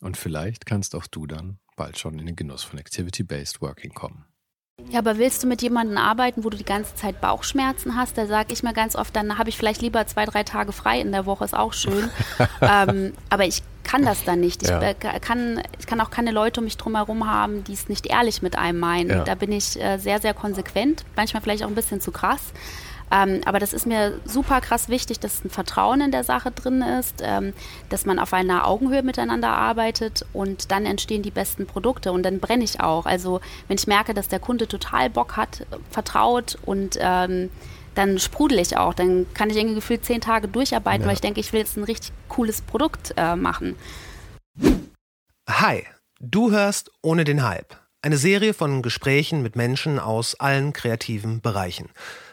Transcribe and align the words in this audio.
Und 0.00 0.16
vielleicht 0.16 0.66
kannst 0.66 0.94
auch 0.94 1.06
du 1.06 1.26
dann 1.26 1.58
bald 1.76 1.98
schon 1.98 2.18
in 2.18 2.26
den 2.26 2.36
Genuss 2.36 2.62
von 2.62 2.78
Activity-Based 2.78 3.60
Working 3.60 3.92
kommen. 3.92 4.24
Ja, 4.88 5.00
aber 5.00 5.18
willst 5.18 5.42
du 5.42 5.46
mit 5.46 5.60
jemandem 5.62 5.98
arbeiten, 5.98 6.42
wo 6.42 6.50
du 6.50 6.56
die 6.56 6.64
ganze 6.64 6.94
Zeit 6.94 7.20
Bauchschmerzen 7.20 7.96
hast? 7.96 8.16
Da 8.16 8.26
sage 8.26 8.52
ich 8.52 8.62
mir 8.62 8.72
ganz 8.72 8.96
oft, 8.96 9.14
dann 9.14 9.38
habe 9.38 9.50
ich 9.50 9.56
vielleicht 9.56 9.82
lieber 9.82 10.06
zwei, 10.06 10.24
drei 10.24 10.42
Tage 10.42 10.72
frei 10.72 11.00
in 11.00 11.12
der 11.12 11.26
Woche, 11.26 11.44
ist 11.44 11.54
auch 11.54 11.72
schön. 11.72 12.08
ähm, 12.60 13.12
aber 13.28 13.44
ich 13.46 13.62
kann 13.84 14.04
das 14.04 14.24
dann 14.24 14.40
nicht. 14.40 14.62
Ich, 14.62 14.68
ja. 14.68 14.80
Äh, 14.80 14.94
kann, 14.94 15.62
ich 15.78 15.86
kann 15.86 16.00
auch 16.00 16.10
keine 16.10 16.30
Leute 16.30 16.60
um 16.60 16.64
mich 16.64 16.76
drumherum 16.76 17.28
haben, 17.28 17.64
die 17.64 17.72
es 17.72 17.88
nicht 17.88 18.06
ehrlich 18.06 18.42
mit 18.42 18.56
einem 18.56 18.78
meinen. 18.78 19.10
Ja. 19.10 19.24
Da 19.24 19.34
bin 19.34 19.52
ich 19.52 19.80
äh, 19.80 19.98
sehr, 19.98 20.20
sehr 20.20 20.34
konsequent, 20.34 21.04
manchmal 21.16 21.42
vielleicht 21.42 21.62
auch 21.62 21.68
ein 21.68 21.74
bisschen 21.74 22.00
zu 22.00 22.10
krass. 22.10 22.52
Ähm, 23.10 23.40
aber 23.44 23.58
das 23.58 23.72
ist 23.72 23.86
mir 23.86 24.20
super 24.24 24.60
krass 24.60 24.88
wichtig, 24.88 25.18
dass 25.18 25.44
ein 25.44 25.50
Vertrauen 25.50 26.00
in 26.00 26.12
der 26.12 26.24
Sache 26.24 26.50
drin 26.50 26.82
ist, 26.82 27.20
ähm, 27.22 27.52
dass 27.88 28.06
man 28.06 28.18
auf 28.18 28.32
einer 28.32 28.66
Augenhöhe 28.66 29.02
miteinander 29.02 29.50
arbeitet 29.50 30.24
und 30.32 30.70
dann 30.70 30.86
entstehen 30.86 31.22
die 31.22 31.30
besten 31.30 31.66
Produkte 31.66 32.12
und 32.12 32.22
dann 32.22 32.38
brenne 32.38 32.64
ich 32.64 32.80
auch. 32.80 33.06
Also 33.06 33.40
wenn 33.68 33.76
ich 33.76 33.86
merke, 33.86 34.14
dass 34.14 34.28
der 34.28 34.38
Kunde 34.38 34.68
total 34.68 35.10
Bock 35.10 35.36
hat, 35.36 35.66
vertraut 35.90 36.56
und 36.64 36.98
ähm, 37.00 37.50
dann 37.94 38.18
sprudel 38.18 38.58
ich 38.58 38.76
auch. 38.76 38.94
Dann 38.94 39.26
kann 39.34 39.50
ich 39.50 39.56
irgendwie 39.56 39.74
gefühlt 39.74 40.04
zehn 40.04 40.20
Tage 40.20 40.48
durcharbeiten, 40.48 41.02
ja. 41.02 41.06
weil 41.08 41.14
ich 41.14 41.20
denke, 41.20 41.40
ich 41.40 41.52
will 41.52 41.60
jetzt 41.60 41.76
ein 41.76 41.84
richtig 41.84 42.12
cooles 42.28 42.62
Produkt 42.62 43.14
äh, 43.16 43.34
machen. 43.34 43.76
Hi, 45.48 45.84
du 46.20 46.50
hörst 46.52 46.92
ohne 47.02 47.24
den 47.24 47.42
Hype. 47.42 47.76
Eine 48.02 48.16
Serie 48.16 48.54
von 48.54 48.82
Gesprächen 48.82 49.42
mit 49.42 49.56
Menschen 49.56 49.98
aus 49.98 50.38
allen 50.38 50.72
kreativen 50.72 51.40
Bereichen. 51.40 51.90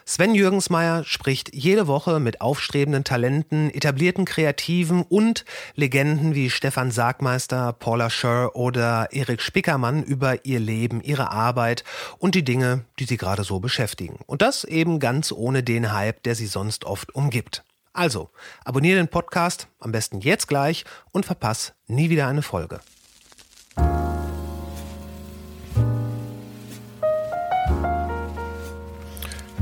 Sven 0.09 0.35
Jürgensmeier 0.35 1.03
spricht 1.03 1.53
jede 1.53 1.85
Woche 1.85 2.21
mit 2.21 2.39
aufstrebenden 2.39 3.03
Talenten, 3.03 3.69
etablierten 3.69 4.23
Kreativen 4.23 5.03
und 5.03 5.43
Legenden 5.75 6.33
wie 6.33 6.49
Stefan 6.49 6.91
Sargmeister, 6.91 7.73
Paula 7.73 8.09
Scher 8.09 8.55
oder 8.55 9.09
Erik 9.11 9.41
Spickermann 9.41 10.03
über 10.03 10.45
ihr 10.45 10.61
Leben, 10.61 11.01
ihre 11.01 11.31
Arbeit 11.31 11.83
und 12.19 12.35
die 12.35 12.45
Dinge, 12.45 12.85
die 12.99 13.03
sie 13.03 13.17
gerade 13.17 13.43
so 13.43 13.59
beschäftigen. 13.59 14.19
Und 14.27 14.41
das 14.41 14.63
eben 14.63 15.01
ganz 15.01 15.33
ohne 15.33 15.61
den 15.61 15.91
Hype, 15.91 16.23
der 16.23 16.35
sie 16.35 16.47
sonst 16.47 16.85
oft 16.85 17.13
umgibt. 17.13 17.65
Also, 17.91 18.29
abonniere 18.63 18.99
den 18.99 19.09
Podcast 19.09 19.67
am 19.81 19.91
besten 19.91 20.21
jetzt 20.21 20.47
gleich 20.47 20.85
und 21.11 21.25
verpass 21.25 21.73
nie 21.87 22.09
wieder 22.09 22.27
eine 22.27 22.43
Folge. 22.43 22.79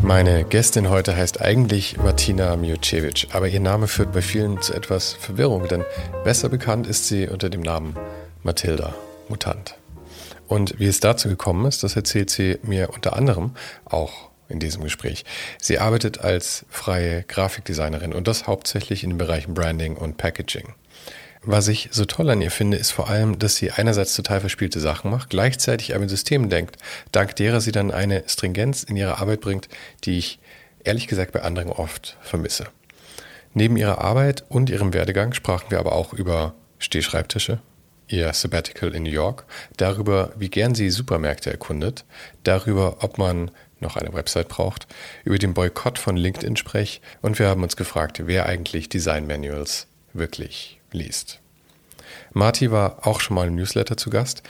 Meine 0.06 0.44
Gästin 0.44 0.92
heute 0.92 1.18
heißt 1.18 1.42
eigentlich 1.42 1.98
Martina 1.98 2.56
Miucevic, 2.58 3.30
aber 3.32 3.48
ihr 3.48 3.60
Name 3.60 3.88
führt 3.88 4.14
bei 4.14 4.22
vielen 4.22 4.62
zu 4.62 4.76
etwas 4.76 5.14
Verwirrung, 5.14 5.68
denn 5.68 5.84
besser 6.24 6.48
bekannt 6.48 6.86
ist 6.86 7.08
sie 7.08 7.28
unter 7.28 7.50
dem 7.50 7.62
Namen 7.62 7.96
Mathilda 8.44 8.94
Mutant. 9.30 9.80
Und 10.48 10.80
wie 10.80 10.86
es 10.86 11.00
dazu 11.00 11.28
gekommen 11.28 11.66
ist, 11.66 11.82
das 11.82 11.96
erzählt 11.96 12.30
sie 12.30 12.60
mir 12.62 12.92
unter 12.94 13.16
anderem 13.16 13.56
auch 13.84 14.30
in 14.48 14.60
diesem 14.60 14.84
Gespräch. 14.84 15.26
Sie 15.60 15.80
arbeitet 15.80 16.20
als 16.20 16.68
freie 16.70 17.24
Grafikdesignerin 17.24 18.14
und 18.14 18.28
das 18.28 18.46
hauptsächlich 18.46 19.04
in 19.04 19.10
den 19.10 19.18
Bereichen 19.18 19.56
Branding 19.56 19.98
und 19.98 20.18
Packaging. 20.18 20.76
Was 21.48 21.68
ich 21.68 21.90
so 21.92 22.06
toll 22.06 22.32
an 22.32 22.42
ihr 22.42 22.50
finde, 22.50 22.76
ist 22.76 22.90
vor 22.90 23.08
allem, 23.08 23.38
dass 23.38 23.56
sie 23.56 23.70
einerseits 23.70 24.16
total 24.16 24.40
verspielte 24.40 24.80
Sachen 24.80 25.12
macht, 25.12 25.30
gleichzeitig 25.30 25.94
aber 25.94 26.02
in 26.02 26.10
System 26.10 26.50
denkt, 26.50 26.78
dank 27.12 27.36
derer 27.36 27.62
sie 27.62 27.72
dann 27.72 27.92
eine 27.92 28.24
Stringenz 28.26 28.82
in 28.82 28.98
ihre 28.98 29.20
Arbeit 29.20 29.42
bringt, 29.42 29.70
die 30.06 30.18
ich 30.18 30.40
ehrlich 30.84 31.06
gesagt 31.06 31.34
bei 31.34 31.44
anderen 31.44 31.70
oft 31.70 32.18
vermisse. 32.22 32.66
Neben 33.54 33.78
ihrer 33.78 34.00
Arbeit 34.02 34.44
und 34.50 34.72
ihrem 34.72 34.96
Werdegang 34.96 35.34
sprachen 35.34 35.70
wir 35.70 35.78
aber 35.78 35.92
auch 35.92 36.14
über 36.14 36.56
Stehschreibtische, 36.80 37.60
ihr 38.08 38.34
Sabbatical 38.34 38.96
in 38.96 39.04
New 39.04 39.12
York, 39.12 39.46
darüber, 39.78 40.32
wie 40.36 40.50
gern 40.50 40.74
sie 40.74 40.90
Supermärkte 40.90 41.52
erkundet, 41.52 42.06
darüber, 42.44 43.04
ob 43.04 43.20
man 43.20 43.52
noch 43.80 43.98
eine 43.98 44.14
Website 44.14 44.48
braucht, 44.48 44.88
über 45.24 45.38
den 45.38 45.54
Boykott 45.54 46.00
von 46.00 46.18
LinkedIn 46.18 46.58
sprech 46.58 47.02
und 47.22 47.38
wir 47.38 47.50
haben 47.50 47.62
uns 47.62 47.76
gefragt, 47.76 48.24
wer 48.26 48.48
eigentlich 48.48 48.90
Design 48.90 49.28
Manuals 49.28 49.86
wirklich 50.14 50.75
liest. 50.96 51.40
Marti 52.34 52.72
war 52.72 53.08
auch 53.08 53.20
schon 53.20 53.36
mal 53.36 53.48
im 53.48 53.56
Newsletter 53.56 53.98
zu 53.98 54.10
Gast. 54.10 54.44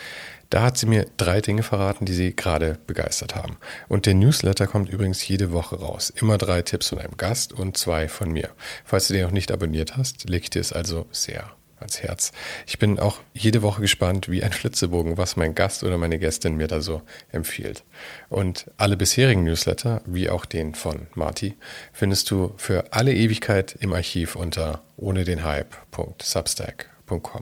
Da 0.50 0.64
hat 0.64 0.78
sie 0.78 0.86
mir 0.86 1.08
drei 1.18 1.42
Dinge 1.42 1.64
verraten, 1.64 2.06
die 2.06 2.14
sie 2.14 2.36
gerade 2.36 2.78
begeistert 2.88 3.36
haben. 3.36 3.58
Und 3.88 4.06
der 4.06 4.14
Newsletter 4.14 4.68
kommt 4.68 4.90
übrigens 4.90 5.28
jede 5.28 5.52
Woche 5.52 5.78
raus. 5.78 6.12
Immer 6.16 6.38
drei 6.38 6.62
Tipps 6.62 6.90
von 6.90 7.00
einem 7.00 7.18
Gast 7.18 7.54
und 7.54 7.78
zwei 7.78 8.08
von 8.08 8.32
mir. 8.32 8.50
Falls 8.84 9.08
du 9.08 9.14
den 9.14 9.24
noch 9.24 9.32
nicht 9.32 9.52
abonniert 9.52 9.98
hast, 9.98 10.30
leg 10.30 10.44
ich 10.44 10.50
dir 10.52 10.62
es 10.62 10.72
also 10.72 11.08
sehr 11.12 11.52
ans 11.80 12.02
Herz. 12.02 12.32
Ich 12.66 12.80
bin 12.80 13.00
auch 13.00 13.20
jede 13.34 13.62
Woche 13.62 13.82
gespannt, 13.82 14.30
wie 14.30 14.44
ein 14.44 14.54
Flitzebogen, 14.54 15.18
was 15.18 15.36
mein 15.36 15.56
Gast 15.56 15.84
oder 15.84 15.98
meine 15.98 16.20
Gästin 16.20 16.56
mir 16.56 16.68
da 16.68 16.82
so 16.82 17.02
empfiehlt. 17.32 17.84
Und 18.30 18.72
alle 18.78 18.98
bisherigen 18.98 19.44
Newsletter, 19.44 20.02
wie 20.06 20.30
auch 20.30 20.46
den 20.46 20.76
von 20.76 21.08
Marty, 21.16 21.56
findest 21.94 22.32
du 22.32 22.54
für 22.58 22.94
alle 22.94 23.14
Ewigkeit 23.14 23.76
im 23.80 23.94
Archiv 23.94 24.36
unter 24.36 24.82
ohne 24.98 25.24
den 25.24 25.44
Hype.substack.com. 25.44 27.42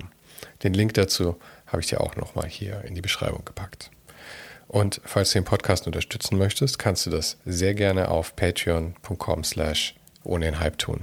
Den 0.63 0.73
Link 0.73 0.93
dazu 0.95 1.37
habe 1.67 1.81
ich 1.81 1.87
dir 1.87 2.01
auch 2.01 2.15
nochmal 2.15 2.47
hier 2.47 2.83
in 2.85 2.95
die 2.95 3.01
Beschreibung 3.01 3.45
gepackt. 3.45 3.89
Und 4.67 5.01
falls 5.03 5.31
du 5.31 5.39
den 5.39 5.45
Podcast 5.45 5.85
unterstützen 5.85 6.37
möchtest, 6.37 6.79
kannst 6.79 7.05
du 7.05 7.09
das 7.09 7.37
sehr 7.45 7.75
gerne 7.75 8.09
auf 8.09 8.35
patreon.com 8.35 9.43
slash 9.43 9.95
ohne 10.23 10.45
den 10.45 10.59
Hype 10.59 10.77
tun. 10.77 11.01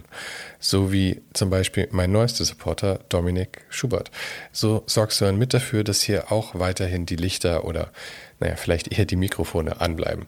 So 0.58 0.92
wie 0.92 1.22
zum 1.32 1.50
Beispiel 1.50 1.88
mein 1.90 2.12
neuester 2.12 2.44
Supporter 2.44 3.00
Dominik 3.08 3.62
Schubert. 3.68 4.10
So 4.52 4.82
sorgst 4.86 5.20
du 5.20 5.24
dann 5.24 5.36
mit 5.36 5.54
dafür, 5.54 5.84
dass 5.84 6.00
hier 6.02 6.32
auch 6.32 6.54
weiterhin 6.54 7.06
die 7.06 7.16
Lichter 7.16 7.64
oder, 7.64 7.90
naja, 8.38 8.56
vielleicht 8.56 8.96
eher 8.96 9.04
die 9.04 9.16
Mikrofone 9.16 9.80
anbleiben. 9.80 10.26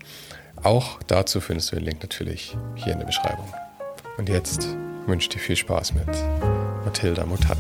Auch 0.63 1.01
dazu 1.07 1.41
findest 1.41 1.73
du 1.73 1.77
den 1.77 1.85
Link 1.85 2.03
natürlich 2.03 2.57
hier 2.77 2.93
in 2.93 2.99
der 2.99 3.07
Beschreibung. 3.07 3.53
Und 4.19 4.29
jetzt 4.29 4.69
wünsche 5.07 5.25
ich 5.25 5.29
dir 5.31 5.41
viel 5.41 5.57
Spaß 5.57 5.95
mit 5.95 6.09
Mathilda 6.85 7.27
Mutant. 7.27 7.59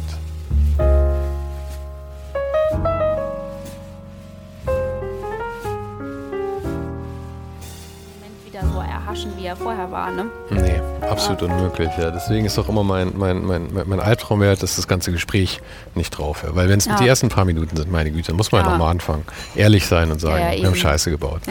Erhaschen, 9.22 9.38
wie 9.38 9.46
er 9.46 9.56
vorher 9.56 9.90
war, 9.90 10.10
ne? 10.10 10.26
Nee, 10.50 10.80
absolut 11.08 11.42
ja. 11.42 11.48
unmöglich, 11.48 11.90
ja. 11.98 12.10
Deswegen 12.10 12.44
ist 12.44 12.58
auch 12.58 12.68
immer 12.68 12.82
mein, 12.82 13.12
mein, 13.16 13.44
mein, 13.44 13.68
mein 13.86 14.00
Albtraum 14.00 14.40
wert, 14.40 14.62
dass 14.62 14.76
das 14.76 14.88
ganze 14.88 15.12
Gespräch 15.12 15.60
nicht 15.94 16.10
drauf 16.10 16.42
wäre. 16.42 16.54
Weil 16.54 16.68
wenn 16.68 16.78
es 16.78 16.86
ja. 16.86 16.96
die 16.96 17.06
ersten 17.06 17.28
paar 17.28 17.44
Minuten 17.44 17.76
sind, 17.76 17.90
meine 17.90 18.10
Güte, 18.10 18.32
muss 18.32 18.52
man 18.52 18.64
ja. 18.64 18.70
nochmal 18.70 18.90
anfangen. 18.90 19.24
Ehrlich 19.54 19.86
sein 19.86 20.10
und 20.10 20.20
sagen, 20.20 20.60
wir 20.60 20.66
haben 20.66 20.74
Scheiße 20.74 21.10
gebaut. 21.10 21.42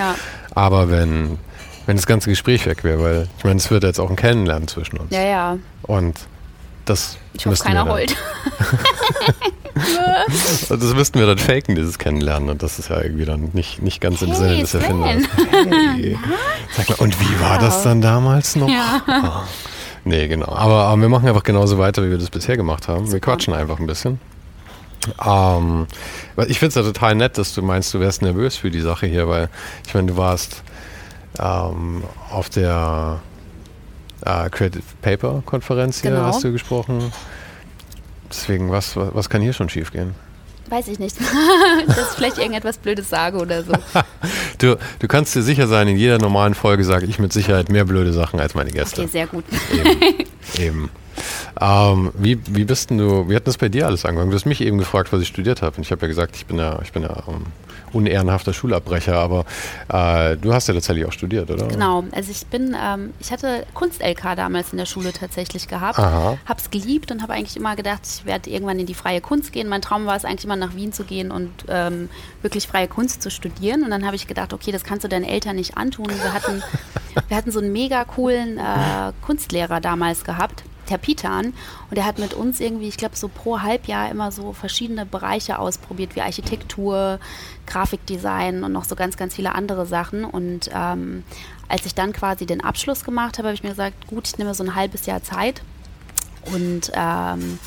Aber 0.53 0.89
wenn, 0.89 1.37
wenn 1.85 1.95
das 1.95 2.05
ganze 2.05 2.29
Gespräch 2.29 2.65
weg 2.65 2.83
wäre, 2.83 3.03
weil 3.03 3.27
ich 3.37 3.43
meine, 3.43 3.57
es 3.57 3.71
wird 3.71 3.83
jetzt 3.83 3.99
auch 3.99 4.09
ein 4.09 4.15
Kennenlernen 4.15 4.67
zwischen 4.67 4.97
uns. 4.97 5.11
Ja, 5.11 5.23
ja. 5.23 5.57
Und 5.83 6.19
das 6.85 7.17
ich 7.33 7.45
hoffe, 7.45 7.63
keiner 7.63 7.87
heult. 7.87 8.15
Also 10.69 10.75
das 10.77 10.93
müssten 10.93 11.19
wir 11.19 11.25
dann 11.25 11.37
faken, 11.37 11.75
dieses 11.75 11.97
Kennenlernen. 11.97 12.49
Und 12.49 12.63
das 12.63 12.79
ist 12.79 12.89
ja 12.89 13.01
irgendwie 13.01 13.25
dann 13.25 13.49
nicht, 13.53 13.81
nicht 13.81 14.01
ganz 14.01 14.21
hey, 14.21 14.29
im 14.29 14.35
Sinne 14.35 14.57
des 14.59 14.73
Erfinders. 14.73 15.23
Hey. 15.51 16.17
Sag 16.75 16.89
mal, 16.89 16.95
und 16.99 17.19
wie 17.19 17.41
war 17.41 17.59
das 17.59 17.83
dann 17.83 18.01
damals 18.01 18.55
noch? 18.55 18.69
Ja. 18.69 19.01
Oh. 19.07 19.47
Nee, 20.03 20.27
genau. 20.27 20.47
Aber, 20.47 20.85
aber, 20.85 20.99
wir 20.99 21.09
machen 21.09 21.27
einfach 21.27 21.43
genauso 21.43 21.77
weiter, 21.77 22.03
wie 22.03 22.09
wir 22.09 22.17
das 22.17 22.31
bisher 22.31 22.57
gemacht 22.57 22.87
haben. 22.87 23.11
Wir 23.11 23.19
quatschen 23.19 23.53
einfach 23.53 23.79
ein 23.79 23.85
bisschen. 23.85 24.19
Ähm, 25.23 25.87
ich 26.47 26.59
finde 26.59 26.69
es 26.69 26.75
ja 26.75 26.83
total 26.83 27.15
nett, 27.15 27.37
dass 27.37 27.53
du 27.53 27.61
meinst, 27.61 27.93
du 27.93 27.99
wärst 27.99 28.21
nervös 28.21 28.55
für 28.55 28.71
die 28.71 28.81
Sache 28.81 29.07
hier, 29.07 29.27
weil 29.27 29.49
ich 29.85 29.93
meine, 29.93 30.07
du 30.07 30.17
warst 30.17 30.63
ähm, 31.39 32.03
auf 32.29 32.49
der 32.49 33.19
äh, 34.25 34.49
Creative 34.49 34.83
Paper 35.01 35.41
Konferenz 35.45 36.01
hier, 36.01 36.11
genau. 36.11 36.23
hast 36.23 36.43
du 36.43 36.51
gesprochen. 36.51 37.11
Deswegen, 38.31 38.71
was, 38.71 38.95
was, 38.95 39.13
was 39.13 39.29
kann 39.29 39.41
hier 39.41 39.53
schon 39.53 39.69
schiefgehen? 39.69 40.15
Weiß 40.69 40.87
ich 40.87 40.99
nicht. 40.99 41.17
dass 41.87 41.97
ich 41.97 42.17
vielleicht 42.17 42.37
irgendetwas 42.37 42.77
Blödes 42.77 43.09
sage 43.09 43.37
oder 43.37 43.63
so. 43.63 43.73
du, 44.57 44.77
du 44.99 45.07
kannst 45.07 45.35
dir 45.35 45.41
sicher 45.41 45.67
sein, 45.67 45.89
in 45.89 45.97
jeder 45.97 46.17
normalen 46.17 46.55
Folge 46.55 46.85
sage 46.85 47.05
ich 47.05 47.19
mit 47.19 47.33
Sicherheit 47.33 47.69
mehr 47.69 47.83
blöde 47.83 48.13
Sachen 48.13 48.39
als 48.39 48.55
meine 48.55 48.71
Gäste. 48.71 49.01
Okay, 49.01 49.09
sehr 49.11 49.27
gut. 49.27 49.43
Eben. 49.73 50.25
Eben. 50.59 50.89
Ähm, 51.59 52.11
wie, 52.13 52.39
wie 52.47 52.65
bist 52.65 52.89
denn 52.89 52.97
du, 52.97 53.29
wie 53.29 53.35
hat 53.35 53.47
das 53.47 53.57
bei 53.57 53.69
dir 53.69 53.87
alles 53.87 54.05
angefangen? 54.05 54.31
Du 54.31 54.35
hast 54.35 54.45
mich 54.45 54.61
eben 54.61 54.77
gefragt, 54.77 55.11
was 55.11 55.21
ich 55.21 55.27
studiert 55.27 55.61
habe. 55.61 55.77
Und 55.77 55.83
ich 55.83 55.91
habe 55.91 56.01
ja 56.01 56.07
gesagt, 56.07 56.35
ich 56.35 56.45
bin 56.45 56.57
ja, 56.57 56.79
ich 56.81 56.91
bin 56.91 57.03
ja 57.03 57.23
um, 57.25 57.45
unehrenhafter 57.93 58.53
Schulabbrecher, 58.53 59.15
aber 59.15 59.45
äh, 59.89 60.37
du 60.37 60.53
hast 60.53 60.67
ja 60.67 60.73
tatsächlich 60.73 61.05
auch 61.05 61.11
studiert, 61.11 61.49
oder? 61.49 61.67
Genau, 61.67 62.03
also 62.11 62.31
ich 62.31 62.45
bin, 62.47 62.75
ähm, 62.81 63.13
ich 63.19 63.31
hatte 63.31 63.65
Kunst-LK 63.73 64.35
damals 64.35 64.71
in 64.71 64.77
der 64.77 64.85
Schule 64.85 65.13
tatsächlich 65.13 65.67
gehabt, 65.67 65.99
Aha. 65.99 66.37
hab's 66.47 66.69
geliebt 66.71 67.11
und 67.11 67.21
habe 67.21 67.33
eigentlich 67.33 67.57
immer 67.57 67.75
gedacht, 67.75 68.01
ich 68.05 68.25
werde 68.25 68.49
irgendwann 68.49 68.79
in 68.79 68.85
die 68.85 68.93
freie 68.93 69.21
Kunst 69.21 69.51
gehen. 69.51 69.67
Mein 69.67 69.81
Traum 69.81 70.05
war 70.05 70.15
es 70.15 70.25
eigentlich 70.25 70.45
immer 70.45 70.55
nach 70.55 70.75
Wien 70.75 70.93
zu 70.93 71.03
gehen 71.03 71.31
und 71.31 71.51
ähm, 71.67 72.09
wirklich 72.41 72.67
freie 72.67 72.87
Kunst 72.87 73.21
zu 73.21 73.29
studieren. 73.29 73.83
Und 73.83 73.91
dann 73.91 74.05
habe 74.05 74.15
ich 74.15 74.27
gedacht, 74.27 74.53
okay, 74.53 74.71
das 74.71 74.83
kannst 74.83 75.03
du 75.03 75.09
deinen 75.09 75.25
Eltern 75.25 75.55
nicht 75.55 75.77
antun. 75.77 76.07
Wir 76.07 76.33
hatten, 76.33 76.63
wir 77.27 77.37
hatten 77.37 77.51
so 77.51 77.59
einen 77.59 77.71
mega 77.71 78.03
coolen 78.05 78.57
äh, 78.57 79.11
Kunstlehrer 79.21 79.81
damals 79.81 80.23
gehabt 80.23 80.63
Terpitan 80.91 81.53
und 81.89 81.97
er 81.97 82.05
hat 82.05 82.19
mit 82.19 82.33
uns 82.33 82.59
irgendwie, 82.59 82.89
ich 82.89 82.97
glaube, 82.97 83.15
so 83.15 83.29
pro 83.29 83.61
Halbjahr 83.61 84.11
immer 84.11 84.29
so 84.33 84.51
verschiedene 84.51 85.05
Bereiche 85.05 85.57
ausprobiert, 85.57 86.17
wie 86.17 86.21
Architektur, 86.21 87.17
Grafikdesign 87.65 88.65
und 88.65 88.73
noch 88.73 88.83
so 88.83 88.95
ganz, 88.97 89.15
ganz 89.15 89.35
viele 89.35 89.55
andere 89.55 89.85
Sachen. 89.85 90.25
Und 90.25 90.69
ähm, 90.73 91.23
als 91.69 91.85
ich 91.85 91.95
dann 91.95 92.11
quasi 92.11 92.45
den 92.45 92.61
Abschluss 92.61 93.05
gemacht 93.05 93.37
habe, 93.37 93.47
habe 93.47 93.55
ich 93.55 93.63
mir 93.63 93.69
gesagt, 93.69 94.07
gut, 94.07 94.27
ich 94.27 94.37
nehme 94.37 94.53
so 94.53 94.65
ein 94.65 94.75
halbes 94.75 95.05
Jahr 95.05 95.23
Zeit 95.23 95.61
und 96.53 96.91
ähm, 96.93 97.57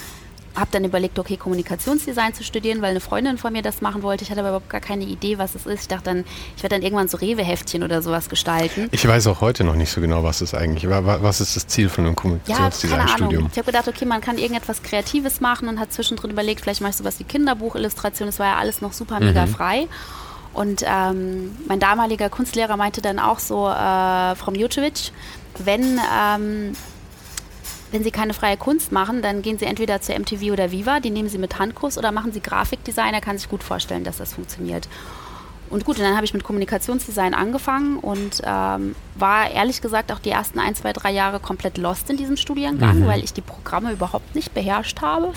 habe 0.55 0.69
dann 0.71 0.85
überlegt, 0.85 1.19
okay, 1.19 1.37
Kommunikationsdesign 1.37 2.35
zu 2.35 2.45
studieren, 2.45 2.81
weil 2.81 2.91
eine 2.91 3.01
Freundin 3.01 3.39
von 3.39 3.53
mir 3.53 3.63
das 3.63 3.81
machen 3.81 4.03
wollte. 4.03 4.25
Ich 4.25 4.31
hatte 4.31 4.41
aber 4.41 4.51
überhaupt 4.51 4.71
gar 4.71 4.81
keine 4.81 5.05
Idee, 5.05 5.39
was 5.39 5.55
es 5.55 5.67
ist. 5.67 5.83
Ich 5.83 5.89
dachte 5.89 6.05
dann, 6.05 6.25
ich 6.57 6.63
werde 6.63 6.77
dann 6.77 6.83
irgendwann 6.83 7.09
so 7.09 7.17
Rewe-Heftchen 7.17 7.83
oder 7.83 8.03
sowas 8.03 8.29
gestalten. 8.29 8.89
Ich 8.93 9.07
weiß 9.07 9.27
auch 9.27 9.41
heute 9.41 9.65
noch 9.65 9.75
nicht 9.75 9.91
so 9.91 10.01
genau, 10.01 10.23
was 10.23 10.41
es 10.41 10.55
eigentlich 10.55 10.89
war. 10.89 11.23
Was 11.23 11.41
ist 11.41 11.57
das 11.57 11.67
Ziel 11.67 11.89
von 11.89 12.07
einem 12.07 12.17
Kommunikationsdesign-Studium? 12.17 13.45
Ja, 13.45 13.49
ich 13.51 13.59
habe 13.59 13.67
gedacht, 13.67 13.89
okay, 13.89 14.05
man 14.05 14.21
kann 14.21 14.39
irgendetwas 14.39 14.83
Kreatives 14.83 15.41
machen 15.41 15.69
und 15.69 15.81
hat 15.81 15.93
zwischendrin 15.93 16.31
überlegt, 16.31 16.61
vielleicht 16.61 16.81
mache 16.81 16.91
ich 16.91 16.97
sowas 16.97 17.19
wie 17.19 17.25
Kinderbuchillustration. 17.25 18.29
Das 18.29 18.39
war 18.39 18.47
ja 18.47 18.57
alles 18.57 18.81
noch 18.81 18.93
super 18.93 19.21
mega 19.21 19.47
mhm. 19.47 19.51
frei. 19.51 19.89
Und 20.53 20.85
ähm, 20.87 21.57
mein 21.67 21.81
damaliger 21.81 22.31
Kunstlehrer 22.31 22.77
meinte 22.77 23.03
dann 23.03 23.19
auch 23.19 23.41
so, 23.41 23.69
äh, 23.69 24.37
Frau 24.37 24.53
Mjucevic, 24.53 25.11
wenn 25.59 26.01
ähm, 26.17 26.75
wenn 27.95 28.03
Sie 28.03 28.11
keine 28.11 28.35
freie 28.35 28.57
Kunst 28.57 28.91
machen, 28.91 29.23
dann 29.23 29.41
gehen 29.41 29.57
Sie 29.57 29.67
entweder 29.67 30.01
zur 30.01 30.19
MTV 30.19 30.53
oder 30.53 30.73
Viva, 30.73 30.99
die 30.99 31.11
nehmen 31.11 31.29
Sie 31.29 31.39
mit 31.39 31.61
Handkurs 31.61 31.97
oder 31.97 32.11
machen 32.11 32.33
Sie 32.33 32.41
Grafikdesigner, 32.41 33.21
kann 33.21 33.39
sich 33.39 33.49
gut 33.49 33.63
vorstellen, 33.63 34.03
dass 34.03 34.17
das 34.17 34.35
funktioniert. 34.35 34.89
Und 35.71 35.85
gut, 35.85 35.99
und 35.99 36.03
dann 36.03 36.17
habe 36.17 36.25
ich 36.25 36.35
mit 36.35 36.43
Kommunikationsdesign 36.43 37.35
angefangen 37.35 37.99
und 37.99 38.43
ähm, 38.45 38.97
war 39.15 39.49
ehrlich 39.49 39.81
gesagt 39.81 40.11
auch 40.11 40.19
die 40.19 40.31
ersten 40.31 40.59
ein, 40.59 40.75
zwei, 40.75 40.93
drei 40.93 41.13
Jahre 41.13 41.39
komplett 41.39 41.79
lost 41.79 42.11
in 42.11 42.17
diesem 42.17 42.37
Studiengang, 42.37 43.01
mhm. 43.01 43.07
weil 43.07 43.23
ich 43.23 43.33
die 43.33 43.43
Programme 43.43 43.93
überhaupt 43.93 44.35
nicht 44.35 44.53
beherrscht 44.55 45.01
habe. 45.01 45.33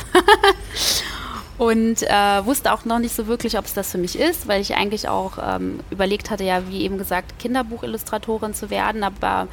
und 1.60 2.02
äh, 2.02 2.46
wusste 2.46 2.74
auch 2.74 2.86
noch 2.86 2.98
nicht 2.98 3.16
so 3.16 3.28
wirklich, 3.28 3.60
ob 3.60 3.66
es 3.66 3.76
das 3.76 3.92
für 3.92 4.00
mich 4.00 4.18
ist, 4.18 4.48
weil 4.48 4.62
ich 4.62 4.76
eigentlich 4.76 5.08
auch 5.08 5.38
ähm, 5.40 5.80
überlegt 5.92 6.32
hatte, 6.32 6.44
ja, 6.44 6.68
wie 6.70 6.82
eben 6.82 6.98
gesagt, 6.98 7.38
Kinderbuchillustratorin 7.38 8.56
zu 8.56 8.72
werden, 8.72 9.04
aber 9.04 9.48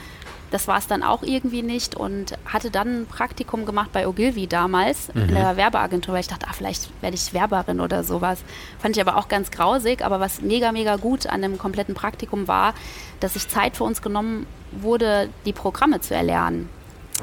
das 0.55 0.69
war 0.69 0.79
es 0.79 0.87
dann 0.87 1.03
auch 1.03 1.25
irgendwie 1.25 1.63
nicht 1.63 1.97
und 1.97 2.39
hatte 2.45 2.71
dann 2.71 3.01
ein 3.01 3.07
Praktikum 3.07 3.67
gemacht 3.67 3.91
bei 3.93 4.07
Ogilvy 4.07 4.47
damals 4.47 5.13
mhm. 5.13 5.23
in 5.23 5.35
der 5.35 5.57
Werbeagentur, 5.57 6.15
weil 6.15 6.21
ich 6.21 6.29
dachte, 6.29 6.47
ah, 6.49 6.53
vielleicht 6.53 6.91
werde 7.03 7.17
ich 7.17 7.35
Werberin 7.35 7.81
oder 7.81 8.05
sowas. 8.05 8.39
Fand 8.79 8.97
ich 8.97 9.01
aber 9.01 9.17
auch 9.17 9.27
ganz 9.27 9.51
grausig, 9.51 10.05
aber 10.05 10.21
was 10.21 10.43
mega, 10.43 10.71
mega 10.71 10.95
gut 10.95 11.27
an 11.27 11.43
dem 11.43 11.59
kompletten 11.59 11.97
Praktikum 11.97 12.47
war, 12.47 12.73
dass 13.19 13.33
sich 13.33 13.49
Zeit 13.49 13.77
für 13.77 13.83
uns 13.83 14.01
genommen 14.01 14.47
wurde, 14.71 15.29
die 15.45 15.53
Programme 15.53 16.01
zu 16.01 16.15
erlernen. 16.15 16.69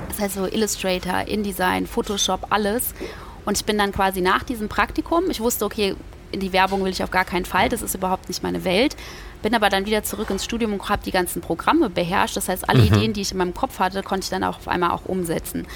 Das 0.09 0.19
heißt 0.19 0.35
so 0.35 0.45
Illustrator, 0.45 1.25
InDesign, 1.25 1.87
Photoshop, 1.87 2.47
alles. 2.49 2.93
Und 3.45 3.57
ich 3.57 3.63
bin 3.63 3.77
dann 3.77 3.93
quasi 3.93 4.19
nach 4.19 4.43
diesem 4.43 4.67
Praktikum, 4.67 5.29
ich 5.29 5.39
wusste, 5.39 5.63
okay, 5.63 5.95
in 6.33 6.41
die 6.41 6.51
Werbung 6.51 6.83
will 6.83 6.91
ich 6.91 7.01
auf 7.01 7.11
gar 7.11 7.25
keinen 7.25 7.45
Fall, 7.45 7.69
das 7.69 7.81
ist 7.81 7.95
überhaupt 7.95 8.27
nicht 8.27 8.43
meine 8.43 8.65
Welt. 8.65 8.97
Bin 9.41 9.55
aber 9.55 9.69
dann 9.69 9.85
wieder 9.85 10.03
zurück 10.03 10.29
ins 10.29 10.43
Studium 10.43 10.73
und 10.73 10.89
habe 10.89 11.03
die 11.03 11.11
ganzen 11.11 11.41
Programme 11.41 11.89
beherrscht. 11.89 12.37
Das 12.37 12.49
heißt, 12.49 12.69
alle 12.69 12.81
mhm. 12.81 12.87
Ideen, 12.87 13.13
die 13.13 13.21
ich 13.21 13.31
in 13.31 13.37
meinem 13.37 13.53
Kopf 13.53 13.79
hatte, 13.79 14.03
konnte 14.03 14.25
ich 14.25 14.29
dann 14.29 14.43
auch 14.43 14.57
auf 14.57 14.67
einmal 14.67 14.91
auch 14.91 15.05
umsetzen. 15.05 15.67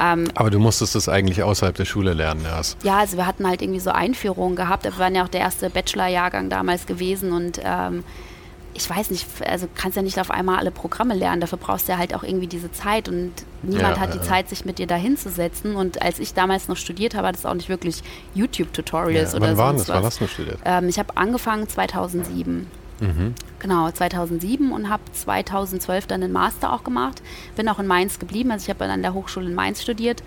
Ähm, 0.00 0.28
aber 0.34 0.50
du 0.50 0.58
musstest 0.58 0.94
das 0.94 1.08
eigentlich 1.08 1.42
außerhalb 1.42 1.76
der 1.76 1.84
Schule 1.84 2.14
lernen 2.14 2.44
erst. 2.44 2.82
Ja, 2.82 2.98
also 2.98 3.16
wir 3.16 3.26
hatten 3.26 3.46
halt 3.46 3.62
irgendwie 3.62 3.80
so 3.80 3.90
Einführungen 3.90 4.56
gehabt. 4.56 4.84
Wir 4.84 4.98
waren 4.98 5.14
ja 5.14 5.24
auch 5.24 5.28
der 5.28 5.40
erste 5.40 5.70
Bachelor-Jahrgang 5.70 6.48
damals 6.48 6.86
gewesen 6.86 7.32
und 7.32 7.60
ähm, 7.62 8.02
ich 8.74 8.88
weiß 8.88 9.10
nicht, 9.10 9.26
also 9.46 9.68
kannst 9.74 9.96
ja 9.96 10.02
nicht 10.02 10.18
auf 10.18 10.30
einmal 10.30 10.58
alle 10.58 10.70
Programme 10.70 11.14
lernen, 11.14 11.40
dafür 11.40 11.58
brauchst 11.58 11.88
du 11.88 11.92
ja 11.92 11.98
halt 11.98 12.14
auch 12.14 12.22
irgendwie 12.22 12.46
diese 12.46 12.72
Zeit 12.72 13.08
und 13.08 13.32
niemand 13.62 13.96
ja, 13.96 14.00
hat 14.00 14.14
die 14.14 14.18
ja. 14.18 14.24
Zeit, 14.24 14.48
sich 14.48 14.64
mit 14.64 14.78
dir 14.78 14.86
da 14.86 14.94
hinzusetzen. 14.94 15.76
Und 15.76 16.00
als 16.00 16.18
ich 16.18 16.32
damals 16.32 16.68
noch 16.68 16.76
studiert 16.76 17.14
habe, 17.14 17.24
war 17.24 17.32
das 17.32 17.44
auch 17.44 17.54
nicht 17.54 17.68
wirklich 17.68 18.02
YouTube-Tutorials 18.34 19.32
ja, 19.32 19.36
oder 19.36 19.50
so. 19.50 19.50
Wann 19.50 19.58
waren 19.58 19.76
das? 19.76 19.88
Wann 19.88 20.04
hast 20.04 20.20
du 20.20 20.26
studiert? 20.26 20.58
Ähm, 20.64 20.88
ich 20.88 20.98
habe 20.98 21.16
angefangen 21.16 21.68
2007. 21.68 22.66
Mhm. 23.02 23.34
Genau, 23.58 23.90
2007 23.90 24.70
und 24.70 24.88
habe 24.88 25.02
2012 25.12 26.06
dann 26.06 26.20
den 26.20 26.30
Master 26.30 26.72
auch 26.72 26.84
gemacht. 26.84 27.20
Bin 27.56 27.68
auch 27.68 27.80
in 27.80 27.86
Mainz 27.86 28.18
geblieben, 28.18 28.52
also 28.52 28.64
ich 28.64 28.70
habe 28.70 28.84
an 28.84 29.02
der 29.02 29.12
Hochschule 29.12 29.46
in 29.46 29.54
Mainz 29.54 29.82
studiert. 29.82 30.22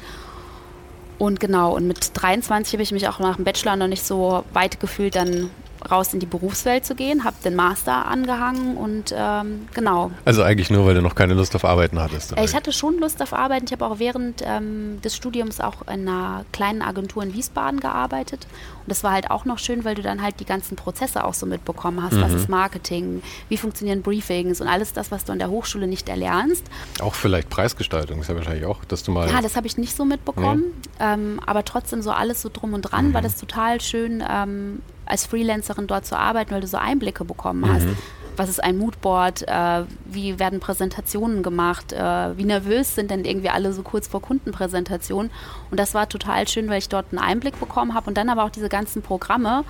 Und 1.18 1.40
genau, 1.40 1.74
und 1.74 1.88
mit 1.88 2.12
23 2.14 2.74
habe 2.74 2.84
ich 2.84 2.92
mich 2.92 3.08
auch 3.08 3.20
nach 3.20 3.38
dem 3.38 3.46
Bachelor 3.46 3.78
noch 3.78 3.88
nicht 3.88 4.04
so 4.04 4.44
weit 4.52 4.82
gefühlt, 4.82 5.16
dann 5.16 5.50
raus 5.92 6.14
in 6.14 6.20
die 6.20 6.26
Berufswelt 6.26 6.86
zu 6.86 6.96
gehen, 6.96 7.24
habe 7.24 7.36
den 7.44 7.56
Master 7.56 8.06
angehangen 8.06 8.78
und 8.78 9.14
ähm, 9.16 9.68
genau. 9.74 10.12
Also 10.26 10.44
eigentlich 10.44 10.70
nur, 10.70 10.86
weil 10.86 10.96
du 10.96 11.02
noch 11.02 11.16
keine 11.16 11.34
Lust 11.34 11.56
auf 11.56 11.66
Arbeiten 11.66 12.00
hattest? 12.00 12.34
Oder? 12.34 12.44
Ich 12.44 12.56
hatte 12.56 12.72
schon 12.72 13.00
Lust 13.00 13.22
auf 13.22 13.34
Arbeiten. 13.34 13.66
Ich 13.66 13.72
habe 13.72 13.86
auch 13.86 14.00
während 14.00 14.42
ähm, 14.46 15.00
des 15.04 15.16
Studiums 15.16 15.60
auch 15.60 15.82
in 15.88 16.08
einer 16.08 16.46
kleinen 16.52 16.82
Agentur 16.82 17.24
in 17.24 17.34
Wiesbaden 17.34 17.80
gearbeitet. 17.80 18.48
Und 18.86 18.92
das 18.92 19.04
war 19.04 19.12
halt 19.12 19.32
auch 19.32 19.46
noch 19.46 19.58
schön, 19.58 19.84
weil 19.84 19.96
du 19.96 20.02
dann 20.02 20.22
halt 20.22 20.40
die 20.40 20.46
ganzen 20.46 20.76
Prozesse 20.76 21.24
auch 21.24 21.34
so 21.34 21.46
mitbekommen 21.46 22.04
hast. 22.04 22.14
Mhm. 22.14 22.22
Was 22.22 22.34
ist 22.34 22.50
Marketing? 22.50 23.24
Wie 23.50 23.58
funktionieren 23.58 24.02
Briefings 24.02 24.62
und 24.62 24.68
alles 24.68 24.94
das, 24.94 25.12
was 25.12 25.26
du 25.26 25.32
an 25.32 25.40
der 25.40 25.50
Hochschule 25.50 25.88
nicht 25.88 26.10
erlernst. 26.10 26.64
Auch 27.02 27.16
vielleicht 27.16 27.50
Preisgestaltung 27.50 28.20
ist 28.22 28.30
ja 28.30 28.36
wahrscheinlich 28.36 28.66
auch, 28.66 28.86
dass 28.86 29.04
du 29.04 29.12
mal. 29.12 29.30
Ja, 29.30 29.42
das 29.42 29.56
habe 29.56 29.68
ich 29.68 29.78
nicht 29.78 29.96
so 29.96 30.06
mitbekommen. 30.06 30.64
Mhm. 30.66 30.74
Ähm, 31.00 31.40
aber 31.46 31.66
trotzdem 31.66 32.02
so 32.02 32.12
alles 32.12 32.42
so 32.42 32.50
drum 32.52 32.74
und 32.74 32.84
dran 32.84 33.10
mhm. 33.10 33.14
war 33.14 33.22
das 33.22 33.38
total 33.38 33.82
schön, 33.82 34.24
ähm, 34.28 34.82
als 35.06 35.26
Freelancerin 35.26 35.88
dort 35.88 36.06
zu 36.06 36.18
arbeiten, 36.18 36.52
weil 36.52 36.62
du 36.62 36.68
so 36.68 36.78
Einblicke 36.78 37.26
bekommen 37.26 37.72
hast. 37.72 37.86
Mhm. 37.86 37.98
Was 38.38 38.50
ist 38.50 38.64
ein 38.64 38.78
Moodboard? 38.78 39.48
Äh, 39.48 39.84
wie 40.06 40.40
werden 40.40 40.60
Präsentationen 40.60 41.42
gemacht? 41.42 41.94
Äh, 41.94 42.38
wie 42.38 42.44
nervös 42.44 42.96
sind 42.96 43.12
denn 43.12 43.24
irgendwie 43.24 43.50
alle 43.50 43.72
so 43.72 43.82
kurz 43.82 44.08
vor 44.08 44.22
Kundenpräsentationen? 44.22 45.32
Und 45.72 45.80
das 45.80 45.94
war 45.94 46.10
total 46.10 46.48
schön, 46.48 46.70
weil 46.70 46.80
ich 46.80 46.90
dort 46.90 47.06
einen 47.12 47.20
Einblick 47.20 47.60
bekommen 47.60 47.94
habe 47.94 48.08
und 48.08 48.18
dann 48.18 48.30
aber 48.30 48.44
auch 48.44 48.50
diese 48.50 48.68
ganzen 48.68 49.02
Programme 49.02 49.64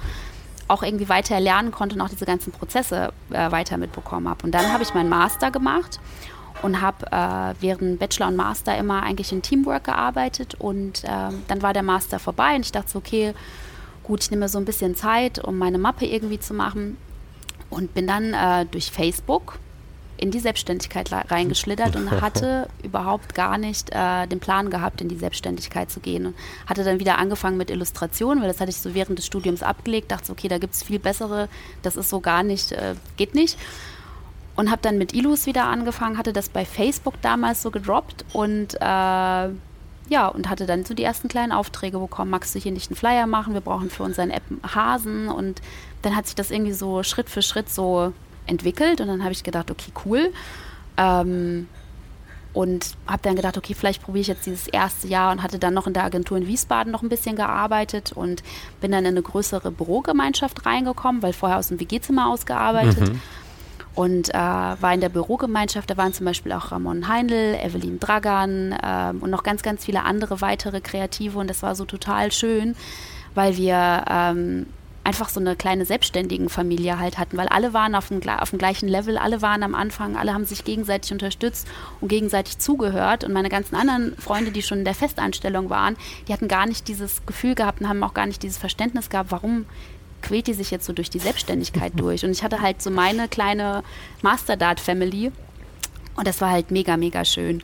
auch 0.68 0.82
irgendwie 0.82 1.10
weiter 1.10 1.40
lernen 1.40 1.72
konnte 1.72 1.96
und 1.96 2.02
auch 2.02 2.10
diese 2.10 2.26
ganzen 2.26 2.52
Prozesse 2.52 3.14
äh, 3.30 3.52
weiter 3.52 3.78
mitbekommen 3.78 4.28
habe. 4.28 4.44
Und 4.44 4.52
dann 4.52 4.74
habe 4.74 4.82
ich 4.82 4.94
meinen 4.94 5.10
Master 5.10 5.52
gemacht 5.52 6.00
und 6.64 6.82
habe 6.82 7.06
äh, 7.12 7.54
während 7.62 8.00
Bachelor 8.00 8.28
und 8.28 8.36
Master 8.36 8.76
immer 8.78 9.04
eigentlich 9.04 9.32
in 9.32 9.42
Teamwork 9.42 9.84
gearbeitet 9.84 10.56
und 10.56 11.04
äh, 11.04 11.08
dann 11.48 11.62
war 11.62 11.74
der 11.74 11.84
Master 11.84 12.18
vorbei 12.18 12.56
und 12.56 12.62
ich 12.62 12.72
dachte 12.72 12.90
so, 12.90 13.00
okay, 13.00 13.34
gut, 14.06 14.24
ich 14.24 14.32
nehme 14.32 14.48
so 14.48 14.58
ein 14.58 14.66
bisschen 14.66 14.96
Zeit, 14.96 15.40
um 15.40 15.58
meine 15.58 15.78
Mappe 15.78 16.06
irgendwie 16.06 16.40
zu 16.40 16.54
machen 16.54 16.98
und 17.70 17.94
bin 17.94 18.08
dann 18.08 18.34
äh, 18.34 18.66
durch 18.66 18.92
Facebook 18.92 19.60
in 20.18 20.32
die 20.32 20.40
Selbstständigkeit 20.40 21.12
reingeschlittert 21.12 21.96
und 21.96 22.10
hatte 22.22 22.70
überhaupt 22.84 23.36
gar 23.36 23.58
nicht 23.58 23.90
äh, 23.92 24.28
den 24.28 24.40
Plan 24.40 24.70
gehabt, 24.70 25.02
in 25.02 25.10
die 25.10 25.18
Selbstständigkeit 25.18 25.92
zu 25.92 26.00
gehen. 26.00 26.28
Und 26.28 26.36
hatte 26.68 26.84
dann 26.84 27.00
wieder 27.00 27.18
angefangen 27.18 27.58
mit 27.58 27.70
Illustrationen, 27.70 28.42
weil 28.42 28.48
das 28.48 28.62
hatte 28.62 28.70
ich 28.70 28.78
so 28.78 28.94
während 28.94 29.18
des 29.18 29.26
Studiums 29.26 29.62
abgelegt, 29.62 30.12
dachte, 30.12 30.32
okay, 30.32 30.48
da 30.48 30.58
gibt 30.58 30.74
es 30.74 30.84
viel 30.84 31.00
bessere, 31.00 31.50
das 31.82 31.98
ist 31.98 32.10
so 32.10 32.22
gar 32.22 32.44
nicht, 32.44 32.72
äh, 32.72 32.96
geht 33.18 33.36
nicht. 33.36 33.58
Und 34.56 34.72
habe 34.72 34.82
dann 34.82 34.98
mit 34.98 35.14
Illus 35.14 35.48
wieder 35.48 35.66
angefangen, 35.66 36.18
hatte 36.18 36.32
das 36.32 36.48
bei 36.48 36.64
Facebook 36.64 37.22
damals 37.22 37.62
so 37.62 37.72
gedroppt 37.72 38.24
und 38.32 38.76
äh, 38.80 39.50
ja, 40.10 40.28
und 40.28 40.50
hatte 40.50 40.66
dann 40.66 40.86
so 40.86 40.94
die 40.94 41.04
ersten 41.04 41.28
kleinen 41.28 41.52
Aufträge 41.52 42.00
bekommen. 42.00 42.32
Magst 42.32 42.54
du 42.54 42.60
hier 42.60 42.72
nicht 42.72 42.92
einen 42.92 42.98
Flyer 42.98 43.28
machen? 43.28 43.54
Wir 43.54 43.62
brauchen 43.62 43.90
für 43.90 44.04
unseren 44.04 44.30
App 44.30 44.44
Hasen. 44.64 45.28
Und 45.28 45.62
dann 46.02 46.16
hat 46.16 46.28
sich 46.28 46.36
das 46.36 46.52
irgendwie 46.52 46.74
so 46.74 47.04
Schritt 47.04 47.30
für 47.30 47.42
Schritt 47.42 47.70
so 47.70 48.14
entwickelt. 48.46 49.02
Und 49.02 49.08
dann 49.08 49.24
habe 49.24 49.34
ich 49.34 49.44
gedacht, 49.44 49.72
okay, 49.72 49.92
cool. 50.06 50.32
Ähm, 50.98 51.68
und 52.54 52.96
habe 53.06 53.22
dann 53.22 53.36
gedacht, 53.36 53.58
okay, 53.58 53.74
vielleicht 53.74 54.02
probiere 54.02 54.22
ich 54.22 54.28
jetzt 54.28 54.46
dieses 54.46 54.68
erste 54.68 55.08
Jahr 55.08 55.34
und 55.34 55.44
hatte 55.44 55.60
dann 55.60 55.74
noch 55.74 55.88
in 55.88 55.94
der 55.94 56.06
Agentur 56.06 56.38
in 56.38 56.48
Wiesbaden 56.48 56.90
noch 56.90 57.04
ein 57.04 57.10
bisschen 57.10 57.36
gearbeitet 57.36 58.14
und 58.14 58.44
bin 58.80 58.92
dann 58.92 59.04
in 59.04 59.12
eine 59.12 59.22
größere 59.22 59.72
Bürogemeinschaft 59.72 60.66
reingekommen, 60.66 61.22
weil 61.22 61.34
vorher 61.34 61.58
aus 61.58 61.68
dem 61.68 61.82
WG-Zimmer 61.82 62.30
ausgearbeitet. 62.30 63.10
Mhm. 63.12 63.22
Und 63.96 64.30
äh, 64.30 64.38
war 64.38 64.94
in 64.94 65.00
der 65.00 65.10
Bürogemeinschaft, 65.10 65.90
da 65.90 65.96
waren 65.96 66.12
zum 66.12 66.26
Beispiel 66.26 66.52
auch 66.52 66.72
Ramon 66.72 67.08
Heindl, 67.08 67.58
Evelyn 67.64 68.00
Dragan 68.00 68.74
äh, 68.74 69.14
und 69.20 69.30
noch 69.32 69.44
ganz, 69.44 69.64
ganz 69.64 69.86
viele 69.86 70.04
andere 70.04 70.42
weitere 70.42 70.82
Kreative. 70.82 71.40
Und 71.40 71.50
das 71.50 71.64
war 71.64 71.76
so 71.76 71.86
total 71.86 72.32
schön, 72.34 72.76
weil 73.36 73.56
wir 73.56 74.04
ähm, 74.10 74.66
einfach 75.06 75.30
so 75.30 75.40
eine 75.40 75.56
kleine 75.56 75.86
selbstständigen 75.86 76.50
Familie 76.50 77.00
halt 77.00 77.18
hatten, 77.18 77.38
weil 77.38 77.48
alle 77.48 77.74
waren 77.74 77.96
auf 77.96 78.08
dem, 78.08 78.28
auf 78.28 78.50
dem 78.50 78.60
gleichen 78.60 78.90
Level, 78.90 79.18
alle 79.18 79.42
waren 79.42 79.62
am 79.62 79.76
Anfang, 79.76 80.18
alle 80.18 80.34
haben 80.34 80.46
sich 80.46 80.66
gegenseitig 80.66 81.12
unterstützt 81.12 81.68
und 82.02 82.08
gegenseitig 82.08 82.58
zugehört. 82.58 83.24
Und 83.24 83.32
meine 83.32 83.50
ganzen 83.50 83.76
anderen 83.76 84.18
Freunde, 84.18 84.52
die 84.52 84.64
schon 84.64 84.80
in 84.80 84.86
der 84.86 84.96
Festanstellung 84.96 85.70
waren, 85.70 85.96
die 86.28 86.34
hatten 86.34 86.48
gar 86.48 86.66
nicht 86.66 86.88
dieses 86.88 87.26
Gefühl 87.26 87.56
gehabt 87.56 87.82
und 87.82 87.88
haben 87.88 88.04
auch 88.04 88.16
gar 88.16 88.26
nicht 88.26 88.42
dieses 88.42 88.58
Verständnis 88.58 89.10
gehabt, 89.10 89.32
warum 89.32 89.66
quält 90.26 90.48
die 90.48 90.54
sich 90.54 90.72
jetzt 90.72 90.86
so 90.86 90.94
durch 90.94 91.10
die 91.10 91.20
Selbstständigkeit 91.20 91.94
durch. 92.00 92.26
Und 92.26 92.32
ich 92.32 92.44
hatte 92.44 92.62
halt 92.62 92.82
so 92.82 92.90
meine 92.90 93.28
kleine 93.28 93.84
Masterdart-Family 94.22 95.32
und 96.16 96.28
das 96.28 96.42
war 96.42 96.52
halt 96.52 96.72
mega, 96.72 96.98
mega 96.98 97.24
schön. 97.26 97.64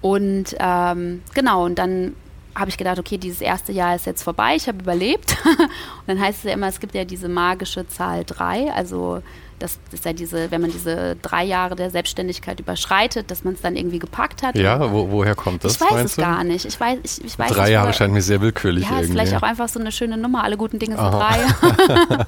Und 0.00 0.54
ähm, 0.58 1.22
genau, 1.34 1.64
und 1.64 1.78
dann 1.78 2.14
habe 2.54 2.70
ich 2.70 2.76
gedacht, 2.76 2.98
okay, 2.98 3.18
dieses 3.18 3.40
erste 3.40 3.72
Jahr 3.72 3.96
ist 3.96 4.06
jetzt 4.06 4.22
vorbei, 4.22 4.54
ich 4.54 4.68
habe 4.68 4.78
überlebt. 4.78 5.36
und 5.44 6.06
dann 6.06 6.20
heißt 6.20 6.38
es 6.38 6.44
ja 6.44 6.52
immer, 6.52 6.68
es 6.68 6.80
gibt 6.80 6.94
ja 6.94 7.04
diese 7.04 7.28
magische 7.28 7.86
Zahl 7.88 8.24
3, 8.24 8.72
also 8.72 9.22
das 9.64 9.78
ist 9.92 10.04
ja 10.04 10.12
diese, 10.12 10.50
wenn 10.50 10.60
man 10.60 10.70
diese 10.70 11.16
drei 11.22 11.42
Jahre 11.42 11.74
der 11.74 11.88
Selbstständigkeit 11.88 12.60
überschreitet, 12.60 13.30
dass 13.30 13.44
man 13.44 13.54
es 13.54 13.62
dann 13.62 13.76
irgendwie 13.76 13.98
gepackt 13.98 14.42
hat. 14.42 14.56
Ja, 14.56 14.92
wo, 14.92 15.10
woher 15.10 15.34
kommt 15.34 15.64
das? 15.64 15.76
Ich 15.76 15.80
weiß 15.80 16.04
es 16.04 16.16
du? 16.16 16.20
gar 16.20 16.44
nicht. 16.44 16.66
Ich 16.66 16.78
weiß, 16.78 16.98
ich, 17.02 17.24
ich 17.24 17.38
weiß 17.38 17.50
drei 17.50 17.70
Jahre 17.70 17.94
scheint 17.94 18.12
mir 18.12 18.20
sehr 18.20 18.42
willkürlich. 18.42 18.84
Ja, 18.84 18.90
irgendwie. 18.90 19.04
ist 19.04 19.10
vielleicht 19.12 19.34
auch 19.34 19.42
einfach 19.42 19.70
so 19.70 19.80
eine 19.80 19.90
schöne 19.90 20.18
Nummer. 20.18 20.44
Alle 20.44 20.58
guten 20.58 20.78
Dinge 20.78 20.96
sind 20.96 21.10
drei. 21.10 21.38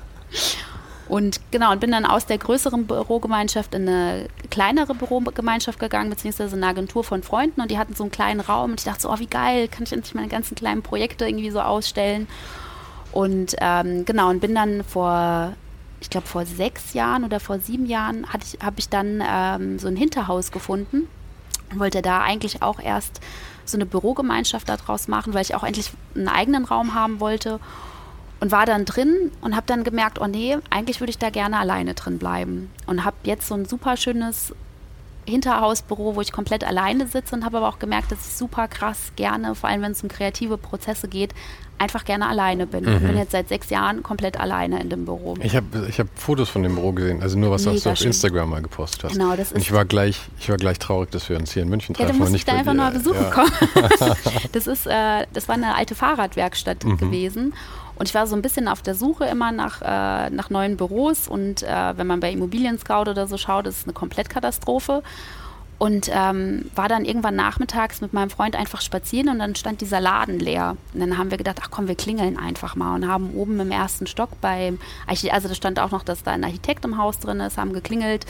Und 1.09 1.41
genau, 1.53 1.71
und 1.71 1.79
bin 1.79 1.93
dann 1.93 2.05
aus 2.05 2.27
der 2.27 2.37
größeren 2.37 2.89
Bürogemeinschaft 2.89 3.77
in 3.77 3.89
eine 3.89 4.27
kleinere 4.51 4.93
Bürogemeinschaft 4.93 5.79
gegangen, 5.79 6.11
beziehungsweise 6.11 6.57
eine 6.57 6.67
Agentur 6.67 7.05
von 7.05 7.23
Freunden 7.23 7.61
und 7.61 7.71
die 7.71 7.79
hatten 7.79 7.95
so 7.95 8.03
einen 8.03 8.11
kleinen 8.11 8.41
Raum 8.41 8.73
und 8.73 8.81
ich 8.81 8.87
dachte 8.87 9.03
so, 9.03 9.13
oh 9.13 9.19
wie 9.21 9.29
geil, 9.29 9.69
kann 9.69 9.85
ich 9.85 9.93
endlich 9.93 10.17
meine 10.17 10.27
ganzen 10.27 10.57
kleinen 10.57 10.83
Projekte 10.83 11.25
irgendwie 11.25 11.51
so 11.51 11.61
ausstellen. 11.61 12.27
Und 13.13 13.55
ähm, 13.61 14.05
genau, 14.05 14.31
und 14.31 14.41
bin 14.41 14.53
dann 14.57 14.83
vor, 14.83 15.53
ich 16.01 16.11
glaube 16.11 16.27
vor 16.27 16.45
sechs 16.47 16.93
Jahren 16.95 17.25
oder 17.25 17.41
vor 17.41 17.59
sieben 17.59 17.87
Jahren 17.87 18.27
ich, 18.43 18.59
habe 18.63 18.77
ich 18.79 18.89
dann 18.89 19.23
ähm, 19.27 19.79
so 19.79 19.89
ein 19.89 19.97
Hinterhaus 19.97 20.51
gefunden 20.51 21.09
und 21.71 21.79
wollte 21.79 22.03
da 22.03 22.21
eigentlich 22.21 22.63
auch 22.63 22.81
erst 22.81 23.21
so 23.65 23.77
eine 23.77 23.87
Bürogemeinschaft 23.87 24.69
daraus 24.69 25.09
machen, 25.09 25.35
weil 25.35 25.43
ich 25.43 25.55
auch 25.55 25.65
endlich 25.65 25.91
einen 26.15 26.29
eigenen 26.29 26.65
Raum 26.65 26.95
haben 26.95 27.21
wollte 27.21 27.59
und 28.41 28.53
war 28.53 28.67
dann 28.67 28.85
drin 28.85 29.33
und 29.41 29.57
habe 29.57 29.67
dann 29.67 29.83
gemerkt, 29.83 30.21
oh 30.21 30.27
nee, 30.27 30.57
eigentlich 30.71 31.01
würde 31.01 31.11
ich 31.11 31.19
da 31.19 31.31
gerne 31.31 31.59
alleine 31.59 31.95
drin 31.95 32.19
bleiben. 32.19 32.71
Und 32.87 33.05
habe 33.05 33.17
jetzt 33.25 33.49
so 33.49 33.55
ein 33.55 33.65
super 33.65 33.97
schönes 33.97 34.55
Hinterhausbüro, 35.27 36.17
wo 36.17 36.21
ich 36.21 36.33
komplett 36.33 36.65
alleine 36.65 37.07
sitze 37.07 37.35
und 37.35 37.45
habe 37.45 37.59
aber 37.59 37.69
auch 37.69 37.79
gemerkt, 37.79 38.13
dass 38.13 38.27
ich 38.27 38.35
super 38.35 38.69
krass 38.69 39.13
gerne, 39.17 39.55
vor 39.55 39.69
allem 39.69 39.83
wenn 39.83 39.93
es 39.93 40.03
um 40.03 40.09
kreative 40.09 40.57
Prozesse 40.57 41.09
geht, 41.09 41.35
einfach 41.79 42.05
gerne 42.05 42.29
alleine 42.29 42.67
bin. 42.67 42.85
Mhm. 42.85 42.97
Ich 42.97 43.03
bin 43.03 43.19
jetzt 43.19 43.33
seit 43.33 43.49
sechs 43.49 43.71
Jahren 43.71 44.03
komplett 44.03 44.39
alleine 44.39 44.81
in 44.81 44.89
dem 44.89 45.05
Büro. 45.05 45.35
Ich 45.43 45.55
habe 45.55 45.87
ich 45.89 45.99
hab 46.01 46.07
Fotos 46.15 46.49
von 46.49 46.63
dem 46.63 46.75
Büro 46.75 46.93
gesehen, 46.93 47.23
also 47.23 47.39
nur 47.39 47.51
was 47.51 47.67
Mega 47.67 47.79
du 47.81 47.91
auf 47.91 47.99
schön. 47.99 48.09
Instagram 48.09 48.51
mal 48.51 48.63
gepostet 48.63 49.05
hast. 49.05 49.13
Genau, 49.13 49.31
das 49.37 49.49
ist 49.49 49.55
und 49.55 49.61
ich 49.61 49.73
war 49.73 49.85
gleich, 49.85 50.21
ich 50.39 50.49
war 50.49 50.57
gleich 50.57 50.79
traurig, 50.79 51.11
dass 51.11 51.29
wir 51.29 51.37
uns 51.37 51.53
hier 51.53 51.63
in 51.63 51.69
München 51.69 51.95
treffen. 51.95 52.09
Ja, 52.09 52.13
du 52.15 52.19
musst 52.19 52.33
nicht 52.33 52.49
da 52.49 52.53
einfach 52.53 52.75
nur 52.75 52.91
besuchen 52.91 53.23
ja. 53.23 53.31
kommen. 53.31 53.53
das 54.53 54.67
ist, 54.67 54.87
äh, 54.87 55.27
das 55.33 55.49
war 55.49 55.57
eine 55.57 55.75
alte 55.75 55.95
Fahrradwerkstatt 55.95 56.85
mhm. 56.85 56.97
gewesen. 56.99 57.53
Und 57.97 58.09
ich 58.09 58.15
war 58.15 58.27
so 58.27 58.37
ein 58.37 58.43
bisschen 58.43 58.69
auf 58.69 58.83
der 58.83 58.95
Suche 58.95 59.25
immer 59.25 59.53
nach, 59.53 59.83
äh, 59.83 60.31
nach 60.31 60.51
neuen 60.51 60.77
Büros. 60.77 61.29
Und 61.29 61.63
äh, 61.63 61.97
wenn 61.97 62.07
man 62.07 62.21
bei 62.21 62.31
Immobilien 62.31 62.79
Scout 62.79 63.11
oder 63.11 63.27
so 63.27 63.37
schaut, 63.37 63.67
ist 63.67 63.79
es 63.79 63.85
eine 63.85 63.95
Komplettkatastrophe. 63.95 65.03
Und 65.79 66.11
ähm, 66.11 66.71
war 66.75 66.89
dann 66.89 67.05
irgendwann 67.05 67.37
nachmittags 67.37 68.01
mit 68.01 68.15
meinem 68.15 68.31
Freund 68.31 68.57
einfach 68.57 68.81
spazieren 68.81 69.29
und 69.29 69.41
dann 69.41 69.55
stand 69.57 69.83
dieser 69.83 70.01
Laden 70.01 70.39
leer. 70.39 70.79
Und 70.95 71.01
dann 71.01 71.19
haben 71.19 71.31
wir 71.31 71.37
gedacht, 71.37 71.59
ach 71.63 71.69
komm, 71.71 71.87
wir 71.87 71.97
klingeln 71.97 72.39
einfach 72.39 72.77
mal 72.77 72.95
und 72.95 73.07
haben 73.07 73.35
oben 73.35 73.61
im 73.61 73.71
ersten 73.71 74.07
Stock 74.07 74.41
beim, 74.41 74.79
also 75.07 75.49
da 75.49 75.55
stand 75.55 75.79
auch 75.79 75.91
noch, 75.91 76.03
dass 76.03 76.23
da 76.23 76.31
ein 76.31 76.45
Architekt 76.45 76.87
im 76.87 76.97
Haus 76.97 77.19
drin 77.19 77.41
ist, 77.41 77.59
haben 77.59 77.75
geklingelt 77.75 78.25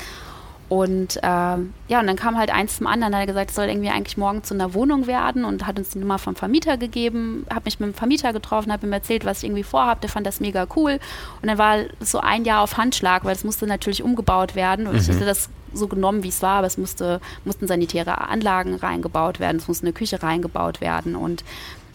und 0.68 1.20
ähm, 1.23 1.75
ja, 1.87 2.00
und 2.00 2.08
dann 2.08 2.16
kam 2.16 2.37
halt 2.37 2.50
eins 2.50 2.78
zum 2.78 2.88
anderen, 2.88 3.14
hat 3.14 3.23
er 3.23 3.26
gesagt, 3.26 3.50
es 3.50 3.56
soll 3.56 3.66
irgendwie 3.66 3.90
eigentlich 3.90 4.16
morgen 4.16 4.42
zu 4.42 4.54
einer 4.54 4.75
Wohnung 4.75 5.06
werden 5.06 5.44
und 5.44 5.64
hat 5.66 5.78
uns 5.78 5.90
die 5.90 5.99
Nummer 5.99 6.18
vom 6.18 6.35
Vermieter 6.35 6.76
gegeben, 6.76 7.46
habe 7.50 7.66
mich 7.66 7.78
mit 7.78 7.88
dem 7.88 7.94
Vermieter 7.94 8.32
getroffen, 8.32 8.73
habe 8.73 8.87
ihm 8.87 8.92
erzählt, 8.92 9.25
was 9.25 9.38
ich 9.38 9.44
irgendwie 9.44 9.62
vorhabe, 9.62 10.00
der 10.00 10.11
fand 10.11 10.26
das 10.26 10.40
mega 10.40 10.66
cool 10.75 10.99
und 11.40 11.49
dann 11.49 11.58
war 11.58 11.78
so 12.00 12.18
ein 12.18 12.44
Jahr 12.44 12.62
auf 12.62 12.76
Handschlag, 12.76 13.25
weil 13.25 13.37
es 13.37 13.44
musste 13.44 13.66
natürlich 13.66 14.02
umgebaut 14.02 14.56
werden 14.56 14.88
und 14.88 14.94
mhm. 14.94 15.00
ich 15.00 15.08
hätte 15.08 15.25
das 15.25 15.49
so 15.73 15.87
genommen, 15.87 16.25
wie 16.25 16.30
es 16.30 16.42
war, 16.42 16.58
aber 16.58 16.66
es 16.66 16.78
musste, 16.78 17.20
mussten 17.44 17.68
sanitäre 17.68 18.28
Anlagen 18.28 18.75
reingebaut 18.75 19.38
werden, 19.38 19.58
es 19.58 19.68
musste 19.68 19.87
eine 19.87 19.92
Küche 19.92 20.23
reingebaut 20.23 20.80
werden 20.80 21.14
und 21.14 21.44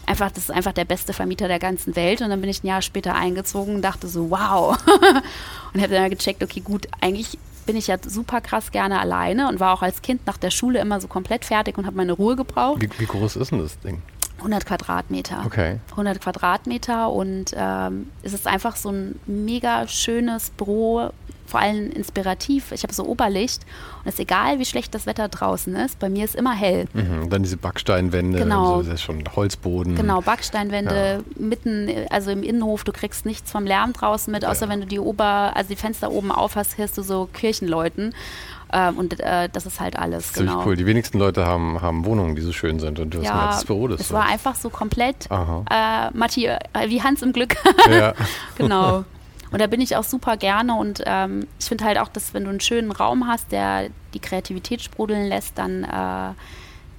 einfach, 0.06 0.30
das 0.30 0.44
ist 0.44 0.50
einfach 0.50 0.72
der 0.72 0.84
beste 0.84 1.12
Vermieter 1.12 1.48
der 1.48 1.58
ganzen 1.58 1.94
Welt. 1.96 2.20
Und 2.20 2.30
dann 2.30 2.40
bin 2.40 2.50
ich 2.50 2.62
ein 2.62 2.66
Jahr 2.66 2.82
später 2.82 3.14
eingezogen 3.14 3.76
und 3.76 3.82
dachte 3.82 4.08
so, 4.08 4.30
wow. 4.30 4.76
und 5.74 5.80
habe 5.80 5.94
dann 5.94 6.10
gecheckt, 6.10 6.42
okay, 6.42 6.60
gut, 6.60 6.88
eigentlich 7.00 7.38
bin 7.66 7.76
ich 7.76 7.86
ja 7.86 7.96
super 8.04 8.40
krass 8.40 8.70
gerne 8.70 9.00
alleine 9.00 9.48
und 9.48 9.60
war 9.60 9.72
auch 9.72 9.82
als 9.82 10.02
Kind 10.02 10.26
nach 10.26 10.36
der 10.36 10.50
Schule 10.50 10.80
immer 10.80 11.00
so 11.00 11.08
komplett 11.08 11.44
fertig 11.44 11.78
und 11.78 11.86
habe 11.86 11.96
meine 11.96 12.12
Ruhe 12.12 12.36
gebraucht. 12.36 12.80
Wie, 12.80 12.90
wie, 12.98 13.06
groß 13.06 13.36
ist 13.36 13.50
denn 13.50 13.60
das 13.60 13.78
Ding? 13.80 14.02
100 14.38 14.66
Quadratmeter. 14.66 15.42
Okay. 15.46 15.78
100 15.92 16.20
Quadratmeter 16.20 17.10
und 17.10 17.52
ähm, 17.54 18.08
es 18.22 18.32
ist 18.32 18.46
einfach 18.46 18.76
so 18.76 18.90
ein 18.90 19.20
mega 19.26 19.86
schönes 19.86 20.50
Büro 20.50 21.10
vor 21.52 21.60
allem 21.60 21.90
inspirativ. 21.90 22.72
Ich 22.72 22.82
habe 22.82 22.94
so 22.94 23.04
Oberlicht 23.04 23.62
und 23.98 24.08
es 24.08 24.14
ist 24.14 24.20
egal, 24.20 24.58
wie 24.58 24.64
schlecht 24.64 24.94
das 24.94 25.04
Wetter 25.04 25.28
draußen 25.28 25.76
ist, 25.76 25.98
bei 25.98 26.08
mir 26.08 26.24
ist 26.24 26.34
immer 26.34 26.54
hell. 26.54 26.86
Mhm, 26.94 27.28
dann 27.28 27.42
diese 27.42 27.58
Backsteinwände, 27.58 28.38
genau. 28.38 28.76
Also 28.76 28.90
das 28.90 29.00
ist 29.00 29.02
schon 29.02 29.22
Holzboden. 29.36 29.94
Genau, 29.94 30.22
Backsteinwände 30.22 31.22
ja. 31.22 31.42
mitten, 31.42 31.90
also 32.08 32.30
im 32.30 32.42
Innenhof, 32.42 32.84
du 32.84 32.92
kriegst 32.92 33.26
nichts 33.26 33.50
vom 33.50 33.66
Lärm 33.66 33.92
draußen 33.92 34.32
mit, 34.32 34.46
außer 34.46 34.64
ja. 34.64 34.72
wenn 34.72 34.80
du 34.80 34.86
die 34.86 34.98
Ober, 34.98 35.52
also 35.54 35.68
die 35.68 35.76
Fenster 35.76 36.10
oben 36.10 36.32
aufhast, 36.32 36.78
hörst 36.78 36.96
du 36.96 37.02
so 37.02 37.28
Kirchenläuten. 37.30 38.14
Ähm, 38.72 38.96
und 38.96 39.20
äh, 39.20 39.50
das 39.52 39.66
ist 39.66 39.78
halt 39.78 39.98
alles. 39.98 40.28
Das 40.28 40.38
genau. 40.38 40.64
cool. 40.64 40.76
Die 40.76 40.86
wenigsten 40.86 41.18
Leute 41.18 41.44
haben, 41.46 41.82
haben 41.82 42.06
Wohnungen, 42.06 42.34
die 42.34 42.40
so 42.40 42.52
schön 42.52 42.80
sind 42.80 42.98
und 42.98 43.12
du 43.12 43.18
hast 43.18 43.26
ja, 43.26 43.50
ein 43.50 43.66
Büro. 43.66 43.88
Das 43.88 44.00
es 44.00 44.12
war 44.12 44.24
einfach 44.24 44.54
so 44.54 44.70
komplett 44.70 45.28
äh, 45.30 46.10
Matti, 46.14 46.46
äh, 46.46 46.58
wie 46.86 47.02
Hans 47.02 47.20
im 47.20 47.34
Glück. 47.34 47.56
Ja. 47.90 48.14
genau. 48.56 49.04
Und 49.52 49.60
da 49.60 49.66
bin 49.66 49.80
ich 49.80 49.96
auch 49.96 50.04
super 50.04 50.36
gerne 50.36 50.74
und 50.74 51.02
ähm, 51.06 51.46
ich 51.60 51.66
finde 51.66 51.84
halt 51.84 51.98
auch, 51.98 52.08
dass 52.08 52.34
wenn 52.34 52.44
du 52.44 52.50
einen 52.50 52.60
schönen 52.60 52.90
Raum 52.90 53.26
hast, 53.26 53.52
der 53.52 53.90
die 54.14 54.20
Kreativität 54.20 54.80
sprudeln 54.80 55.28
lässt, 55.28 55.58
dann 55.58 55.84
äh, 55.84 56.32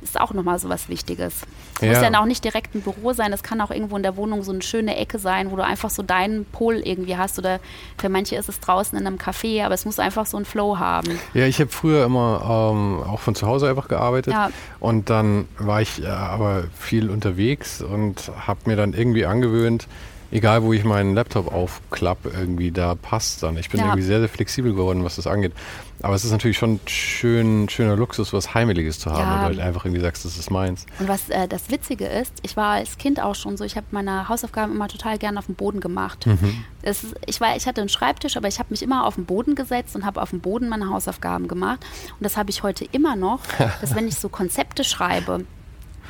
ist 0.04 0.20
auch 0.20 0.34
nochmal 0.34 0.60
so 0.60 0.70
was 0.70 0.90
Wichtiges. 0.90 1.42
Es 1.76 1.82
ja. 1.82 1.88
muss 1.88 2.02
ja 2.02 2.22
auch 2.22 2.26
nicht 2.26 2.44
direkt 2.44 2.76
ein 2.76 2.82
Büro 2.82 3.14
sein, 3.14 3.34
es 3.34 3.42
kann 3.42 3.60
auch 3.62 3.72
irgendwo 3.72 3.98
in 3.98 4.04
der 4.04 4.16
Wohnung 4.18 4.44
so 4.44 4.52
eine 4.52 4.62
schöne 4.62 4.96
Ecke 4.98 5.18
sein, 5.18 5.52
wo 5.52 5.56
du 5.56 5.64
einfach 5.64 5.90
so 5.90 6.04
deinen 6.04 6.46
Pol 6.46 6.76
irgendwie 6.76 7.18
hast 7.18 7.40
oder 7.40 7.60
für 7.98 8.10
manche 8.10 8.36
ist 8.36 8.50
es 8.50 8.60
draußen 8.60 8.98
in 8.98 9.08
einem 9.08 9.18
Café, 9.18 9.66
aber 9.66 9.74
es 9.74 9.86
muss 9.86 10.00
einfach 10.00 10.26
so 10.26 10.38
einen 10.38 10.46
Flow 10.46 10.78
haben. 10.78 11.20
Ja, 11.34 11.46
ich 11.46 11.60
habe 11.60 11.72
früher 11.72 12.06
immer 12.06 12.72
ähm, 12.74 13.04
auch 13.04 13.20
von 13.20 13.34
zu 13.34 13.48
Hause 13.48 13.70
einfach 13.70 13.88
gearbeitet 13.88 14.34
ja. 14.34 14.52
und 14.80 15.10
dann 15.10 15.48
war 15.58 15.82
ich 15.82 16.04
äh, 16.04 16.08
aber 16.08 16.66
viel 16.78 17.10
unterwegs 17.10 17.82
und 17.82 18.32
habe 18.46 18.60
mir 18.66 18.76
dann 18.76 18.94
irgendwie 18.94 19.26
angewöhnt, 19.26 19.88
egal 20.34 20.64
wo 20.64 20.74
ich 20.74 20.84
meinen 20.84 21.14
Laptop 21.14 21.54
aufklappe, 21.54 22.30
irgendwie 22.30 22.72
da 22.72 22.96
passt 22.96 23.44
dann. 23.44 23.56
Ich 23.58 23.70
bin 23.70 23.80
ja. 23.80 23.86
irgendwie 23.86 24.02
sehr, 24.02 24.20
sehr 24.20 24.30
flexibel 24.30 24.74
geworden, 24.74 25.04
was 25.04 25.16
das 25.16 25.28
angeht. 25.28 25.54
Aber 26.02 26.16
es 26.16 26.26
ist 26.26 26.32
natürlich 26.32 26.58
schon 26.58 26.80
schön, 26.88 27.70
schöner 27.70 27.96
Luxus, 27.96 28.34
was 28.34 28.56
Heimeliges 28.56 29.00
zu 29.00 29.12
haben, 29.12 29.20
ja. 29.20 29.30
weil 29.30 29.38
du 29.38 29.46
halt 29.46 29.60
einfach 29.60 29.86
irgendwie 29.86 30.02
sagst, 30.02 30.26
das 30.26 30.38
ist 30.38 30.50
meins. 30.50 30.88
Und 31.00 31.08
was 31.08 31.30
äh, 31.30 31.48
das 31.48 31.70
Witzige 31.70 32.08
ist, 32.08 32.34
ich 32.42 32.58
war 32.58 32.72
als 32.72 32.98
Kind 32.98 33.22
auch 33.22 33.36
schon 33.36 33.58
so, 33.58 33.64
ich 33.64 33.78
habe 33.78 33.86
meine 33.92 34.28
Hausaufgaben 34.28 34.74
immer 34.74 34.88
total 34.88 35.20
gerne 35.20 35.38
auf 35.38 35.46
dem 35.46 35.56
Boden 35.56 35.80
gemacht. 35.80 36.26
Mhm. 36.26 36.66
Das, 36.82 37.06
ich, 37.28 37.40
war, 37.40 37.56
ich 37.56 37.68
hatte 37.68 37.82
einen 37.82 37.90
Schreibtisch, 37.90 38.36
aber 38.36 38.48
ich 38.48 38.58
habe 38.58 38.70
mich 38.72 38.82
immer 38.82 39.06
auf 39.06 39.16
den 39.16 39.26
Boden 39.26 39.54
gesetzt 39.54 39.96
und 39.96 40.04
habe 40.04 40.20
auf 40.20 40.32
dem 40.32 40.40
Boden 40.40 40.68
meine 40.68 40.90
Hausaufgaben 40.90 41.48
gemacht. 41.48 41.86
Und 42.20 42.24
das 42.24 42.38
habe 42.38 42.50
ich 42.50 42.64
heute 42.64 42.86
immer 42.92 43.16
noch, 43.16 43.42
dass 43.82 43.94
wenn 43.96 44.08
ich 44.08 44.16
so 44.16 44.30
Konzepte 44.30 44.84
schreibe, 44.84 45.46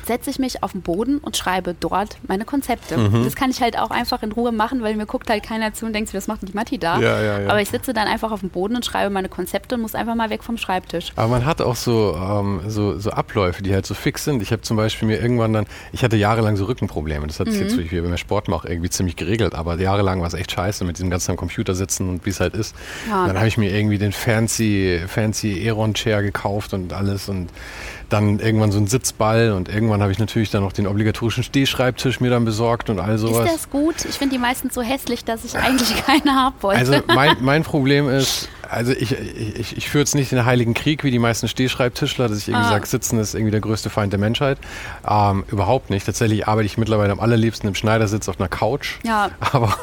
setze 0.06 0.30
ich 0.30 0.38
mich 0.38 0.62
auf 0.62 0.72
den 0.72 0.82
Boden 0.82 1.18
und 1.18 1.36
schreibe 1.36 1.74
dort 1.78 2.16
meine 2.26 2.44
Konzepte. 2.44 2.96
Mhm. 2.96 3.24
Das 3.24 3.34
kann 3.34 3.50
ich 3.50 3.60
halt 3.60 3.78
auch 3.78 3.90
einfach 3.90 4.22
in 4.22 4.32
Ruhe 4.32 4.52
machen, 4.52 4.82
weil 4.82 4.96
mir 4.96 5.06
guckt 5.06 5.30
halt 5.30 5.42
keiner 5.42 5.74
zu 5.74 5.86
und 5.86 5.92
denkt, 5.92 6.12
was 6.14 6.26
macht 6.26 6.42
denn 6.42 6.48
die 6.48 6.54
Matti 6.54 6.78
da? 6.78 6.98
Ja, 7.00 7.20
ja, 7.20 7.40
ja. 7.40 7.50
Aber 7.50 7.60
ich 7.60 7.68
sitze 7.70 7.92
dann 7.92 8.08
einfach 8.08 8.32
auf 8.32 8.40
dem 8.40 8.50
Boden 8.50 8.76
und 8.76 8.84
schreibe 8.84 9.10
meine 9.10 9.28
Konzepte 9.28 9.74
und 9.74 9.82
muss 9.82 9.94
einfach 9.94 10.14
mal 10.14 10.30
weg 10.30 10.42
vom 10.42 10.56
Schreibtisch. 10.56 11.12
Aber 11.16 11.28
man 11.28 11.44
hat 11.44 11.60
auch 11.60 11.76
so, 11.76 12.16
ähm, 12.16 12.62
so, 12.68 12.98
so 12.98 13.10
Abläufe, 13.10 13.62
die 13.62 13.72
halt 13.72 13.86
so 13.86 13.94
fix 13.94 14.24
sind. 14.24 14.42
Ich 14.42 14.52
habe 14.52 14.62
zum 14.62 14.76
Beispiel 14.76 15.08
mir 15.08 15.20
irgendwann 15.20 15.52
dann, 15.52 15.66
ich 15.92 16.02
hatte 16.02 16.16
jahrelang 16.16 16.56
so 16.56 16.64
Rückenprobleme. 16.64 17.26
Das 17.26 17.40
hat 17.40 17.48
sich 17.48 17.56
mhm. 17.56 17.62
jetzt, 17.66 17.78
wie 17.78 17.82
ich 17.82 18.02
beim 18.02 18.16
Sport 18.16 18.48
mache, 18.48 18.68
irgendwie 18.68 18.90
ziemlich 18.90 19.16
geregelt. 19.16 19.54
Aber 19.54 19.78
jahrelang 19.78 20.20
war 20.20 20.28
es 20.28 20.34
echt 20.34 20.52
scheiße 20.52 20.84
mit 20.84 20.96
diesem 20.98 21.10
ganzen 21.10 21.32
am 21.32 21.36
Computer 21.36 21.74
sitzen 21.74 22.08
und 22.08 22.26
wie 22.26 22.30
es 22.30 22.40
halt 22.40 22.54
ist. 22.54 22.74
Ja. 23.08 23.26
Dann 23.26 23.36
habe 23.36 23.48
ich 23.48 23.58
mir 23.58 23.70
irgendwie 23.70 23.98
den 23.98 24.12
fancy, 24.12 25.00
fancy 25.06 25.62
Aeron-Chair 25.66 26.22
gekauft 26.22 26.72
und 26.72 26.92
alles 26.92 27.28
und 27.28 27.50
dann 28.14 28.38
irgendwann 28.38 28.70
so 28.70 28.78
ein 28.78 28.86
Sitzball 28.86 29.52
und 29.52 29.68
irgendwann 29.68 30.00
habe 30.00 30.12
ich 30.12 30.18
natürlich 30.18 30.50
dann 30.50 30.62
noch 30.62 30.72
den 30.72 30.86
obligatorischen 30.86 31.42
Stehschreibtisch 31.42 32.20
mir 32.20 32.30
dann 32.30 32.44
besorgt 32.44 32.88
und 32.88 33.00
all 33.00 33.18
sowas. 33.18 33.46
Ist 33.46 33.54
das 33.54 33.70
gut? 33.70 34.04
Ich 34.04 34.16
finde 34.16 34.36
die 34.36 34.40
meistens 34.40 34.72
so 34.74 34.82
hässlich, 34.82 35.24
dass 35.24 35.44
ich 35.44 35.56
eigentlich 35.56 35.94
keine 36.06 36.32
haben 36.32 36.54
wollte. 36.60 36.78
Also 36.78 36.94
mein, 37.08 37.36
mein 37.40 37.64
Problem 37.64 38.08
ist, 38.08 38.48
also 38.70 38.92
ich, 38.92 39.12
ich, 39.12 39.76
ich 39.76 39.90
führe 39.90 40.02
jetzt 40.02 40.14
nicht 40.14 40.30
den 40.30 40.44
Heiligen 40.44 40.74
Krieg 40.74 41.02
wie 41.02 41.10
die 41.10 41.18
meisten 41.18 41.48
Stehschreibtischler, 41.48 42.28
dass 42.28 42.38
ich 42.38 42.48
irgendwie 42.48 42.66
ah. 42.66 42.70
sage, 42.70 42.86
Sitzen 42.86 43.18
ist 43.18 43.34
irgendwie 43.34 43.50
der 43.50 43.60
größte 43.60 43.90
Feind 43.90 44.12
der 44.12 44.20
Menschheit. 44.20 44.58
Ähm, 45.08 45.44
überhaupt 45.48 45.90
nicht. 45.90 46.06
Tatsächlich 46.06 46.46
arbeite 46.46 46.66
ich 46.66 46.78
mittlerweile 46.78 47.12
am 47.12 47.20
allerliebsten 47.20 47.68
im 47.68 47.74
Schneidersitz 47.74 48.28
auf 48.28 48.38
einer 48.38 48.48
Couch. 48.48 48.98
Ja. 49.04 49.30
Aber 49.40 49.76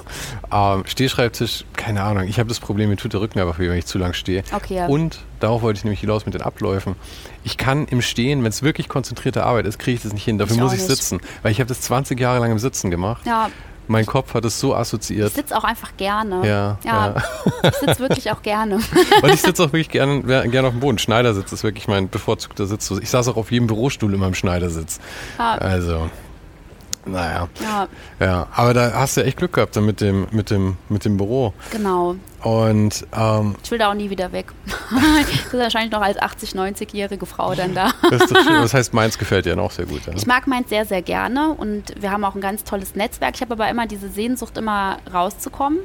ähm, 0.54 0.84
Stehschreibtisch, 0.88 1.66
keine 1.76 2.04
Ahnung. 2.04 2.28
Ich 2.28 2.40
habe 2.40 2.48
das 2.48 2.62
Problem, 2.62 2.90
mir 2.90 2.96
tut 2.96 3.12
der 3.12 3.20
Rücken 3.20 3.40
einfach 3.40 3.60
weh, 3.60 3.70
wenn 3.70 3.78
ich 3.78 3.86
zu 3.86 3.98
lang 3.98 4.14
stehe. 4.14 4.44
Okay, 4.54 4.76
ja. 4.76 4.86
Und 4.88 5.20
darauf 5.44 5.62
wollte 5.62 5.80
ich 5.80 5.84
nämlich 5.84 6.00
hinaus 6.00 6.26
mit 6.26 6.34
den 6.34 6.42
Abläufen. 6.42 6.96
Ich 7.44 7.58
kann 7.58 7.88
im 7.88 8.02
Stehen, 8.02 8.44
wenn 8.44 8.50
es 8.50 8.64
wirklich 8.64 8.88
konzentrierte 8.88 9.44
Arbeit 9.44 9.66
ist, 9.66 9.80
kriege 9.80 9.96
ich 9.96 10.04
das 10.04 10.14
nicht 10.14 10.24
hin. 10.24 10.38
Dafür 10.38 10.56
ich 10.56 10.62
muss 10.62 10.74
ich 10.74 10.80
nicht. 10.80 10.90
sitzen. 10.90 11.20
Weil 11.42 11.52
ich 11.52 11.60
habe 11.60 11.68
das 11.68 11.82
20 11.82 12.20
Jahre 12.20 12.40
lang 12.40 12.52
im 12.52 12.60
Sitzen 12.60 12.92
gemacht. 12.92 13.26
Ja. 13.26 13.50
Mein 13.88 14.06
Kopf 14.06 14.34
hat 14.36 14.46
es 14.46 14.60
so 14.60 14.74
assoziiert. 14.74 15.30
Ich 15.30 15.34
sitze 15.34 15.58
auch 15.58 15.66
einfach 15.66 15.98
gerne. 15.98 16.48
Ja, 16.48 16.78
ja. 16.84 17.16
ja. 17.16 17.24
Ich 17.70 17.76
sitze 17.78 18.00
wirklich 18.00 18.32
auch 18.32 18.42
gerne. 18.42 18.76
Und 19.22 19.34
ich 19.34 19.42
sitze 19.42 19.64
auch 19.64 19.74
wirklich 19.74 19.90
gerne, 19.90 20.22
gerne 20.22 20.68
auf 20.68 20.74
dem 20.74 20.80
Boden. 20.80 20.98
Schneidersitz 20.98 21.52
ist 21.52 21.64
wirklich 21.64 21.88
mein 21.88 22.10
bevorzugter 22.10 22.68
Sitz. 22.68 22.90
Ich 22.92 23.10
saß 23.10 23.28
auch 23.28 23.38
auf 23.38 23.52
jedem 23.52 23.68
Bürostuhl 23.68 24.14
in 24.14 24.20
meinem 24.20 24.36
Schneidersitz. 24.36 25.00
Ja. 25.38 25.56
Also, 25.56 26.10
naja. 27.06 27.48
Ja. 27.60 27.88
ja. 28.20 28.48
Aber 28.56 28.74
da 28.74 28.94
hast 28.94 29.18
du 29.18 29.24
echt 29.24 29.38
Glück 29.38 29.54
gehabt 29.54 29.76
dann 29.76 29.86
mit 29.86 30.02
dem, 30.02 30.28
mit 30.32 30.50
dem, 30.50 30.78
mit 30.90 31.06
dem 31.06 31.18
Büro. 31.18 31.54
Genau. 31.72 32.16
Und 32.44 33.06
ähm, 33.16 33.56
ich 33.64 33.70
will 33.70 33.78
da 33.78 33.92
auch 33.92 33.94
nie 33.94 34.10
wieder 34.10 34.32
weg. 34.32 34.52
ich 35.32 35.46
bin 35.46 35.60
wahrscheinlich 35.60 35.92
noch 35.92 36.02
als 36.02 36.18
80, 36.18 36.52
90-jährige 36.52 37.26
Frau 37.26 37.54
dann 37.54 37.76
da. 37.76 37.92
das, 38.10 38.24
ist 38.24 38.38
schön. 38.38 38.62
das 38.62 38.74
heißt, 38.74 38.94
Mainz 38.94 39.18
gefällt 39.18 39.46
dir 39.46 39.60
auch 39.60 39.72
sehr 39.72 39.86
gut. 39.86 40.06
Ja? 40.08 40.14
Ich 40.16 40.26
mag 40.26 40.48
Mainz 40.48 40.70
sehr, 40.70 40.86
sehr 40.86 41.02
gerne 41.02 41.54
und 41.54 41.94
wir 42.00 42.12
haben 42.12 42.24
auch 42.24 42.36
ein 42.36 42.42
ganz 42.42 42.64
tolles 42.64 42.96
Netzwerk. 42.96 43.36
Ich 43.36 43.42
habe 43.42 43.54
aber 43.54 43.70
immer 43.70 43.88
diese 43.88 44.10
Sehnsucht, 44.10 44.58
immer 44.58 44.98
rauszukommen. 45.14 45.80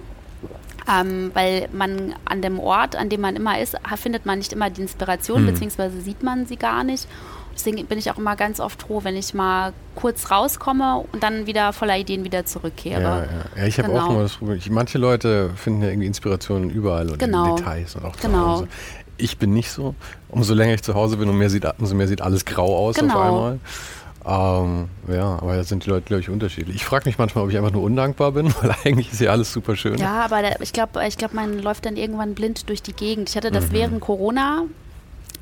Ähm, 0.88 1.32
weil 1.34 1.68
man 1.72 2.14
an 2.26 2.42
dem 2.42 2.60
Ort, 2.60 2.94
an 2.94 3.08
dem 3.08 3.20
man 3.20 3.34
immer 3.34 3.58
ist, 3.60 3.76
findet 3.96 4.24
man 4.24 4.38
nicht 4.38 4.52
immer 4.52 4.70
die 4.70 4.82
Inspiration, 4.82 5.38
hm. 5.38 5.46
beziehungsweise 5.46 6.00
sieht 6.00 6.22
man 6.22 6.46
sie 6.46 6.54
gar 6.54 6.84
nicht. 6.84 7.08
Deswegen 7.56 7.86
bin 7.86 7.98
ich 7.98 8.10
auch 8.10 8.18
immer 8.18 8.36
ganz 8.36 8.60
oft 8.60 8.82
froh, 8.82 9.00
wenn 9.02 9.16
ich 9.16 9.32
mal 9.32 9.72
kurz 9.94 10.30
rauskomme 10.30 11.04
und 11.12 11.22
dann 11.22 11.46
wieder 11.46 11.72
voller 11.72 11.96
Ideen 11.96 12.22
wieder 12.22 12.44
zurückkehre. 12.44 13.02
Ja, 13.02 13.18
ja. 13.18 13.26
ja 13.56 13.64
ich 13.64 13.78
habe 13.78 13.88
genau. 13.88 14.04
auch 14.04 14.10
immer 14.10 14.22
das 14.22 14.34
Problem. 14.34 14.60
Manche 14.70 14.98
Leute 14.98 15.50
finden 15.56 15.82
ja 15.82 15.88
irgendwie 15.88 16.06
Inspirationen 16.06 16.70
überall 16.70 17.10
und 17.10 17.18
genau. 17.18 17.50
in 17.50 17.56
Details 17.56 17.96
und 17.96 18.04
auch 18.04 18.16
zu 18.16 18.26
genau. 18.26 18.46
Hause. 18.46 18.68
Ich 19.16 19.38
bin 19.38 19.54
nicht 19.54 19.70
so. 19.70 19.94
Umso 20.28 20.52
länger 20.52 20.74
ich 20.74 20.82
zu 20.82 20.94
Hause 20.94 21.16
bin, 21.16 21.28
umso 21.28 21.38
mehr 21.38 21.48
sieht, 21.48 21.66
umso 21.78 21.94
mehr 21.94 22.06
sieht 22.06 22.20
alles 22.20 22.44
grau 22.44 22.76
aus 22.76 22.96
genau. 22.96 23.14
auf 23.14 23.24
einmal. 23.24 23.58
Ähm, 24.28 24.88
ja, 25.08 25.38
aber 25.40 25.54
da 25.54 25.62
sind 25.62 25.86
die 25.86 25.90
Leute, 25.90 26.06
glaube 26.06 26.20
ich, 26.20 26.28
unterschiedlich. 26.28 26.76
Ich 26.76 26.84
frage 26.84 27.08
mich 27.08 27.16
manchmal, 27.16 27.44
ob 27.44 27.50
ich 27.50 27.56
einfach 27.56 27.70
nur 27.70 27.82
undankbar 27.82 28.32
bin, 28.32 28.52
weil 28.60 28.74
eigentlich 28.84 29.12
ist 29.12 29.20
ja 29.20 29.30
alles 29.30 29.52
super 29.52 29.76
schön. 29.76 29.98
Ja, 29.98 30.24
aber 30.24 30.42
da, 30.42 30.50
ich 30.60 30.72
glaube, 30.72 31.06
ich 31.06 31.16
glaub, 31.16 31.32
man 31.32 31.60
läuft 31.60 31.86
dann 31.86 31.96
irgendwann 31.96 32.34
blind 32.34 32.68
durch 32.68 32.82
die 32.82 32.92
Gegend. 32.92 33.30
Ich 33.30 33.36
hatte 33.36 33.50
das 33.50 33.68
mhm. 33.68 33.72
während 33.72 34.00
Corona, 34.00 34.64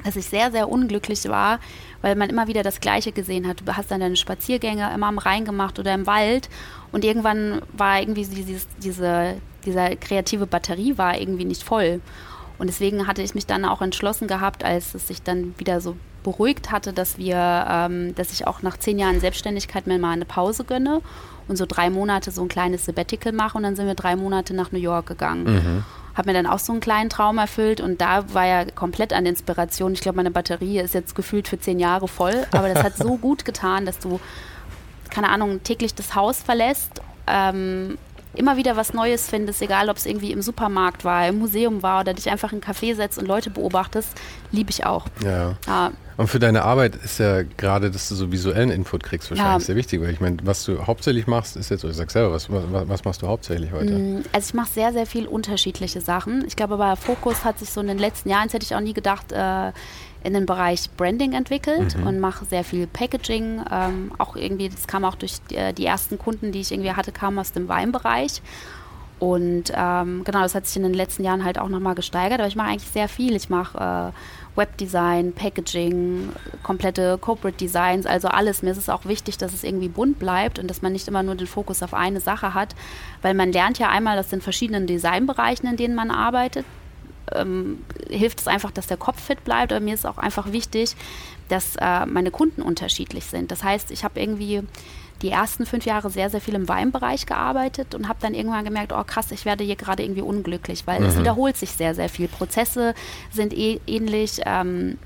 dass 0.04 0.16
ich 0.16 0.26
sehr, 0.26 0.52
sehr 0.52 0.68
unglücklich 0.68 1.28
war, 1.28 1.58
weil 2.02 2.14
man 2.14 2.30
immer 2.30 2.46
wieder 2.46 2.62
das 2.62 2.80
Gleiche 2.80 3.12
gesehen 3.12 3.48
hat. 3.48 3.62
Du 3.64 3.76
hast 3.76 3.90
dann 3.90 4.00
deine 4.00 4.16
Spaziergänge 4.16 4.92
immer 4.94 5.06
am 5.06 5.18
Rhein 5.18 5.44
gemacht 5.44 5.78
oder 5.78 5.94
im 5.94 6.06
Wald 6.06 6.48
und 6.92 7.04
irgendwann 7.04 7.62
war 7.72 8.00
irgendwie 8.00 8.24
dieses, 8.24 8.68
diese, 8.78 9.36
diese 9.64 9.96
kreative 9.96 10.46
Batterie 10.46 10.96
war 10.98 11.18
irgendwie 11.18 11.44
nicht 11.46 11.62
voll. 11.62 12.00
Und 12.58 12.68
deswegen 12.68 13.06
hatte 13.06 13.22
ich 13.22 13.34
mich 13.34 13.46
dann 13.46 13.64
auch 13.64 13.82
entschlossen 13.82 14.28
gehabt, 14.28 14.64
als 14.64 14.94
es 14.94 15.08
sich 15.08 15.22
dann 15.22 15.54
wieder 15.58 15.80
so 15.80 15.96
beruhigt 16.22 16.70
hatte, 16.70 16.92
dass 16.92 17.18
wir, 17.18 17.66
ähm, 17.68 18.14
dass 18.14 18.32
ich 18.32 18.46
auch 18.46 18.62
nach 18.62 18.78
zehn 18.78 18.98
Jahren 18.98 19.20
Selbstständigkeit 19.20 19.86
mir 19.86 19.98
mal 19.98 20.12
eine 20.12 20.24
Pause 20.24 20.64
gönne 20.64 21.02
und 21.48 21.56
so 21.56 21.66
drei 21.66 21.90
Monate 21.90 22.30
so 22.30 22.42
ein 22.42 22.48
kleines 22.48 22.84
Sabbatical 22.84 23.32
mache 23.32 23.58
und 23.58 23.64
dann 23.64 23.76
sind 23.76 23.86
wir 23.86 23.94
drei 23.94 24.16
Monate 24.16 24.54
nach 24.54 24.72
New 24.72 24.78
York 24.78 25.06
gegangen. 25.06 25.44
Mhm 25.44 25.84
habe 26.14 26.30
mir 26.30 26.34
dann 26.34 26.46
auch 26.46 26.58
so 26.58 26.72
einen 26.72 26.80
kleinen 26.80 27.10
Traum 27.10 27.38
erfüllt 27.38 27.80
und 27.80 28.00
da 28.00 28.32
war 28.32 28.46
ja 28.46 28.64
komplett 28.64 29.12
an 29.12 29.26
Inspiration. 29.26 29.92
Ich 29.92 30.00
glaube, 30.00 30.16
meine 30.16 30.30
Batterie 30.30 30.78
ist 30.78 30.94
jetzt 30.94 31.14
gefühlt 31.14 31.48
für 31.48 31.58
zehn 31.58 31.80
Jahre 31.80 32.08
voll, 32.08 32.46
aber 32.52 32.68
das 32.68 32.82
hat 32.82 32.96
so 32.96 33.16
gut 33.20 33.44
getan, 33.44 33.84
dass 33.84 33.98
du, 33.98 34.20
keine 35.10 35.28
Ahnung, 35.28 35.62
täglich 35.62 35.94
das 35.94 36.14
Haus 36.14 36.42
verlässt. 36.42 37.00
Ähm, 37.26 37.98
immer 38.36 38.56
wieder 38.56 38.76
was 38.76 38.94
Neues 38.94 39.28
findest, 39.28 39.62
egal 39.62 39.88
ob 39.88 39.96
es 39.96 40.06
irgendwie 40.06 40.32
im 40.32 40.42
Supermarkt 40.42 41.04
war, 41.04 41.28
im 41.28 41.38
Museum 41.38 41.82
war 41.82 42.00
oder 42.00 42.14
dich 42.14 42.30
einfach 42.30 42.52
in 42.52 42.62
einen 42.62 42.74
Café 42.74 42.94
setzt 42.94 43.18
und 43.18 43.26
Leute 43.26 43.50
beobachtest, 43.50 44.10
liebe 44.52 44.70
ich 44.70 44.84
auch. 44.86 45.06
Ja. 45.22 45.56
ja. 45.66 45.92
Und 46.16 46.28
für 46.28 46.38
deine 46.38 46.62
Arbeit 46.62 46.94
ist 46.94 47.18
ja 47.18 47.42
gerade, 47.42 47.90
dass 47.90 48.08
du 48.08 48.14
so 48.14 48.30
visuellen 48.30 48.70
Input 48.70 49.02
kriegst, 49.02 49.30
wahrscheinlich 49.30 49.62
ja. 49.62 49.66
sehr 49.66 49.76
wichtig, 49.76 50.00
weil 50.00 50.10
ich 50.10 50.20
meine, 50.20 50.36
was 50.44 50.64
du 50.64 50.86
hauptsächlich 50.86 51.26
machst, 51.26 51.56
ist 51.56 51.70
jetzt, 51.70 51.82
ich 51.82 51.94
sag 51.94 52.10
selber, 52.10 52.32
was, 52.32 52.48
was, 52.50 52.88
was 52.88 53.04
machst 53.04 53.22
du 53.22 53.26
hauptsächlich 53.26 53.72
heute? 53.72 53.92
Mm, 53.92 54.22
also 54.32 54.48
ich 54.48 54.54
mache 54.54 54.70
sehr, 54.70 54.92
sehr 54.92 55.06
viel 55.06 55.26
unterschiedliche 55.26 56.00
Sachen. 56.00 56.44
Ich 56.46 56.54
glaube 56.54 56.74
aber, 56.74 56.94
Fokus 56.96 57.44
hat 57.44 57.58
sich 57.58 57.70
so 57.70 57.80
in 57.80 57.88
den 57.88 57.98
letzten 57.98 58.28
Jahren, 58.28 58.44
das 58.44 58.54
hätte 58.54 58.64
ich 58.64 58.74
auch 58.76 58.80
nie 58.80 58.94
gedacht, 58.94 59.32
äh, 59.32 59.72
in 60.24 60.32
den 60.34 60.46
Bereich 60.46 60.90
Branding 60.96 61.34
entwickelt 61.34 61.96
mhm. 61.96 62.06
und 62.06 62.20
mache 62.20 62.44
sehr 62.46 62.64
viel 62.64 62.86
Packaging. 62.86 63.62
Ähm, 63.70 64.12
auch 64.18 64.36
irgendwie, 64.36 64.68
das 64.68 64.86
kam 64.86 65.04
auch 65.04 65.14
durch 65.14 65.40
die, 65.50 65.56
äh, 65.56 65.72
die, 65.72 65.86
ersten 65.86 66.18
Kunden, 66.18 66.50
die 66.50 66.60
ich 66.60 66.72
irgendwie 66.72 66.92
hatte, 66.92 67.12
kamen 67.12 67.38
aus 67.38 67.52
dem 67.52 67.68
Weinbereich. 67.68 68.42
Und 69.20 69.72
ähm, 69.74 70.24
genau, 70.24 70.42
das 70.42 70.54
hat 70.54 70.66
sich 70.66 70.76
in 70.76 70.82
den 70.82 70.94
letzten 70.94 71.24
Jahren 71.24 71.44
halt 71.44 71.58
auch 71.58 71.68
nochmal 71.68 71.94
gesteigert. 71.94 72.40
Aber 72.40 72.48
ich 72.48 72.56
mache 72.56 72.68
eigentlich 72.68 72.90
sehr 72.90 73.08
viel. 73.08 73.36
Ich 73.36 73.48
mache 73.48 74.12
äh, 74.12 74.58
Webdesign, 74.58 75.32
Packaging, 75.32 76.30
komplette 76.62 77.18
Corporate 77.18 77.56
Designs, 77.56 78.06
also 78.06 78.28
alles. 78.28 78.62
Mir 78.62 78.70
ist 78.70 78.78
es 78.78 78.88
auch 78.88 79.04
wichtig, 79.04 79.36
dass 79.38 79.52
es 79.52 79.64
irgendwie 79.64 79.88
bunt 79.88 80.18
bleibt 80.18 80.58
und 80.58 80.68
dass 80.68 80.82
man 80.82 80.92
nicht 80.92 81.08
immer 81.08 81.22
nur 81.22 81.34
den 81.34 81.46
Fokus 81.46 81.82
auf 81.82 81.94
eine 81.94 82.20
Sache 82.20 82.54
hat, 82.54 82.74
weil 83.22 83.34
man 83.34 83.52
lernt 83.52 83.78
ja 83.78 83.88
einmal 83.88 84.18
aus 84.18 84.28
den 84.28 84.40
verschiedenen 84.40 84.86
Designbereichen, 84.86 85.68
in 85.68 85.76
denen 85.76 85.94
man 85.94 86.10
arbeitet, 86.10 86.64
ähm, 87.32 87.82
hilft 88.08 88.40
es 88.40 88.48
einfach, 88.48 88.70
dass 88.70 88.86
der 88.86 88.96
Kopf 88.96 89.20
fit 89.20 89.44
bleibt. 89.44 89.72
Aber 89.72 89.80
mir 89.80 89.94
ist 89.94 90.06
auch 90.06 90.18
einfach 90.18 90.52
wichtig, 90.52 90.96
dass 91.48 91.76
äh, 91.76 92.06
meine 92.06 92.30
Kunden 92.30 92.62
unterschiedlich 92.62 93.24
sind. 93.24 93.50
Das 93.50 93.62
heißt, 93.62 93.90
ich 93.90 94.04
habe 94.04 94.20
irgendwie 94.20 94.62
die 95.22 95.30
ersten 95.30 95.64
fünf 95.64 95.86
Jahre 95.86 96.10
sehr, 96.10 96.28
sehr 96.28 96.40
viel 96.40 96.54
im 96.54 96.68
Weinbereich 96.68 97.26
gearbeitet 97.26 97.94
und 97.94 98.08
habe 98.08 98.18
dann 98.20 98.34
irgendwann 98.34 98.64
gemerkt, 98.64 98.92
oh 98.92 99.04
krass, 99.04 99.30
ich 99.30 99.44
werde 99.44 99.64
hier 99.64 99.76
gerade 99.76 100.02
irgendwie 100.02 100.22
unglücklich, 100.22 100.86
weil 100.86 101.00
mhm. 101.00 101.06
es 101.06 101.18
wiederholt 101.18 101.56
sich 101.56 101.70
sehr, 101.70 101.94
sehr 101.94 102.08
viel. 102.08 102.28
Prozesse 102.28 102.94
sind 103.32 103.52
eh 103.54 103.80
ähnlich. 103.86 104.40
Ähm, 104.44 104.98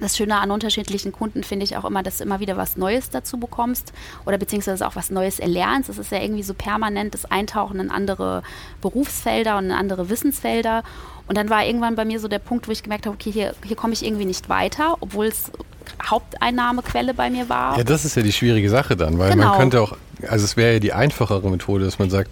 das 0.00 0.16
Schöne 0.16 0.38
an 0.38 0.50
unterschiedlichen 0.50 1.12
Kunden 1.12 1.42
finde 1.44 1.64
ich 1.64 1.76
auch 1.76 1.84
immer, 1.84 2.02
dass 2.02 2.18
du 2.18 2.24
immer 2.24 2.40
wieder 2.40 2.56
was 2.56 2.76
Neues 2.76 3.10
dazu 3.10 3.38
bekommst 3.38 3.92
oder 4.26 4.38
beziehungsweise 4.38 4.86
auch 4.86 4.96
was 4.96 5.10
Neues 5.10 5.38
erlernst. 5.38 5.88
Es 5.88 5.98
ist 5.98 6.12
ja 6.12 6.20
irgendwie 6.20 6.42
so 6.42 6.54
permanent 6.54 7.14
das 7.14 7.24
Eintauchen 7.24 7.80
in 7.80 7.90
andere 7.90 8.42
Berufsfelder 8.80 9.58
und 9.58 9.66
in 9.66 9.72
andere 9.72 10.10
Wissensfelder. 10.10 10.82
Und 11.26 11.36
dann 11.36 11.50
war 11.50 11.64
irgendwann 11.64 11.94
bei 11.94 12.04
mir 12.04 12.20
so 12.20 12.28
der 12.28 12.38
Punkt, 12.38 12.68
wo 12.68 12.72
ich 12.72 12.82
gemerkt 12.82 13.06
habe, 13.06 13.14
okay, 13.14 13.30
hier, 13.30 13.54
hier 13.64 13.76
komme 13.76 13.92
ich 13.92 14.04
irgendwie 14.04 14.24
nicht 14.24 14.48
weiter, 14.48 14.96
obwohl 15.00 15.26
es 15.26 15.50
Haupteinnahmequelle 16.02 17.14
bei 17.14 17.30
mir 17.30 17.48
war. 17.48 17.76
Ja, 17.76 17.84
das 17.84 18.04
ist 18.04 18.16
ja 18.16 18.22
die 18.22 18.32
schwierige 18.32 18.70
Sache 18.70 18.96
dann, 18.96 19.18
weil 19.18 19.32
genau. 19.32 19.48
man 19.48 19.58
könnte 19.58 19.80
auch, 19.80 19.96
also 20.26 20.44
es 20.44 20.56
wäre 20.56 20.74
ja 20.74 20.78
die 20.78 20.92
einfachere 20.92 21.48
Methode, 21.50 21.84
dass 21.84 21.98
man 21.98 22.10
sagt, 22.10 22.30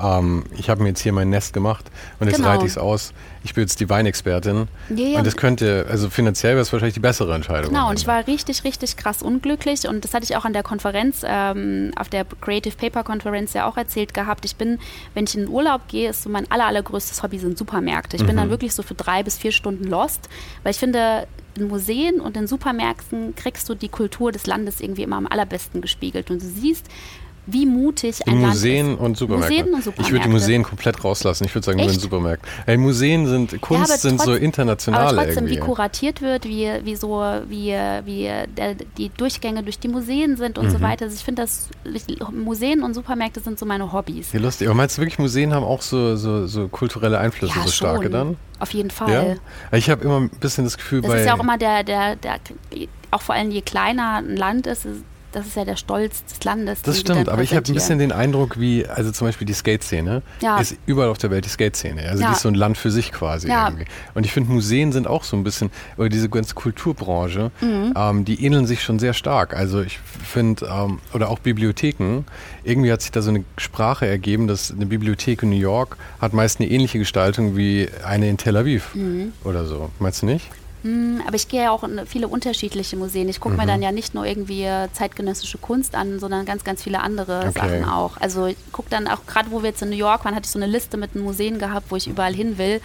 ähm, 0.00 0.44
ich 0.56 0.70
habe 0.70 0.82
mir 0.82 0.88
jetzt 0.88 1.00
hier 1.00 1.12
mein 1.12 1.30
Nest 1.30 1.52
gemacht 1.52 1.84
und 2.18 2.26
jetzt 2.26 2.36
genau. 2.36 2.48
reite 2.48 2.64
ich 2.64 2.72
es 2.72 2.78
aus. 2.78 3.12
Ich 3.44 3.54
bin 3.54 3.62
jetzt 3.62 3.78
die 3.78 3.88
Weinexpertin. 3.88 4.68
Ja, 4.90 4.96
ja. 4.96 5.18
Und 5.18 5.26
das 5.26 5.36
könnte, 5.36 5.86
also 5.88 6.10
finanziell 6.10 6.54
wäre 6.54 6.62
es 6.62 6.72
wahrscheinlich 6.72 6.94
die 6.94 7.00
bessere 7.00 7.34
Entscheidung. 7.34 7.70
Genau, 7.70 7.90
und 7.90 8.00
ich 8.00 8.06
war 8.06 8.26
richtig, 8.26 8.64
richtig 8.64 8.96
krass 8.96 9.22
unglücklich 9.22 9.86
und 9.86 10.04
das 10.04 10.14
hatte 10.14 10.24
ich 10.24 10.36
auch 10.36 10.44
an 10.44 10.52
der 10.52 10.62
Konferenz, 10.62 11.22
ähm, 11.24 11.92
auf 11.96 12.08
der 12.08 12.24
Creative 12.24 12.74
Paper 12.76 13.04
Konferenz 13.04 13.52
ja 13.52 13.68
auch 13.68 13.76
erzählt 13.76 14.14
gehabt. 14.14 14.44
Ich 14.44 14.56
bin, 14.56 14.78
wenn 15.14 15.24
ich 15.24 15.34
in 15.34 15.42
den 15.42 15.48
Urlaub 15.48 15.82
gehe, 15.88 16.10
ist 16.10 16.22
so 16.22 16.30
mein 16.30 16.50
aller, 16.50 16.66
allergrößtes 16.66 17.22
Hobby 17.22 17.38
sind 17.38 17.56
Supermärkte. 17.56 18.16
Ich 18.16 18.22
mhm. 18.22 18.28
bin 18.28 18.36
dann 18.36 18.50
wirklich 18.50 18.74
so 18.74 18.82
für 18.82 18.94
drei 18.94 19.22
bis 19.22 19.38
vier 19.38 19.52
Stunden 19.52 19.84
lost, 19.84 20.28
weil 20.62 20.72
ich 20.72 20.78
finde, 20.78 21.26
in 21.56 21.68
Museen 21.68 22.20
und 22.20 22.36
in 22.36 22.48
Supermärkten 22.48 23.36
kriegst 23.36 23.68
du 23.68 23.74
die 23.74 23.88
Kultur 23.88 24.32
des 24.32 24.46
Landes 24.46 24.80
irgendwie 24.80 25.02
immer 25.02 25.16
am 25.16 25.28
allerbesten 25.28 25.80
gespiegelt. 25.80 26.30
Und 26.32 26.42
du 26.42 26.46
siehst, 26.46 26.88
wie 27.46 27.66
mutig 27.66 28.26
ein 28.26 28.38
Museen 28.38 28.86
Land 28.86 28.98
ist. 28.98 29.04
und 29.04 29.16
Supermärkte. 29.16 29.54
Museen 29.54 29.74
und 29.74 29.84
Supermärkte. 29.84 30.02
Ich 30.02 30.12
würde 30.12 30.24
die 30.24 30.30
Museen 30.30 30.62
komplett 30.62 31.04
rauslassen. 31.04 31.44
Ich 31.44 31.54
würde 31.54 31.64
sagen, 31.64 31.78
Echt? 31.78 31.88
nur 31.88 31.94
in 31.94 32.00
Supermärkten. 32.00 32.48
Hey, 32.64 32.76
Museen 32.76 33.26
sind, 33.26 33.60
Kunst 33.60 33.90
ja, 33.90 33.96
sind 33.98 34.16
trotz, 34.16 34.26
so 34.26 34.34
international 34.34 35.00
aber 35.00 35.16
trotzdem, 35.16 35.44
irgendwie. 35.44 35.56
wie 35.56 35.60
kuratiert 35.60 36.22
wird, 36.22 36.44
wie, 36.44 36.70
wie 36.84 36.96
so, 36.96 37.22
wie, 37.48 37.72
wie 38.04 38.30
der, 38.56 38.74
die 38.96 39.10
Durchgänge 39.10 39.62
durch 39.62 39.78
die 39.78 39.88
Museen 39.88 40.36
sind 40.36 40.58
und 40.58 40.66
mhm. 40.66 40.70
so 40.70 40.80
weiter. 40.80 41.04
Also 41.04 41.16
ich 41.16 41.24
finde 41.24 41.42
das, 41.42 41.68
Museen 42.32 42.82
und 42.82 42.94
Supermärkte 42.94 43.40
sind 43.40 43.58
so 43.58 43.66
meine 43.66 43.92
Hobbys. 43.92 44.32
Ja, 44.32 44.40
lustig. 44.40 44.68
Aber 44.68 44.76
meinst 44.76 44.96
du 44.96 45.02
wirklich, 45.02 45.18
Museen 45.18 45.52
haben 45.52 45.64
auch 45.64 45.82
so, 45.82 46.16
so, 46.16 46.46
so 46.46 46.68
kulturelle 46.68 47.18
Einflüsse, 47.18 47.54
ja, 47.56 47.64
so 47.64 47.70
starke 47.70 48.04
schon. 48.04 48.12
dann? 48.12 48.36
Auf 48.60 48.72
jeden 48.72 48.90
Fall. 48.90 49.38
Ja? 49.70 49.76
Ich 49.76 49.90
habe 49.90 50.04
immer 50.04 50.20
ein 50.20 50.30
bisschen 50.30 50.64
das 50.64 50.76
Gefühl, 50.76 51.02
das 51.02 51.10
bei... 51.10 51.16
Das 51.16 51.22
ist 51.22 51.28
ja 51.28 51.36
auch 51.36 51.42
immer 51.42 51.58
der, 51.58 51.82
der, 51.84 52.16
der, 52.16 52.38
auch 53.10 53.22
vor 53.22 53.34
allem 53.34 53.50
je 53.50 53.62
kleiner 53.62 54.16
ein 54.16 54.36
Land 54.36 54.66
ist, 54.66 54.86
das 55.34 55.46
ist 55.46 55.56
ja 55.56 55.64
der 55.64 55.76
Stolz 55.76 56.24
des 56.24 56.44
Landes. 56.44 56.82
Das 56.82 57.00
stimmt, 57.00 57.28
aber 57.28 57.42
ich 57.42 57.54
habe 57.54 57.66
ein 57.66 57.74
bisschen 57.74 57.98
den 57.98 58.12
Eindruck, 58.12 58.60
wie, 58.60 58.86
also 58.86 59.10
zum 59.10 59.26
Beispiel 59.26 59.46
die 59.46 59.52
Skate-Szene 59.52 60.22
ja. 60.40 60.58
ist 60.58 60.76
überall 60.86 61.08
auf 61.08 61.18
der 61.18 61.30
Welt 61.30 61.44
die 61.44 61.48
Skate-Szene. 61.48 62.08
Also 62.08 62.22
ja. 62.22 62.28
die 62.28 62.34
ist 62.34 62.42
so 62.42 62.48
ein 62.48 62.54
Land 62.54 62.78
für 62.78 62.90
sich 62.90 63.10
quasi 63.10 63.48
ja. 63.48 63.66
irgendwie. 63.66 63.86
Und 64.14 64.24
ich 64.24 64.32
finde, 64.32 64.52
Museen 64.52 64.92
sind 64.92 65.06
auch 65.06 65.24
so 65.24 65.36
ein 65.36 65.42
bisschen, 65.42 65.70
oder 65.96 66.08
diese 66.08 66.28
ganze 66.28 66.54
Kulturbranche, 66.54 67.50
mhm. 67.60 67.94
ähm, 67.96 68.24
die 68.24 68.44
ähneln 68.44 68.66
sich 68.66 68.82
schon 68.82 68.98
sehr 68.98 69.12
stark. 69.12 69.56
Also 69.56 69.82
ich 69.82 69.98
finde, 69.98 70.66
ähm, 70.66 71.00
oder 71.12 71.30
auch 71.30 71.40
Bibliotheken, 71.40 72.24
irgendwie 72.62 72.92
hat 72.92 73.02
sich 73.02 73.10
da 73.10 73.20
so 73.20 73.30
eine 73.30 73.44
Sprache 73.58 74.06
ergeben, 74.06 74.46
dass 74.46 74.70
eine 74.70 74.86
Bibliothek 74.86 75.42
in 75.42 75.50
New 75.50 75.56
York 75.56 75.96
hat 76.20 76.32
meist 76.32 76.60
eine 76.60 76.70
ähnliche 76.70 76.98
Gestaltung 76.98 77.56
wie 77.56 77.88
eine 78.04 78.28
in 78.28 78.36
Tel 78.36 78.56
Aviv 78.56 78.94
mhm. 78.94 79.32
oder 79.42 79.64
so. 79.64 79.90
Meinst 79.98 80.22
du 80.22 80.26
nicht? 80.26 80.48
Hm, 80.84 81.22
aber 81.26 81.34
ich 81.34 81.48
gehe 81.48 81.62
ja 81.62 81.70
auch 81.70 81.82
in 81.82 82.06
viele 82.06 82.28
unterschiedliche 82.28 82.96
Museen. 82.96 83.26
Ich 83.30 83.40
gucke 83.40 83.54
mhm. 83.54 83.62
mir 83.62 83.66
dann 83.66 83.80
ja 83.80 83.90
nicht 83.90 84.14
nur 84.14 84.26
irgendwie 84.26 84.68
zeitgenössische 84.92 85.56
Kunst 85.56 85.94
an, 85.94 86.20
sondern 86.20 86.44
ganz, 86.44 86.62
ganz 86.62 86.82
viele 86.82 87.00
andere 87.00 87.46
okay. 87.48 87.52
Sachen 87.58 87.84
auch. 87.86 88.18
Also 88.18 88.46
ich 88.46 88.56
gucke 88.70 88.90
dann 88.90 89.08
auch, 89.08 89.24
gerade 89.26 89.50
wo 89.50 89.62
wir 89.62 89.70
jetzt 89.70 89.80
in 89.80 89.88
New 89.88 89.96
York 89.96 90.26
waren, 90.26 90.34
hatte 90.34 90.44
ich 90.44 90.52
so 90.52 90.58
eine 90.58 90.66
Liste 90.66 90.98
mit 90.98 91.16
Museen 91.16 91.58
gehabt, 91.58 91.90
wo 91.90 91.96
ich 91.96 92.06
überall 92.06 92.34
hin 92.34 92.58
will. 92.58 92.82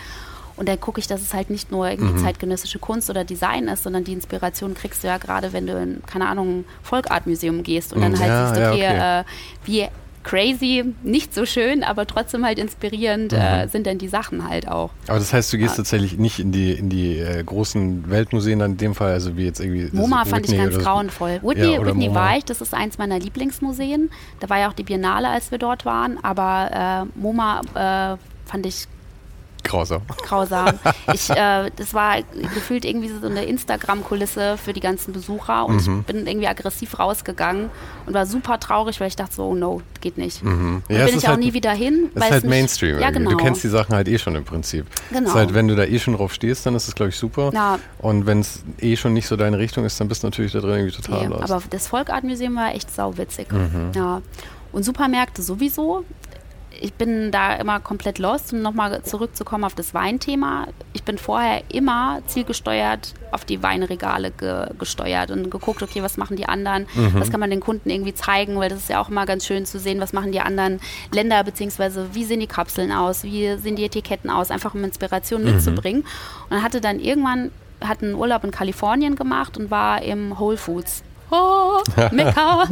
Und 0.55 0.69
dann 0.69 0.79
gucke 0.79 0.99
ich, 0.99 1.07
dass 1.07 1.21
es 1.21 1.33
halt 1.33 1.49
nicht 1.49 1.71
nur 1.71 1.89
irgendwie 1.89 2.13
mhm. 2.13 2.23
zeitgenössische 2.23 2.79
Kunst 2.79 3.09
oder 3.09 3.25
Design 3.25 3.67
ist, 3.67 3.83
sondern 3.83 4.05
die 4.05 4.13
Inspiration 4.13 4.75
kriegst 4.75 5.03
du 5.03 5.07
ja 5.07 5.17
gerade, 5.17 5.51
wenn 5.51 5.67
du 5.67 5.73
in, 5.73 6.01
keine 6.05 6.27
Ahnung, 6.27 6.63
Folkart-Museum 6.83 7.63
gehst 7.63 7.91
und 7.91 8.01
dann 8.01 8.13
mhm. 8.13 8.19
halt 8.19 8.29
ja, 8.29 8.47
siehst, 8.47 8.67
okay, 8.67 8.81
ja, 8.81 8.89
okay. 8.91 9.19
Äh, 9.19 9.23
wie 9.65 9.87
crazy, 10.29 10.85
nicht 11.01 11.33
so 11.33 11.45
schön, 11.45 11.83
aber 11.83 12.05
trotzdem 12.05 12.45
halt 12.45 12.59
inspirierend 12.59 13.33
äh, 13.33 13.35
mhm. 13.35 13.41
äh, 13.41 13.67
sind 13.67 13.87
denn 13.87 13.97
die 13.97 14.07
Sachen 14.07 14.47
halt 14.47 14.67
auch. 14.67 14.91
Aber 15.07 15.17
das 15.17 15.33
heißt, 15.33 15.51
du 15.51 15.57
gehst 15.57 15.71
ja. 15.71 15.77
tatsächlich 15.77 16.19
nicht 16.19 16.39
in 16.39 16.51
die, 16.51 16.73
in 16.73 16.89
die 16.89 17.17
äh, 17.17 17.43
großen 17.43 18.07
Weltmuseen 18.11 18.59
dann 18.59 18.71
in 18.71 18.77
dem 18.77 18.95
Fall, 18.95 19.11
also 19.11 19.37
wie 19.37 19.45
jetzt 19.45 19.59
irgendwie. 19.59 19.89
MoMA 19.91 20.25
fand 20.25 20.47
ich 20.47 20.55
ganz 20.55 20.77
grauenvoll. 20.77 21.39
Whitney, 21.41 21.73
ja, 21.73 21.83
Whitney 21.83 22.13
war 22.13 22.37
ich, 22.37 22.45
das 22.45 22.61
ist 22.61 22.75
eins 22.75 22.99
meiner 22.99 23.17
Lieblingsmuseen. 23.17 24.11
Da 24.39 24.49
war 24.49 24.59
ja 24.59 24.69
auch 24.69 24.73
die 24.73 24.83
Biennale, 24.83 25.29
als 25.29 25.49
wir 25.49 25.57
dort 25.57 25.85
waren, 25.85 26.23
aber 26.23 27.07
äh, 27.17 27.19
MoMA 27.19 27.61
äh, 27.73 28.17
fand 28.47 28.65
ich 28.67 28.87
Grausam. 29.69 30.01
Grausam. 30.23 30.79
Ich, 31.13 31.29
äh, 31.29 31.71
das 31.75 31.93
war 31.93 32.17
gefühlt 32.53 32.85
irgendwie 32.85 33.09
so 33.09 33.25
eine 33.25 33.45
Instagram-Kulisse 33.45 34.57
für 34.57 34.73
die 34.73 34.79
ganzen 34.79 35.11
Besucher 35.11 35.65
und 35.65 35.87
mhm. 35.87 35.99
ich 36.01 36.05
bin 36.05 36.27
irgendwie 36.27 36.47
aggressiv 36.47 36.99
rausgegangen 36.99 37.69
und 38.05 38.13
war 38.13 38.25
super 38.25 38.59
traurig, 38.59 38.99
weil 38.99 39.07
ich 39.07 39.15
dachte 39.15 39.35
so, 39.35 39.45
oh 39.45 39.55
no, 39.55 39.81
geht 40.01 40.17
nicht. 40.17 40.43
Mhm. 40.43 40.83
Ja, 40.87 41.05
bin 41.05 41.17
ich 41.17 41.25
auch 41.25 41.29
halt, 41.29 41.39
nie 41.39 41.53
wieder 41.53 41.71
hin. 41.71 42.09
Das 42.13 42.25
ist 42.25 42.31
halt 42.31 42.43
Mainstream. 42.45 42.99
Ja, 42.99 43.09
genau. 43.09 43.31
Du 43.31 43.37
kennst 43.37 43.63
die 43.63 43.69
Sachen 43.69 43.95
halt 43.95 44.07
eh 44.07 44.17
schon 44.17 44.35
im 44.35 44.43
Prinzip. 44.43 44.85
Genau. 45.09 45.21
Das 45.21 45.29
ist 45.29 45.35
halt, 45.35 45.53
wenn 45.53 45.67
du 45.67 45.75
da 45.75 45.83
eh 45.83 45.99
schon 45.99 46.15
drauf 46.15 46.33
stehst, 46.33 46.65
dann 46.65 46.75
ist 46.75 46.87
das, 46.87 46.95
glaube 46.95 47.09
ich, 47.09 47.15
super. 47.15 47.51
Ja. 47.53 47.79
Und 47.99 48.25
wenn 48.25 48.41
es 48.41 48.63
eh 48.79 48.95
schon 48.95 49.13
nicht 49.13 49.27
so 49.27 49.35
deine 49.35 49.57
Richtung 49.57 49.85
ist, 49.85 49.99
dann 49.99 50.07
bist 50.07 50.23
du 50.23 50.27
natürlich 50.27 50.51
da 50.51 50.59
drin 50.59 50.71
irgendwie 50.71 50.95
total 50.95 51.27
nee, 51.27 51.27
lost. 51.27 51.51
Aber 51.51 51.63
das 51.69 51.87
Volkart-Museum 51.87 52.55
war 52.55 52.73
echt 52.75 52.93
sauwitzig. 52.93 53.51
Mhm. 53.51 53.91
Ja. 53.95 54.21
Und 54.71 54.83
Supermärkte 54.83 55.41
sowieso 55.41 56.05
ich 56.81 56.93
bin 56.93 57.31
da 57.31 57.55
immer 57.55 57.79
komplett 57.79 58.19
lost, 58.19 58.53
um 58.53 58.61
nochmal 58.61 59.01
zurückzukommen 59.03 59.63
auf 59.63 59.75
das 59.75 59.93
Weinthema. 59.93 60.67
Ich 60.93 61.03
bin 61.03 61.17
vorher 61.17 61.61
immer 61.69 62.21
zielgesteuert 62.27 63.13
auf 63.31 63.45
die 63.45 63.61
Weinregale 63.61 64.31
ge 64.31 64.67
gesteuert 64.77 65.31
und 65.31 65.51
geguckt, 65.51 65.83
okay, 65.83 66.01
was 66.01 66.17
machen 66.17 66.37
die 66.37 66.47
anderen, 66.47 66.87
mhm. 66.95 67.19
was 67.19 67.29
kann 67.29 67.39
man 67.39 67.49
den 67.49 67.59
Kunden 67.59 67.89
irgendwie 67.89 68.13
zeigen, 68.13 68.57
weil 68.57 68.69
das 68.69 68.79
ist 68.79 68.89
ja 68.89 68.99
auch 68.99 69.09
immer 69.09 69.25
ganz 69.25 69.45
schön 69.45 69.65
zu 69.65 69.79
sehen, 69.79 69.99
was 69.99 70.13
machen 70.13 70.31
die 70.31 70.39
anderen 70.39 70.79
Länder, 71.11 71.43
beziehungsweise 71.43 72.13
wie 72.13 72.23
sehen 72.23 72.39
die 72.39 72.47
Kapseln 72.47 72.91
aus, 72.91 73.23
wie 73.23 73.57
sehen 73.57 73.75
die 73.75 73.85
Etiketten 73.85 74.29
aus, 74.29 74.51
einfach 74.51 74.73
um 74.73 74.83
Inspiration 74.83 75.43
mhm. 75.43 75.55
mitzubringen. 75.55 76.05
Und 76.49 76.63
hatte 76.63 76.81
dann 76.81 76.99
irgendwann, 76.99 77.51
hat 77.81 78.01
einen 78.01 78.15
Urlaub 78.15 78.43
in 78.43 78.51
Kalifornien 78.51 79.15
gemacht 79.15 79.57
und 79.57 79.69
war 79.69 80.01
im 80.01 80.39
Whole 80.39 80.57
Foods 80.57 81.03
oh, 81.31 81.81
Mekka. 82.11 82.63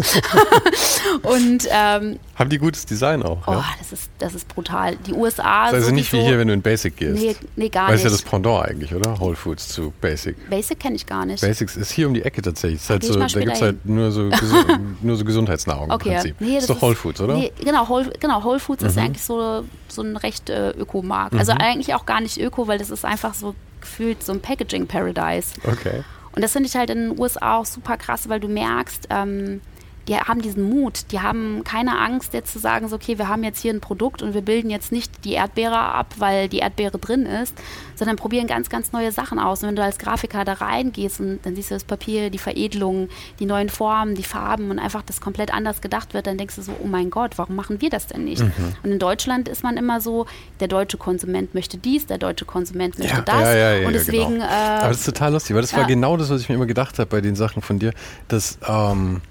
und 1.24 1.67
ähm, 1.70 2.20
haben 2.36 2.50
die 2.50 2.58
gutes 2.58 2.86
Design 2.86 3.24
auch? 3.24 3.39
Oh, 3.48 3.52
ja? 3.52 3.65
das 3.80 3.91
ist 3.91 4.12
das 4.20 4.36
ist 4.36 4.48
brutal. 4.48 4.96
Die 4.96 5.13
USA. 5.13 5.65
Das 5.65 5.80
ist 5.80 5.86
also 5.86 5.96
nicht 5.96 6.12
wie 6.13 6.22
hier, 6.22 6.38
wenn 6.38 6.48
du 6.48 6.54
in 6.54 6.62
Basic 6.62 6.96
gehst. 6.96 7.22
Nee, 7.22 7.36
nee 7.56 7.70
gar 7.70 7.88
Weil 7.88 7.96
nicht. 7.96 8.04
Weil 8.04 8.12
ist 8.12 8.12
ja 8.12 8.22
das 8.22 8.22
Pendant 8.22 8.67
eigentlich, 8.67 8.93
oder? 8.93 9.20
Whole 9.20 9.36
Foods 9.36 9.70
zu 9.70 9.93
Basic. 10.02 10.50
Basic 10.50 10.80
kenne 10.80 10.96
ich 10.96 11.06
gar 11.06 11.26
nicht. 11.26 11.41
Basics 11.41 11.76
ist 11.76 11.91
hier 11.91 12.08
um 12.08 12.13
die 12.13 12.24
Ecke 12.24 12.41
tatsächlich. 12.41 12.82
Ist 12.82 12.89
halt 12.89 13.04
so, 13.04 13.17
da 13.17 13.26
gibt 13.28 13.54
es 13.54 13.62
halt 13.62 13.86
nur 13.86 14.12
so, 14.12 14.30
nur 15.02 15.17
so 15.17 15.26
Gesundheitsnahrung 15.26 15.91
okay. 15.91 16.10
im 16.10 16.15
Prinzip. 16.15 16.36
Nee, 16.39 16.56
das 16.56 16.63
ist 16.63 16.70
doch 16.70 16.82
Whole 16.82 16.96
Foods, 16.96 17.22
oder? 17.22 17.36
Nee, 17.36 17.52
genau, 17.63 17.88
Whole, 17.89 18.12
genau, 18.20 18.43
Whole 18.43 18.60
Foods 18.60 18.84
mhm. 18.84 18.89
ist 18.89 18.98
eigentlich 18.98 19.24
so, 19.24 19.65
so 19.88 20.02
ein 20.02 20.17
recht 20.17 20.50
äh, 20.50 20.72
Ökomarkt. 20.72 21.34
Also 21.34 21.54
mhm. 21.54 21.58
Also 21.58 21.65
eigentlich 21.65 21.93
auch 21.96 22.06
gar 22.06 22.22
nicht 22.22 22.39
Öko, 22.39 22.67
weil 22.67 22.78
das 22.78 22.89
ist 22.89 23.06
einfach 23.06 23.34
so 23.34 23.56
gefühlt 23.82 24.24
so 24.24 24.34
ein 24.34 24.41
Packaging 24.41 24.86
Paradise. 24.88 25.54
Okay. 25.63 26.04
Und 26.38 26.43
das 26.43 26.52
finde 26.52 26.67
ich 26.67 26.76
halt 26.76 26.91
in 26.91 27.10
den 27.10 27.19
USA 27.19 27.58
auch 27.58 27.65
super 27.65 27.97
krass, 27.97 28.30
weil 28.30 28.39
du 28.39 28.47
merkst, 28.47 29.08
ähm, 29.10 29.60
die 30.08 30.15
haben 30.15 30.41
diesen 30.41 30.63
Mut, 30.63 31.12
die 31.12 31.20
haben 31.20 31.63
keine 31.63 32.00
Angst, 32.00 32.34
jetzt 32.34 32.54
zu 32.54 32.60
sagen, 32.60 32.88
so, 32.88 32.96
okay, 32.96 33.17
wir 33.17 33.28
haben 33.28 33.43
jetzt 33.43 33.62
hier 33.62 33.74
ein 33.74 33.82
Produkt 33.82 34.22
und 34.22 34.34
wir 34.34 34.41
bilden 34.41 34.70
jetzt 34.70 34.91
nicht 34.91 35.26
die 35.26 35.34
Erdbeere 35.34 35.78
ab, 35.78 36.13
weil 36.17 36.48
die 36.48 36.60
Erdbeere 36.60 36.98
drin 36.98 37.26
ist, 37.26 37.56
sondern 37.96 38.15
probieren 38.15 38.48
ganz, 38.48 38.70
ganz 38.70 38.93
neue 38.93 39.12
Sachen 39.12 39.39
aus. 39.39 39.62
Und 39.62 39.70
wenn 39.70 39.76
du 39.76 39.84
als 39.84 39.98
Grafiker 39.98 40.46
da 40.46 40.54
reingehst 40.54 41.20
und 41.20 41.39
dann 41.43 41.56
siehst 41.56 41.72
du 41.72 41.76
das 41.76 41.84
Papier, 41.84 42.30
die 42.30 42.38
Veredelung, 42.38 43.10
die 43.39 43.46
neuen 43.46 43.70
Formen, 43.70 44.15
die 44.15 44.24
Farben 44.24 44.72
und 44.72 44.80
einfach 44.80 45.04
das 45.04 45.20
komplett 45.20 45.54
anders 45.54 45.82
gedacht 45.82 46.13
wird, 46.13 46.28
dann 46.28 46.38
denkst 46.38 46.56
du 46.56 46.62
so, 46.62 46.74
oh 46.82 46.88
mein 46.88 47.10
Gott, 47.10 47.38
warum 47.38 47.56
machen 47.56 47.82
wir 47.82 47.89
das 47.89 48.08
denn 48.08 48.24
nicht? 48.24 48.43
Mhm. 48.43 48.54
Und 48.84 48.91
in 48.91 49.00
Deutschland 49.00 49.50
ist 49.50 49.63
man 49.63 49.76
immer 49.76 50.00
so, 50.00 50.26
der 50.62 50.70
deutsche 50.70 50.98
Konsument 50.98 51.54
möchte 51.54 51.78
dies, 51.78 52.06
der 52.06 52.17
deutsche 52.17 52.46
Konsument 52.46 52.98
möchte 52.98 53.15
ja, 53.15 53.22
das. 53.22 53.41
Ja, 53.41 53.56
ja, 53.56 53.74
ja, 53.76 53.88
und 53.88 53.93
deswegen. 53.93 54.34
Genau. 54.36 54.46
Äh, 54.46 54.48
Aber 54.48 54.88
das 54.89 55.00
ist 55.00 55.06
total 55.06 55.34
lustig, 55.34 55.54
weil 55.56 55.62
das 55.62 55.76
war 55.76 55.86
genau 55.86 56.15
das, 56.15 56.30
was 56.30 56.41
ich 56.41 56.50
mir 56.50 56.56
immer 56.56 56.65
gedacht 56.65 56.98
habe 57.00 57.10
bei 57.10 57.22
den 57.22 57.36
Sachen 57.36 57.62
von 57.62 57.80
dir, 57.80 57.93
dass 58.28 58.58
ähm, 58.67 59.22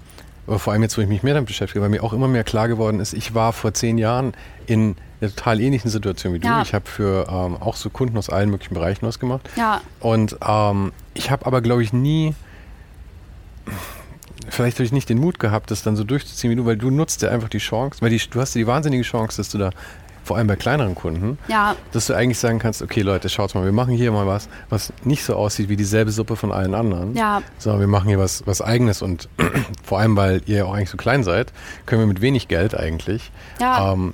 aber 0.47 0.59
vor 0.59 0.73
allem 0.73 0.81
jetzt, 0.81 0.97
wo 0.97 1.01
ich 1.01 1.07
mich 1.07 1.23
mehr 1.23 1.33
damit 1.33 1.47
beschäftige, 1.47 1.81
weil 1.81 1.89
mir 1.89 2.03
auch 2.03 2.13
immer 2.13 2.27
mehr 2.27 2.43
klar 2.43 2.67
geworden 2.67 2.99
ist, 2.99 3.13
ich 3.13 3.35
war 3.35 3.53
vor 3.53 3.73
zehn 3.73 3.97
Jahren 3.97 4.33
in 4.65 4.95
einer 5.19 5.29
total 5.29 5.59
ähnlichen 5.59 5.89
Situation 5.89 6.33
wie 6.33 6.39
du. 6.39 6.47
Ja. 6.47 6.61
Ich 6.61 6.73
habe 6.73 6.85
für 6.87 7.27
ähm, 7.29 7.57
auch 7.57 7.75
so 7.75 7.89
Kunden 7.89 8.17
aus 8.17 8.29
allen 8.29 8.49
möglichen 8.49 8.73
Bereichen 8.73 9.05
was 9.05 9.19
gemacht. 9.19 9.49
Ja. 9.55 9.81
Und 9.99 10.37
ähm, 10.47 10.93
ich 11.13 11.31
habe 11.31 11.45
aber, 11.45 11.61
glaube 11.61 11.83
ich, 11.83 11.93
nie 11.93 12.33
vielleicht 14.49 14.77
habe 14.77 14.85
ich 14.85 14.91
nicht 14.91 15.09
den 15.09 15.19
Mut 15.19 15.39
gehabt, 15.39 15.71
das 15.71 15.83
dann 15.83 15.95
so 15.95 16.03
durchzuziehen 16.03 16.51
wie 16.51 16.55
du, 16.55 16.65
weil 16.65 16.77
du 16.77 16.89
nutzt 16.89 17.21
ja 17.21 17.29
einfach 17.29 17.49
die 17.49 17.57
Chance, 17.57 18.01
weil 18.01 18.09
die, 18.09 18.21
du 18.29 18.39
hast 18.39 18.55
ja 18.55 18.59
die 18.59 18.67
wahnsinnige 18.67 19.03
Chance, 19.03 19.37
dass 19.37 19.49
du 19.49 19.57
da 19.57 19.71
vor 20.27 20.37
allem 20.37 20.47
bei 20.47 20.57
kleineren 20.57 20.93
Kunden, 20.93 21.37
ja. 21.47 21.75
dass 21.93 22.07
du 22.07 22.13
eigentlich 22.13 22.37
sagen 22.37 22.59
kannst, 22.59 22.81
okay 22.81 23.01
Leute, 23.01 23.29
schaut 23.29 23.55
mal, 23.55 23.63
wir 23.63 23.71
machen 23.71 23.93
hier 23.93 24.11
mal 24.11 24.27
was, 24.27 24.49
was 24.69 24.91
nicht 25.03 25.23
so 25.23 25.35
aussieht 25.35 25.69
wie 25.69 25.77
dieselbe 25.77 26.11
Suppe 26.11 26.35
von 26.35 26.51
allen 26.51 26.75
anderen, 26.75 27.15
ja. 27.15 27.41
sondern 27.57 27.79
wir 27.79 27.87
machen 27.87 28.09
hier 28.09 28.19
was, 28.19 28.45
was 28.45 28.61
eigenes 28.61 29.01
und 29.01 29.29
vor 29.83 29.99
allem, 29.99 30.15
weil 30.17 30.41
ihr 30.45 30.57
ja 30.57 30.65
auch 30.65 30.73
eigentlich 30.73 30.89
so 30.89 30.97
klein 30.97 31.23
seid, 31.23 31.53
können 31.85 32.01
wir 32.01 32.07
mit 32.07 32.21
wenig 32.21 32.47
Geld 32.49 32.77
eigentlich 32.77 33.31
ja. 33.59 33.93
ähm, 33.93 34.13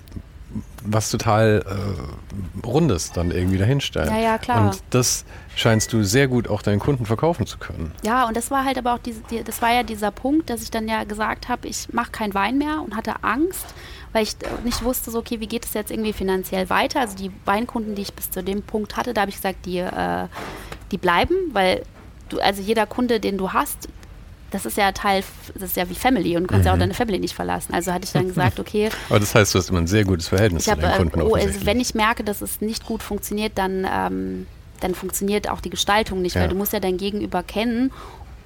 was 0.86 1.10
total 1.10 1.64
äh, 1.66 2.66
Rundes 2.66 3.12
dann 3.12 3.32
irgendwie 3.32 3.58
dahinstellen. 3.58 4.14
Ja, 4.14 4.22
ja, 4.22 4.38
klar. 4.38 4.68
Und 4.68 4.84
das 4.90 5.26
scheinst 5.56 5.94
du 5.94 6.04
sehr 6.04 6.28
gut 6.28 6.48
auch 6.48 6.62
deinen 6.62 6.80
Kunden 6.80 7.06
verkaufen 7.06 7.46
zu 7.46 7.58
können. 7.58 7.92
Ja, 8.04 8.28
und 8.28 8.36
das 8.36 8.52
war 8.52 8.66
halt 8.66 8.78
aber 8.78 8.94
auch 8.94 9.00
diese, 9.00 9.22
die, 9.32 9.44
das 9.44 9.62
war 9.62 9.74
ja 9.74 9.84
dieser 9.84 10.12
Punkt, 10.12 10.50
dass 10.50 10.62
ich 10.62 10.72
dann 10.72 10.88
ja 10.88 11.04
gesagt 11.06 11.50
habe, 11.50 11.68
ich 11.68 11.92
mache 11.94 12.12
keinen 12.12 12.34
Wein 12.34 12.58
mehr 12.58 12.82
und 12.84 12.96
hatte 12.96 13.24
Angst, 13.24 13.74
weil 14.14 14.24
ich 14.24 14.36
nicht 14.64 14.84
wusste, 14.84 15.12
so, 15.12 15.20
okay, 15.20 15.40
wie 15.40 15.48
geht 15.48 15.66
es 15.66 15.74
jetzt 15.74 15.92
irgendwie 15.92 16.14
finanziell 16.14 16.70
weiter? 16.70 17.02
Also 17.02 17.18
die 17.18 17.32
Weinkunden, 17.46 17.96
die 17.96 18.04
ich 18.04 18.14
bis 18.14 18.32
zu 18.32 18.44
dem 18.44 18.62
Punkt 18.62 18.96
hatte, 18.96 19.14
da 19.14 19.22
habe 19.22 19.30
ich 19.30 19.38
gesagt, 19.38 19.66
die, 19.66 19.80
äh, 19.80 20.28
die 20.92 20.98
bleiben, 20.98 21.36
weil 21.52 21.84
du, 22.30 22.40
also 22.40 22.62
jeder 22.62 22.86
Kunde, 22.86 23.20
den 23.20 23.38
du 23.38 23.52
hast, 23.52 23.90
das 24.52 24.68
ist 24.68 24.78
ja 24.78 24.92
Teil, 24.92 25.24
das 25.56 25.72
ist 25.72 25.78
ja 25.78 25.90
wie 25.90 25.96
Family 25.96 26.38
und 26.38 26.44
du 26.44 26.48
kannst 26.48 26.62
mhm. 26.62 26.68
ja 26.68 26.72
auch 26.74 26.76
mhm. 26.76 26.82
deine 26.82 26.94
Family 26.94 27.18
nicht 27.18 27.34
verlassen. 27.34 27.74
Also 27.74 27.92
hatte 27.92 28.06
ich 28.06 28.12
dann 28.12 28.28
gesagt, 28.28 28.60
okay. 28.60 28.90
Aber 29.10 29.20
das 29.20 29.34
heißt, 29.34 29.56
du 29.56 29.60
hast 29.60 29.70
immer 29.70 29.80
ein 29.80 29.88
sehr 29.88 30.06
gutes 30.06 30.28
Verhältnis 30.28 30.66
zu 30.66 30.72
hab, 30.72 30.80
deinen 30.80 31.12
Kunden. 31.12 31.28
Oh, 31.28 31.36
also 31.36 31.66
wenn 31.66 31.80
ich 31.80 31.96
merke, 31.96 32.24
dass 32.24 32.42
es 32.42 32.62
nicht 32.62 32.86
gut 32.86 33.02
funktioniert, 33.02 33.54
dann, 33.56 33.88
ähm, 33.92 34.46
dann 34.80 34.94
funktioniert 34.94 35.50
auch 35.50 35.60
die 35.60 35.72
Gestaltung 35.72 36.22
nicht, 36.22 36.36
ja. 36.36 36.42
weil 36.42 36.50
du 36.50 36.56
musst 36.56 36.72
ja 36.72 36.80
dein 36.80 36.98
Gegenüber 36.98 37.42
kennen 37.42 37.92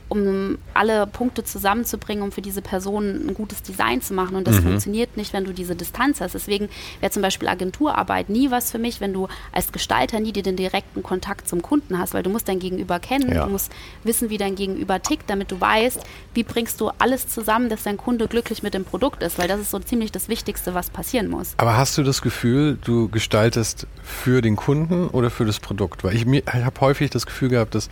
um 0.10 0.58
alle 0.74 1.06
Punkte 1.08 1.44
zusammenzubringen, 1.44 2.24
um 2.24 2.32
für 2.32 2.42
diese 2.42 2.62
Person 2.62 3.28
ein 3.28 3.34
gutes 3.34 3.62
Design 3.62 4.02
zu 4.02 4.14
machen. 4.14 4.36
Und 4.36 4.48
das 4.48 4.58
mhm. 4.58 4.64
funktioniert 4.64 5.18
nicht, 5.18 5.34
wenn 5.34 5.44
du 5.44 5.54
diese 5.54 5.76
Distanz 5.76 6.22
hast. 6.22 6.34
Deswegen 6.34 6.70
wäre 7.00 7.12
zum 7.12 7.22
Beispiel 7.22 7.48
Agenturarbeit 7.48 8.30
nie 8.30 8.52
was 8.52 8.72
für 8.72 8.80
mich, 8.80 9.02
wenn 9.02 9.14
du 9.14 9.28
als 9.52 9.72
Gestalter 9.72 10.20
nie 10.20 10.32
den 10.32 10.56
direkten 10.56 11.04
Kontakt 11.04 11.48
zum 11.50 11.62
Kunden 11.62 11.98
hast, 11.98 12.14
weil 12.14 12.24
du 12.24 12.30
musst 12.30 12.48
dein 12.48 12.60
Gegenüber 12.60 13.00
kennen, 13.00 13.34
ja. 13.34 13.46
du 13.46 13.52
musst 13.52 13.72
wissen, 14.04 14.30
wie 14.30 14.38
dein 14.38 14.56
Gegenüber 14.56 15.02
tickt, 15.02 15.30
damit 15.30 15.52
du 15.52 15.60
weißt, 15.60 16.00
wie 16.34 16.44
bringst 16.44 16.80
du 16.80 16.92
alles 16.98 17.28
zusammen, 17.28 17.70
dass 17.70 17.84
dein 17.84 17.98
Kunde 17.98 18.28
glücklich 18.28 18.64
mit 18.64 18.74
dem 18.74 18.86
Produkt 18.86 19.24
ist, 19.24 19.38
weil 19.38 19.48
das 19.48 19.60
ist 19.60 19.72
so 19.72 19.80
ziemlich 19.80 20.12
das 20.12 20.30
Wichtigste, 20.30 20.74
was 20.74 20.90
passieren 20.90 21.30
muss. 21.30 21.54
Aber 21.58 21.78
hast 21.78 21.98
du 21.98 22.04
das 22.04 22.22
Gefühl, 22.22 22.78
du 22.84 23.10
gestaltest 23.10 23.88
für 24.04 24.42
den 24.42 24.56
Kunden 24.56 25.08
oder 25.10 25.30
für 25.30 25.46
das 25.46 25.60
Produkt? 25.60 26.04
Weil 26.04 26.16
ich, 26.16 26.26
ich 26.26 26.44
habe 26.46 26.82
häufig 26.82 27.10
das 27.10 27.26
Gefühl 27.26 27.50
gehabt, 27.50 27.76
dass 27.76 27.90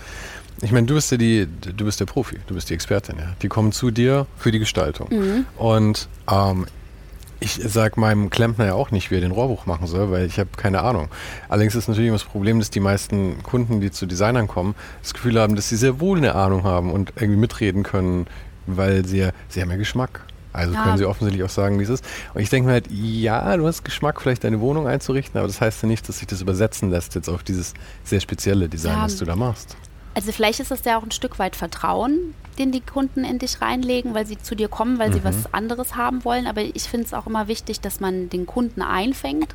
ich 0.61 0.71
meine, 0.71 0.87
du 0.87 0.95
bist 0.95 1.11
ja 1.11 1.17
die, 1.17 1.47
du 1.47 1.85
bist 1.85 1.99
der 1.99 2.05
Profi, 2.05 2.37
du 2.47 2.55
bist 2.55 2.69
die 2.69 2.73
Expertin, 2.73 3.17
ja. 3.17 3.33
Die 3.41 3.47
kommen 3.47 3.71
zu 3.71 3.91
dir 3.91 4.25
für 4.37 4.51
die 4.51 4.59
Gestaltung. 4.59 5.09
Mhm. 5.11 5.45
Und 5.57 6.07
ähm, 6.31 6.65
ich 7.39 7.59
sage 7.63 7.99
meinem 7.99 8.29
Klempner 8.29 8.65
ja 8.65 8.73
auch 8.73 8.91
nicht, 8.91 9.11
wie 9.11 9.15
er 9.15 9.21
den 9.21 9.31
Rohrbuch 9.31 9.65
machen 9.65 9.87
soll, 9.87 10.09
weil 10.11 10.25
ich 10.25 10.39
habe 10.39 10.49
keine 10.55 10.81
Ahnung. 10.81 11.09
Allerdings 11.49 11.75
ist 11.75 11.87
natürlich 11.87 12.07
immer 12.07 12.17
das 12.17 12.23
Problem, 12.23 12.59
dass 12.59 12.69
die 12.69 12.79
meisten 12.79 13.43
Kunden, 13.43 13.81
die 13.81 13.91
zu 13.91 14.05
Designern 14.05 14.47
kommen, 14.47 14.75
das 15.01 15.13
Gefühl 15.13 15.39
haben, 15.39 15.55
dass 15.55 15.69
sie 15.69 15.75
sehr 15.75 15.99
wohl 15.99 16.17
eine 16.17 16.35
Ahnung 16.35 16.63
haben 16.63 16.91
und 16.91 17.13
irgendwie 17.17 17.39
mitreden 17.39 17.83
können, 17.83 18.27
weil 18.65 19.05
sie, 19.05 19.29
sie 19.49 19.61
haben 19.61 19.69
ja 19.69 19.77
Geschmack. 19.77 20.21
Also 20.53 20.73
ja. 20.73 20.83
können 20.83 20.97
sie 20.97 21.05
offensichtlich 21.05 21.43
auch 21.43 21.49
sagen, 21.49 21.77
wie 21.79 21.83
es 21.83 21.89
ist. 21.89 22.05
Und 22.33 22.41
ich 22.41 22.49
denke 22.49 22.67
mir 22.67 22.73
halt, 22.73 22.87
ja, 22.89 23.57
du 23.57 23.67
hast 23.67 23.83
Geschmack, 23.83 24.21
vielleicht 24.21 24.45
deine 24.45 24.61
Wohnung 24.61 24.87
einzurichten, 24.87 25.37
aber 25.37 25.47
das 25.47 25.59
heißt 25.59 25.83
ja 25.83 25.87
nicht, 25.89 26.07
dass 26.07 26.19
sich 26.19 26.27
das 26.27 26.39
übersetzen 26.39 26.89
lässt 26.89 27.13
jetzt 27.13 27.27
auf 27.27 27.43
dieses 27.43 27.73
sehr 28.05 28.21
spezielle 28.21 28.69
Design, 28.69 28.95
ja. 28.95 29.03
das 29.03 29.17
du 29.17 29.25
da 29.25 29.35
machst. 29.35 29.75
Also 30.15 30.31
vielleicht 30.31 30.61
ist 30.61 30.71
das 30.71 30.85
ja 30.85 30.97
auch 30.97 31.03
ein 31.03 31.11
Stück 31.11 31.39
weit 31.39 31.57
Vertrauen, 31.57 32.33
den 32.57 32.71
die 32.71 32.81
Kunden 32.81 33.25
in 33.25 33.37
dich 33.37 33.61
reinlegen, 33.61 34.13
weil 34.13 34.25
sie 34.25 34.37
zu 34.37 34.55
dir 34.55 34.69
kommen, 34.69 34.97
weil 34.97 35.09
mhm. 35.09 35.13
sie 35.13 35.23
was 35.25 35.53
anderes 35.53 35.95
haben 35.95 36.23
wollen. 36.23 36.47
Aber 36.47 36.61
ich 36.61 36.83
finde 36.83 37.05
es 37.05 37.13
auch 37.13 37.27
immer 37.27 37.47
wichtig, 37.47 37.81
dass 37.81 37.99
man 37.99 38.29
den 38.29 38.45
Kunden 38.45 38.81
einfängt 38.81 39.53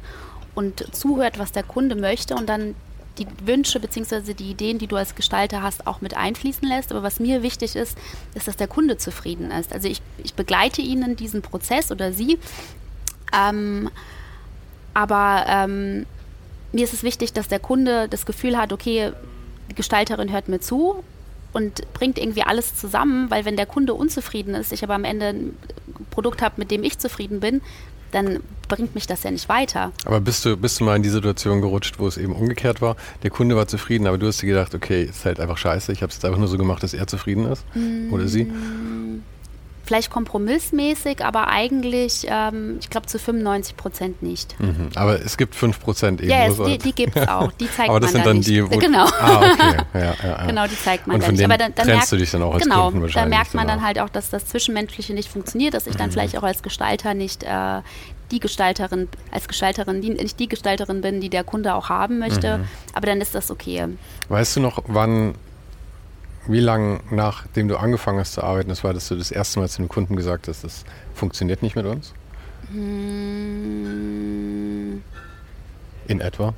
und 0.54 0.94
zuhört, 0.94 1.38
was 1.38 1.52
der 1.52 1.62
Kunde 1.62 1.96
möchte 1.96 2.34
und 2.34 2.46
dann 2.48 2.74
die 3.18 3.26
Wünsche 3.44 3.80
bzw. 3.80 4.34
die 4.34 4.50
Ideen, 4.50 4.78
die 4.78 4.86
du 4.86 4.96
als 4.96 5.14
Gestalter 5.14 5.62
hast, 5.62 5.86
auch 5.86 6.02
mit 6.02 6.14
einfließen 6.16 6.66
lässt. 6.68 6.90
Aber 6.90 7.02
was 7.02 7.20
mir 7.20 7.42
wichtig 7.42 7.74
ist, 7.74 7.96
ist, 8.34 8.46
dass 8.46 8.56
der 8.56 8.68
Kunde 8.68 8.98
zufrieden 8.98 9.50
ist. 9.50 9.72
Also 9.72 9.88
ich, 9.88 10.02
ich 10.22 10.34
begleite 10.34 10.82
ihn 10.82 11.02
in 11.02 11.16
diesen 11.16 11.40
Prozess 11.40 11.90
oder 11.90 12.12
sie. 12.12 12.38
Ähm, 13.32 13.90
aber 14.92 15.44
ähm, 15.48 16.06
mir 16.72 16.84
ist 16.84 16.92
es 16.92 17.02
wichtig, 17.02 17.32
dass 17.32 17.48
der 17.48 17.60
Kunde 17.60 18.08
das 18.08 18.26
Gefühl 18.26 18.56
hat, 18.56 18.72
okay, 18.72 19.12
Gestalterin 19.74 20.32
hört 20.32 20.48
mir 20.48 20.60
zu 20.60 21.02
und 21.52 21.92
bringt 21.92 22.18
irgendwie 22.18 22.42
alles 22.42 22.76
zusammen, 22.76 23.30
weil 23.30 23.44
wenn 23.44 23.56
der 23.56 23.66
Kunde 23.66 23.94
unzufrieden 23.94 24.54
ist, 24.54 24.72
ich 24.72 24.82
aber 24.82 24.94
am 24.94 25.04
Ende 25.04 25.28
ein 25.28 25.56
Produkt 26.10 26.42
habe, 26.42 26.54
mit 26.58 26.70
dem 26.70 26.84
ich 26.84 26.98
zufrieden 26.98 27.40
bin, 27.40 27.60
dann 28.12 28.40
bringt 28.68 28.94
mich 28.94 29.06
das 29.06 29.22
ja 29.22 29.30
nicht 29.30 29.48
weiter. 29.48 29.92
Aber 30.04 30.20
bist 30.20 30.44
du, 30.44 30.56
bist 30.56 30.80
du 30.80 30.84
mal 30.84 30.96
in 30.96 31.02
die 31.02 31.08
Situation 31.08 31.60
gerutscht, 31.60 31.98
wo 31.98 32.06
es 32.06 32.16
eben 32.16 32.32
umgekehrt 32.32 32.80
war? 32.80 32.96
Der 33.22 33.30
Kunde 33.30 33.56
war 33.56 33.66
zufrieden, 33.66 34.06
aber 34.06 34.18
du 34.18 34.26
hast 34.26 34.42
dir 34.42 34.46
gedacht, 34.46 34.74
okay, 34.74 35.04
ist 35.04 35.24
halt 35.24 35.40
einfach 35.40 35.58
scheiße, 35.58 35.92
ich 35.92 36.02
habe 36.02 36.10
es 36.10 36.16
jetzt 36.16 36.24
einfach 36.24 36.38
nur 36.38 36.48
so 36.48 36.56
gemacht, 36.56 36.82
dass 36.82 36.94
er 36.94 37.06
zufrieden 37.06 37.46
ist? 37.46 37.64
Mm. 37.74 38.12
Oder 38.12 38.28
sie? 38.28 38.50
Vielleicht 39.90 40.10
kompromissmäßig, 40.10 41.24
aber 41.24 41.48
eigentlich, 41.48 42.24
ähm, 42.28 42.76
ich 42.78 42.90
glaube, 42.90 43.08
zu 43.08 43.18
95 43.18 43.76
Prozent 43.76 44.22
nicht. 44.22 44.54
Mhm. 44.60 44.90
Aber 44.94 45.20
es 45.20 45.36
gibt 45.36 45.56
5 45.56 45.80
Prozent 45.80 46.20
eben. 46.20 46.30
Ja, 46.30 46.46
yes, 46.46 46.58
die, 46.64 46.78
die 46.78 46.92
gibt 46.92 47.16
es 47.16 47.26
auch. 47.26 47.50
Die 47.50 47.68
zeigt 47.76 47.90
aber 47.90 47.98
das 47.98 48.12
man 48.12 48.22
sind 48.22 48.26
dann 48.26 48.36
nicht. 48.36 48.48
die, 48.48 48.70
wo 48.70 48.78
genau. 48.78 49.06
Ah, 49.06 49.38
okay. 49.38 49.76
Ja, 49.94 50.00
ja, 50.00 50.14
ja. 50.22 50.46
Genau, 50.46 50.66
die 50.68 50.78
zeigt 50.78 51.08
man 51.08 51.16
Und 51.16 51.24
von 51.24 51.34
dann 51.34 51.34
nicht. 51.34 51.44
Aber 51.44 51.58
dann, 51.58 51.74
dann 51.74 51.86
merkt, 51.88 52.12
du 52.12 52.16
dich 52.16 52.30
dann 52.30 52.42
auch 52.44 52.54
als 52.54 52.62
genau, 52.62 52.84
Kunden 52.84 53.02
wahrscheinlich. 53.02 53.32
Da 53.32 53.36
merkt 53.36 53.54
man 53.54 53.66
dann 53.66 53.82
halt 53.82 53.98
auch, 53.98 54.08
dass 54.08 54.30
das 54.30 54.46
Zwischenmenschliche 54.46 55.12
nicht 55.12 55.28
funktioniert, 55.28 55.74
dass 55.74 55.88
ich 55.88 55.96
dann 55.96 56.10
mhm. 56.10 56.12
vielleicht 56.12 56.38
auch 56.38 56.44
als 56.44 56.62
Gestalter 56.62 57.14
nicht 57.14 57.42
äh, 57.42 57.80
die 58.30 58.38
Gestalterin, 58.38 59.08
als 59.32 59.48
Gestalterin, 59.48 60.02
die, 60.02 60.10
nicht 60.10 60.38
die 60.38 60.48
Gestalterin 60.48 61.00
bin, 61.00 61.20
die 61.20 61.30
der 61.30 61.42
Kunde 61.42 61.74
auch 61.74 61.88
haben 61.88 62.20
möchte. 62.20 62.58
Mhm. 62.58 62.64
Aber 62.94 63.06
dann 63.08 63.20
ist 63.20 63.34
das 63.34 63.50
okay. 63.50 63.88
Weißt 64.28 64.54
du 64.54 64.60
noch, 64.60 64.84
wann 64.86 65.34
wie 66.50 66.60
lange 66.60 67.00
nachdem 67.10 67.68
du 67.68 67.76
angefangen 67.76 68.18
hast 68.18 68.32
zu 68.34 68.42
arbeiten, 68.42 68.68
das 68.68 68.82
war, 68.84 68.92
dass 68.92 69.08
du 69.08 69.14
das 69.16 69.30
erste 69.30 69.60
Mal 69.60 69.68
zu 69.68 69.78
einem 69.78 69.88
Kunden 69.88 70.16
gesagt 70.16 70.48
hast, 70.48 70.64
das 70.64 70.84
funktioniert 71.14 71.62
nicht 71.62 71.76
mit 71.76 71.86
uns? 71.86 72.12
Hm. 72.72 73.80
In 76.06 76.20
etwa? 76.20 76.54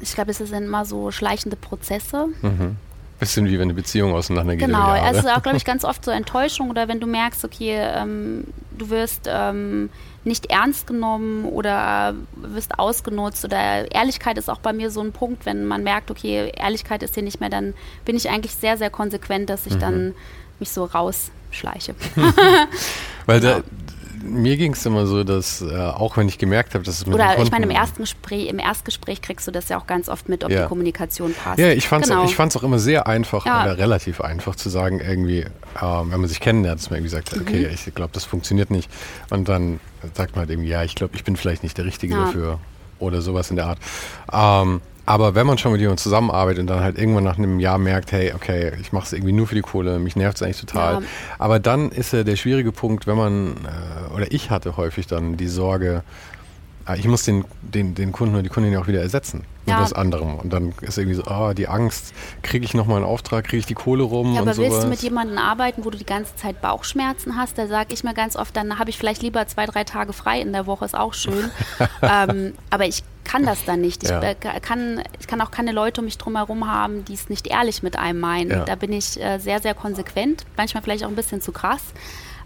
Ich 0.00 0.14
glaube, 0.14 0.30
es 0.30 0.38
sind 0.38 0.52
immer 0.52 0.84
so 0.84 1.10
schleichende 1.10 1.56
Prozesse. 1.56 2.26
Mhm. 2.42 2.76
Bisschen 3.18 3.46
wie 3.46 3.54
wenn 3.54 3.62
eine 3.62 3.72
Beziehung 3.74 4.12
auseinandergeht. 4.12 4.66
Genau, 4.66 4.94
es 4.94 5.16
ist 5.18 5.28
auch, 5.28 5.42
glaube 5.42 5.56
ich, 5.56 5.64
ganz 5.64 5.84
oft 5.84 6.04
so 6.04 6.10
Enttäuschung 6.10 6.68
oder 6.68 6.86
wenn 6.86 7.00
du 7.00 7.06
merkst, 7.06 7.46
okay, 7.46 7.76
ähm, 7.78 8.44
du 8.76 8.90
wirst 8.90 9.22
ähm, 9.26 9.88
nicht 10.26 10.46
ernst 10.46 10.86
genommen 10.86 11.44
oder 11.44 12.14
wirst 12.34 12.78
ausgenutzt 12.78 13.44
oder 13.44 13.90
Ehrlichkeit 13.92 14.38
ist 14.38 14.50
auch 14.50 14.58
bei 14.58 14.72
mir 14.72 14.90
so 14.90 15.00
ein 15.00 15.12
Punkt, 15.12 15.46
wenn 15.46 15.66
man 15.66 15.82
merkt, 15.82 16.10
okay, 16.10 16.52
Ehrlichkeit 16.54 17.02
ist 17.02 17.14
hier 17.14 17.22
nicht 17.22 17.40
mehr, 17.40 17.48
dann 17.48 17.74
bin 18.04 18.16
ich 18.16 18.28
eigentlich 18.28 18.54
sehr, 18.54 18.76
sehr 18.76 18.90
konsequent, 18.90 19.48
dass 19.48 19.66
ich 19.66 19.74
mhm. 19.74 19.80
dann 19.80 20.14
mich 20.58 20.70
so 20.70 20.84
rausschleiche. 20.84 21.94
Weil 23.26 23.40
genau. 23.40 23.60
Mir 24.26 24.56
ging 24.56 24.72
es 24.72 24.84
immer 24.84 25.06
so, 25.06 25.24
dass 25.24 25.62
äh, 25.62 25.74
auch 25.74 26.16
wenn 26.16 26.28
ich 26.28 26.38
gemerkt 26.38 26.74
habe, 26.74 26.84
dass 26.84 26.96
es 26.96 27.06
mit 27.06 27.14
Oder 27.14 27.38
ich 27.42 27.50
meine, 27.50 27.64
im 27.64 27.70
ersten 27.70 28.02
Gespräch, 28.02 28.48
im 28.48 28.58
Erstgespräch 28.58 29.22
kriegst 29.22 29.46
du 29.46 29.50
das 29.50 29.68
ja 29.68 29.78
auch 29.78 29.86
ganz 29.86 30.08
oft 30.08 30.28
mit, 30.28 30.44
ob 30.44 30.50
ja. 30.50 30.62
die 30.62 30.68
Kommunikation 30.68 31.34
passt. 31.34 31.58
Ja, 31.58 31.68
ich 31.68 31.88
fand 31.88 32.04
es 32.04 32.10
genau. 32.10 32.24
auch, 32.24 32.56
auch 32.56 32.62
immer 32.62 32.78
sehr 32.78 33.06
einfach 33.06 33.46
ja. 33.46 33.62
oder 33.62 33.78
relativ 33.78 34.20
einfach 34.20 34.56
zu 34.56 34.68
sagen, 34.68 35.00
irgendwie, 35.00 35.40
ähm, 35.80 36.10
wenn 36.10 36.20
man 36.20 36.28
sich 36.28 36.40
kennenlernt, 36.40 36.80
dass 36.80 36.90
man 36.90 36.98
irgendwie 36.98 37.14
sagt, 37.14 37.36
okay, 37.36 37.66
mhm. 37.66 37.74
ich 37.74 37.94
glaube, 37.94 38.10
das 38.12 38.24
funktioniert 38.24 38.70
nicht. 38.70 38.90
Und 39.30 39.48
dann 39.48 39.80
sagt 40.14 40.32
man 40.32 40.40
halt 40.40 40.50
irgendwie, 40.50 40.68
ja, 40.68 40.82
ich 40.82 40.94
glaube, 40.94 41.16
ich 41.16 41.24
bin 41.24 41.36
vielleicht 41.36 41.62
nicht 41.62 41.78
der 41.78 41.84
Richtige 41.84 42.14
ja. 42.14 42.24
dafür 42.24 42.58
oder 42.98 43.20
sowas 43.20 43.50
in 43.50 43.56
der 43.56 43.66
Art. 43.66 43.78
Ähm, 44.32 44.80
aber 45.06 45.34
wenn 45.36 45.46
man 45.46 45.56
schon 45.56 45.72
mit 45.72 45.80
jemandem 45.80 46.02
zusammenarbeitet 46.02 46.60
und 46.60 46.66
dann 46.66 46.80
halt 46.80 46.98
irgendwann 46.98 47.24
nach 47.24 47.38
einem 47.38 47.60
Jahr 47.60 47.78
merkt, 47.78 48.12
hey, 48.12 48.32
okay, 48.34 48.72
ich 48.80 48.92
mache 48.92 49.06
es 49.06 49.12
irgendwie 49.12 49.32
nur 49.32 49.46
für 49.46 49.54
die 49.54 49.62
Kohle, 49.62 49.98
mich 50.00 50.16
nervt 50.16 50.36
es 50.36 50.42
eigentlich 50.42 50.60
total. 50.60 50.94
Ja. 50.94 51.02
Aber 51.38 51.60
dann 51.60 51.90
ist 51.90 52.12
ja 52.12 52.24
der 52.24 52.36
schwierige 52.36 52.72
Punkt, 52.72 53.06
wenn 53.06 53.16
man, 53.16 53.56
äh, 53.64 54.14
oder 54.14 54.30
ich 54.32 54.50
hatte 54.50 54.76
häufig 54.76 55.06
dann 55.06 55.36
die 55.36 55.46
Sorge, 55.46 56.02
äh, 56.88 56.98
ich 56.98 57.06
muss 57.06 57.24
den, 57.24 57.44
den, 57.62 57.94
den 57.94 58.10
Kunden 58.10 58.34
oder 58.34 58.42
die 58.42 58.48
Kundin 58.48 58.72
ja 58.72 58.80
auch 58.80 58.88
wieder 58.88 59.00
ersetzen 59.00 59.44
mit 59.64 59.74
ja. 59.74 59.80
was 59.80 59.92
anderem. 59.92 60.36
Und 60.36 60.52
dann 60.52 60.72
ist 60.80 60.98
irgendwie 60.98 61.16
so, 61.16 61.24
oh, 61.28 61.52
die 61.52 61.68
Angst, 61.68 62.12
kriege 62.42 62.64
ich 62.64 62.74
nochmal 62.74 62.96
einen 62.96 63.06
Auftrag, 63.06 63.44
kriege 63.44 63.58
ich 63.58 63.66
die 63.66 63.74
Kohle 63.74 64.04
rum 64.04 64.34
ja, 64.34 64.40
aber 64.40 64.54
sowas. 64.54 64.70
willst 64.70 64.84
du 64.84 64.88
mit 64.88 65.00
jemandem 65.02 65.38
arbeiten, 65.38 65.84
wo 65.84 65.90
du 65.90 65.98
die 65.98 66.06
ganze 66.06 66.34
Zeit 66.36 66.60
Bauchschmerzen 66.60 67.36
hast? 67.36 67.58
Da 67.58 67.66
sage 67.66 67.92
ich 67.92 68.04
mir 68.04 68.14
ganz 68.14 68.36
oft, 68.36 68.56
dann 68.56 68.78
habe 68.78 68.90
ich 68.90 68.98
vielleicht 68.98 69.22
lieber 69.22 69.46
zwei, 69.46 69.66
drei 69.66 69.84
Tage 69.84 70.12
frei 70.12 70.40
in 70.40 70.52
der 70.52 70.66
Woche, 70.66 70.84
ist 70.84 70.96
auch 70.96 71.14
schön. 71.14 71.50
ähm, 72.02 72.54
aber 72.70 72.86
ich 72.86 73.02
kann 73.26 73.44
das 73.44 73.64
dann 73.64 73.80
nicht. 73.80 74.04
Ich, 74.04 74.10
ja. 74.10 74.22
Äh, 74.22 74.34
kann, 74.34 75.02
ich 75.20 75.26
kann 75.26 75.40
auch 75.40 75.50
keine 75.50 75.72
Leute 75.72 76.00
um 76.00 76.06
mich 76.06 76.16
drumherum 76.16 76.70
haben, 76.70 77.04
die 77.04 77.14
es 77.14 77.28
nicht 77.28 77.46
ehrlich 77.48 77.82
mit 77.82 77.98
einem 77.98 78.20
meinen. 78.20 78.50
Ja. 78.50 78.64
Da 78.64 78.74
bin 78.76 78.92
ich 78.92 79.20
äh, 79.20 79.38
sehr, 79.38 79.60
sehr 79.60 79.74
konsequent, 79.74 80.44
manchmal 80.56 80.82
vielleicht 80.82 81.04
auch 81.04 81.08
ein 81.08 81.16
bisschen 81.16 81.40
zu 81.40 81.52
krass. 81.52 81.82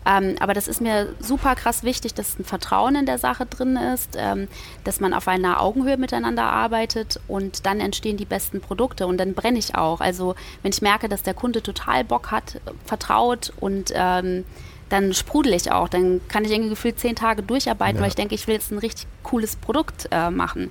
Ähm, 0.06 0.36
aber 0.40 0.54
das 0.54 0.66
ist 0.66 0.80
mir 0.80 1.14
super 1.20 1.54
krass 1.54 1.82
wichtig, 1.82 2.14
dass 2.14 2.38
ein 2.38 2.44
Vertrauen 2.44 2.94
in 2.96 3.06
der 3.06 3.18
Sache 3.18 3.44
drin 3.44 3.76
ist, 3.76 4.16
ähm, 4.16 4.48
dass 4.84 4.98
man 4.98 5.12
auf 5.12 5.28
einer 5.28 5.60
Augenhöhe 5.60 5.98
miteinander 5.98 6.44
arbeitet 6.44 7.20
und 7.28 7.66
dann 7.66 7.80
entstehen 7.80 8.16
die 8.16 8.24
besten 8.24 8.62
Produkte 8.62 9.06
und 9.06 9.18
dann 9.18 9.34
brenne 9.34 9.58
ich 9.58 9.74
auch. 9.74 10.00
Also 10.00 10.34
wenn 10.62 10.72
ich 10.72 10.80
merke, 10.80 11.08
dass 11.08 11.22
der 11.22 11.34
Kunde 11.34 11.62
total 11.62 12.04
Bock 12.04 12.30
hat, 12.30 12.60
vertraut 12.86 13.52
und 13.60 13.92
ähm, 13.94 14.44
dann 14.90 15.14
sprudel 15.14 15.54
ich 15.54 15.72
auch. 15.72 15.88
Dann 15.88 16.20
kann 16.28 16.44
ich 16.44 16.50
irgendwie 16.50 16.70
gefühlt 16.70 16.98
zehn 16.98 17.16
Tage 17.16 17.42
durcharbeiten, 17.42 17.96
ja. 17.96 18.02
weil 18.02 18.08
ich 18.08 18.16
denke, 18.16 18.34
ich 18.34 18.46
will 18.46 18.54
jetzt 18.54 18.70
ein 18.70 18.78
richtig 18.78 19.06
cooles 19.22 19.56
Produkt 19.56 20.08
äh, 20.10 20.30
machen. 20.30 20.70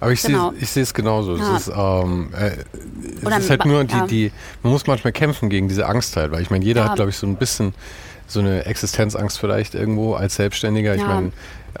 Aber 0.00 0.12
ich 0.12 0.22
genau. 0.22 0.52
sehe 0.60 0.82
es 0.82 0.92
genauso. 0.92 1.36
Ja. 1.36 1.56
Es 1.56 1.68
ist, 1.68 1.74
ähm, 1.74 2.30
äh, 2.34 2.56
es 3.24 3.38
ist 3.44 3.50
halt 3.50 3.64
nur 3.64 3.84
die, 3.84 4.06
die, 4.08 4.32
man 4.62 4.72
muss 4.72 4.86
manchmal 4.86 5.12
kämpfen 5.12 5.48
gegen 5.48 5.68
diese 5.68 5.86
Angst 5.86 6.16
halt, 6.16 6.32
weil 6.32 6.42
ich 6.42 6.50
meine, 6.50 6.64
jeder 6.64 6.82
ja. 6.82 6.88
hat, 6.88 6.96
glaube 6.96 7.10
ich, 7.10 7.16
so 7.16 7.26
ein 7.26 7.36
bisschen 7.36 7.74
so 8.26 8.40
eine 8.40 8.64
Existenzangst 8.66 9.38
vielleicht 9.38 9.74
irgendwo 9.74 10.14
als 10.14 10.34
Selbstständiger. 10.36 10.94
Ich 10.94 11.06
meine, 11.06 11.32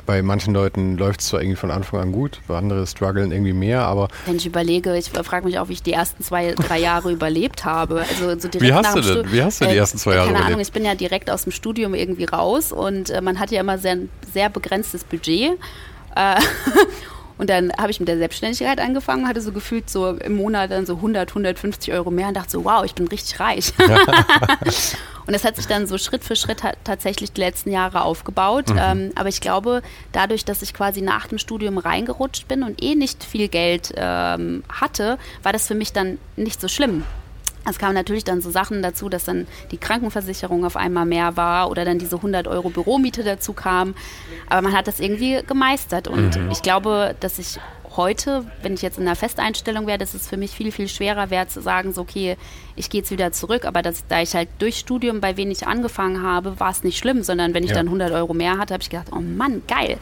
bei 0.06 0.22
manchen 0.22 0.54
Leuten 0.54 0.96
läuft 0.96 1.20
es 1.20 1.28
zwar 1.28 1.40
irgendwie 1.40 1.56
von 1.56 1.70
Anfang 1.70 2.00
an 2.00 2.12
gut, 2.12 2.40
bei 2.46 2.56
anderen 2.56 2.86
strugglen 2.86 3.32
irgendwie 3.32 3.52
mehr, 3.52 3.82
aber. 3.82 4.08
Wenn 4.26 4.36
ich 4.36 4.46
überlege, 4.46 4.96
ich 4.96 5.10
frage 5.10 5.46
mich 5.46 5.58
auch, 5.58 5.68
wie 5.68 5.74
ich 5.74 5.82
die 5.82 5.92
ersten 5.92 6.22
zwei, 6.22 6.52
drei 6.52 6.78
Jahre 6.78 7.12
überlebt 7.12 7.64
habe. 7.64 8.00
Also 8.00 8.38
so 8.38 8.48
direkt 8.48 8.62
wie 8.62 8.72
hast 8.72 8.96
du 8.96 9.00
denn? 9.00 9.32
Wie 9.32 9.42
hast 9.42 9.60
du 9.60 9.66
die 9.66 9.72
äh, 9.72 9.76
ersten 9.76 9.98
zwei 9.98 10.14
Jahre 10.14 10.26
Keine 10.26 10.38
überlebt? 10.38 10.48
Ahnung, 10.48 10.60
ich 10.60 10.72
bin 10.72 10.84
ja 10.84 10.94
direkt 10.94 11.30
aus 11.30 11.44
dem 11.44 11.52
Studium 11.52 11.94
irgendwie 11.94 12.24
raus 12.24 12.72
und 12.72 13.10
äh, 13.10 13.20
man 13.20 13.38
hat 13.38 13.50
ja 13.50 13.60
immer 13.60 13.78
sehr, 13.78 13.98
sehr 14.32 14.50
begrenztes 14.50 15.04
Budget. 15.04 15.58
Und 17.36 17.50
dann 17.50 17.72
habe 17.72 17.90
ich 17.90 17.98
mit 17.98 18.08
der 18.08 18.18
Selbstständigkeit 18.18 18.78
angefangen, 18.78 19.26
hatte 19.26 19.40
so 19.40 19.52
gefühlt 19.52 19.90
so 19.90 20.10
im 20.10 20.36
Monat 20.36 20.70
dann 20.70 20.86
so 20.86 20.96
100, 20.96 21.30
150 21.30 21.92
Euro 21.92 22.10
mehr 22.10 22.28
und 22.28 22.34
dachte 22.34 22.50
so, 22.50 22.64
wow, 22.64 22.84
ich 22.84 22.94
bin 22.94 23.08
richtig 23.08 23.40
reich. 23.40 23.72
und 25.26 25.32
das 25.32 25.44
hat 25.44 25.56
sich 25.56 25.66
dann 25.66 25.86
so 25.86 25.98
Schritt 25.98 26.22
für 26.22 26.36
Schritt 26.36 26.62
tatsächlich 26.84 27.32
die 27.32 27.40
letzten 27.40 27.72
Jahre 27.72 28.02
aufgebaut. 28.02 28.70
Mhm. 28.70 28.78
Ähm, 28.80 29.12
aber 29.16 29.28
ich 29.28 29.40
glaube, 29.40 29.82
dadurch, 30.12 30.44
dass 30.44 30.62
ich 30.62 30.74
quasi 30.74 31.00
nach 31.00 31.26
dem 31.26 31.38
Studium 31.38 31.78
reingerutscht 31.78 32.46
bin 32.46 32.62
und 32.62 32.82
eh 32.82 32.94
nicht 32.94 33.24
viel 33.24 33.48
Geld 33.48 33.92
ähm, 33.96 34.62
hatte, 34.68 35.18
war 35.42 35.52
das 35.52 35.66
für 35.66 35.74
mich 35.74 35.92
dann 35.92 36.18
nicht 36.36 36.60
so 36.60 36.68
schlimm. 36.68 37.04
Es 37.68 37.78
kamen 37.78 37.94
natürlich 37.94 38.24
dann 38.24 38.40
so 38.40 38.50
Sachen 38.50 38.82
dazu, 38.82 39.08
dass 39.08 39.24
dann 39.24 39.46
die 39.70 39.78
Krankenversicherung 39.78 40.64
auf 40.64 40.76
einmal 40.76 41.06
mehr 41.06 41.36
war 41.36 41.70
oder 41.70 41.84
dann 41.84 41.98
diese 41.98 42.16
100 42.16 42.46
Euro 42.46 42.70
Büromiete 42.70 43.24
dazu 43.24 43.52
kam. 43.52 43.94
Aber 44.48 44.62
man 44.62 44.72
hat 44.72 44.86
das 44.86 45.00
irgendwie 45.00 45.42
gemeistert 45.46 46.08
und 46.08 46.36
mhm. 46.36 46.50
ich 46.50 46.62
glaube, 46.62 47.14
dass 47.20 47.38
ich 47.38 47.58
heute, 47.96 48.44
wenn 48.62 48.74
ich 48.74 48.82
jetzt 48.82 48.98
in 48.98 49.06
einer 49.06 49.16
Festeinstellung 49.16 49.86
wäre, 49.86 49.98
dass 49.98 50.14
es 50.14 50.28
für 50.28 50.36
mich 50.36 50.52
viel, 50.52 50.72
viel 50.72 50.88
schwerer 50.88 51.30
wäre 51.30 51.46
zu 51.48 51.60
sagen, 51.60 51.92
so 51.92 52.02
okay, 52.02 52.36
ich 52.76 52.90
gehe 52.90 53.00
jetzt 53.00 53.10
wieder 53.10 53.32
zurück. 53.32 53.64
Aber 53.64 53.82
das, 53.82 54.04
da 54.08 54.20
ich 54.20 54.34
halt 54.34 54.48
durch 54.58 54.78
Studium 54.78 55.20
bei 55.20 55.36
wenig 55.36 55.66
angefangen 55.66 56.22
habe, 56.22 56.58
war 56.58 56.70
es 56.70 56.84
nicht 56.84 56.98
schlimm, 56.98 57.22
sondern 57.22 57.54
wenn 57.54 57.64
ich 57.64 57.70
ja. 57.70 57.76
dann 57.76 57.86
100 57.86 58.12
Euro 58.12 58.34
mehr 58.34 58.58
hatte, 58.58 58.74
habe 58.74 58.82
ich 58.82 58.90
gedacht, 58.90 59.08
oh 59.12 59.20
Mann, 59.20 59.62
geil. 59.68 59.98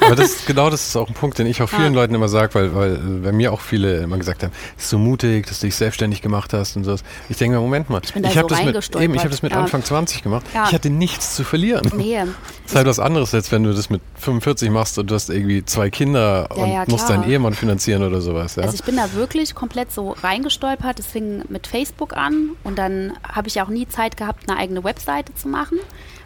Aber 0.00 0.16
das, 0.16 0.44
genau 0.46 0.70
das 0.70 0.86
ist 0.88 0.96
auch 0.96 1.08
ein 1.08 1.14
Punkt, 1.14 1.38
den 1.38 1.46
ich 1.46 1.62
auch 1.62 1.68
vielen 1.68 1.94
ja. 1.94 2.00
Leuten 2.00 2.14
immer 2.14 2.28
sage, 2.28 2.54
weil, 2.54 2.74
weil 2.74 2.96
bei 2.96 3.32
mir 3.32 3.52
auch 3.52 3.60
viele 3.60 3.98
immer 3.98 4.18
gesagt 4.18 4.42
haben, 4.42 4.52
es 4.76 4.84
ist 4.84 4.90
so 4.90 4.98
mutig, 4.98 5.46
dass 5.46 5.60
du 5.60 5.66
dich 5.66 5.76
selbstständig 5.76 6.22
gemacht 6.22 6.52
hast 6.52 6.76
und 6.76 6.84
so. 6.84 6.96
Ich 7.28 7.36
denke 7.38 7.56
mir, 7.56 7.62
Moment 7.62 7.90
mal, 7.90 8.00
ich, 8.04 8.14
ich 8.14 8.38
habe 8.38 8.54
so 8.54 8.70
das, 8.72 8.90
mit, 8.90 9.02
eben, 9.02 9.14
ich 9.14 9.22
hab 9.22 9.30
das 9.30 9.42
mit 9.42 9.52
ja. 9.52 9.60
Anfang 9.60 9.82
20 9.82 10.22
gemacht. 10.22 10.44
Ich 10.52 10.72
hatte 10.72 10.90
nichts 10.90 11.34
zu 11.34 11.44
verlieren. 11.44 11.90
Nee. 11.96 12.18
Das 12.62 12.72
ist 12.72 12.76
halt 12.76 12.86
was 12.86 12.98
anderes, 12.98 13.34
als 13.34 13.50
wenn 13.52 13.64
du 13.64 13.72
das 13.72 13.90
mit 13.90 14.00
45 14.16 14.70
machst 14.70 14.98
und 14.98 15.10
du 15.10 15.14
hast 15.14 15.30
irgendwie 15.30 15.64
zwei 15.64 15.90
Kinder 15.90 16.48
und 16.54 16.88
musst 16.88 17.10
deinen 17.22 17.30
Ehemann 17.30 17.54
finanzieren 17.54 18.02
oder 18.02 18.20
sowas. 18.20 18.58
Also 18.58 18.74
ich 18.74 18.84
bin 18.84 18.96
da 18.96 19.12
wirklich 19.14 19.54
komplett 19.54 19.92
so 19.92 20.10
reingestolpert. 20.10 20.98
Es 20.98 21.06
fing 21.06 21.42
mit 21.48 21.66
Facebook 21.66 22.16
an 22.16 22.50
und 22.64 22.78
dann 22.78 23.14
habe 23.26 23.48
ich 23.48 23.60
auch 23.60 23.68
nie 23.68 23.88
Zeit 23.88 24.16
gehabt, 24.16 24.48
eine 24.48 24.58
eigene 24.58 24.84
Webseite 24.84 25.34
zu 25.34 25.48
machen 25.48 25.78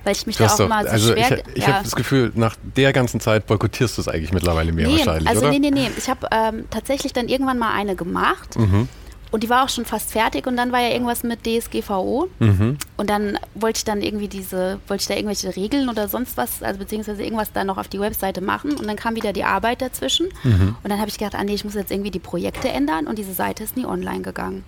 weil 0.06 0.14
ich 0.14 0.24
mich 0.24 0.36
da 0.36 0.46
auch 0.46 0.56
doch, 0.56 0.66
immer 0.66 0.84
so 0.84 0.88
also 0.88 1.12
schwer... 1.12 1.38
Ich, 1.48 1.56
ich 1.56 1.66
ja. 1.66 1.74
habe 1.74 1.84
das 1.84 1.96
Gefühl, 1.96 2.30
nach 2.36 2.54
der 2.76 2.92
ganzen 2.92 3.18
Zeit 3.18 3.46
boykottierst 3.46 3.98
du 3.98 4.02
es 4.02 4.08
eigentlich 4.08 4.32
mittlerweile 4.32 4.70
mehr 4.70 4.86
nee, 4.86 4.98
wahrscheinlich, 4.98 5.28
also 5.28 5.40
oder? 5.40 5.50
nee, 5.50 5.58
nee, 5.58 5.72
nee. 5.72 5.90
Ich 5.98 6.08
habe 6.08 6.28
ähm, 6.30 6.66
tatsächlich 6.70 7.12
dann 7.12 7.26
irgendwann 7.26 7.58
mal 7.58 7.74
eine 7.74 7.96
gemacht. 7.96 8.56
Mhm. 8.56 8.88
Und 9.32 9.42
die 9.42 9.50
war 9.50 9.64
auch 9.64 9.68
schon 9.68 9.84
fast 9.84 10.12
fertig 10.12 10.46
und 10.46 10.56
dann 10.56 10.72
war 10.72 10.80
ja 10.80 10.90
irgendwas 10.90 11.22
mit 11.22 11.44
DSGVO. 11.44 12.28
Mhm. 12.38 12.78
Und 12.96 13.10
dann 13.10 13.38
wollte 13.54 13.78
ich 13.78 13.84
dann 13.84 14.00
irgendwie 14.00 14.28
diese, 14.28 14.78
wollte 14.86 15.02
ich 15.02 15.08
da 15.08 15.14
irgendwelche 15.14 15.54
Regeln 15.56 15.88
oder 15.88 16.08
sonst 16.08 16.36
was, 16.36 16.62
also 16.62 16.78
beziehungsweise 16.78 17.22
irgendwas 17.22 17.52
da 17.52 17.64
noch 17.64 17.78
auf 17.78 17.88
die 17.88 18.00
Webseite 18.00 18.40
machen. 18.40 18.72
Und 18.72 18.86
dann 18.86 18.96
kam 18.96 19.16
wieder 19.16 19.32
die 19.32 19.44
Arbeit 19.44 19.82
dazwischen. 19.82 20.28
Mhm. 20.44 20.76
Und 20.82 20.90
dann 20.90 20.98
habe 20.98 21.08
ich 21.08 21.18
gedacht, 21.18 21.34
ah 21.34 21.44
nee, 21.44 21.54
ich 21.54 21.64
muss 21.64 21.74
jetzt 21.74 21.90
irgendwie 21.90 22.10
die 22.10 22.20
Projekte 22.20 22.68
ändern 22.68 23.06
und 23.06 23.18
diese 23.18 23.32
Seite 23.32 23.64
ist 23.64 23.76
nie 23.76 23.84
online 23.84 24.22
gegangen. 24.22 24.64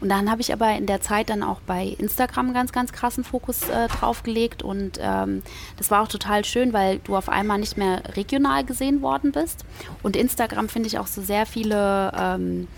Und 0.00 0.08
dann 0.08 0.30
habe 0.30 0.40
ich 0.40 0.52
aber 0.52 0.74
in 0.76 0.86
der 0.86 1.00
Zeit 1.00 1.30
dann 1.30 1.42
auch 1.42 1.60
bei 1.60 1.94
Instagram 1.98 2.54
ganz, 2.54 2.72
ganz 2.72 2.92
krassen 2.92 3.22
Fokus 3.22 3.68
äh, 3.68 3.88
drauf 3.88 4.22
gelegt. 4.22 4.62
Und 4.62 4.98
ähm, 5.00 5.42
das 5.76 5.90
war 5.90 6.02
auch 6.02 6.08
total 6.08 6.44
schön, 6.44 6.72
weil 6.72 6.98
du 7.00 7.16
auf 7.16 7.28
einmal 7.28 7.58
nicht 7.58 7.76
mehr 7.76 8.02
regional 8.16 8.64
gesehen 8.64 9.02
worden 9.02 9.32
bist. 9.32 9.64
Und 10.02 10.16
Instagram 10.16 10.68
finde 10.68 10.88
ich 10.88 10.98
auch 10.98 11.06
so 11.06 11.20
sehr 11.20 11.44
viele 11.44 12.12
ähm, 12.16 12.68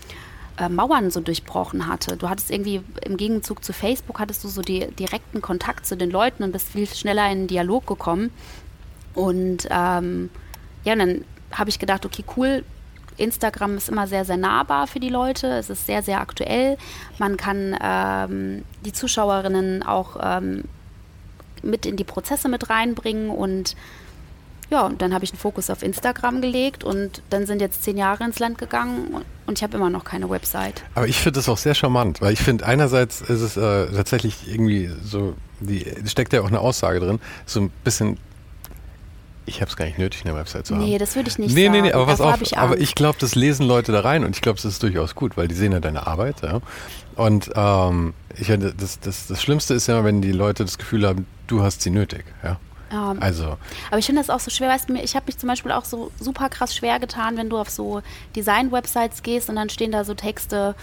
äh, 0.57 0.69
Mauern 0.69 1.11
so 1.11 1.19
durchbrochen 1.19 1.87
hatte. 1.87 2.17
Du 2.17 2.29
hattest 2.29 2.51
irgendwie 2.51 2.81
im 3.03 3.17
Gegenzug 3.17 3.63
zu 3.63 3.73
Facebook 3.73 4.19
hattest 4.19 4.43
du 4.43 4.47
so 4.47 4.61
die 4.61 4.87
direkten 4.87 5.41
Kontakt 5.41 5.85
zu 5.85 5.97
den 5.97 6.11
Leuten 6.11 6.43
und 6.43 6.51
bist 6.51 6.67
viel 6.67 6.87
schneller 6.87 7.29
in 7.31 7.39
den 7.39 7.47
Dialog 7.47 7.87
gekommen. 7.87 8.31
Und 9.13 9.67
ähm, 9.69 10.29
ja, 10.83 10.93
und 10.93 10.99
dann 10.99 11.25
habe 11.51 11.69
ich 11.69 11.79
gedacht, 11.79 12.05
okay, 12.05 12.23
cool, 12.35 12.63
Instagram 13.17 13.77
ist 13.77 13.89
immer 13.89 14.07
sehr, 14.07 14.25
sehr 14.25 14.37
nahbar 14.37 14.87
für 14.87 14.99
die 14.99 15.09
Leute. 15.09 15.47
Es 15.47 15.69
ist 15.69 15.85
sehr, 15.85 16.01
sehr 16.01 16.19
aktuell. 16.19 16.77
Man 17.19 17.37
kann 17.37 17.77
ähm, 17.81 18.63
die 18.85 18.93
Zuschauerinnen 18.93 19.83
auch 19.83 20.17
ähm, 20.21 20.63
mit 21.61 21.85
in 21.85 21.95
die 21.95 22.03
Prozesse 22.03 22.49
mit 22.49 22.69
reinbringen 22.69 23.29
und 23.29 23.75
ja, 24.69 24.85
und 24.85 25.01
dann 25.01 25.13
habe 25.13 25.23
ich 25.23 25.31
einen 25.31 25.39
Fokus 25.39 25.69
auf 25.69 25.83
Instagram 25.83 26.41
gelegt 26.41 26.83
und 26.83 27.21
dann 27.29 27.45
sind 27.45 27.61
jetzt 27.61 27.83
zehn 27.83 27.97
Jahre 27.97 28.23
ins 28.23 28.39
Land 28.39 28.57
gegangen 28.57 29.21
und 29.45 29.57
ich 29.57 29.63
habe 29.63 29.77
immer 29.77 29.89
noch 29.89 30.03
keine 30.03 30.29
Website. 30.29 30.83
Aber 30.95 31.07
ich 31.07 31.17
finde 31.17 31.39
das 31.39 31.49
auch 31.49 31.57
sehr 31.57 31.75
charmant, 31.75 32.21
weil 32.21 32.33
ich 32.33 32.39
finde, 32.39 32.65
einerseits 32.65 33.21
ist 33.21 33.41
es 33.41 33.57
äh, 33.57 33.87
tatsächlich 33.91 34.47
irgendwie 34.47 34.89
so, 35.03 35.35
die 35.59 35.85
steckt 36.05 36.33
ja 36.33 36.41
auch 36.41 36.47
eine 36.47 36.59
Aussage 36.59 36.99
drin, 36.99 37.19
so 37.45 37.61
ein 37.61 37.69
bisschen 37.83 38.17
ich 39.45 39.61
habe 39.61 39.69
es 39.69 39.75
gar 39.75 39.85
nicht 39.85 39.97
nötig, 39.97 40.25
eine 40.25 40.35
Website 40.35 40.67
zu 40.67 40.75
haben. 40.75 40.83
Nee, 40.83 40.97
das 40.97 41.15
würde 41.15 41.29
ich 41.29 41.37
nicht 41.37 41.53
nee, 41.53 41.65
sagen. 41.65 41.73
Nee, 41.73 41.81
nee, 41.81 41.91
aber 41.91 42.07
was 42.07 42.21
auf, 42.21 42.41
ich 42.41 42.57
aber 42.57 42.79
ich 42.79 42.95
glaube, 42.95 43.17
das 43.19 43.35
lesen 43.35 43.67
Leute 43.67 43.91
da 43.91 43.99
rein 44.01 44.23
und 44.23 44.35
ich 44.35 44.41
glaube, 44.41 44.55
das 44.55 44.65
ist 44.65 44.83
durchaus 44.83 45.15
gut, 45.15 45.35
weil 45.35 45.47
die 45.47 45.55
sehen 45.55 45.71
ja 45.73 45.79
deine 45.79 46.07
Arbeit. 46.07 46.41
Ja? 46.41 46.61
Und 47.15 47.51
ähm, 47.55 48.13
ich, 48.37 48.47
das, 48.47 48.99
das, 48.99 49.27
das 49.27 49.41
Schlimmste 49.41 49.73
ist 49.73 49.87
ja, 49.87 50.03
wenn 50.03 50.21
die 50.21 50.31
Leute 50.31 50.63
das 50.63 50.77
Gefühl 50.77 51.05
haben, 51.05 51.25
du 51.47 51.61
hast 51.61 51.81
sie 51.81 51.89
nötig. 51.89 52.23
Ja? 52.41 52.57
Um, 52.93 53.17
also. 53.21 53.57
Aber 53.89 53.97
ich 53.97 54.05
finde 54.05 54.21
das 54.21 54.29
auch 54.29 54.39
so 54.39 54.51
schwer, 54.51 54.69
weißt 54.69 54.89
du, 54.89 54.93
ich 54.93 55.15
habe 55.15 55.25
mich 55.25 55.39
zum 55.39 55.49
Beispiel 55.49 55.71
auch 55.71 55.85
so 55.85 56.11
super 56.19 56.47
krass 56.49 56.75
schwer 56.75 56.99
getan, 56.99 57.37
wenn 57.37 57.49
du 57.49 57.57
auf 57.57 57.69
so 57.69 58.03
Design-Websites 58.35 59.23
gehst 59.23 59.49
und 59.49 59.55
dann 59.55 59.69
stehen 59.69 59.91
da 59.91 60.03
so 60.03 60.13
Texte, 60.13 60.75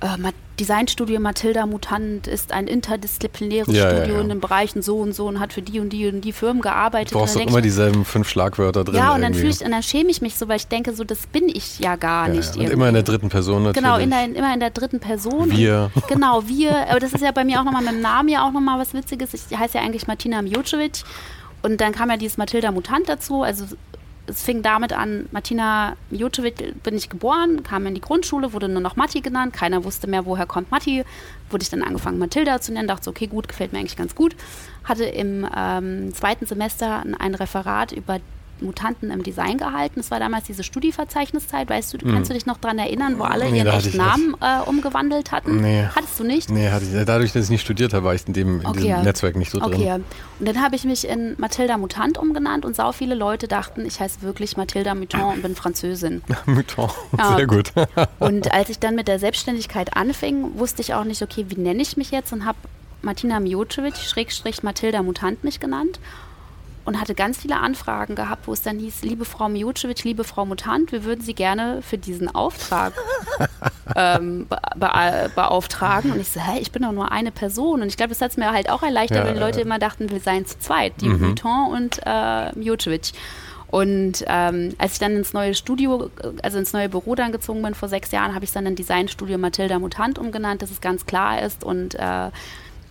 äh, 0.00 0.32
Designstudio 0.58 1.18
Mathilda 1.20 1.64
Mutant 1.64 2.26
ist 2.26 2.52
ein 2.52 2.66
interdisziplinäres 2.66 3.74
ja, 3.74 3.88
Studio 3.88 4.06
ja, 4.06 4.14
ja. 4.16 4.20
in 4.20 4.28
den 4.28 4.40
Bereichen 4.40 4.82
so 4.82 4.98
und 4.98 5.14
so 5.14 5.26
und 5.26 5.40
hat 5.40 5.54
für 5.54 5.62
die 5.62 5.80
und 5.80 5.90
die 5.90 6.06
und 6.06 6.20
die 6.20 6.32
Firmen 6.32 6.60
gearbeitet. 6.60 7.14
Du 7.14 7.18
brauchst 7.18 7.36
doch 7.36 7.46
immer 7.46 7.62
dieselben 7.62 8.04
fünf 8.04 8.28
Schlagwörter 8.28 8.84
drin. 8.84 8.96
Ja, 8.96 9.14
und 9.14 9.22
dann, 9.22 9.32
ich, 9.32 9.64
und 9.64 9.70
dann 9.70 9.82
schäme 9.82 10.10
ich 10.10 10.20
mich 10.20 10.36
so, 10.36 10.48
weil 10.48 10.56
ich 10.56 10.66
denke, 10.66 10.94
so 10.94 11.02
das 11.02 11.26
bin 11.26 11.48
ich 11.48 11.78
ja 11.78 11.96
gar 11.96 12.28
nicht. 12.28 12.56
Und 12.56 12.68
immer 12.68 12.88
in 12.88 12.94
der 12.94 13.04
dritten 13.04 13.30
Person 13.30 13.62
natürlich. 13.62 13.82
Genau, 13.82 13.98
in 13.98 14.10
der, 14.10 14.24
immer 14.24 14.52
in 14.52 14.60
der 14.60 14.70
dritten 14.70 15.00
Person. 15.00 15.50
Wir. 15.50 15.90
Genau, 16.08 16.46
wir. 16.46 16.88
Aber 16.90 16.98
das 16.98 17.12
ist 17.12 17.22
ja 17.22 17.30
bei 17.30 17.44
mir 17.44 17.60
auch 17.60 17.64
nochmal 17.64 17.82
mit 17.82 17.92
dem 17.92 18.00
Namen 18.00 18.28
ja 18.28 18.44
auch 18.44 18.52
nochmal 18.52 18.80
was 18.80 18.94
Witziges. 18.94 19.32
Ich 19.32 19.56
heiße 19.56 19.78
ja 19.78 19.84
eigentlich 19.84 20.08
Martina 20.08 20.42
Miocevic. 20.42 21.04
Und 21.62 21.80
dann 21.80 21.92
kam 21.92 22.10
ja 22.10 22.16
dieses 22.16 22.38
Mathilda 22.38 22.70
Mutant 22.70 23.08
dazu, 23.08 23.42
also 23.42 23.66
es 24.26 24.42
fing 24.42 24.62
damit 24.62 24.92
an, 24.92 25.26
Martina 25.32 25.96
Mijocevic 26.10 26.82
bin 26.82 26.96
ich 26.96 27.08
geboren, 27.08 27.62
kam 27.62 27.86
in 27.86 27.94
die 27.94 28.00
Grundschule, 28.00 28.52
wurde 28.52 28.68
nur 28.68 28.80
noch 28.80 28.96
Matti 28.96 29.20
genannt. 29.20 29.52
Keiner 29.52 29.84
wusste 29.84 30.06
mehr, 30.06 30.24
woher 30.24 30.46
kommt 30.46 30.70
Matti. 30.70 31.04
Wurde 31.50 31.62
ich 31.62 31.70
dann 31.70 31.82
angefangen, 31.82 32.18
Mathilda 32.18 32.60
zu 32.60 32.72
nennen. 32.72 32.88
Dachte 32.88 33.04
so, 33.04 33.10
okay, 33.10 33.26
gut, 33.26 33.48
gefällt 33.48 33.72
mir 33.72 33.80
eigentlich 33.80 33.96
ganz 33.96 34.14
gut. 34.14 34.36
Hatte 34.84 35.04
im 35.04 35.46
ähm, 35.56 36.14
zweiten 36.14 36.46
Semester 36.46 37.02
ein 37.18 37.34
Referat 37.34 37.92
über 37.92 38.20
Mutanten 38.62 39.10
im 39.10 39.22
Design 39.22 39.58
gehalten. 39.58 39.94
Das 39.96 40.10
war 40.10 40.18
damals 40.20 40.44
diese 40.44 40.62
Studieverzeichniszeit. 40.62 41.68
Weißt 41.68 41.92
du, 41.92 41.98
mhm. 42.06 42.12
kannst 42.12 42.30
du 42.30 42.34
dich 42.34 42.46
noch 42.46 42.58
daran 42.58 42.78
erinnern, 42.78 43.18
wo 43.18 43.24
alle 43.24 43.50
nee, 43.50 43.58
ihren 43.58 43.68
echten 43.68 43.96
Namen 43.96 44.36
äh, 44.40 44.60
umgewandelt 44.68 45.32
hatten? 45.32 45.60
Nee. 45.60 45.84
Hattest 45.94 46.18
du 46.18 46.24
nicht? 46.24 46.50
Nee, 46.50 46.70
hatte 46.70 46.84
ich. 46.84 47.04
Dadurch, 47.04 47.32
dass 47.32 47.44
ich 47.44 47.50
nicht 47.50 47.62
studiert 47.62 47.92
habe, 47.92 48.04
war 48.04 48.14
ich 48.14 48.26
in, 48.26 48.32
dem, 48.32 48.60
in 48.60 48.66
okay. 48.66 48.80
diesem 48.80 49.02
Netzwerk 49.02 49.36
nicht 49.36 49.50
so 49.50 49.60
okay. 49.60 49.84
drin. 49.84 50.04
Und 50.38 50.48
dann 50.48 50.62
habe 50.62 50.76
ich 50.76 50.84
mich 50.84 51.06
in 51.06 51.34
Mathilda 51.38 51.76
Mutant 51.78 52.18
umgenannt 52.18 52.64
und 52.64 52.76
sau 52.76 52.92
viele 52.92 53.14
Leute 53.14 53.48
dachten, 53.48 53.84
ich 53.84 54.00
heiße 54.00 54.22
wirklich 54.22 54.56
Mathilda 54.56 54.94
Mutant 54.94 55.36
und 55.36 55.42
bin 55.42 55.54
Französin. 55.54 56.22
Mutant, 56.46 56.92
ja. 57.18 57.36
sehr 57.36 57.46
gut. 57.46 57.72
und 58.18 58.52
als 58.52 58.68
ich 58.68 58.78
dann 58.78 58.94
mit 58.94 59.08
der 59.08 59.18
Selbstständigkeit 59.18 59.96
anfing, 59.96 60.58
wusste 60.58 60.82
ich 60.82 60.94
auch 60.94 61.04
nicht, 61.04 61.22
okay, 61.22 61.46
wie 61.48 61.60
nenne 61.60 61.82
ich 61.82 61.96
mich 61.96 62.10
jetzt 62.10 62.32
und 62.32 62.44
habe 62.44 62.58
Martina 63.02 63.40
Miocevic, 63.40 63.96
Schrägstrich 63.96 64.62
Mathilda 64.62 65.02
Mutant 65.02 65.42
mich 65.44 65.60
genannt 65.60 65.98
und 66.84 67.00
hatte 67.00 67.14
ganz 67.14 67.38
viele 67.38 67.58
Anfragen 67.58 68.14
gehabt, 68.14 68.46
wo 68.46 68.52
es 68.52 68.62
dann 68.62 68.78
hieß, 68.78 69.02
liebe 69.02 69.24
Frau 69.24 69.48
Miocic, 69.48 70.04
liebe 70.04 70.24
Frau 70.24 70.46
Mutant, 70.46 70.92
wir 70.92 71.04
würden 71.04 71.22
Sie 71.22 71.34
gerne 71.34 71.82
für 71.82 71.98
diesen 71.98 72.34
Auftrag 72.34 72.92
ähm, 73.96 74.46
be 74.48 74.58
be 74.76 75.30
beauftragen. 75.34 76.12
Und 76.12 76.20
ich 76.20 76.28
so, 76.28 76.40
hä, 76.40 76.58
ich 76.60 76.72
bin 76.72 76.82
doch 76.82 76.92
nur 76.92 77.12
eine 77.12 77.30
Person. 77.30 77.82
Und 77.82 77.88
ich 77.88 77.96
glaube, 77.96 78.10
das 78.10 78.20
hat 78.20 78.32
es 78.32 78.36
mir 78.36 78.52
halt 78.52 78.70
auch 78.70 78.82
erleichtert, 78.82 79.18
ja, 79.18 79.24
weil 79.26 79.34
die 79.34 79.40
Leute 79.40 79.58
ja. 79.58 79.64
immer 79.64 79.78
dachten, 79.78 80.10
wir 80.10 80.20
seien 80.20 80.46
zu 80.46 80.58
zweit, 80.58 80.94
die 81.00 81.08
mhm. 81.08 81.28
Mutant 81.28 81.72
und 81.72 82.00
äh, 82.04 82.58
Miocic. 82.58 83.12
Und 83.70 84.24
ähm, 84.26 84.74
als 84.78 84.94
ich 84.94 84.98
dann 84.98 85.14
ins 85.14 85.32
neue 85.32 85.54
Studio, 85.54 86.10
also 86.42 86.58
ins 86.58 86.72
neue 86.72 86.88
Büro 86.88 87.14
dann 87.14 87.30
gezogen 87.30 87.62
bin 87.62 87.74
vor 87.74 87.88
sechs 87.88 88.10
Jahren, 88.10 88.34
habe 88.34 88.44
ich 88.44 88.50
dann 88.50 88.66
ein 88.66 88.74
Designstudio 88.74 89.38
Mathilda 89.38 89.78
Mutant 89.78 90.18
umgenannt, 90.18 90.60
dass 90.62 90.72
es 90.72 90.80
ganz 90.80 91.06
klar 91.06 91.40
ist 91.42 91.62
und 91.62 91.94
äh, 91.94 92.30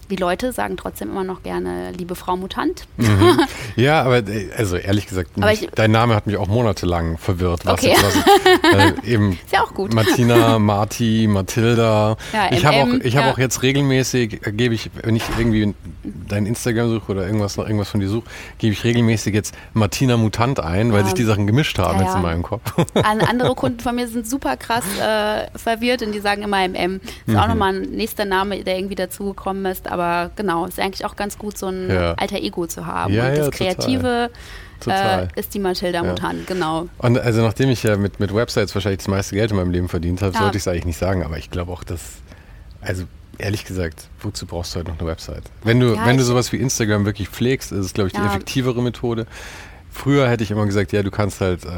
die 0.10 0.15
Leute 0.15 0.52
sagen 0.52 0.76
trotzdem 0.76 1.10
immer 1.10 1.24
noch 1.24 1.43
gerne, 1.43 1.91
liebe 1.91 2.15
Frau 2.15 2.36
Mutant. 2.36 2.88
Mhm. 2.98 3.39
Ja, 3.76 4.02
aber 4.04 4.17
äh, 4.28 4.50
also 4.58 4.76
ehrlich 4.76 5.08
gesagt, 5.08 5.38
mich, 5.38 5.63
ich, 5.63 5.69
dein 5.69 5.91
Name 5.91 6.15
hat 6.15 6.28
mich 6.28 6.38
auch 6.38 6.48
monatelang 6.48 7.17
verwirrt. 7.17 7.65
Was 7.65 7.74
okay. 7.74 7.95
was, 8.02 9.04
äh, 9.04 9.12
eben 9.13 9.34
Ist 9.34 9.54
ja 9.54 9.63
auch 9.63 9.74
gut. 9.74 9.93
Martina, 9.93 10.60
Marti, 10.60 11.28
Mathilda. 11.30 12.17
Ja, 12.34 12.52
ich 12.52 12.65
habe 12.65 12.78
auch, 12.78 12.93
ich 13.04 13.13
ja. 13.13 13.32
auch 13.32 13.38
jetzt 13.38 13.62
regelmäßig, 13.62 14.45
äh, 14.45 14.52
gebe 14.52 14.74
ich, 14.74 14.89
wenn 15.04 15.15
ich 15.15 15.24
irgendwie 15.38 15.74
dein 16.04 16.45
Instagram 16.45 16.89
suche 16.89 17.12
oder 17.12 17.26
irgendwas 17.26 17.58
noch 17.58 17.65
irgendwas 17.65 17.89
von 17.89 18.00
dir 18.00 18.10
suche, 18.10 18.28
gebe 18.58 18.74
ich 18.74 18.84
regelmäßig 18.84 19.34
jetzt 19.34 19.56
Martina 19.74 20.17
Mutant 20.17 20.60
ein, 20.60 20.91
weil 20.91 21.02
ja. 21.02 21.06
sich 21.06 21.13
die 21.13 21.24
Sachen 21.24 21.45
gemischt 21.45 21.78
haben 21.78 22.00
jetzt 22.02 22.15
in 22.15 22.22
meinem 22.22 22.43
Kopf. 22.43 22.62
An 22.95 23.22
andere 23.22 23.54
Kunden 23.56 23.80
von 23.80 23.95
mir 23.95 24.08
sind 24.08 24.28
super 24.28 24.58
krass 24.58 24.86
äh, 25.00 25.58
verwirrt 25.58 26.02
und 26.02 26.13
die 26.13 26.19
sagen 26.19 26.41
immer 26.41 26.67
MM. 26.67 27.00
Das 27.00 27.10
ist 27.10 27.28
mhm. 27.28 27.38
auch 27.38 27.48
nochmal 27.48 27.76
ein 27.76 27.91
nächster 27.91 28.26
Name, 28.26 28.63
der 28.63 28.78
irgendwie 28.78 28.95
dazugekommen 28.95 29.65
ist, 29.65 29.88
aber 29.89 29.98
aber 29.99 30.31
genau, 30.35 30.65
ist 30.65 30.79
eigentlich 30.79 31.05
auch 31.05 31.15
ganz 31.15 31.38
gut, 31.38 31.57
so 31.57 31.67
ein 31.67 31.89
ja. 31.89 32.13
alter 32.13 32.38
Ego 32.38 32.67
zu 32.67 32.85
haben. 32.85 33.13
Ja, 33.13 33.29
und 33.29 33.38
das 33.38 33.45
ja, 33.45 33.51
Kreative 33.51 34.29
äh, 34.88 35.27
ist 35.35 35.53
die 35.53 35.59
Matilda 35.59 36.03
Mutant, 36.03 36.47
genau. 36.47 36.88
Und 36.97 37.19
also 37.19 37.41
nachdem 37.41 37.69
ich 37.69 37.83
ja 37.83 37.97
mit, 37.97 38.19
mit 38.19 38.33
Websites 38.33 38.73
wahrscheinlich 38.73 38.99
das 38.99 39.07
meiste 39.07 39.35
Geld 39.35 39.51
in 39.51 39.57
meinem 39.57 39.71
Leben 39.71 39.89
verdient 39.89 40.21
habe, 40.21 40.38
sollte 40.38 40.57
ich 40.57 40.63
es 40.63 40.67
eigentlich 40.67 40.85
nicht 40.85 40.99
sagen, 40.99 41.23
aber 41.23 41.38
ich 41.38 41.51
glaube 41.51 41.71
auch, 41.71 41.83
dass, 41.83 42.01
also 42.81 43.03
ehrlich 43.38 43.65
gesagt, 43.65 44.07
wozu 44.21 44.45
brauchst 44.45 44.73
du 44.73 44.77
halt 44.77 44.88
noch 44.88 44.99
eine 44.99 45.07
Website? 45.07 45.43
Wenn 45.63 45.79
du, 45.79 45.97
wenn 46.05 46.17
du 46.17 46.23
sowas 46.23 46.51
wie 46.51 46.57
Instagram 46.57 47.05
wirklich 47.05 47.29
pflegst, 47.29 47.71
ist 47.71 47.85
es, 47.85 47.93
glaube 47.93 48.07
ich, 48.07 48.13
die 48.13 48.21
effektivere 48.21 48.81
Methode. 48.81 49.25
Früher 49.91 50.30
hätte 50.30 50.43
ich 50.43 50.52
immer 50.52 50.65
gesagt, 50.65 50.91
ja, 50.91 51.02
du 51.02 51.10
kannst 51.10 51.41
halt 51.41 51.65
äh, 51.65 51.69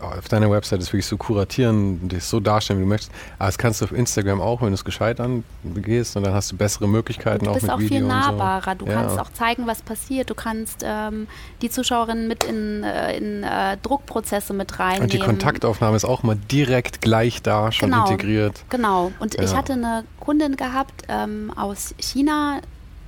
auf 0.00 0.28
deiner 0.28 0.50
Website 0.50 0.80
das 0.80 0.88
wirklich 0.88 1.06
so 1.06 1.16
kuratieren, 1.16 2.08
dich 2.08 2.24
so 2.24 2.40
darstellen, 2.40 2.80
wie 2.80 2.84
du 2.84 2.88
möchtest. 2.88 3.12
Aber 3.38 3.46
das 3.46 3.58
kannst 3.58 3.80
du 3.80 3.84
auf 3.84 3.92
Instagram 3.92 4.40
auch, 4.40 4.62
wenn 4.62 4.68
du 4.68 4.74
es 4.74 4.84
gescheit 4.84 5.20
angehst 5.20 6.16
und 6.16 6.24
dann 6.24 6.32
hast 6.32 6.50
du 6.50 6.56
bessere 6.56 6.88
Möglichkeiten 6.88 7.46
auch 7.46 7.54
mit 7.60 7.70
auch 7.70 7.78
Video. 7.78 8.00
Du 8.00 8.06
bist 8.06 8.16
auch 8.16 8.28
viel 8.28 8.36
nahbarer. 8.36 8.76
So. 8.78 8.84
Du 8.84 8.90
ja. 8.90 8.94
kannst 8.94 9.18
auch 9.18 9.32
zeigen, 9.32 9.66
was 9.66 9.82
passiert. 9.82 10.30
Du 10.30 10.34
kannst 10.34 10.82
ähm, 10.82 11.26
die 11.60 11.68
Zuschauerinnen 11.68 12.26
mit 12.26 12.44
in, 12.44 12.82
äh, 12.84 13.16
in 13.16 13.42
äh, 13.42 13.76
Druckprozesse 13.82 14.54
mit 14.54 14.78
reinnehmen. 14.78 15.02
Und 15.02 15.12
die 15.12 15.18
Kontaktaufnahme 15.18 15.96
ist 15.96 16.04
auch 16.04 16.22
mal 16.22 16.36
direkt 16.50 17.02
gleich 17.02 17.42
da, 17.42 17.70
schon 17.70 17.90
genau. 17.90 18.08
integriert. 18.08 18.64
Genau. 18.70 19.12
Und 19.20 19.34
ja. 19.34 19.42
ich 19.42 19.54
hatte 19.54 19.74
eine 19.74 20.04
Kundin 20.20 20.56
gehabt 20.56 21.04
ähm, 21.08 21.52
aus 21.54 21.94
China, 21.98 22.60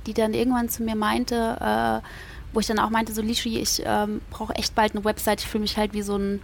die 0.05 0.13
dann 0.13 0.33
irgendwann 0.33 0.69
zu 0.69 0.83
mir 0.83 0.95
meinte, 0.95 2.01
äh, 2.03 2.07
wo 2.55 2.59
ich 2.59 2.67
dann 2.67 2.79
auch 2.79 2.89
meinte, 2.89 3.13
so 3.13 3.21
Lishi, 3.21 3.59
ich 3.59 3.83
ähm, 3.85 4.21
brauche 4.31 4.55
echt 4.55 4.73
bald 4.73 4.95
eine 4.95 5.03
Website, 5.05 5.41
ich 5.41 5.47
fühle 5.47 5.63
mich 5.63 5.77
halt 5.77 5.93
wie 5.93 6.01
so 6.01 6.17
ein 6.17 6.41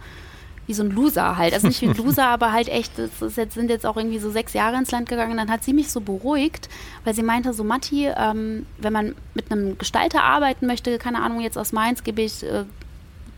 wie 0.66 0.74
so 0.74 0.84
ein 0.84 0.90
Loser 0.90 1.36
halt. 1.36 1.54
Also 1.54 1.66
nicht 1.66 1.82
wie 1.82 1.88
ein 1.88 1.96
Loser, 1.96 2.26
aber 2.26 2.52
halt 2.52 2.68
echt, 2.68 2.92
das 2.96 3.36
jetzt, 3.36 3.54
sind 3.54 3.68
jetzt 3.68 3.84
auch 3.84 3.96
irgendwie 3.96 4.18
so 4.18 4.30
sechs 4.30 4.52
Jahre 4.52 4.76
ins 4.76 4.90
Land 4.90 5.08
gegangen. 5.08 5.36
Dann 5.36 5.50
hat 5.50 5.64
sie 5.64 5.72
mich 5.72 5.90
so 5.90 6.00
beruhigt, 6.00 6.68
weil 7.04 7.14
sie 7.14 7.22
meinte 7.22 7.52
so, 7.52 7.64
Matti, 7.64 8.06
ähm, 8.06 8.66
wenn 8.78 8.92
man 8.92 9.14
mit 9.34 9.50
einem 9.50 9.76
Gestalter 9.76 10.22
arbeiten 10.22 10.66
möchte, 10.66 10.98
keine 10.98 11.20
Ahnung, 11.20 11.40
jetzt 11.40 11.58
aus 11.58 11.72
Mainz 11.72 12.04
gebe 12.04 12.22
ich 12.22 12.44
äh, 12.44 12.64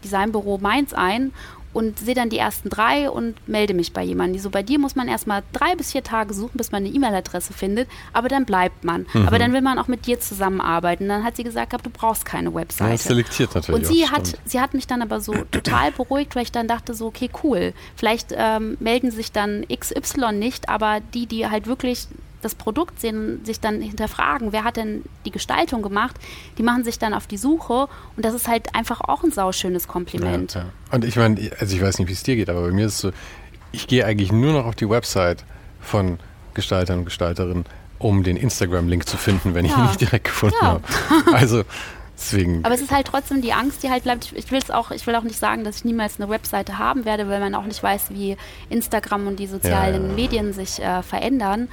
Designbüro 0.04 0.58
Mainz 0.58 0.92
ein 0.92 1.32
und 1.74 1.98
sehe 1.98 2.14
dann 2.14 2.30
die 2.30 2.38
ersten 2.38 2.70
drei 2.70 3.10
und 3.10 3.36
melde 3.46 3.74
mich 3.74 3.92
bei 3.92 4.02
jemandem. 4.02 4.34
Die 4.34 4.38
so, 4.38 4.50
bei 4.50 4.62
dir 4.62 4.78
muss 4.78 4.94
man 4.94 5.08
erstmal 5.08 5.42
drei 5.52 5.74
bis 5.74 5.92
vier 5.92 6.02
Tage 6.02 6.32
suchen, 6.32 6.56
bis 6.56 6.72
man 6.72 6.84
eine 6.84 6.94
E-Mail-Adresse 6.94 7.52
findet, 7.52 7.88
aber 8.12 8.28
dann 8.28 8.44
bleibt 8.46 8.84
man. 8.84 9.06
Mhm. 9.12 9.26
Aber 9.26 9.38
dann 9.38 9.52
will 9.52 9.60
man 9.60 9.78
auch 9.78 9.88
mit 9.88 10.06
dir 10.06 10.20
zusammenarbeiten. 10.20 11.08
Dann 11.08 11.24
hat 11.24 11.36
sie 11.36 11.44
gesagt, 11.44 11.74
du 11.84 11.90
brauchst 11.90 12.24
keine 12.24 12.54
Webseite. 12.54 12.90
Ja, 12.92 12.96
selektiert 12.96 13.54
natürlich. 13.54 13.80
Und 13.80 13.86
sie 13.86 14.08
hat, 14.08 14.38
sie 14.44 14.60
hat 14.60 14.74
mich 14.74 14.86
dann 14.86 15.02
aber 15.02 15.20
so 15.20 15.32
total 15.50 15.90
beruhigt, 15.92 16.36
weil 16.36 16.44
ich 16.44 16.52
dann 16.52 16.68
dachte 16.68 16.94
so, 16.94 17.06
okay, 17.06 17.28
cool. 17.42 17.74
Vielleicht 17.96 18.28
ähm, 18.36 18.76
melden 18.80 19.10
sich 19.10 19.32
dann 19.32 19.66
XY 19.68 20.32
nicht, 20.32 20.68
aber 20.68 21.00
die, 21.12 21.26
die 21.26 21.48
halt 21.48 21.66
wirklich 21.66 22.06
das 22.44 22.54
Produkt 22.54 23.00
sehen, 23.00 23.44
sich 23.44 23.60
dann 23.60 23.80
hinterfragen, 23.80 24.52
wer 24.52 24.64
hat 24.64 24.76
denn 24.76 25.02
die 25.24 25.30
Gestaltung 25.30 25.82
gemacht, 25.82 26.16
die 26.58 26.62
machen 26.62 26.84
sich 26.84 26.98
dann 26.98 27.14
auf 27.14 27.26
die 27.26 27.36
Suche 27.36 27.88
und 28.16 28.24
das 28.24 28.34
ist 28.34 28.48
halt 28.48 28.74
einfach 28.74 29.00
auch 29.00 29.24
ein 29.24 29.32
sauschönes 29.32 29.88
Kompliment. 29.88 30.54
Ja, 30.54 30.60
ja. 30.60 30.66
Und 30.92 31.04
ich 31.04 31.16
meine, 31.16 31.50
also 31.58 31.74
ich 31.74 31.82
weiß 31.82 31.98
nicht, 31.98 32.08
wie 32.08 32.12
es 32.12 32.22
dir 32.22 32.36
geht, 32.36 32.50
aber 32.50 32.62
bei 32.62 32.70
mir 32.70 32.86
ist 32.86 32.94
es 32.94 33.00
so, 33.00 33.10
ich 33.72 33.86
gehe 33.86 34.04
eigentlich 34.04 34.32
nur 34.32 34.52
noch 34.52 34.66
auf 34.66 34.74
die 34.74 34.88
Website 34.88 35.44
von 35.80 36.18
Gestaltern 36.54 37.00
und 37.00 37.04
Gestalterinnen, 37.06 37.64
um 37.98 38.22
den 38.22 38.36
Instagram-Link 38.36 39.08
zu 39.08 39.16
finden, 39.16 39.54
wenn 39.54 39.64
ich 39.64 39.76
ihn 39.76 39.84
nicht 39.86 40.00
direkt 40.00 40.24
gefunden 40.24 40.60
habe. 40.60 40.82
Also 41.32 41.64
Deswegen. 42.16 42.64
Aber 42.64 42.74
es 42.74 42.80
ist 42.80 42.92
halt 42.92 43.06
trotzdem 43.06 43.42
die 43.42 43.52
Angst, 43.52 43.82
die 43.82 43.90
halt 43.90 44.04
bleibt. 44.04 44.32
Ich 44.34 44.50
will 44.50 44.58
es 44.58 44.70
auch, 44.70 44.90
ich 44.90 45.06
will 45.06 45.14
auch 45.16 45.22
nicht 45.22 45.38
sagen, 45.38 45.64
dass 45.64 45.78
ich 45.78 45.84
niemals 45.84 46.20
eine 46.20 46.30
Webseite 46.30 46.78
haben 46.78 47.04
werde, 47.04 47.28
weil 47.28 47.40
man 47.40 47.54
auch 47.54 47.64
nicht 47.64 47.82
weiß, 47.82 48.10
wie 48.10 48.36
Instagram 48.70 49.26
und 49.26 49.38
die 49.38 49.46
sozialen 49.46 50.02
ja, 50.02 50.08
ja. 50.08 50.14
Medien 50.14 50.52
sich 50.52 50.80
äh, 50.80 51.02
verändern. 51.02 51.68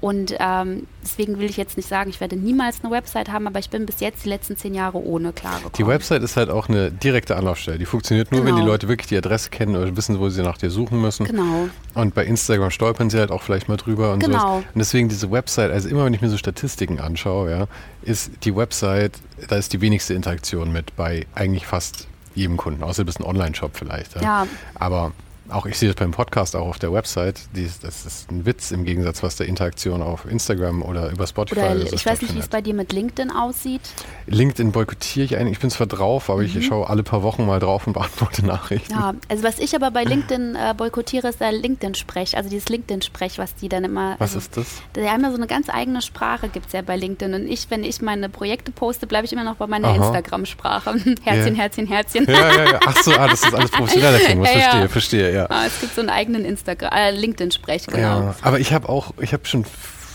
Und 0.00 0.34
ähm, 0.38 0.86
deswegen 1.02 1.38
will 1.38 1.48
ich 1.48 1.56
jetzt 1.56 1.76
nicht 1.76 1.88
sagen, 1.88 2.10
ich 2.10 2.20
werde 2.20 2.36
niemals 2.36 2.82
eine 2.82 2.92
Website 2.92 3.30
haben, 3.30 3.46
aber 3.46 3.58
ich 3.58 3.70
bin 3.70 3.86
bis 3.86 4.00
jetzt 4.00 4.24
die 4.24 4.28
letzten 4.28 4.56
zehn 4.56 4.74
Jahre 4.74 4.98
ohne 4.98 5.32
klargekommen. 5.32 5.72
Die 5.78 5.86
Website 5.86 6.22
ist 6.22 6.36
halt 6.36 6.50
auch 6.50 6.68
eine 6.68 6.90
direkte 6.90 7.36
Anlaufstelle. 7.36 7.78
Die 7.78 7.86
funktioniert 7.86 8.30
nur, 8.30 8.40
genau. 8.40 8.48
wenn 8.48 8.56
die 8.56 8.60
genau. 8.62 8.72
Leute 8.72 8.88
wirklich 8.88 9.08
die 9.08 9.16
Adresse 9.16 9.48
kennen 9.50 9.76
oder 9.76 9.96
wissen, 9.96 10.20
wo 10.20 10.28
sie 10.28 10.42
nach 10.42 10.58
dir 10.58 10.70
suchen 10.70 11.00
müssen. 11.00 11.24
Genau. 11.24 11.68
Und 11.94 12.14
bei 12.14 12.26
Instagram 12.26 12.70
stolpern 12.70 13.08
sie 13.08 13.18
halt 13.18 13.30
auch 13.30 13.42
vielleicht 13.42 13.68
mal 13.68 13.76
drüber 13.76 14.12
und 14.12 14.20
genau. 14.20 14.38
sowas. 14.38 14.64
Und 14.74 14.78
deswegen 14.78 15.08
diese 15.08 15.30
Website, 15.30 15.70
also 15.70 15.88
immer 15.88 16.04
wenn 16.04 16.12
ich 16.12 16.20
mir 16.20 16.28
so 16.28 16.36
Statistiken 16.36 17.00
anschaue, 17.00 17.50
ja, 17.50 17.66
ist 18.02 18.30
die 18.44 18.54
Website, 18.54 19.12
da 19.48 19.56
ist 19.56 19.72
die 19.72 19.80
wenigste 19.80 20.12
Interaktion 20.14 20.70
mit 20.70 20.94
bei 20.96 21.26
eigentlich 21.34 21.66
fast 21.66 22.08
jedem 22.34 22.56
Kunden, 22.56 22.82
außer 22.82 23.02
du 23.02 23.06
bist 23.06 23.20
ein 23.20 23.24
Online-Shop 23.24 23.70
vielleicht. 23.74 24.16
Ja. 24.16 24.22
ja. 24.22 24.46
Aber 24.74 25.12
auch 25.48 25.66
ich 25.66 25.78
sehe 25.78 25.88
das 25.88 25.96
beim 25.96 26.10
Podcast 26.10 26.56
auch 26.56 26.68
auf 26.68 26.78
der 26.78 26.92
Website, 26.92 27.40
die, 27.54 27.68
das 27.82 28.06
ist 28.06 28.30
ein 28.30 28.46
Witz 28.46 28.70
im 28.70 28.84
Gegensatz, 28.84 29.22
was 29.22 29.36
der 29.36 29.46
Interaktion 29.46 30.02
auf 30.02 30.24
Instagram 30.24 30.82
oder 30.82 31.10
über 31.10 31.26
Spotify 31.26 31.60
oder 31.60 31.86
so 31.86 31.94
Ich 31.94 32.06
weiß 32.06 32.22
nicht, 32.22 32.34
wie 32.34 32.38
es 32.38 32.48
bei 32.48 32.60
dir 32.60 32.74
mit 32.74 32.92
LinkedIn 32.92 33.30
aussieht. 33.30 33.82
LinkedIn 34.26 34.72
boykottiere 34.72 35.24
ich 35.24 35.36
eigentlich, 35.36 35.52
ich 35.52 35.60
bin 35.60 35.70
zwar 35.70 35.86
drauf, 35.86 36.30
aber 36.30 36.42
mhm. 36.42 36.56
ich 36.56 36.66
schaue 36.66 36.88
alle 36.88 37.02
paar 37.02 37.22
Wochen 37.22 37.46
mal 37.46 37.60
drauf 37.60 37.86
und 37.86 37.92
beantworte 37.94 38.44
Nachrichten. 38.44 38.92
Ja, 38.92 39.14
also 39.28 39.44
was 39.44 39.58
ich 39.58 39.74
aber 39.74 39.90
bei 39.90 40.04
LinkedIn 40.04 40.56
äh, 40.56 40.74
boykottiere, 40.74 41.28
ist 41.28 41.40
der 41.40 41.52
LinkedIn-Sprech, 41.52 42.36
also 42.36 42.48
dieses 42.48 42.68
LinkedIn-Sprech, 42.68 43.38
was 43.38 43.54
die 43.54 43.68
dann 43.68 43.84
immer... 43.84 44.16
Was 44.18 44.34
also, 44.34 44.38
ist 44.38 44.56
das? 44.56 44.66
Die 44.96 45.08
haben 45.08 45.22
ja 45.22 45.30
so 45.30 45.36
eine 45.36 45.46
ganz 45.46 45.68
eigene 45.68 46.00
Sprache, 46.00 46.48
gibt 46.48 46.66
es 46.66 46.72
ja 46.72 46.82
bei 46.82 46.96
LinkedIn 46.96 47.34
und 47.34 47.46
ich, 47.46 47.70
wenn 47.70 47.84
ich 47.84 48.00
meine 48.00 48.28
Projekte 48.28 48.72
poste, 48.72 49.06
bleibe 49.06 49.26
ich 49.26 49.32
immer 49.32 49.44
noch 49.44 49.56
bei 49.56 49.66
meiner 49.66 49.94
Instagram-Sprache. 49.94 50.94
Herzchen, 51.22 51.54
yeah. 51.54 51.62
Herzchen, 51.62 51.86
Herzchen. 51.86 52.26
Ja, 52.26 52.52
ja, 52.52 52.64
ja. 52.72 52.80
Ach 52.86 52.96
so, 52.96 53.12
ah, 53.12 53.28
das 53.28 53.42
ist 53.42 53.54
alles 53.54 53.70
professionell, 53.70 54.14
ja, 54.22 54.44
verstehe, 54.44 54.88
verstehe, 54.88 55.33
ja. 55.34 55.46
Ah, 55.50 55.64
es 55.66 55.80
gibt 55.80 55.94
so 55.94 56.00
einen 56.00 56.10
eigenen 56.10 56.44
Instagram, 56.44 56.92
äh, 56.92 57.10
LinkedIn-Sprech, 57.10 57.86
genau. 57.86 57.98
Ja, 57.98 58.34
aber 58.42 58.60
ich 58.60 58.72
habe 58.72 58.88
auch, 58.88 59.14
ich 59.20 59.32
habe 59.32 59.44
schon, 59.46 59.64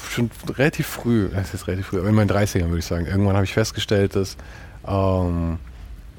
schon 0.10 0.32
relativ 0.58 0.88
früh, 0.88 1.30
das 1.30 1.54
ist 1.54 1.68
relativ 1.68 1.88
früh, 1.88 2.00
aber 2.00 2.10
in 2.10 2.16
meinen 2.16 2.30
30ern 2.30 2.68
würde 2.68 2.80
ich 2.80 2.86
sagen, 2.86 3.06
irgendwann 3.06 3.36
habe 3.36 3.46
ich 3.46 3.54
festgestellt, 3.54 4.16
dass 4.16 4.38
ähm, 4.88 5.60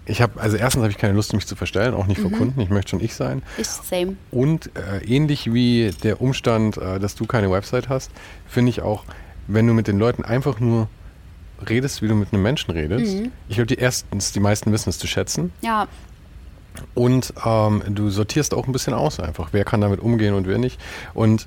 ich 0.06 0.20
habe, 0.20 0.40
also 0.40 0.56
erstens 0.56 0.82
habe 0.82 0.90
ich 0.90 0.98
keine 0.98 1.14
Lust, 1.14 1.32
mich 1.32 1.46
zu 1.46 1.56
verstellen, 1.56 1.94
auch 1.94 2.06
nicht 2.06 2.18
mhm. 2.18 2.30
vor 2.30 2.38
Kunden, 2.38 2.60
ich 2.60 2.70
möchte 2.70 2.90
schon 2.90 3.00
ich 3.00 3.14
sein. 3.14 3.42
Ich 3.58 3.68
same. 3.68 4.16
Und 4.30 4.70
äh, 4.76 5.04
ähnlich 5.04 5.52
wie 5.52 5.92
der 6.02 6.20
Umstand, 6.20 6.76
äh, 6.76 6.98
dass 6.98 7.14
du 7.14 7.26
keine 7.26 7.50
Website 7.50 7.88
hast, 7.88 8.10
finde 8.46 8.70
ich 8.70 8.82
auch, 8.82 9.04
wenn 9.46 9.66
du 9.66 9.72
mit 9.72 9.86
den 9.86 9.98
Leuten 9.98 10.24
einfach 10.24 10.60
nur 10.60 10.88
redest, 11.68 12.02
wie 12.02 12.08
du 12.08 12.14
mit 12.14 12.32
einem 12.32 12.42
Menschen 12.42 12.70
redest. 12.70 13.16
Mhm. 13.16 13.32
Ich 13.48 13.56
glaube, 13.56 13.66
die 13.66 13.76
erstens, 13.76 14.32
die 14.32 14.40
meisten 14.40 14.72
wissen 14.72 14.88
es 14.88 14.98
zu 14.98 15.06
schätzen. 15.06 15.52
Ja. 15.60 15.88
Und 16.94 17.34
ähm, 17.44 17.82
du 17.88 18.10
sortierst 18.10 18.54
auch 18.54 18.66
ein 18.66 18.72
bisschen 18.72 18.94
aus 18.94 19.20
einfach, 19.20 19.48
wer 19.52 19.64
kann 19.64 19.80
damit 19.80 20.00
umgehen 20.00 20.34
und 20.34 20.46
wer 20.46 20.58
nicht. 20.58 20.80
Und 21.14 21.46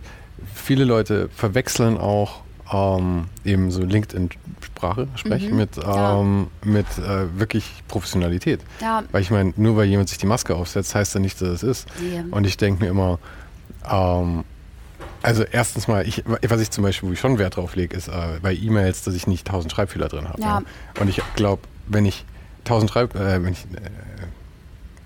viele 0.54 0.84
Leute 0.84 1.30
verwechseln 1.30 1.98
auch 1.98 2.42
ähm, 2.72 3.26
eben 3.44 3.72
so 3.72 3.84
LinkedIn-Sprache 3.84 5.08
sprechen 5.16 5.52
mhm, 5.52 5.58
mit, 5.58 5.78
ähm, 5.78 6.48
ja. 6.64 6.72
mit 6.72 6.88
äh, 6.98 7.40
wirklich 7.40 7.84
Professionalität. 7.88 8.62
Ja. 8.82 9.04
Weil 9.12 9.22
ich 9.22 9.32
meine, 9.32 9.54
nur 9.58 9.76
weil 9.78 9.86
jemand 9.86 10.10
sich 10.10 10.18
die 10.18 10.26
Maske 10.26 10.56
aufsetzt, 10.56 10.96
heißt 10.96 11.14
ja 11.14 11.20
nicht, 11.20 11.42
dass 11.42 11.50
es 11.50 11.64
ist. 11.64 11.88
Yeah. 12.02 12.26
Und 12.32 12.46
ich 12.46 12.58
denke 12.58 12.84
mir 12.84 12.90
immer, 12.90 13.20
ähm, 13.90 14.44
also 15.22 15.44
erstens 15.44 15.88
mal, 15.88 16.08
ich, 16.08 16.24
was 16.26 16.62
ich 16.62 16.72
zum 16.72 16.84
Beispiel, 16.84 17.10
wo 17.10 17.14
ich 17.14 17.20
schon 17.20 17.38
Wert 17.38 17.56
drauf 17.56 17.76
lege, 17.76 17.96
ist 17.96 18.10
äh, 18.10 18.40
bei 18.42 18.54
E-Mails, 18.54 19.04
dass 19.04 19.14
ich 19.14 19.28
nicht 19.28 19.48
tausend 19.48 19.72
Schreibfehler 19.72 20.10
drin 20.10 20.28
habe. 20.28 20.42
Ja. 20.42 20.62
Und 21.00 21.08
ich 21.08 21.22
glaube, 21.36 21.64
wenn 21.88 22.06
ich 22.06 22.26
tausend 22.66 22.92
Schreib, 22.92 23.16
äh, 23.16 23.44
wenn 23.44 23.54
ich 23.54 23.66
äh, 23.74 23.90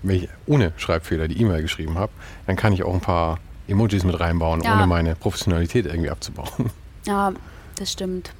wenn 0.02 0.16
ich 0.16 0.28
ohne 0.46 0.72
Schreibfehler 0.76 1.28
die 1.28 1.40
E-Mail 1.40 1.62
geschrieben 1.62 1.98
habe, 1.98 2.12
dann 2.46 2.56
kann 2.56 2.72
ich 2.72 2.82
auch 2.82 2.94
ein 2.94 3.00
paar 3.00 3.38
Emojis 3.66 4.04
mit 4.04 4.18
reinbauen, 4.18 4.62
ja. 4.62 4.74
ohne 4.74 4.86
meine 4.86 5.14
Professionalität 5.14 5.86
irgendwie 5.86 6.10
abzubauen. 6.10 6.70
Ja, 7.06 7.32
das 7.76 7.92
stimmt. 7.92 8.32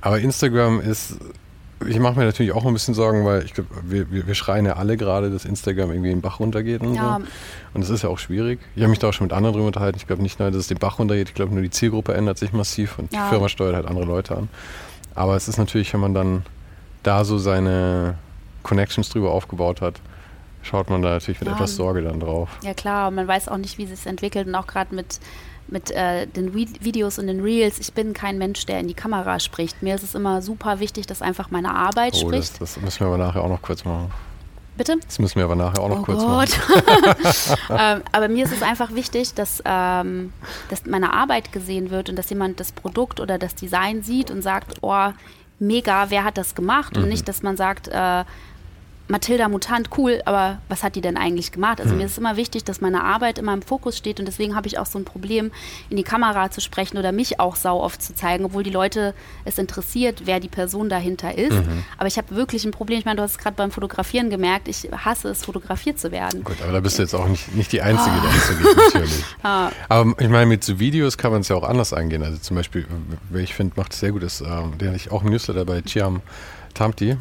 Aber 0.00 0.20
Instagram 0.20 0.80
ist, 0.80 1.16
ich 1.84 1.98
mache 1.98 2.16
mir 2.16 2.26
natürlich 2.26 2.52
auch 2.52 2.64
ein 2.64 2.72
bisschen 2.72 2.94
Sorgen, 2.94 3.24
weil 3.24 3.44
ich 3.44 3.54
glaube, 3.54 3.70
wir, 3.82 4.06
wir, 4.10 4.34
schreien 4.34 4.66
ja 4.66 4.74
alle 4.74 4.96
gerade, 4.96 5.30
dass 5.30 5.44
Instagram 5.44 5.90
irgendwie 5.90 6.10
den 6.10 6.20
Bach 6.20 6.38
runtergeht 6.38 6.82
und 6.82 6.94
ja. 6.94 7.18
so. 7.18 7.24
Und 7.74 7.80
das 7.80 7.90
ist 7.90 8.02
ja 8.02 8.08
auch 8.08 8.18
schwierig. 8.18 8.60
Ich 8.76 8.82
habe 8.82 8.90
mich 8.90 9.00
da 9.00 9.08
auch 9.08 9.12
schon 9.12 9.26
mit 9.26 9.32
anderen 9.32 9.54
drüber 9.54 9.66
unterhalten. 9.66 9.96
Ich 9.96 10.06
glaube 10.06 10.22
nicht 10.22 10.38
nur, 10.38 10.48
dass 10.50 10.60
es 10.60 10.68
den 10.68 10.78
Bach 10.78 11.00
runtergeht, 11.00 11.28
ich 11.28 11.34
glaube 11.34 11.52
nur 11.52 11.62
die 11.62 11.70
Zielgruppe 11.70 12.14
ändert 12.14 12.38
sich 12.38 12.52
massiv 12.52 12.98
und 13.00 13.12
ja. 13.12 13.24
die 13.24 13.30
Firma 13.30 13.48
steuert 13.48 13.74
halt 13.74 13.86
andere 13.86 14.04
Leute 14.04 14.36
an. 14.36 14.48
Aber 15.16 15.34
es 15.34 15.48
ist 15.48 15.56
natürlich, 15.56 15.92
wenn 15.92 16.00
man 16.00 16.14
dann 16.14 16.44
da 17.02 17.24
so 17.24 17.38
seine 17.38 18.16
Connections 18.62 19.08
drüber 19.08 19.32
aufgebaut 19.32 19.80
hat, 19.80 20.00
schaut 20.64 20.90
man 20.90 21.02
da 21.02 21.10
natürlich 21.10 21.40
mit 21.40 21.48
ja. 21.48 21.54
etwas 21.54 21.76
Sorge 21.76 22.02
dann 22.02 22.20
drauf. 22.20 22.48
Ja 22.62 22.74
klar, 22.74 23.08
und 23.08 23.14
man 23.14 23.28
weiß 23.28 23.48
auch 23.48 23.58
nicht, 23.58 23.78
wie 23.78 23.86
sich 23.86 24.06
entwickelt 24.06 24.46
und 24.46 24.54
auch 24.54 24.66
gerade 24.66 24.94
mit 24.94 25.20
mit 25.66 25.90
äh, 25.90 26.26
den 26.26 26.50
Re 26.50 26.66
Videos 26.80 27.18
und 27.18 27.26
den 27.26 27.40
Reels. 27.40 27.78
Ich 27.78 27.92
bin 27.94 28.12
kein 28.12 28.38
Mensch, 28.38 28.66
der 28.66 28.80
in 28.80 28.88
die 28.88 28.94
Kamera 28.94 29.40
spricht. 29.40 29.82
Mir 29.82 29.94
ist 29.94 30.02
es 30.02 30.14
immer 30.14 30.42
super 30.42 30.80
wichtig, 30.80 31.06
dass 31.06 31.22
einfach 31.22 31.50
meine 31.50 31.74
Arbeit 31.74 32.14
oh, 32.16 32.20
spricht. 32.26 32.60
Das, 32.60 32.74
das 32.74 32.80
müssen 32.82 33.00
wir 33.00 33.06
aber 33.06 33.18
nachher 33.18 33.42
auch 33.42 33.48
noch 33.48 33.62
kurz 33.62 33.84
machen. 33.84 34.12
Bitte? 34.76 34.96
Das 35.06 35.18
müssen 35.20 35.36
wir 35.36 35.44
aber 35.44 35.54
nachher 35.54 35.80
auch 35.80 35.88
noch 35.88 36.00
oh 36.00 36.02
kurz 36.02 36.18
Gott. 36.18 36.58
machen. 36.58 37.58
ähm, 37.70 38.02
aber 38.10 38.28
mir 38.28 38.44
ist 38.44 38.52
es 38.52 38.62
einfach 38.62 38.92
wichtig, 38.94 39.34
dass, 39.34 39.62
ähm, 39.64 40.32
dass 40.68 40.84
meine 40.84 41.12
Arbeit 41.12 41.52
gesehen 41.52 41.90
wird 41.90 42.08
und 42.08 42.16
dass 42.16 42.28
jemand 42.28 42.58
das 42.58 42.72
Produkt 42.72 43.20
oder 43.20 43.38
das 43.38 43.54
Design 43.54 44.02
sieht 44.02 44.30
und 44.30 44.42
sagt, 44.42 44.78
oh, 44.80 45.10
mega, 45.60 46.10
wer 46.10 46.24
hat 46.24 46.38
das 46.38 46.56
gemacht? 46.56 46.96
Mhm. 46.96 47.04
Und 47.04 47.08
nicht, 47.08 47.28
dass 47.28 47.42
man 47.42 47.56
sagt, 47.56 47.88
äh, 47.88 48.24
Mathilda 49.06 49.48
Mutant, 49.48 49.90
cool, 49.98 50.22
aber 50.24 50.58
was 50.68 50.82
hat 50.82 50.96
die 50.96 51.02
denn 51.02 51.18
eigentlich 51.18 51.52
gemacht? 51.52 51.78
Also 51.78 51.90
hm. 51.90 51.98
mir 51.98 52.06
ist 52.06 52.16
immer 52.16 52.36
wichtig, 52.36 52.64
dass 52.64 52.80
meine 52.80 53.04
Arbeit 53.04 53.38
immer 53.38 53.52
im 53.52 53.60
Fokus 53.60 53.98
steht 53.98 54.18
und 54.18 54.26
deswegen 54.26 54.56
habe 54.56 54.66
ich 54.66 54.78
auch 54.78 54.86
so 54.86 54.98
ein 54.98 55.04
Problem, 55.04 55.52
in 55.90 55.98
die 55.98 56.02
Kamera 56.02 56.50
zu 56.50 56.62
sprechen 56.62 56.96
oder 56.96 57.12
mich 57.12 57.38
auch 57.38 57.56
sau 57.56 57.80
oft 57.80 58.00
zu 58.00 58.14
zeigen, 58.14 58.46
obwohl 58.46 58.62
die 58.62 58.70
Leute 58.70 59.14
es 59.44 59.58
interessiert, 59.58 60.22
wer 60.24 60.40
die 60.40 60.48
Person 60.48 60.88
dahinter 60.88 61.36
ist. 61.36 61.52
Mhm. 61.52 61.84
Aber 61.98 62.06
ich 62.06 62.16
habe 62.16 62.34
wirklich 62.34 62.64
ein 62.64 62.70
Problem. 62.70 62.98
Ich 62.98 63.04
meine, 63.04 63.16
du 63.16 63.22
hast 63.22 63.32
es 63.32 63.38
gerade 63.38 63.56
beim 63.56 63.70
Fotografieren 63.70 64.30
gemerkt, 64.30 64.68
ich 64.68 64.88
hasse 64.92 65.28
es, 65.28 65.44
fotografiert 65.44 65.98
zu 65.98 66.10
werden. 66.10 66.42
Gut, 66.42 66.56
aber 66.62 66.72
da 66.72 66.80
bist 66.80 66.98
du 66.98 67.02
jetzt 67.02 67.14
auch 67.14 67.28
nicht, 67.28 67.54
nicht 67.54 67.72
die 67.72 67.82
Einzige, 67.82 68.16
oh. 68.16 68.26
die 68.26 68.34
das 68.34 68.48
so 68.48 68.54
geht, 68.54 68.76
natürlich. 68.76 69.24
ah. 69.42 69.70
Aber 69.90 70.14
ich 70.18 70.28
meine, 70.30 70.46
mit 70.46 70.64
so 70.64 70.78
Videos 70.78 71.18
kann 71.18 71.30
man 71.30 71.42
es 71.42 71.48
ja 71.48 71.56
auch 71.56 71.64
anders 71.64 71.92
angehen. 71.92 72.22
Also 72.22 72.38
zum 72.38 72.56
Beispiel, 72.56 72.86
wer 73.28 73.42
ich 73.42 73.54
finde, 73.54 73.74
macht 73.76 73.92
es 73.92 74.00
sehr 74.00 74.12
gut, 74.12 74.22
ist, 74.22 74.40
ähm, 74.40 74.78
der 74.78 74.94
ich 74.94 75.12
auch 75.12 75.22
im 75.22 75.30
Newsletter 75.30 75.66
bei 75.66 75.82
Chiam 75.82 76.22
Tamti, 76.72 77.18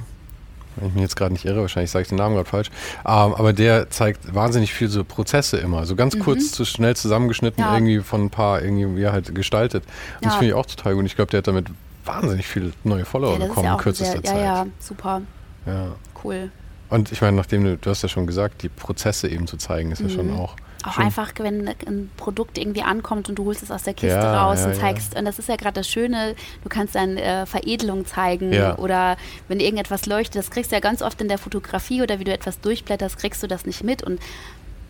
wenn 0.76 0.88
ich 0.88 0.94
mich 0.94 1.02
jetzt 1.02 1.16
gerade 1.16 1.34
nicht 1.34 1.46
irre, 1.46 1.62
wahrscheinlich 1.62 1.92
sage 1.92 2.04
ich 2.04 2.10
den 2.10 2.18
Namen 2.18 2.36
gerade 2.36 2.50
falsch, 2.50 2.70
ähm, 3.06 3.34
aber 3.36 3.54
der 3.54 3.90
zeigt 3.90 4.34
wahnsinnig 4.34 4.74
viel 4.74 4.90
so 4.90 5.04
Prozesse 5.04 5.58
immer, 5.58 5.86
so 5.86 5.96
ganz 5.96 6.16
mhm. 6.16 6.20
kurz, 6.20 6.52
zu 6.52 6.66
schnell 6.66 6.96
zusammengeschnitten, 6.96 7.64
ja. 7.64 7.74
irgendwie 7.74 8.00
von 8.00 8.26
ein 8.26 8.30
paar, 8.30 8.62
irgendwie, 8.62 8.98
wie 8.98 9.04
er 9.04 9.14
halt 9.14 9.34
gestaltet. 9.34 9.84
Und 9.86 10.24
ja. 10.24 10.30
das 10.30 10.34
finde 10.36 10.48
ich 10.48 10.54
auch 10.54 10.66
total 10.66 10.96
gut. 10.96 11.06
Ich 11.06 11.16
glaube, 11.16 11.32
der 11.32 11.40
hat 11.40 11.48
damit 11.48 11.68
wahnsinnig 12.06 12.48
viele 12.48 12.72
neue 12.84 13.06
Follower 13.06 13.40
ja, 13.40 13.48
bekommen 13.48 13.72
in 13.72 13.78
kürzester 13.78 14.22
sehr, 14.22 14.24
Zeit. 14.24 14.38
Ja, 14.38 14.64
ja, 14.64 14.68
super. 14.80 15.22
Ja. 15.66 15.88
Cool. 16.24 16.52
Und 16.90 17.12
ich 17.12 17.22
meine, 17.22 17.36
nachdem 17.36 17.64
du, 17.64 17.78
du 17.78 17.90
hast 17.90 18.04
ja 18.04 18.10
schon 18.10 18.28
gesagt, 18.28 18.62
die 18.64 18.70
Prozesse 18.70 19.28
eben 19.28 19.48
zu 19.48 19.58
zeigen, 19.58 19.92
ist 19.92 20.02
mhm. 20.02 20.10
ja 20.10 20.16
schon 20.16 20.28
mhm. 20.28 20.40
auch 20.40 20.56
auch 20.84 20.94
Schön. 20.94 21.06
einfach, 21.06 21.32
wenn 21.38 21.68
ein 21.68 22.10
Produkt 22.18 22.58
irgendwie 22.58 22.84
ankommt 22.84 23.30
und 23.30 23.36
du 23.36 23.46
holst 23.46 23.64
es 23.64 23.72
aus 23.72 23.84
der 23.84 23.94
Kiste 23.94 24.18
ja, 24.18 24.44
raus 24.46 24.60
ja, 24.62 24.68
und 24.68 24.76
zeigst, 24.76 25.14
ja. 25.14 25.20
und 25.20 25.26
das 25.26 25.40
ist 25.40 25.50
ja 25.50 25.56
gerade 25.56 25.76
das 25.76 25.88
Schöne, 25.88 26.36
du 26.64 26.70
kannst 26.70 26.96
dann 26.96 27.18
äh, 27.18 27.46
Veredelung 27.46 28.06
zeigen 28.06 28.54
oder 28.78 29.18
wenn 29.48 29.60
irgendetwas 29.60 30.06
leuchtet, 30.06 30.36
das 30.36 30.52
kriegst 30.52 30.72
du 30.72 30.76
ja 30.76 30.80
ganz 30.80 31.02
oft 31.02 31.20
in 31.22 31.28
der 31.28 31.38
Fotografie 31.38 32.02
oder 32.02 32.20
wie 32.20 32.24
du 32.24 32.34
etwas 32.34 32.60
durchblätterst, 32.60 33.18
kriegst 33.18 33.42
du 33.42 33.48
das 33.48 33.66
nicht 33.66 33.84
mit 33.84 34.04
und 34.04 34.20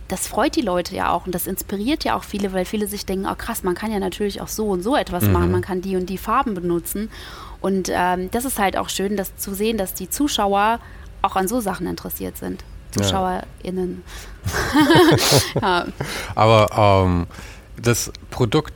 das 0.07 0.27
freut 0.27 0.55
die 0.55 0.61
Leute 0.61 0.95
ja 0.95 1.11
auch 1.11 1.25
und 1.25 1.33
das 1.33 1.47
inspiriert 1.47 2.03
ja 2.03 2.15
auch 2.15 2.23
viele, 2.23 2.53
weil 2.53 2.65
viele 2.65 2.87
sich 2.87 3.05
denken, 3.05 3.27
oh 3.29 3.35
krass, 3.35 3.63
man 3.63 3.73
kann 3.73 3.91
ja 3.91 3.99
natürlich 3.99 4.41
auch 4.41 4.47
so 4.47 4.67
und 4.67 4.83
so 4.83 4.95
etwas 4.95 5.23
mhm. 5.23 5.31
machen, 5.31 5.51
man 5.51 5.61
kann 5.61 5.81
die 5.81 5.95
und 5.95 6.09
die 6.09 6.17
Farben 6.17 6.53
benutzen 6.53 7.09
und 7.61 7.89
ähm, 7.91 8.29
das 8.31 8.45
ist 8.45 8.59
halt 8.59 8.77
auch 8.77 8.89
schön, 8.89 9.15
das 9.15 9.35
zu 9.37 9.53
sehen, 9.53 9.77
dass 9.77 9.93
die 9.93 10.09
Zuschauer 10.09 10.79
auch 11.21 11.35
an 11.35 11.47
so 11.47 11.61
Sachen 11.61 11.87
interessiert 11.87 12.37
sind. 12.37 12.63
ZuschauerInnen. 12.93 14.03
ja. 15.61 15.85
Aber 16.35 17.05
ähm, 17.05 17.27
das 17.81 18.11
Produkt 18.29 18.73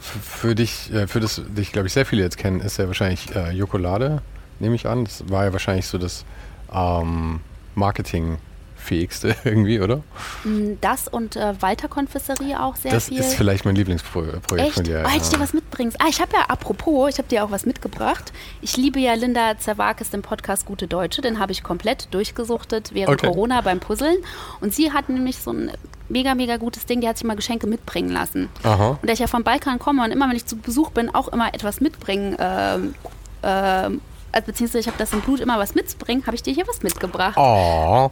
für 0.00 0.54
dich, 0.54 0.92
äh, 0.92 1.06
für 1.06 1.20
das 1.20 1.42
dich, 1.46 1.72
glaube 1.72 1.88
ich, 1.88 1.92
sehr 1.92 2.06
viele 2.06 2.22
jetzt 2.22 2.38
kennen, 2.38 2.60
ist 2.60 2.78
ja 2.78 2.86
wahrscheinlich 2.86 3.34
äh, 3.34 3.50
Jokolade, 3.50 4.22
nehme 4.58 4.74
ich 4.74 4.86
an. 4.86 5.04
Das 5.04 5.28
war 5.28 5.44
ja 5.44 5.52
wahrscheinlich 5.52 5.86
so 5.86 5.98
das 5.98 6.24
ähm, 6.72 7.40
Marketing 7.74 8.38
fähigste 8.80 9.36
irgendwie, 9.44 9.80
oder? 9.80 10.02
Mm, 10.44 10.74
das 10.80 11.08
und 11.08 11.36
äh, 11.36 11.54
Walter 11.60 11.88
Konfisserie 11.88 12.60
auch 12.60 12.76
sehr 12.76 12.92
das 12.92 13.08
viel. 13.08 13.18
Das 13.18 13.28
ist 13.28 13.34
vielleicht 13.34 13.64
mein 13.64 13.74
Lieblingsprojekt 13.74 14.50
Echt? 14.56 14.72
von 14.72 14.84
dir. 14.84 15.04
Oh, 15.06 15.08
hätte 15.08 15.24
ich 15.24 15.30
dir 15.30 15.40
was 15.40 15.52
mitbringst. 15.52 15.96
Ah, 16.00 16.06
ich 16.08 16.20
habe 16.20 16.32
ja, 16.34 16.44
apropos, 16.48 17.10
ich 17.10 17.18
habe 17.18 17.28
dir 17.28 17.44
auch 17.44 17.50
was 17.50 17.66
mitgebracht. 17.66 18.32
Ich 18.60 18.76
liebe 18.76 18.98
ja 18.98 19.14
Linda 19.14 19.58
Zerwakis 19.58 20.12
im 20.12 20.22
Podcast 20.22 20.66
Gute 20.66 20.86
Deutsche. 20.86 21.22
Den 21.22 21.38
habe 21.38 21.52
ich 21.52 21.62
komplett 21.62 22.08
durchgesucht 22.12 22.72
während 22.92 23.20
okay. 23.20 23.28
Corona 23.28 23.60
beim 23.60 23.80
Puzzeln. 23.80 24.16
Und 24.60 24.74
sie 24.74 24.92
hat 24.92 25.08
nämlich 25.08 25.38
so 25.38 25.52
ein 25.52 25.70
mega, 26.08 26.34
mega 26.34 26.56
gutes 26.56 26.86
Ding. 26.86 27.00
Die 27.00 27.08
hat 27.08 27.18
sich 27.18 27.26
mal 27.26 27.36
Geschenke 27.36 27.66
mitbringen 27.66 28.10
lassen. 28.10 28.48
Aha. 28.62 28.98
Und 29.00 29.08
da 29.08 29.12
ich 29.12 29.18
ja 29.18 29.26
vom 29.26 29.44
Balkan 29.44 29.78
komme 29.78 30.04
und 30.04 30.10
immer, 30.10 30.28
wenn 30.28 30.36
ich 30.36 30.46
zu 30.46 30.56
Besuch 30.56 30.90
bin, 30.90 31.14
auch 31.14 31.28
immer 31.28 31.54
etwas 31.54 31.80
mitbringen 31.80 32.36
ähm, 32.38 32.94
ähm, 33.42 34.00
also 34.32 34.46
beziehungsweise 34.46 34.78
ich 34.80 34.86
habe 34.86 34.98
das 34.98 35.12
im 35.12 35.20
Blut 35.20 35.40
immer 35.40 35.58
was 35.58 35.74
mitzubringen, 35.74 36.26
habe 36.26 36.36
ich 36.36 36.42
dir 36.42 36.54
hier 36.54 36.66
was 36.68 36.82
mitgebracht. 36.82 37.36
Oh, 37.36 38.10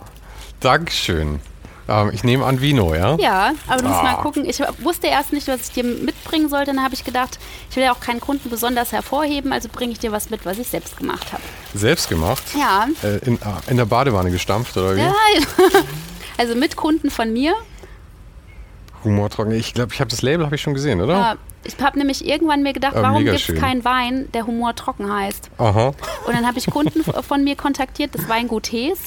Dankeschön. 0.61 1.40
Ähm, 1.88 2.11
ich 2.12 2.22
nehme 2.22 2.44
an 2.44 2.61
Vino, 2.61 2.94
ja? 2.94 3.16
Ja, 3.16 3.52
aber 3.66 3.82
du 3.82 3.88
musst 3.88 4.00
ah. 4.00 4.02
mal 4.02 4.14
gucken. 4.16 4.44
Ich 4.44 4.61
wusste 4.80 5.06
erst 5.06 5.32
nicht, 5.32 5.48
was 5.48 5.68
ich 5.68 5.70
dir 5.70 5.84
mitbringen 5.84 6.48
sollte. 6.48 6.66
Dann 6.66 6.82
habe 6.82 6.94
ich 6.94 7.04
gedacht, 7.04 7.38
ich 7.70 7.76
will 7.76 7.84
ja 7.84 7.92
auch 7.92 8.00
keinen 8.00 8.20
Kunden 8.20 8.50
besonders 8.50 8.92
hervorheben, 8.92 9.52
also 9.52 9.68
bringe 9.72 9.92
ich 9.92 9.98
dir 9.98 10.12
was 10.12 10.28
mit, 10.30 10.44
was 10.44 10.59
ich 10.59 10.68
selbst 10.68 10.96
gemacht 10.98 11.32
habe. 11.32 11.42
Selbst 11.74 12.09
gemacht? 12.09 12.42
Ja. 12.59 12.86
Äh, 13.02 13.18
in, 13.26 13.38
ah, 13.42 13.59
in, 13.68 13.78
der 13.78 13.86
Badewanne 13.86 14.30
gestampft, 14.30 14.76
oder 14.76 14.96
wie? 14.96 15.00
Ja, 15.00 15.14
also 16.36 16.54
mit 16.54 16.76
Kunden 16.76 17.11
von 17.11 17.32
mir. 17.32 17.54
Humortrocken. 19.04 19.52
Ich 19.52 19.72
glaube, 19.72 19.94
ich 19.94 20.00
habe 20.00 20.11
das 20.11 20.22
Label 20.22 20.44
habe 20.44 20.56
ich 20.56 20.62
schon 20.62 20.74
gesehen, 20.74 21.00
oder? 21.00 21.14
Ja, 21.14 21.36
ich 21.64 21.80
habe 21.80 21.96
nämlich 21.98 22.26
irgendwann 22.26 22.62
mir 22.62 22.72
gedacht, 22.72 22.94
warum 22.96 23.24
gibt 23.24 23.48
es 23.48 23.54
keinen 23.59 23.84
Wein, 23.84 24.28
der 24.34 24.46
Humor 24.46 24.74
trocken 24.74 25.11
heißt? 25.11 25.50
Aha. 25.59 25.94
Und 26.26 26.34
dann 26.34 26.46
habe 26.46 26.59
ich 26.59 26.66
Kunden 26.66 27.02
von 27.22 27.44
mir 27.44 27.56
kontaktiert, 27.56 28.14
das 28.14 28.28
Weingut 28.28 28.70
Hees 28.72 28.98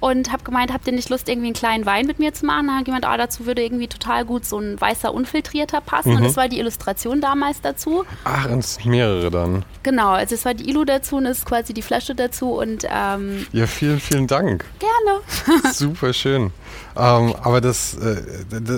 und 0.00 0.32
habe 0.32 0.44
gemeint, 0.44 0.72
habt 0.72 0.86
ihr 0.86 0.92
nicht 0.92 1.08
Lust, 1.08 1.28
irgendwie 1.28 1.48
einen 1.48 1.54
kleinen 1.54 1.86
Wein 1.86 2.06
mit 2.06 2.18
mir 2.18 2.32
zu 2.32 2.46
machen? 2.46 2.68
Da 2.68 2.76
hat 2.76 2.86
jemand, 2.86 3.04
ah, 3.04 3.16
dazu 3.16 3.46
würde 3.46 3.62
irgendwie 3.62 3.88
total 3.88 4.24
gut 4.24 4.44
so 4.44 4.58
ein 4.58 4.80
weißer, 4.80 5.12
unfiltrierter 5.12 5.80
passen. 5.80 6.10
Mhm. 6.10 6.16
Und 6.16 6.24
das 6.24 6.36
war 6.36 6.48
die 6.48 6.60
Illustration 6.60 7.20
damals 7.20 7.60
dazu. 7.60 8.04
Ach, 8.24 8.46
es 8.46 8.84
mehrere 8.84 9.30
dann. 9.30 9.64
Genau, 9.82 10.10
also 10.10 10.34
es 10.34 10.44
war 10.44 10.54
die 10.54 10.68
Illu 10.68 10.84
dazu 10.84 11.16
und 11.16 11.26
es 11.26 11.38
ist 11.38 11.46
quasi 11.46 11.74
die 11.74 11.82
Flasche 11.82 12.14
dazu. 12.14 12.52
Und, 12.52 12.86
ähm, 12.88 13.46
ja, 13.52 13.66
vielen, 13.66 13.98
vielen 13.98 14.28
Dank. 14.28 14.64
Gerne. 14.78 15.62
Super 15.72 16.12
schön. 16.12 16.52
Ähm, 16.96 17.34
aber 17.42 17.60
das, 17.60 17.94
äh, 17.94 18.22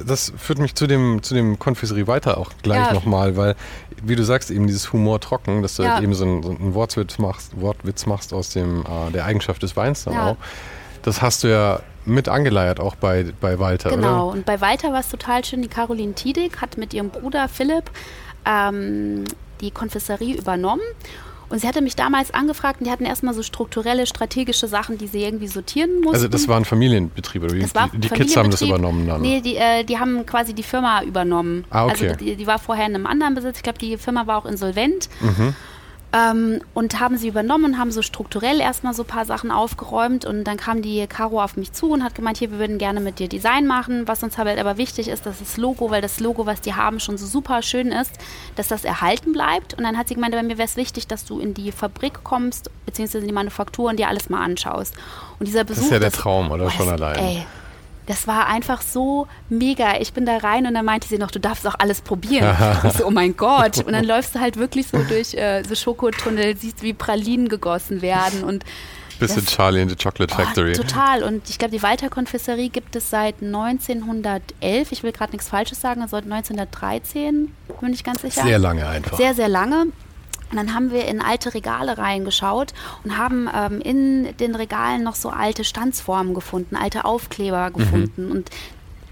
das 0.06 0.32
führt 0.38 0.58
mich 0.58 0.74
zu 0.74 0.86
dem, 0.86 1.22
zu 1.22 1.34
dem 1.34 1.58
Konfiserie 1.58 2.06
weiter 2.06 2.38
auch 2.38 2.52
gleich 2.62 2.86
ja. 2.86 2.92
nochmal, 2.94 3.36
weil, 3.36 3.56
wie 4.02 4.16
du 4.16 4.24
sagst, 4.24 4.50
eben 4.50 4.66
dieses 4.66 4.92
Humor 4.92 5.20
trocken, 5.20 5.60
dass 5.62 5.76
du 5.76 5.82
ja. 5.82 5.94
halt 5.94 6.02
eben 6.02 6.14
so 6.14 6.24
einen, 6.24 6.42
so 6.42 6.50
einen 6.50 6.74
Wortwitz 6.74 7.18
machst, 7.18 7.60
Wortwitz 7.60 8.06
machst 8.06 8.32
aus 8.32 8.50
dem, 8.50 8.84
äh, 8.84 9.10
der 9.12 9.26
Eigenschaft 9.26 9.62
des 9.62 9.76
Weins 9.76 10.04
dann 10.04 10.14
ja. 10.14 10.30
auch. 10.30 10.36
Das 11.02 11.22
hast 11.22 11.44
du 11.44 11.48
ja 11.48 11.80
mit 12.04 12.28
angeleiert, 12.28 12.80
auch 12.80 12.94
bei, 12.94 13.26
bei 13.40 13.58
Walter, 13.58 13.90
genau. 13.90 14.28
Oder? 14.28 14.38
und 14.38 14.46
bei 14.46 14.60
Walter 14.60 14.92
war 14.92 15.00
es 15.00 15.08
total 15.08 15.44
schön. 15.44 15.62
Die 15.62 15.68
Caroline 15.68 16.14
Tiedig 16.14 16.60
hat 16.60 16.76
mit 16.78 16.94
ihrem 16.94 17.10
Bruder 17.10 17.48
Philipp 17.48 17.90
ähm, 18.46 19.24
die 19.60 19.70
Konfessorie 19.70 20.36
übernommen. 20.36 20.82
Und 21.50 21.58
sie 21.58 21.66
hatte 21.66 21.82
mich 21.82 21.96
damals 21.96 22.32
angefragt 22.32 22.80
und 22.80 22.86
die 22.86 22.92
hatten 22.92 23.04
erstmal 23.04 23.34
so 23.34 23.42
strukturelle, 23.42 24.06
strategische 24.06 24.68
Sachen, 24.68 24.98
die 24.98 25.08
sie 25.08 25.24
irgendwie 25.24 25.48
sortieren 25.48 25.96
mussten. 25.96 26.14
Also 26.14 26.28
das 26.28 26.46
waren 26.46 26.64
Familienbetriebe, 26.64 27.46
oder? 27.46 27.56
Das 27.56 27.74
war 27.74 27.88
die, 27.92 27.98
die 27.98 28.08
Kids 28.08 28.36
haben 28.36 28.52
das 28.52 28.62
übernommen 28.62 29.08
dann? 29.08 29.20
Nee, 29.20 29.40
die, 29.40 29.56
äh, 29.56 29.82
die 29.82 29.98
haben 29.98 30.24
quasi 30.26 30.54
die 30.54 30.62
Firma 30.62 31.02
übernommen. 31.02 31.64
Ah, 31.70 31.86
okay. 31.86 32.10
Also 32.10 32.24
die, 32.24 32.36
die 32.36 32.46
war 32.46 32.60
vorher 32.60 32.86
in 32.86 32.94
einem 32.94 33.06
anderen 33.06 33.34
Besitz. 33.34 33.56
Ich 33.56 33.62
glaube, 33.64 33.80
die 33.80 33.96
Firma 33.98 34.28
war 34.28 34.38
auch 34.38 34.46
insolvent. 34.46 35.08
Mhm. 35.20 35.56
Ähm, 36.12 36.60
und 36.74 36.98
haben 36.98 37.16
sie 37.16 37.28
übernommen 37.28 37.66
und 37.66 37.78
haben 37.78 37.92
so 37.92 38.02
strukturell 38.02 38.58
erstmal 38.58 38.94
so 38.94 39.04
ein 39.04 39.06
paar 39.06 39.24
Sachen 39.24 39.52
aufgeräumt 39.52 40.24
und 40.24 40.42
dann 40.42 40.56
kam 40.56 40.82
die 40.82 41.06
Caro 41.06 41.40
auf 41.40 41.56
mich 41.56 41.72
zu 41.72 41.90
und 41.92 42.02
hat 42.02 42.16
gemeint, 42.16 42.38
hier, 42.38 42.50
wir 42.50 42.58
würden 42.58 42.78
gerne 42.78 42.98
mit 43.00 43.20
dir 43.20 43.28
Design 43.28 43.66
machen, 43.66 44.08
was 44.08 44.24
uns 44.24 44.36
halt 44.36 44.58
aber 44.58 44.76
wichtig 44.76 45.06
ist, 45.06 45.24
dass 45.24 45.38
das 45.38 45.56
Logo, 45.56 45.90
weil 45.90 46.02
das 46.02 46.18
Logo, 46.18 46.46
was 46.46 46.60
die 46.60 46.74
haben, 46.74 46.98
schon 46.98 47.16
so 47.16 47.26
super 47.26 47.62
schön 47.62 47.92
ist, 47.92 48.10
dass 48.56 48.66
das 48.66 48.84
erhalten 48.84 49.32
bleibt 49.32 49.74
und 49.74 49.84
dann 49.84 49.96
hat 49.96 50.08
sie 50.08 50.14
gemeint, 50.14 50.34
bei 50.34 50.42
mir 50.42 50.58
wäre 50.58 50.66
es 50.66 50.76
wichtig, 50.76 51.06
dass 51.06 51.24
du 51.24 51.38
in 51.38 51.54
die 51.54 51.70
Fabrik 51.70 52.24
kommst, 52.24 52.70
beziehungsweise 52.86 53.18
in 53.18 53.28
die 53.28 53.34
Manufaktur 53.34 53.90
und 53.90 53.98
dir 54.00 54.08
alles 54.08 54.28
mal 54.28 54.42
anschaust. 54.42 54.94
Und 55.38 55.46
dieser 55.46 55.62
Besuch... 55.62 55.82
Das 55.82 55.86
ist 55.86 55.92
ja 55.92 56.00
der 56.00 56.10
Traum, 56.10 56.50
oder? 56.50 56.66
Oh, 56.66 56.70
schon 56.70 56.86
das, 56.86 57.00
allein. 57.00 57.18
Ey, 57.18 57.46
das 58.06 58.26
war 58.26 58.46
einfach 58.46 58.82
so 58.82 59.26
mega. 59.48 59.98
Ich 60.00 60.12
bin 60.12 60.26
da 60.26 60.38
rein 60.38 60.66
und 60.66 60.74
dann 60.74 60.84
meinte 60.84 61.08
sie 61.08 61.18
noch, 61.18 61.30
du 61.30 61.38
darfst 61.38 61.66
auch 61.66 61.76
alles 61.78 62.00
probieren. 62.00 62.56
ich 62.84 62.92
so, 62.94 63.06
oh 63.06 63.10
mein 63.10 63.36
Gott. 63.36 63.78
Und 63.86 63.92
dann 63.92 64.04
läufst 64.04 64.34
du 64.34 64.40
halt 64.40 64.56
wirklich 64.56 64.88
so 64.88 64.98
durch 65.02 65.34
äh, 65.34 65.62
so 65.62 65.74
Schokotunnel, 65.74 66.56
siehst, 66.56 66.82
wie 66.82 66.92
Pralinen 66.92 67.48
gegossen 67.48 68.02
werden 68.02 68.44
und 68.44 68.64
Bisschen 69.20 69.44
das, 69.44 69.54
Charlie 69.54 69.82
in 69.82 69.88
the 69.90 69.96
Chocolate 69.96 70.34
Factory. 70.34 70.72
Oh, 70.72 70.82
total. 70.82 71.22
Und 71.22 71.48
ich 71.50 71.58
glaube, 71.58 71.72
die 71.72 71.82
Walter 71.82 72.08
Konfessorie 72.08 72.70
gibt 72.70 72.96
es 72.96 73.10
seit 73.10 73.42
1911. 73.42 74.92
Ich 74.92 75.02
will 75.02 75.12
gerade 75.12 75.32
nichts 75.32 75.48
Falsches 75.48 75.80
sagen, 75.80 76.00
also 76.00 76.16
seit 76.16 76.24
1913, 76.24 77.54
bin 77.80 77.92
ich 77.92 78.02
ganz 78.02 78.22
sicher. 78.22 78.42
Sehr 78.42 78.58
lange 78.58 78.88
einfach. 78.88 79.18
Sehr, 79.18 79.34
sehr 79.34 79.48
lange. 79.48 79.88
Und 80.50 80.56
dann 80.56 80.74
haben 80.74 80.90
wir 80.90 81.06
in 81.06 81.20
alte 81.20 81.54
Regale 81.54 81.96
reingeschaut 81.96 82.74
und 83.04 83.16
haben 83.16 83.48
ähm, 83.54 83.80
in 83.80 84.36
den 84.38 84.54
Regalen 84.54 85.02
noch 85.02 85.14
so 85.14 85.30
alte 85.30 85.64
Stanzformen 85.64 86.34
gefunden, 86.34 86.76
alte 86.76 87.04
Aufkleber 87.04 87.70
mhm. 87.70 87.74
gefunden. 87.74 88.26
Mhm. 88.26 88.30
Und 88.32 88.50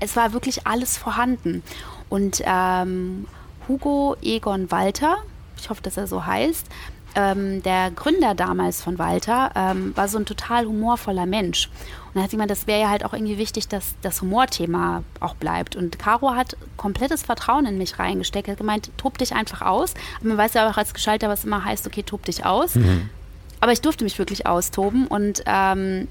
es 0.01 0.17
war 0.17 0.33
wirklich 0.33 0.67
alles 0.67 0.97
vorhanden. 0.97 1.63
Und 2.09 2.43
ähm, 2.45 3.27
Hugo 3.69 4.17
Egon 4.23 4.71
Walter, 4.71 5.19
ich 5.57 5.71
hoffe, 5.71 5.83
dass 5.83 5.97
er 5.97 6.07
so 6.07 6.27
heißt, 6.27 6.67
ähm, 7.15 7.63
der 7.63 7.91
Gründer 7.91 8.35
damals 8.35 8.83
von 8.83 8.99
Walter, 8.99 9.51
ähm, 9.55 9.97
war 9.97 10.09
so 10.09 10.19
ein 10.19 10.27
total 10.27 10.67
humorvoller 10.67 11.27
Mensch. 11.27 11.69
Und 12.09 12.17
dann 12.17 12.25
hat 12.25 12.31
sie 12.31 12.37
gemeint, 12.37 12.51
das 12.51 12.67
wäre 12.67 12.81
ja 12.81 12.89
halt 12.89 13.05
auch 13.05 13.13
irgendwie 13.13 13.39
wichtig, 13.39 13.69
dass 13.69 13.95
das 14.03 14.23
Humorthema 14.23 15.03
auch 15.21 15.35
bleibt. 15.35 15.77
Und 15.77 15.99
Caro 15.99 16.35
hat 16.35 16.57
komplettes 16.77 17.23
Vertrauen 17.23 17.67
in 17.67 17.79
mich 17.79 17.99
reingesteckt. 17.99 18.49
Er 18.49 18.53
hat 18.53 18.59
gemeint, 18.59 18.91
tob 18.97 19.19
dich 19.19 19.35
einfach 19.35 19.63
aus. 19.63 19.95
Aber 20.21 20.29
man 20.29 20.39
weiß 20.39 20.55
ja 20.55 20.71
auch 20.71 20.77
als 20.77 20.95
Geschalter, 20.95 21.29
was 21.29 21.45
immer 21.45 21.65
heißt, 21.65 21.87
okay, 21.87 22.03
tob 22.03 22.25
dich 22.25 22.45
aus. 22.45 22.75
Mhm. 22.75 23.11
Aber 23.61 23.73
ich 23.73 23.81
durfte 23.81 24.05
mich 24.05 24.19
wirklich 24.19 24.47
austoben 24.47 25.07
und 25.07 25.43
ähm, 25.47 26.09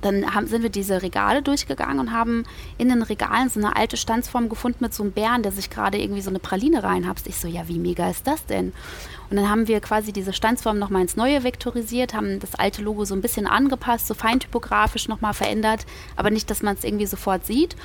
dann 0.00 0.34
haben, 0.34 0.46
sind 0.46 0.62
wir 0.62 0.70
diese 0.70 1.02
Regale 1.02 1.42
durchgegangen 1.42 1.98
und 1.98 2.12
haben 2.12 2.44
in 2.78 2.88
den 2.88 3.02
Regalen 3.02 3.48
so 3.50 3.60
eine 3.60 3.76
alte 3.76 3.96
Stanzform 3.96 4.48
gefunden 4.48 4.78
mit 4.80 4.94
so 4.94 5.02
einem 5.02 5.12
Bären, 5.12 5.42
der 5.42 5.52
sich 5.52 5.70
gerade 5.70 5.98
irgendwie 5.98 6.22
so 6.22 6.30
eine 6.30 6.38
Praline 6.38 6.82
reinhabst. 6.82 7.26
Ich 7.26 7.36
so, 7.36 7.48
ja, 7.48 7.68
wie 7.68 7.78
mega 7.78 8.08
ist 8.08 8.26
das 8.26 8.46
denn? 8.46 8.72
Und 9.30 9.36
dann 9.36 9.48
haben 9.48 9.68
wir 9.68 9.80
quasi 9.80 10.12
diese 10.12 10.32
Stanzform 10.32 10.78
nochmal 10.78 11.02
ins 11.02 11.16
Neue 11.16 11.44
vektorisiert, 11.44 12.14
haben 12.14 12.40
das 12.40 12.56
alte 12.56 12.82
Logo 12.82 13.04
so 13.04 13.14
ein 13.14 13.20
bisschen 13.20 13.46
angepasst, 13.46 14.08
so 14.08 14.14
feintypografisch 14.14 15.06
nochmal 15.08 15.34
verändert, 15.34 15.86
aber 16.16 16.30
nicht, 16.30 16.50
dass 16.50 16.62
man 16.62 16.74
es 16.74 16.84
irgendwie 16.84 17.06
sofort 17.06 17.46
sieht. 17.46 17.76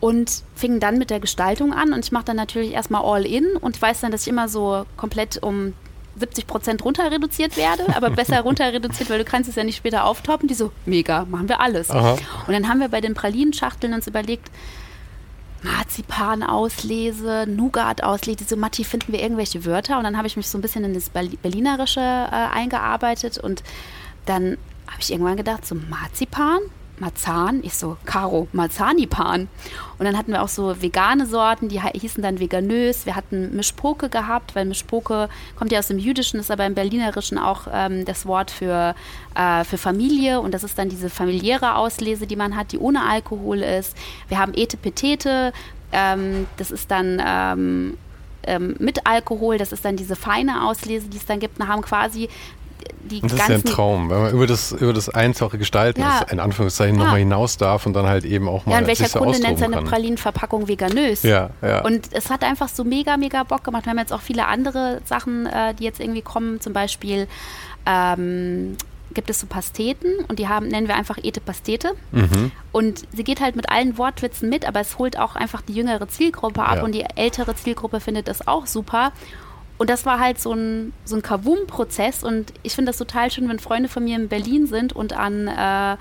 Und 0.00 0.44
fingen 0.54 0.80
dann 0.80 0.96
mit 0.96 1.10
der 1.10 1.20
Gestaltung 1.20 1.74
an 1.74 1.92
und 1.92 2.04
ich 2.04 2.12
mache 2.12 2.24
dann 2.24 2.36
natürlich 2.36 2.72
erstmal 2.72 3.02
all 3.04 3.26
in 3.26 3.44
und 3.60 3.80
weiß 3.80 4.00
dann, 4.00 4.12
dass 4.12 4.22
ich 4.22 4.28
immer 4.28 4.48
so 4.48 4.86
komplett 4.96 5.42
um 5.42 5.74
70 6.16 6.46
Prozent 6.46 6.84
runter 6.84 7.10
reduziert 7.10 7.56
werde, 7.56 7.84
aber 7.94 8.10
besser 8.10 8.40
runter 8.40 8.72
reduziert, 8.72 9.10
weil 9.10 9.18
du 9.18 9.24
kannst 9.24 9.48
es 9.48 9.56
ja 9.56 9.64
nicht 9.64 9.76
später 9.76 10.04
auftoppen. 10.04 10.48
Die 10.48 10.54
so, 10.54 10.72
mega, 10.86 11.26
machen 11.26 11.48
wir 11.48 11.60
alles. 11.60 11.90
Aha. 11.90 12.16
Und 12.46 12.52
dann 12.52 12.68
haben 12.68 12.80
wir 12.80 12.88
bei 12.88 13.00
den 13.00 13.14
Pralinenschachteln 13.14 13.92
uns 13.92 14.06
überlegt, 14.06 14.50
Marzipan-Auslese, 15.62 17.46
Nougat-Auslese, 17.48 18.44
so 18.44 18.56
Matti, 18.56 18.84
finden 18.84 19.12
wir 19.12 19.20
irgendwelche 19.20 19.64
Wörter? 19.64 19.98
Und 19.98 20.04
dann 20.04 20.16
habe 20.16 20.26
ich 20.26 20.36
mich 20.36 20.48
so 20.48 20.58
ein 20.58 20.62
bisschen 20.62 20.84
in 20.84 20.94
das 20.94 21.10
Berlinerische 21.10 22.00
äh, 22.00 22.54
eingearbeitet 22.54 23.38
und 23.38 23.62
dann 24.26 24.58
habe 24.86 25.00
ich 25.00 25.12
irgendwann 25.12 25.36
gedacht, 25.36 25.66
so 25.66 25.74
Marzipan? 25.74 26.60
Marzahn. 27.00 27.60
Ich 27.62 27.74
so, 27.74 27.96
Caro, 28.04 28.48
Marzanipan. 28.52 29.48
Und 29.98 30.04
dann 30.04 30.16
hatten 30.16 30.32
wir 30.32 30.42
auch 30.42 30.48
so 30.48 30.80
vegane 30.80 31.26
Sorten, 31.26 31.68
die 31.68 31.80
hießen 31.80 32.22
dann 32.22 32.38
veganös. 32.38 33.06
Wir 33.06 33.16
hatten 33.16 33.56
Mischpoke 33.56 34.08
gehabt, 34.08 34.54
weil 34.54 34.64
Mischpoke 34.64 35.28
kommt 35.56 35.72
ja 35.72 35.78
aus 35.78 35.88
dem 35.88 35.98
Jüdischen, 35.98 36.38
ist 36.40 36.50
aber 36.50 36.66
im 36.66 36.74
Berlinerischen 36.74 37.38
auch 37.38 37.66
ähm, 37.72 38.04
das 38.04 38.26
Wort 38.26 38.50
für, 38.50 38.94
äh, 39.34 39.64
für 39.64 39.78
Familie. 39.78 40.40
Und 40.40 40.52
das 40.52 40.64
ist 40.64 40.78
dann 40.78 40.88
diese 40.88 41.10
familiäre 41.10 41.76
Auslese, 41.76 42.26
die 42.26 42.36
man 42.36 42.56
hat, 42.56 42.72
die 42.72 42.78
ohne 42.78 43.02
Alkohol 43.02 43.58
ist. 43.58 43.96
Wir 44.28 44.38
haben 44.38 44.52
Etepetete, 44.54 45.52
ähm, 45.92 46.46
das 46.56 46.70
ist 46.70 46.90
dann... 46.90 47.20
Ähm, 47.24 47.96
ähm, 48.42 48.74
mit 48.78 49.06
Alkohol, 49.06 49.58
das 49.58 49.70
ist 49.72 49.84
dann 49.84 49.96
diese 49.96 50.16
feine 50.16 50.66
Auslese, 50.66 51.08
die 51.08 51.18
es 51.18 51.26
dann 51.26 51.40
gibt, 51.40 51.60
und 51.60 51.68
haben 51.68 51.82
quasi 51.82 52.28
die 53.02 53.20
das 53.20 53.32
ist 53.32 53.48
ja 53.48 53.54
ein 53.54 53.64
Traum, 53.64 54.10
wenn 54.10 54.22
man 54.22 54.32
über 54.32 54.46
das, 54.46 54.72
über 54.72 54.92
das 54.92 55.08
einfache 55.08 55.58
Gestalten, 55.58 56.00
ja. 56.00 56.20
das 56.20 56.32
in 56.32 56.40
Anführungszeichen 56.40 56.96
ja. 56.96 57.04
nochmal 57.04 57.18
hinaus 57.18 57.56
darf 57.56 57.86
und 57.86 57.94
dann 57.94 58.06
halt 58.06 58.24
eben 58.24 58.48
auch 58.48 58.66
mal. 58.66 58.72
Ja, 58.72 58.78
und 58.78 58.86
welcher 58.86 59.08
Kunde 59.18 59.40
nennt 59.40 59.58
seine 59.58 59.82
Pralinenverpackung 59.82 60.68
veganös? 60.68 61.22
Ja, 61.22 61.50
ja. 61.62 61.82
Und 61.82 62.08
es 62.12 62.30
hat 62.30 62.44
einfach 62.44 62.68
so 62.68 62.84
mega, 62.84 63.16
mega 63.16 63.42
Bock 63.42 63.64
gemacht. 63.64 63.84
Wir 63.86 63.90
haben 63.90 63.98
jetzt 63.98 64.12
auch 64.12 64.20
viele 64.20 64.46
andere 64.46 65.00
Sachen, 65.04 65.46
äh, 65.46 65.74
die 65.74 65.84
jetzt 65.84 66.00
irgendwie 66.00 66.22
kommen, 66.22 66.60
zum 66.60 66.72
Beispiel. 66.72 67.26
Ähm, 67.86 68.76
gibt 69.14 69.30
es 69.30 69.40
so 69.40 69.46
Pasteten 69.46 70.24
und 70.28 70.38
die 70.38 70.48
haben, 70.48 70.68
nennen 70.68 70.88
wir 70.88 70.94
einfach 70.94 71.18
Ete 71.22 71.40
Pastete. 71.40 71.92
Mhm. 72.12 72.52
Und 72.72 73.02
sie 73.12 73.24
geht 73.24 73.40
halt 73.40 73.56
mit 73.56 73.68
allen 73.68 73.98
Wortwitzen 73.98 74.48
mit, 74.48 74.66
aber 74.66 74.80
es 74.80 74.98
holt 74.98 75.18
auch 75.18 75.36
einfach 75.36 75.62
die 75.62 75.72
jüngere 75.72 76.08
Zielgruppe 76.08 76.62
ab 76.62 76.76
ja. 76.76 76.84
und 76.84 76.94
die 76.94 77.04
ältere 77.16 77.54
Zielgruppe 77.56 78.00
findet 78.00 78.28
das 78.28 78.46
auch 78.46 78.66
super. 78.66 79.12
Und 79.80 79.88
das 79.88 80.04
war 80.04 80.20
halt 80.20 80.38
so 80.38 80.52
ein, 80.52 80.92
so 81.06 81.16
ein 81.16 81.22
Kavum-Prozess. 81.22 82.22
Und 82.22 82.52
ich 82.62 82.74
finde 82.74 82.90
das 82.90 82.98
total 82.98 83.30
schön, 83.30 83.48
wenn 83.48 83.58
Freunde 83.58 83.88
von 83.88 84.04
mir 84.04 84.14
in 84.14 84.28
Berlin 84.28 84.66
sind 84.66 84.92
und 84.92 85.14
an 85.14 85.48
äh, 85.48 85.96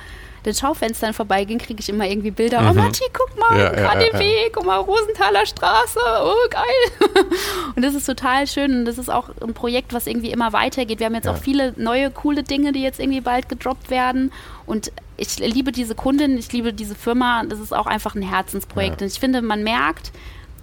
den 0.45 0.53
Schaufenstern 0.53 1.13
vorbeigehen, 1.13 1.59
kriege 1.59 1.79
ich 1.79 1.87
immer 1.87 2.05
irgendwie 2.05 2.31
Bilder. 2.31 2.59
Mhm. 2.59 2.67
Oh, 2.71 2.73
Matti, 2.73 3.05
guck 3.13 3.39
mal, 3.39 3.57
ja, 3.57 3.69
KDW, 3.69 4.17
ja, 4.21 4.41
ja. 4.41 4.47
guck 4.51 4.65
mal, 4.65 4.75
Rosenthaler 4.79 5.45
Straße, 5.45 5.97
oh, 6.25 6.49
geil. 6.49 7.23
und 7.77 7.81
das 7.85 7.95
ist 7.95 8.05
total 8.05 8.47
schön. 8.47 8.79
Und 8.79 8.83
das 8.83 8.97
ist 8.97 9.07
auch 9.07 9.29
ein 9.41 9.53
Projekt, 9.53 9.93
was 9.93 10.07
irgendwie 10.07 10.31
immer 10.31 10.51
weitergeht. 10.51 10.99
Wir 10.99 11.05
haben 11.05 11.15
jetzt 11.15 11.29
auch 11.29 11.37
viele 11.37 11.73
neue, 11.77 12.11
coole 12.11 12.43
Dinge, 12.43 12.73
die 12.73 12.81
jetzt 12.81 12.99
irgendwie 12.99 13.21
bald 13.21 13.47
gedroppt 13.47 13.89
werden. 13.89 14.33
Und 14.65 14.91
ich 15.15 15.39
liebe 15.39 15.71
diese 15.71 15.95
Kundin, 15.95 16.37
ich 16.37 16.51
liebe 16.51 16.73
diese 16.73 16.95
Firma. 16.95 17.43
Das 17.47 17.61
ist 17.61 17.73
auch 17.73 17.87
einfach 17.87 18.13
ein 18.13 18.23
Herzensprojekt. 18.23 19.01
Und 19.01 19.07
ich 19.07 19.21
finde, 19.21 19.41
man 19.41 19.63
merkt, 19.63 20.11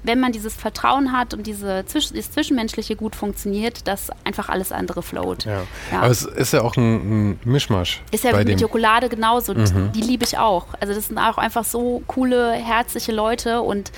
wenn 0.06 0.20
man 0.20 0.32
dieses 0.32 0.54
Vertrauen 0.54 1.12
hat 1.12 1.34
und 1.34 1.46
diese 1.46 1.84
Zwisch 1.86 2.12
das 2.12 2.30
Zwischenmenschliche 2.30 2.96
gut 2.96 3.16
funktioniert, 3.16 3.86
dass 3.88 4.10
einfach 4.24 4.48
alles 4.48 4.72
andere 4.72 5.02
float. 5.02 5.44
Ja. 5.44 5.62
ja. 5.92 5.98
Aber 5.98 6.10
es 6.10 6.22
ist 6.22 6.52
ja 6.52 6.62
auch 6.62 6.76
ein, 6.76 7.32
ein 7.32 7.40
Mischmasch. 7.44 8.02
Ist 8.12 8.24
ja 8.24 8.36
mit 8.36 8.60
Jokolade 8.60 9.08
genauso. 9.08 9.54
Mhm. 9.54 9.92
Die 9.92 10.00
liebe 10.00 10.24
ich 10.24 10.38
auch. 10.38 10.66
Also 10.80 10.94
das 10.94 11.06
sind 11.06 11.18
auch 11.18 11.38
einfach 11.38 11.64
so 11.64 12.02
coole, 12.06 12.52
herzliche 12.52 13.12
Leute 13.12 13.62
und 13.62 13.92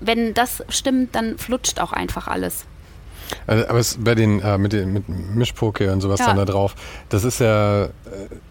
wenn 0.00 0.34
das 0.34 0.62
stimmt, 0.68 1.14
dann 1.14 1.38
flutscht 1.38 1.80
auch 1.80 1.92
einfach 1.92 2.28
alles. 2.28 2.66
Also, 3.46 3.68
aber 3.68 3.78
es 3.78 3.98
bei 4.00 4.14
den 4.14 4.40
äh, 4.40 4.58
mit 4.58 4.72
den 4.72 4.92
mit 4.92 5.08
Mischpoke 5.08 5.92
und 5.92 6.00
sowas 6.00 6.20
ja. 6.20 6.26
dann 6.26 6.36
da 6.36 6.44
drauf, 6.44 6.74
das 7.08 7.24
ist 7.24 7.40
ja 7.40 7.84
äh, 7.84 7.88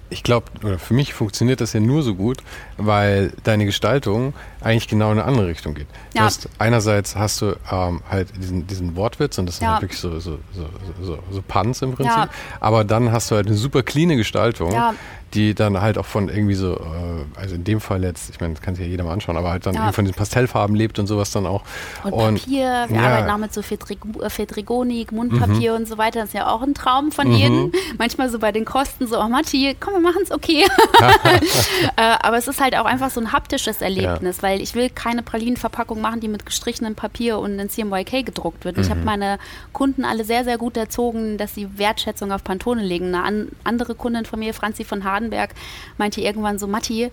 ich 0.09 0.23
glaube, 0.23 0.45
oder 0.63 0.79
für 0.79 0.93
mich 0.93 1.13
funktioniert 1.13 1.59
das 1.59 1.73
ja 1.73 1.79
nur 1.79 2.01
so 2.01 2.15
gut, 2.15 2.37
weil 2.77 3.33
deine 3.43 3.65
Gestaltung 3.65 4.33
eigentlich 4.61 4.87
genau 4.87 5.11
in 5.11 5.19
eine 5.19 5.27
andere 5.27 5.47
Richtung 5.47 5.73
geht. 5.73 5.87
Ja. 6.13 6.23
Hast, 6.23 6.47
einerseits 6.59 7.15
hast 7.15 7.41
du 7.41 7.57
ähm, 7.69 8.01
halt 8.09 8.29
diesen, 8.37 8.67
diesen 8.67 8.95
Wortwitz 8.95 9.37
und 9.37 9.47
das 9.47 9.57
sind 9.57 9.65
ja. 9.65 9.73
halt 9.73 9.81
wirklich 9.81 9.99
so, 9.99 10.19
so, 10.19 10.39
so, 10.53 10.69
so, 11.01 11.19
so 11.29 11.41
Punts 11.41 11.81
im 11.81 11.93
Prinzip, 11.93 12.15
ja. 12.15 12.29
aber 12.61 12.85
dann 12.85 13.11
hast 13.11 13.31
du 13.31 13.35
halt 13.35 13.47
eine 13.47 13.57
super 13.57 13.83
cleane 13.83 14.15
Gestaltung, 14.15 14.71
ja 14.71 14.93
die 15.33 15.53
dann 15.53 15.81
halt 15.81 15.97
auch 15.97 16.05
von 16.05 16.29
irgendwie 16.29 16.53
so, 16.53 16.75
äh, 16.75 17.39
also 17.39 17.55
in 17.55 17.63
dem 17.63 17.81
Fall 17.81 18.03
jetzt, 18.03 18.29
ich 18.29 18.39
meine, 18.39 18.53
das 18.53 18.61
kann 18.61 18.75
sich 18.75 18.85
ja 18.85 18.89
jeder 18.89 19.03
mal 19.03 19.13
anschauen, 19.13 19.35
aber 19.37 19.49
halt 19.49 19.65
dann 19.65 19.75
ja. 19.75 19.91
von 19.91 20.05
den 20.05 20.13
Pastellfarben 20.13 20.75
lebt 20.75 20.99
und 20.99 21.07
sowas 21.07 21.31
dann 21.31 21.45
auch. 21.45 21.63
Und, 22.03 22.13
und 22.13 22.39
Papier, 22.39 22.85
wir 22.87 22.95
ja. 22.95 23.03
arbeiten 23.03 23.29
auch 23.29 23.37
mit 23.37 23.53
so 23.53 23.61
Fedrigonik, 23.61 25.11
Mundpapier 25.11 25.71
mhm. 25.71 25.77
und 25.77 25.87
so 25.87 25.97
weiter, 25.97 26.21
das 26.21 26.29
ist 26.29 26.35
ja 26.35 26.49
auch 26.49 26.61
ein 26.61 26.73
Traum 26.73 27.11
von 27.11 27.27
mhm. 27.27 27.35
jedem. 27.35 27.71
Manchmal 27.97 28.29
so 28.29 28.39
bei 28.39 28.51
den 28.51 28.65
Kosten 28.65 29.07
so, 29.07 29.19
oh 29.19 29.27
Matti, 29.27 29.75
komm, 29.79 29.95
wir 29.95 29.99
machen 29.99 30.21
es 30.23 30.31
okay. 30.31 30.65
äh, 31.97 32.01
aber 32.21 32.37
es 32.37 32.47
ist 32.47 32.61
halt 32.61 32.77
auch 32.77 32.85
einfach 32.85 33.09
so 33.09 33.19
ein 33.19 33.33
haptisches 33.33 33.81
Erlebnis, 33.81 34.37
ja. 34.37 34.43
weil 34.43 34.61
ich 34.61 34.75
will 34.75 34.89
keine 34.89 35.23
Pralinenverpackung 35.23 35.99
machen, 35.99 36.21
die 36.21 36.27
mit 36.29 36.45
gestrichenem 36.45 36.95
Papier 36.95 37.39
und 37.39 37.59
in 37.59 37.69
CMYK 37.69 38.25
gedruckt 38.25 38.63
wird. 38.63 38.77
Mhm. 38.77 38.83
Ich 38.83 38.89
habe 38.89 39.01
meine 39.01 39.39
Kunden 39.73 40.05
alle 40.05 40.23
sehr, 40.23 40.43
sehr 40.45 40.57
gut 40.57 40.77
erzogen, 40.77 41.37
dass 41.37 41.53
sie 41.53 41.77
Wertschätzung 41.77 42.31
auf 42.31 42.43
Pantone 42.43 42.81
legen. 42.81 43.07
Eine 43.07 43.23
an, 43.23 43.47
andere 43.63 43.95
Kundin 43.95 44.25
von 44.25 44.39
mir, 44.39 44.53
Franzi 44.53 44.83
von 44.83 45.03
Hagen, 45.03 45.16
Hardenberg 45.17 45.51
meinte 45.97 46.21
irgendwann 46.21 46.59
so, 46.59 46.67
Matti, 46.67 47.11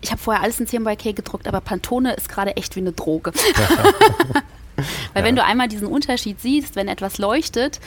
ich 0.00 0.10
habe 0.10 0.20
vorher 0.20 0.42
alles 0.42 0.60
in 0.60 0.66
CMYK 0.66 1.16
gedruckt, 1.16 1.46
aber 1.46 1.60
Pantone 1.60 2.14
ist 2.14 2.28
gerade 2.28 2.56
echt 2.56 2.76
wie 2.76 2.80
eine 2.80 2.92
Droge. 2.92 3.32
Weil 5.12 5.22
ja. 5.22 5.24
wenn 5.24 5.36
du 5.36 5.44
einmal 5.44 5.68
diesen 5.68 5.86
Unterschied 5.86 6.40
siehst, 6.40 6.76
wenn 6.76 6.88
etwas 6.88 7.18
leuchtet 7.18 7.80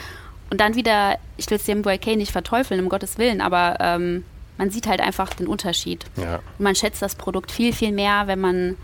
und 0.50 0.62
dann 0.62 0.76
wieder, 0.76 1.18
ich 1.36 1.50
will 1.50 1.60
CMYK 1.60 2.16
nicht 2.16 2.32
verteufeln, 2.32 2.82
um 2.82 2.90
Gottes 2.90 3.18
Willen, 3.18 3.42
aber 3.42 3.78
ähm, 3.80 4.24
man 4.58 4.72
sieht 4.72 4.88
halt 4.88 5.02
einfach 5.02 5.34
den 5.34 5.48
Unterschied. 5.48 6.06
Ja. 6.16 6.36
Und 6.36 6.64
man 6.64 6.76
schätzt 6.76 7.02
das 7.02 7.16
Produkt 7.16 7.52
viel, 7.52 7.74
viel 7.74 7.92
mehr, 7.92 8.28
wenn 8.28 8.40
man 8.40 8.78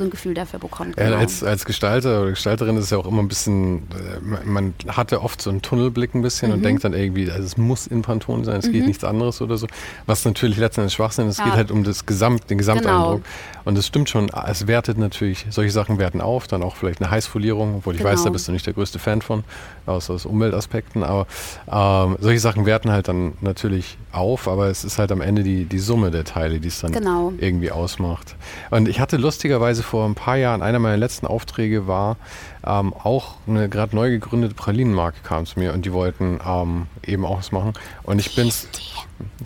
so 0.00 0.04
ein 0.04 0.10
Gefühl 0.10 0.34
dafür 0.34 0.58
bekommt. 0.58 0.96
Genau. 0.96 1.10
Ja, 1.10 1.18
als, 1.18 1.44
als 1.44 1.64
Gestalter 1.64 2.22
oder 2.22 2.30
Gestalterin 2.30 2.76
ist 2.76 2.84
es 2.84 2.90
ja 2.90 2.98
auch 2.98 3.06
immer 3.06 3.22
ein 3.22 3.28
bisschen, 3.28 3.82
äh, 3.90 4.44
man 4.44 4.74
hatte 4.88 5.22
oft 5.22 5.40
so 5.40 5.50
einen 5.50 5.62
Tunnelblick 5.62 6.14
ein 6.14 6.22
bisschen 6.22 6.48
mhm. 6.48 6.56
und 6.56 6.62
denkt 6.64 6.84
dann 6.84 6.94
irgendwie, 6.94 7.30
also 7.30 7.44
es 7.44 7.56
muss 7.56 7.86
in 7.86 8.02
Pantone 8.02 8.44
sein, 8.44 8.56
es 8.56 8.66
mhm. 8.66 8.72
geht 8.72 8.86
nichts 8.86 9.04
anderes 9.04 9.40
oder 9.40 9.56
so. 9.58 9.66
Was 10.06 10.24
natürlich 10.24 10.56
letztendlich 10.56 10.94
Schwachsinn 10.94 11.28
ist, 11.28 11.34
es 11.34 11.38
ja. 11.38 11.44
geht 11.44 11.54
halt 11.54 11.70
um 11.70 11.84
das 11.84 12.06
Gesamt, 12.06 12.50
den 12.50 12.58
Gesamteindruck. 12.58 13.22
Genau. 13.22 13.64
Und 13.64 13.76
es 13.76 13.86
stimmt 13.86 14.08
schon, 14.08 14.30
es 14.46 14.66
wertet 14.66 14.96
natürlich, 14.98 15.46
solche 15.50 15.70
Sachen 15.70 15.98
werten 15.98 16.20
auf, 16.20 16.46
dann 16.48 16.62
auch 16.62 16.76
vielleicht 16.76 17.00
eine 17.02 17.10
Heißfolierung, 17.10 17.76
obwohl 17.76 17.94
ich 17.94 18.00
genau. 18.00 18.12
weiß, 18.12 18.24
da 18.24 18.30
bist 18.30 18.48
du 18.48 18.52
nicht 18.52 18.66
der 18.66 18.72
größte 18.72 18.98
Fan 18.98 19.20
von, 19.20 19.44
aus, 19.86 20.08
aus 20.08 20.24
Umweltaspekten, 20.24 21.02
aber 21.02 21.26
ähm, 21.70 22.16
solche 22.20 22.40
Sachen 22.40 22.64
werten 22.64 22.90
halt 22.90 23.08
dann 23.08 23.34
natürlich 23.42 23.98
auf, 24.12 24.48
aber 24.48 24.68
es 24.68 24.84
ist 24.84 24.98
halt 24.98 25.12
am 25.12 25.20
Ende 25.20 25.42
die, 25.42 25.66
die 25.66 25.78
Summe 25.78 26.10
der 26.10 26.24
Teile, 26.24 26.58
die 26.58 26.68
es 26.68 26.80
dann 26.80 26.92
genau. 26.92 27.32
irgendwie 27.38 27.70
ausmacht. 27.70 28.34
Und 28.70 28.88
ich 28.88 28.98
hatte 28.98 29.18
lustigerweise 29.18 29.82
vor 29.90 30.08
ein 30.08 30.14
paar 30.14 30.36
Jahren, 30.36 30.62
einer 30.62 30.78
meiner 30.78 30.96
letzten 30.96 31.26
Aufträge 31.26 31.88
war, 31.88 32.16
ähm, 32.64 32.92
auch 32.92 33.36
eine 33.46 33.68
gerade 33.68 33.94
neu 33.96 34.10
gegründete 34.10 34.54
Pralinenmarke 34.54 35.18
kam 35.22 35.46
zu 35.46 35.58
mir 35.58 35.72
und 35.72 35.84
die 35.84 35.92
wollten 35.92 36.40
ähm, 36.46 36.86
eben 37.06 37.24
auch 37.24 37.38
was 37.38 37.52
machen. 37.52 37.72
Und 38.02 38.18
ich 38.18 38.34
bin's, 38.34 38.68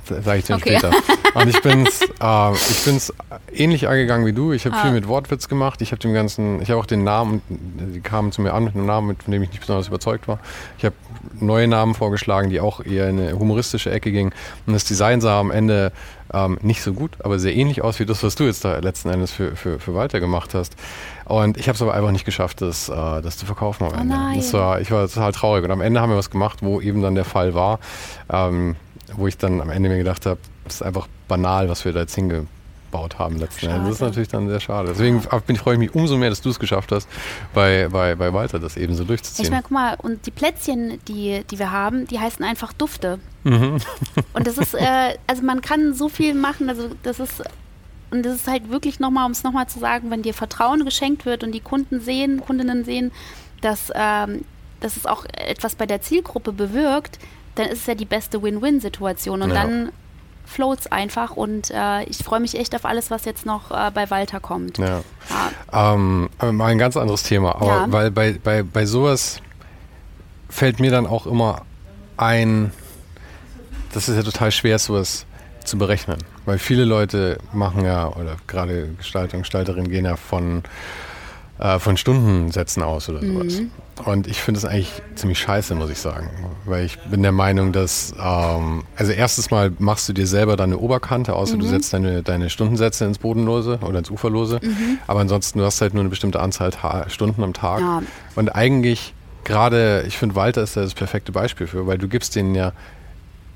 sage 0.05 0.39
ich 0.39 0.45
dir 0.45 0.57
okay. 0.57 0.79
später. 0.79 0.91
Und 1.35 1.49
ich 1.49 1.61
bin's, 1.63 2.01
äh, 2.23 2.53
ich 2.53 2.85
bin's 2.85 3.13
ähnlich 3.53 3.89
angegangen 3.89 4.25
wie 4.25 4.33
du. 4.33 4.53
Ich 4.53 4.67
habe 4.67 4.77
ah. 4.77 4.83
viel 4.83 4.93
mit 4.93 5.09
Wortwitz 5.09 5.49
gemacht. 5.49 5.83
Ich 5.83 5.91
habe 5.91 5.99
dem 5.99 6.15
ganzen, 6.15 6.63
ich 6.63 6.71
habe 6.71 6.81
auch 6.81 6.87
den 6.87 7.03
Namen, 7.03 7.43
die 7.49 8.01
kamen 8.01 8.31
zu 8.31 8.41
mir 8.41 8.55
an 8.55 8.63
mit 8.65 8.77
einem 8.77 8.87
Namen, 8.87 9.17
von 9.17 9.33
dem 9.33 9.43
ich 9.43 9.51
nicht 9.51 9.61
besonders 9.61 9.89
überzeugt 9.89 10.29
war. 10.29 10.39
Ich 10.79 10.85
habe 10.85 10.95
neue 11.41 11.67
Namen 11.67 11.95
vorgeschlagen, 11.95 12.51
die 12.51 12.61
auch 12.61 12.85
eher 12.85 13.09
in 13.09 13.19
eine 13.19 13.39
humoristische 13.39 13.91
Ecke 13.91 14.13
gingen. 14.13 14.33
Und 14.67 14.75
das 14.75 14.85
Design 14.85 15.21
sah 15.21 15.41
am 15.41 15.51
Ende 15.51 15.91
ähm, 16.33 16.59
nicht 16.63 16.83
so 16.83 16.93
gut, 16.93 17.17
aber 17.21 17.39
sehr 17.39 17.55
ähnlich 17.55 17.83
aus 17.83 17.99
wie 17.99 18.07
das, 18.07 18.23
was 18.23 18.35
du 18.35 18.45
jetzt 18.45 18.65
da 18.65 18.79
letzten 18.79 19.09
Endes 19.11 19.33
für, 19.33 19.57
für, 19.57 19.79
für 19.79 19.95
Walter 19.95 20.21
gemacht 20.21 20.55
hast. 20.55 20.77
Und 21.25 21.57
ich 21.57 21.69
habe 21.69 21.77
es 21.77 21.83
aber 21.83 21.95
einfach 21.95 22.11
nicht 22.11 22.25
geschafft, 22.25 22.61
das, 22.61 22.89
äh, 22.89 22.93
das 22.93 23.39
zu 23.39 23.47
verkaufen 23.47 23.85
am 23.85 23.93
oh 23.93 24.01
Ende. 24.01 24.15
Oh 24.15 24.37
das 24.37 24.53
war, 24.53 24.81
ich 24.81 24.91
war 24.91 25.09
total 25.09 25.33
traurig. 25.33 25.65
Und 25.65 25.71
am 25.71 25.81
Ende 25.81 26.01
haben 26.01 26.11
wir 26.11 26.17
was 26.17 26.31
gemacht, 26.31 26.59
wo 26.63 26.81
eben 26.81 27.03
dann 27.03 27.15
der 27.15 27.25
Fall 27.25 27.55
war, 27.55 27.79
ähm, 28.31 28.77
wo 29.15 29.27
ich 29.27 29.39
dann 29.39 29.61
am 29.61 29.71
Ende 29.71 29.89
mir 29.89 29.99
gedacht 29.99 30.27
habe, 30.27 30.41
das 30.65 30.77
ist 30.77 30.83
einfach 30.83 31.09
banal, 31.29 31.69
was 31.69 31.85
wir 31.85 31.93
da 31.93 32.01
jetzt 32.01 32.15
hinge 32.15 32.47
aufgebaut 32.95 33.19
haben 33.19 33.39
letzten 33.39 33.67
Endes. 33.67 33.85
Das 33.85 33.95
ist 33.97 34.01
natürlich 34.01 34.29
dann 34.29 34.49
sehr 34.49 34.61
schade. 34.61 34.89
Deswegen 34.89 35.23
bin 35.47 35.57
freue 35.57 35.75
ich 35.75 35.81
mich 35.81 35.95
umso 35.95 36.17
mehr, 36.17 36.31
dass 36.31 36.41
du 36.41 36.51
es 36.51 36.59
geschafft 36.59 36.93
hast, 36.93 37.09
bei, 37.53 37.89
bei, 37.91 38.15
bei 38.15 38.33
Walter 38.33 38.59
das 38.59 38.77
eben 38.77 38.95
so 38.95 39.05
durchzuziehen. 39.05 39.45
Ich 39.45 39.51
meine, 39.51 39.63
guck 39.63 39.73
mal, 39.73 39.97
und 40.01 40.27
die 40.27 40.31
Plätzchen, 40.31 41.01
die, 41.09 41.45
die 41.51 41.59
wir 41.59 41.73
haben, 41.73 42.07
die 42.07 42.19
heißen 42.19 42.45
einfach 42.45 42.73
Dufte. 42.73 43.19
Mhm. 43.45 43.79
Und 44.33 44.47
das 44.47 44.59
ist, 44.59 44.75
äh, 44.75 45.17
also 45.27 45.43
man 45.43 45.61
kann 45.61 45.95
so 45.95 46.09
viel 46.09 46.35
machen, 46.35 46.69
also 46.69 46.91
das 47.03 47.21
ist 47.21 47.43
und 48.15 48.23
das 48.23 48.37
ist 48.37 48.47
halt 48.47 48.71
wirklich 48.71 49.01
nochmal, 49.01 49.27
um 49.27 49.33
es 49.33 49.43
nochmal 49.43 49.67
zu 49.67 49.81
sagen, 49.81 50.09
wenn 50.13 50.23
dir 50.23 50.35
Vertrauen 50.35 50.85
geschenkt 50.85 51.27
wird 51.27 51.43
und 51.43 51.51
die 51.51 51.61
Kunden 51.61 52.01
sehen, 52.01 52.41
Kundinnen 52.41 52.85
sehen, 52.85 53.11
dass, 53.61 53.91
ähm, 53.93 54.45
dass 54.79 54.97
es 54.97 55.05
auch 55.05 55.25
etwas 55.33 55.75
bei 55.75 55.85
der 55.85 56.01
Zielgruppe 56.01 56.53
bewirkt, 56.53 57.19
dann 57.57 57.67
ist 57.67 57.81
es 57.81 57.87
ja 57.87 57.97
die 57.97 58.05
beste 58.05 58.41
Win-Win-Situation. 58.41 59.43
Und 59.43 59.49
ja. 59.49 59.55
dann 59.57 59.91
floats 60.47 60.87
einfach 60.87 61.33
und 61.33 61.73
äh, 61.73 62.05
ich 62.05 62.19
freue 62.19 62.39
mich 62.39 62.57
echt 62.57 62.77
auf 62.77 62.85
alles, 62.85 63.11
was 63.11 63.25
jetzt 63.25 63.47
noch 63.47 63.73
äh, 63.73 63.91
bei 63.93 64.09
Walter 64.11 64.39
kommt. 64.39 64.79
Ja. 64.79 65.03
ja. 65.73 65.95
Ähm, 65.95 66.29
mal 66.53 66.67
ein 66.67 66.79
ganz 66.79 66.97
anderes 66.97 67.25
Thema, 67.25 67.57
aber 67.57 67.67
ja. 67.67 67.87
weil 67.89 68.11
bei, 68.13 68.35
bei, 68.35 68.63
bei 68.63 68.87
sowas 68.87 69.41
fällt 70.49 70.79
mir 70.79 70.93
dann 70.93 71.09
auch 71.09 71.27
immer 71.27 71.63
ein, 72.17 72.73
das 73.93 74.09
ist 74.09 74.15
ja 74.15 74.23
total 74.23 74.53
schwer, 74.53 74.79
sowas 74.79 75.27
zu 75.65 75.79
berechnen, 75.79 76.19
weil 76.45 76.59
viele 76.59 76.85
Leute 76.85 77.39
machen 77.53 77.85
ja, 77.85 78.09
oder 78.09 78.37
gerade 78.47 78.89
Gestalter 78.99 79.37
und 79.37 79.43
Gestalterinnen 79.43 79.91
gehen 79.91 80.05
ja 80.05 80.17
von 80.17 80.63
äh, 81.59 81.79
von 81.79 81.97
Stundensätzen 81.97 82.83
aus 82.83 83.09
oder 83.09 83.21
sowas. 83.21 83.61
Mhm. 83.61 83.71
Und 84.05 84.27
ich 84.27 84.43
finde 84.43 84.61
das 84.61 84.69
eigentlich 84.69 84.91
ziemlich 85.15 85.39
scheiße, 85.39 85.77
muss 85.77 85.89
ich 85.89 85.99
sagen. 85.99 86.29
Weil 86.65 86.85
ich 86.85 86.99
bin 86.99 87.23
der 87.23 87.31
Meinung, 87.31 87.73
dass, 87.73 88.13
ähm, 88.21 88.83
also 88.97 89.13
erstes 89.13 89.53
Mal 89.53 89.73
machst 89.79 90.09
du 90.09 90.13
dir 90.13 90.27
selber 90.27 90.57
deine 90.57 90.79
Oberkante, 90.79 91.35
außer 91.35 91.55
mhm. 91.55 91.61
du 91.61 91.67
setzt 91.67 91.93
deine, 91.93 92.25
deine 92.25 92.51
Stundensätze 92.51 93.05
ins 93.05 93.19
Bodenlose 93.19 93.79
oder 93.87 94.01
ins 94.01 94.11
Uferlose. 94.11 94.59
Mhm. 94.63 94.99
Aber 95.07 95.21
ansonsten, 95.21 95.61
du 95.61 95.65
hast 95.65 95.81
halt 95.81 95.95
nur 95.95 96.01
eine 96.01 96.11
bestimmte 96.11 96.41
Anzahl 96.41 96.71
Ta 96.71 97.09
Stunden 97.09 97.45
am 97.45 97.53
Tag. 97.53 97.81
Ja. 97.81 98.03
Und 98.35 98.49
eigentlich, 98.49 99.15
gerade, 99.45 100.05
ich 100.09 100.19
finde, 100.19 100.35
Walter 100.35 100.63
ist 100.63 100.77
da 100.77 100.81
das 100.81 100.95
perfekte 100.95 101.31
Beispiel 101.31 101.69
für, 101.69 101.87
weil 101.87 101.99
du 101.99 102.09
gibst 102.09 102.35
denen 102.35 102.57
ja 102.57 102.73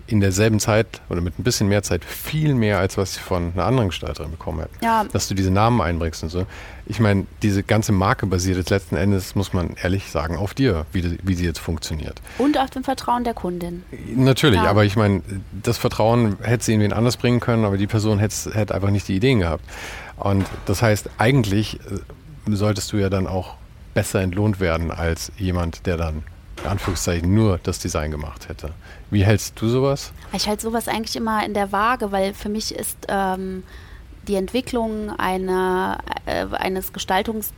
in 0.08 0.20
derselben 0.20 0.58
Zeit 0.58 1.02
oder 1.10 1.20
mit 1.20 1.38
ein 1.38 1.44
bisschen 1.44 1.68
mehr 1.68 1.82
Zeit 1.82 2.02
viel 2.02 2.54
mehr, 2.54 2.78
als 2.78 2.96
was 2.96 3.16
ich 3.16 3.22
von 3.22 3.52
einer 3.52 3.66
anderen 3.66 3.88
Gestalterin 3.88 4.30
bekommen 4.30 4.60
hätte. 4.60 4.72
Ja. 4.82 5.04
Dass 5.12 5.28
du 5.28 5.34
diese 5.34 5.50
Namen 5.50 5.82
einbringst 5.82 6.22
und 6.22 6.30
so. 6.30 6.46
Ich 6.86 6.98
meine, 6.98 7.26
diese 7.42 7.62
ganze 7.62 7.92
Marke 7.92 8.26
basiert 8.26 8.56
jetzt 8.56 8.70
letzten 8.70 8.96
Endes, 8.96 9.34
muss 9.34 9.52
man 9.52 9.76
ehrlich 9.82 10.10
sagen, 10.10 10.36
auf 10.36 10.54
dir, 10.54 10.86
wie, 10.92 11.18
wie 11.22 11.34
sie 11.34 11.44
jetzt 11.44 11.58
funktioniert. 11.58 12.22
Und 12.38 12.58
auf 12.58 12.70
dem 12.70 12.84
Vertrauen 12.84 13.24
der 13.24 13.34
Kundin. 13.34 13.84
Natürlich, 14.16 14.62
ja. 14.62 14.70
aber 14.70 14.86
ich 14.86 14.96
meine, 14.96 15.22
das 15.62 15.76
Vertrauen 15.76 16.38
hätte 16.40 16.64
sie 16.64 16.72
irgendwen 16.72 16.94
anders 16.94 17.18
bringen 17.18 17.40
können, 17.40 17.66
aber 17.66 17.76
die 17.76 17.86
Person 17.86 18.18
hätte, 18.18 18.54
hätte 18.54 18.74
einfach 18.74 18.90
nicht 18.90 19.06
die 19.08 19.16
Ideen 19.16 19.40
gehabt. 19.40 19.64
Und 20.16 20.46
das 20.64 20.80
heißt, 20.80 21.10
eigentlich 21.18 21.80
äh, 21.80 22.54
solltest 22.56 22.90
du 22.92 22.96
ja 22.96 23.10
dann 23.10 23.26
auch 23.26 23.56
besser 23.92 24.22
entlohnt 24.22 24.58
werden 24.58 24.90
als 24.90 25.30
jemand, 25.36 25.84
der 25.84 25.98
dann 25.98 26.14
in 26.16 26.37
Anführungszeichen 26.66 27.32
nur 27.32 27.58
das 27.62 27.78
Design 27.78 28.10
gemacht 28.10 28.48
hätte. 28.48 28.72
Wie 29.10 29.24
hältst 29.24 29.60
du 29.60 29.68
sowas? 29.68 30.12
Ich 30.32 30.48
halte 30.48 30.62
sowas 30.62 30.88
eigentlich 30.88 31.16
immer 31.16 31.44
in 31.44 31.54
der 31.54 31.72
Waage, 31.72 32.12
weil 32.12 32.34
für 32.34 32.48
mich 32.48 32.74
ist 32.74 32.98
ähm, 33.08 33.62
die 34.26 34.34
Entwicklung 34.34 35.10
einer, 35.18 35.98
äh, 36.26 36.46
eines 36.52 36.92
Gestaltungs- 36.92 37.52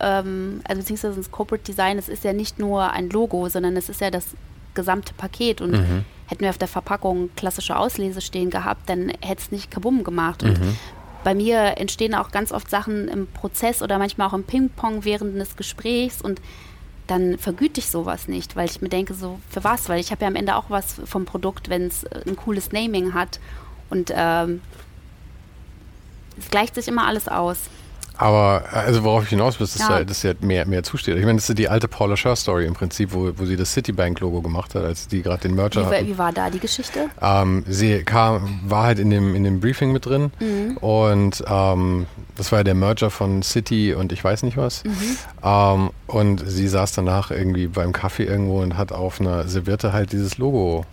ähm, 0.00 0.60
also 0.64 0.80
beziehungsweise 0.80 1.16
das 1.16 1.30
Corporate 1.30 1.64
Design, 1.64 1.98
es 1.98 2.08
ist 2.08 2.24
ja 2.24 2.32
nicht 2.32 2.58
nur 2.58 2.90
ein 2.90 3.10
Logo, 3.10 3.48
sondern 3.48 3.76
es 3.76 3.88
ist 3.88 4.00
ja 4.00 4.10
das 4.10 4.28
gesamte 4.74 5.14
Paket 5.14 5.60
und 5.60 5.72
mhm. 5.72 6.04
hätten 6.26 6.40
wir 6.40 6.50
auf 6.50 6.58
der 6.58 6.68
Verpackung 6.68 7.30
klassische 7.36 7.76
Auslese 7.76 8.20
stehen 8.20 8.50
gehabt, 8.50 8.88
dann 8.88 9.10
hätte 9.20 9.42
es 9.42 9.52
nicht 9.52 9.70
kabum 9.70 10.04
gemacht. 10.04 10.42
Und 10.42 10.58
mhm. 10.58 10.76
bei 11.22 11.34
mir 11.34 11.78
entstehen 11.78 12.14
auch 12.14 12.30
ganz 12.30 12.50
oft 12.52 12.68
Sachen 12.68 13.08
im 13.08 13.26
Prozess 13.28 13.82
oder 13.82 13.98
manchmal 13.98 14.28
auch 14.28 14.32
im 14.32 14.44
Ping-Pong 14.44 15.04
während 15.04 15.36
des 15.38 15.56
Gesprächs 15.56 16.20
und 16.20 16.40
dann 17.06 17.38
vergüte 17.38 17.80
ich 17.80 17.90
sowas 17.90 18.28
nicht, 18.28 18.56
weil 18.56 18.66
ich 18.66 18.80
mir 18.80 18.88
denke, 18.88 19.14
so 19.14 19.38
für 19.50 19.62
was? 19.62 19.88
Weil 19.88 20.00
ich 20.00 20.10
habe 20.10 20.22
ja 20.22 20.28
am 20.28 20.36
Ende 20.36 20.56
auch 20.56 20.70
was 20.70 21.00
vom 21.04 21.26
Produkt, 21.26 21.68
wenn 21.68 21.86
es 21.86 22.04
äh, 22.04 22.22
ein 22.26 22.36
cooles 22.36 22.72
Naming 22.72 23.14
hat. 23.14 23.40
Und 23.90 24.12
ähm, 24.14 24.62
es 26.38 26.50
gleicht 26.50 26.74
sich 26.74 26.88
immer 26.88 27.06
alles 27.06 27.28
aus. 27.28 27.58
Aber 28.16 28.64
also 28.70 29.02
worauf 29.02 29.24
ich 29.24 29.30
hinaus 29.30 29.58
will, 29.58 29.64
ist, 29.64 29.78
dass, 29.78 29.88
ja. 29.88 30.04
dass 30.04 30.20
sie 30.20 30.28
halt 30.28 30.42
mehr, 30.42 30.66
mehr 30.66 30.82
zusteht. 30.82 31.16
Ich 31.16 31.24
meine, 31.24 31.36
das 31.36 31.48
ist 31.48 31.58
die 31.58 31.68
alte 31.68 31.88
Paula 31.88 32.16
Scher 32.16 32.36
Story 32.36 32.66
im 32.66 32.74
Prinzip, 32.74 33.12
wo, 33.12 33.30
wo 33.36 33.44
sie 33.44 33.56
das 33.56 33.72
Citibank-Logo 33.72 34.40
gemacht 34.40 34.74
hat, 34.74 34.84
als 34.84 35.08
die 35.08 35.22
gerade 35.22 35.42
den 35.42 35.54
Merger 35.54 35.90
wie, 35.90 36.06
Wie 36.06 36.18
war 36.18 36.32
da 36.32 36.50
die 36.50 36.60
Geschichte? 36.60 37.08
Ähm, 37.20 37.64
sie 37.66 38.04
kam, 38.04 38.60
war 38.66 38.84
halt 38.84 38.98
in 38.98 39.10
dem, 39.10 39.34
in 39.34 39.44
dem 39.44 39.60
Briefing 39.60 39.92
mit 39.92 40.06
drin 40.06 40.30
mhm. 40.38 40.76
und 40.76 41.42
ähm, 41.46 42.06
das 42.36 42.52
war 42.52 42.60
ja 42.60 42.64
der 42.64 42.74
Merger 42.74 43.10
von 43.10 43.42
City 43.42 43.94
und 43.94 44.12
ich 44.12 44.22
weiß 44.22 44.42
nicht 44.44 44.56
was. 44.56 44.84
Mhm. 44.84 45.16
Ähm, 45.42 45.90
und 46.06 46.42
sie 46.46 46.68
saß 46.68 46.92
danach 46.92 47.30
irgendwie 47.30 47.66
beim 47.66 47.92
Kaffee 47.92 48.24
irgendwo 48.24 48.60
und 48.60 48.76
hat 48.76 48.92
auf 48.92 49.20
einer 49.20 49.48
Serviette 49.48 49.92
halt 49.92 50.12
dieses 50.12 50.38
Logo 50.38 50.84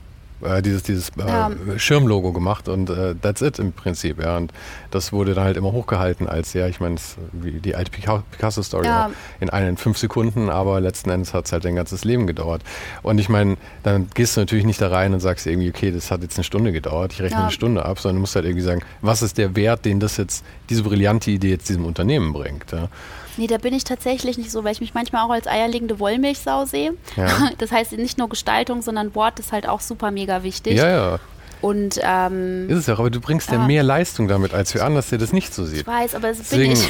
äh, 0.44 0.62
dieses, 0.62 0.84
dieses 0.84 1.10
äh, 1.18 1.28
ja. 1.28 1.52
Schirmlogo 1.78 2.32
gemacht 2.32 2.68
und 2.68 2.90
äh, 2.90 3.16
that's 3.16 3.42
it 3.42 3.60
im 3.60 3.72
Prinzip. 3.74 4.22
Ja. 4.22 4.38
Und 4.38 4.52
das 4.92 5.14
wurde 5.14 5.34
dann 5.34 5.44
halt 5.44 5.58
immer 5.58 5.72
hochgehalten 5.72 6.28
als, 6.28 6.54
ja, 6.54 6.68
ich 6.68 6.80
meine, 6.80 6.96
wie 7.32 7.60
die 7.60 7.76
alte 7.76 7.92
Picasso-Story 7.92 8.86
ja. 8.86 9.12
in 9.40 9.50
einen 9.50 9.78
fünf 9.78 9.98
Sekunden, 9.98 10.50
aber 10.50 10.80
letzten 10.80 11.10
Endes 11.10 11.34
hat 11.34 11.46
es 11.46 11.52
halt 11.52 11.66
ein 11.66 11.76
ganzes 11.76 12.04
Leben 12.04 12.28
gedauert. 12.28 12.62
Und 13.04 13.20
ich 13.20 13.30
meine, 13.30 13.58
dann 13.84 14.08
gehst 14.14 14.36
du 14.36 14.42
natürlich 14.42 14.66
nicht 14.66 14.82
da 14.82 14.90
rein 14.90 15.14
und 15.14 15.20
sagst 15.20 15.48
irgendwie, 15.48 15.70
okay, 15.70 15.92
das 15.92 16.12
hat 16.12 16.22
jetzt 16.22 16.38
eine 16.38 16.44
Stunde 16.44 16.72
gedauert, 16.72 17.14
ich 17.14 17.22
rechne 17.22 17.38
ja. 17.38 17.44
eine 17.44 17.52
Stunde 17.52 17.86
ab, 17.86 18.00
sondern 18.00 18.18
du 18.18 18.22
musst 18.22 18.36
halt 18.36 18.46
irgendwie 18.46 18.66
sagen, 18.66 18.82
was 19.02 19.22
ist 19.22 19.38
der 19.38 19.56
Wert, 19.56 19.86
den 19.86 20.00
das 20.00 20.18
jetzt, 20.18 20.44
diese 20.70 20.84
brillante 20.84 21.32
Idee 21.32 21.50
jetzt 21.50 21.70
diesem 21.70 21.86
Unternehmen 21.86 22.34
bringt. 22.34 22.72
Ja. 22.72 22.90
Nee, 23.38 23.48
da 23.48 23.58
bin 23.58 23.74
ich 23.74 23.84
tatsächlich 23.84 24.38
nicht 24.38 24.52
so, 24.52 24.64
weil 24.64 24.74
ich 24.74 24.82
mich 24.82 24.94
manchmal 24.94 25.26
auch 25.26 25.30
als 25.30 25.48
eierlegende 25.48 26.00
Wollmilchsau 26.00 26.66
sehe. 26.66 26.94
Ja. 27.16 27.50
Das 27.58 27.72
heißt 27.72 27.94
nicht 27.94 28.18
nur 28.18 28.30
Gestaltung, 28.30 28.82
sondern 28.82 29.14
Wort 29.14 29.40
ist 29.40 29.52
halt 29.52 29.68
auch 29.68 29.82
super 29.82 30.12
mega 30.12 30.44
wichtig. 30.44 30.78
Ja, 30.78 30.90
ja. 30.90 31.20
Und, 31.62 32.00
ähm, 32.04 32.70
ist 32.70 32.78
es 32.78 32.88
ja, 32.88 32.98
aber 32.98 33.10
du 33.10 33.22
bringst 33.22 33.52
ja, 33.52 33.60
ja 33.60 33.68
mehr 33.68 33.84
Leistung 33.84 34.28
damit, 34.28 34.54
als 34.54 34.74
wer 34.74 34.84
anders, 34.84 35.10
der 35.10 35.20
das 35.20 35.32
nicht 35.32 35.54
so 35.54 35.66
sieht. 35.66 35.82
Ich 35.82 35.88
weiß, 35.88 36.16
aber 36.16 36.30
es 36.30 36.40
Deswegen, 36.40 36.74
bin 36.74 36.82
ich. 36.82 36.90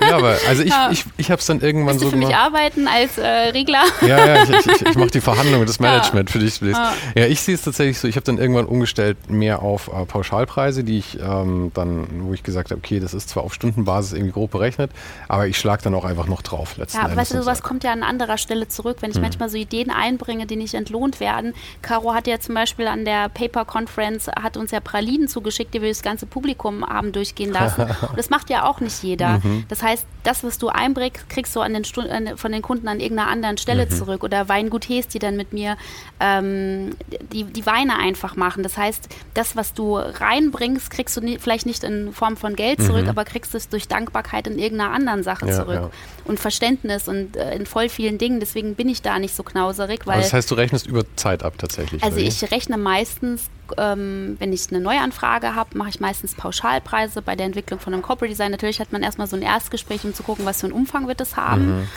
ja, 0.08 0.16
aber 0.16 0.36
also 0.48 0.62
ich, 0.62 0.70
ja. 0.70 0.90
ich, 0.90 1.04
ich 1.16 1.30
habe 1.30 1.40
es 1.40 1.46
dann 1.46 1.60
irgendwann 1.60 1.94
Willst 1.94 2.00
so 2.00 2.06
du 2.06 2.10
für 2.10 2.16
gemacht. 2.16 2.32
mich 2.32 2.36
arbeiten 2.36 2.88
als 2.88 3.18
äh, 3.18 3.26
Regler? 3.50 3.82
Ja, 4.02 4.26
ja, 4.26 4.42
ich, 4.42 4.50
ich, 4.50 4.86
ich 4.86 4.96
mache 4.96 5.10
die 5.10 5.20
Verhandlungen, 5.28 5.66
das 5.66 5.80
Management 5.80 6.30
ja. 6.30 6.32
für 6.32 6.38
dich. 6.38 6.60
Ja, 6.60 6.94
ja 7.14 7.26
ich 7.26 7.40
sehe 7.40 7.54
es 7.54 7.62
tatsächlich 7.62 7.98
so, 7.98 8.08
ich 8.08 8.16
habe 8.16 8.24
dann 8.24 8.38
irgendwann 8.38 8.66
umgestellt 8.66 9.30
mehr 9.30 9.62
auf 9.62 9.88
äh, 9.88 10.04
Pauschalpreise, 10.04 10.84
die 10.84 10.98
ich 10.98 11.18
ähm, 11.20 11.70
dann, 11.74 12.06
wo 12.22 12.34
ich 12.34 12.42
gesagt 12.42 12.70
habe, 12.70 12.78
okay, 12.78 13.00
das 13.00 13.14
ist 13.14 13.28
zwar 13.28 13.44
auf 13.44 13.54
Stundenbasis 13.54 14.12
irgendwie 14.14 14.32
grob 14.32 14.50
berechnet, 14.50 14.90
aber 15.28 15.46
ich 15.46 15.58
schlage 15.58 15.82
dann 15.82 15.94
auch 15.94 16.04
einfach 16.04 16.26
noch 16.26 16.42
drauf. 16.42 16.76
Letzten 16.76 16.98
ja, 16.98 17.04
aber 17.04 17.16
weißt 17.16 17.34
du, 17.34 17.42
sowas 17.42 17.62
kommt 17.62 17.84
ja 17.84 17.92
an 17.92 18.02
anderer 18.02 18.38
Stelle 18.38 18.68
zurück, 18.68 18.98
wenn 19.00 19.10
ich 19.10 19.16
hm. 19.16 19.22
manchmal 19.22 19.48
so 19.48 19.56
Ideen 19.56 19.90
einbringe, 19.90 20.46
die 20.46 20.56
nicht 20.56 20.74
entlohnt 20.74 21.20
werden. 21.20 21.54
Caro 21.82 22.14
hat 22.14 22.26
ja 22.26 22.40
zum 22.40 22.54
Beispiel 22.54 22.86
an 22.86 23.04
der 23.04 23.28
Paper 23.28 23.64
Conference, 23.64 24.07
hat 24.40 24.56
uns 24.56 24.70
ja 24.70 24.80
Pralinen 24.80 25.28
zugeschickt, 25.28 25.74
die 25.74 25.82
wir 25.82 25.88
das 25.88 26.02
ganze 26.02 26.26
Publikum 26.26 26.86
haben 26.86 27.12
durchgehen 27.12 27.52
lassen. 27.52 27.86
das 28.16 28.30
macht 28.30 28.50
ja 28.50 28.64
auch 28.64 28.80
nicht 28.80 29.02
jeder. 29.02 29.38
Mhm. 29.38 29.64
Das 29.68 29.82
heißt, 29.82 30.06
das, 30.24 30.44
was 30.44 30.58
du 30.58 30.68
einbringst, 30.68 31.28
kriegst 31.28 31.54
du 31.56 31.60
an 31.60 31.74
den 31.74 31.84
von 31.84 32.52
den 32.52 32.62
Kunden 32.62 32.88
an 32.88 33.00
irgendeiner 33.00 33.30
anderen 33.30 33.58
Stelle 33.58 33.86
mhm. 33.86 33.90
zurück. 33.90 34.24
Oder 34.24 34.48
Weingut 34.48 34.88
Hes, 34.88 35.08
die 35.08 35.18
dann 35.18 35.36
mit 35.36 35.52
mir 35.52 35.76
ähm, 36.20 36.90
die, 37.32 37.44
die 37.44 37.66
Weine 37.66 37.98
einfach 37.98 38.36
machen. 38.36 38.62
Das 38.62 38.76
heißt, 38.76 39.08
das, 39.34 39.56
was 39.56 39.74
du 39.74 39.96
reinbringst, 39.96 40.90
kriegst 40.90 41.16
du 41.16 41.20
nie, 41.20 41.38
vielleicht 41.38 41.66
nicht 41.66 41.84
in 41.84 42.12
Form 42.12 42.36
von 42.36 42.56
Geld 42.56 42.82
zurück, 42.82 43.04
mhm. 43.04 43.10
aber 43.10 43.24
kriegst 43.24 43.54
es 43.54 43.68
durch 43.68 43.88
Dankbarkeit 43.88 44.46
in 44.46 44.58
irgendeiner 44.58 44.92
anderen 44.92 45.22
Sache 45.22 45.46
ja, 45.46 45.54
zurück. 45.54 45.74
Ja. 45.74 45.90
Und 46.24 46.38
Verständnis 46.38 47.08
und 47.08 47.36
äh, 47.36 47.54
in 47.54 47.66
voll 47.66 47.88
vielen 47.88 48.18
Dingen. 48.18 48.40
Deswegen 48.40 48.74
bin 48.74 48.88
ich 48.88 49.02
da 49.02 49.18
nicht 49.18 49.34
so 49.34 49.42
knauserig. 49.42 50.06
Weil, 50.06 50.14
aber 50.14 50.22
das 50.22 50.32
heißt, 50.32 50.50
du 50.50 50.54
rechnest 50.54 50.86
über 50.86 51.04
Zeit 51.16 51.42
ab 51.42 51.54
tatsächlich? 51.58 52.02
Also 52.02 52.18
ich 52.18 52.50
rechne 52.50 52.76
meistens 52.76 53.50
ähm, 53.76 54.36
wenn 54.38 54.52
ich 54.52 54.68
eine 54.70 54.80
Neuanfrage 54.80 55.54
habe, 55.54 55.76
mache 55.76 55.90
ich 55.90 56.00
meistens 56.00 56.34
Pauschalpreise 56.34 57.22
bei 57.22 57.36
der 57.36 57.46
Entwicklung 57.46 57.80
von 57.80 57.92
einem 57.92 58.02
Corporate 58.02 58.30
Design. 58.30 58.50
Natürlich 58.50 58.80
hat 58.80 58.92
man 58.92 59.02
erstmal 59.02 59.26
so 59.26 59.36
ein 59.36 59.42
Erstgespräch, 59.42 60.04
um 60.04 60.14
zu 60.14 60.22
gucken, 60.22 60.46
was 60.46 60.60
für 60.60 60.66
einen 60.66 60.74
Umfang 60.74 61.08
wird 61.08 61.20
es 61.20 61.36
haben. 61.36 61.80
Mhm. 61.80 61.88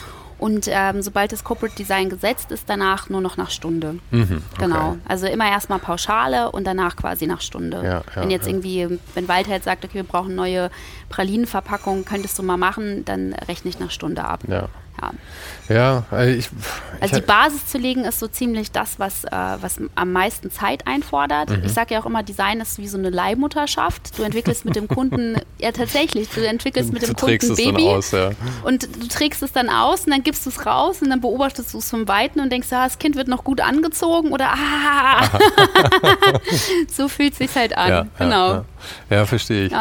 Und 0.42 0.66
ähm, 0.68 1.02
sobald 1.02 1.30
das 1.30 1.44
Corporate 1.44 1.76
Design 1.76 2.10
gesetzt 2.10 2.50
ist, 2.50 2.68
danach 2.68 3.08
nur 3.08 3.20
noch 3.20 3.36
nach 3.36 3.50
Stunde. 3.50 3.98
Mhm, 4.10 4.42
okay. 4.54 4.64
Genau. 4.64 4.96
Also 5.06 5.28
immer 5.28 5.48
erstmal 5.48 5.78
Pauschale 5.78 6.50
und 6.50 6.66
danach 6.66 6.96
quasi 6.96 7.28
nach 7.28 7.40
Stunde. 7.40 7.76
Ja, 7.76 7.92
ja, 7.92 8.02
wenn 8.16 8.30
jetzt 8.30 8.46
ja. 8.46 8.50
irgendwie, 8.50 8.98
wenn 9.14 9.28
Walter 9.28 9.52
jetzt 9.52 9.66
sagt, 9.66 9.84
okay, 9.84 9.94
wir 9.94 10.02
brauchen 10.02 10.34
neue 10.34 10.72
Pralinenverpackungen, 11.10 12.04
könntest 12.04 12.40
du 12.40 12.42
mal 12.42 12.56
machen, 12.56 13.04
dann 13.04 13.34
rechne 13.46 13.68
ich 13.68 13.78
nach 13.78 13.92
Stunde 13.92 14.24
ab. 14.24 14.40
Ja. 14.48 14.68
Ja, 15.68 15.74
ja 15.74 16.04
also 16.10 16.38
ich, 16.38 16.48
Also 17.00 17.16
die 17.16 17.22
Basis 17.22 17.66
zu 17.66 17.78
legen 17.78 18.04
ist 18.04 18.18
so 18.18 18.28
ziemlich 18.28 18.70
das, 18.70 18.98
was, 18.98 19.24
äh, 19.24 19.30
was 19.30 19.80
am 19.94 20.12
meisten 20.12 20.50
Zeit 20.50 20.86
einfordert. 20.86 21.50
Mhm. 21.50 21.64
Ich 21.64 21.72
sage 21.72 21.94
ja 21.94 22.00
auch 22.00 22.06
immer, 22.06 22.22
Design 22.22 22.60
ist 22.60 22.78
wie 22.78 22.88
so 22.88 22.98
eine 22.98 23.10
Leihmutterschaft. 23.10 24.18
Du 24.18 24.22
entwickelst 24.22 24.64
mit 24.64 24.76
dem 24.76 24.88
Kunden, 24.88 25.36
ja 25.58 25.72
tatsächlich, 25.72 26.28
du 26.30 26.46
entwickelst 26.46 26.92
mit 26.92 27.02
dem 27.02 27.10
du 27.10 27.14
Kunden 27.14 27.50
ein 27.50 27.56
Baby 27.56 27.88
aus, 27.88 28.12
ja. 28.12 28.30
und 28.64 28.82
du 28.84 29.08
trägst 29.08 29.42
es 29.42 29.52
dann 29.52 29.68
aus 29.68 30.04
und 30.04 30.12
dann 30.12 30.22
gibst 30.22 30.46
du 30.46 30.50
es 30.50 30.66
raus 30.66 31.02
und 31.02 31.10
dann 31.10 31.20
beobachtest 31.20 31.74
du 31.74 31.78
es 31.78 31.90
vom 31.90 32.08
Weiten 32.08 32.40
und 32.40 32.50
denkst, 32.50 32.68
ah, 32.72 32.84
das 32.84 32.98
Kind 32.98 33.16
wird 33.16 33.28
noch 33.28 33.44
gut 33.44 33.60
angezogen 33.60 34.32
oder 34.32 34.52
ah, 34.52 35.22
so 36.88 37.08
fühlt 37.08 37.32
es 37.32 37.38
sich 37.38 37.54
halt 37.54 37.76
an. 37.76 37.88
Ja, 37.88 38.06
genau. 38.18 38.52
Ja, 38.52 38.64
ja. 39.10 39.26
verstehe 39.26 39.66
ich. 39.66 39.72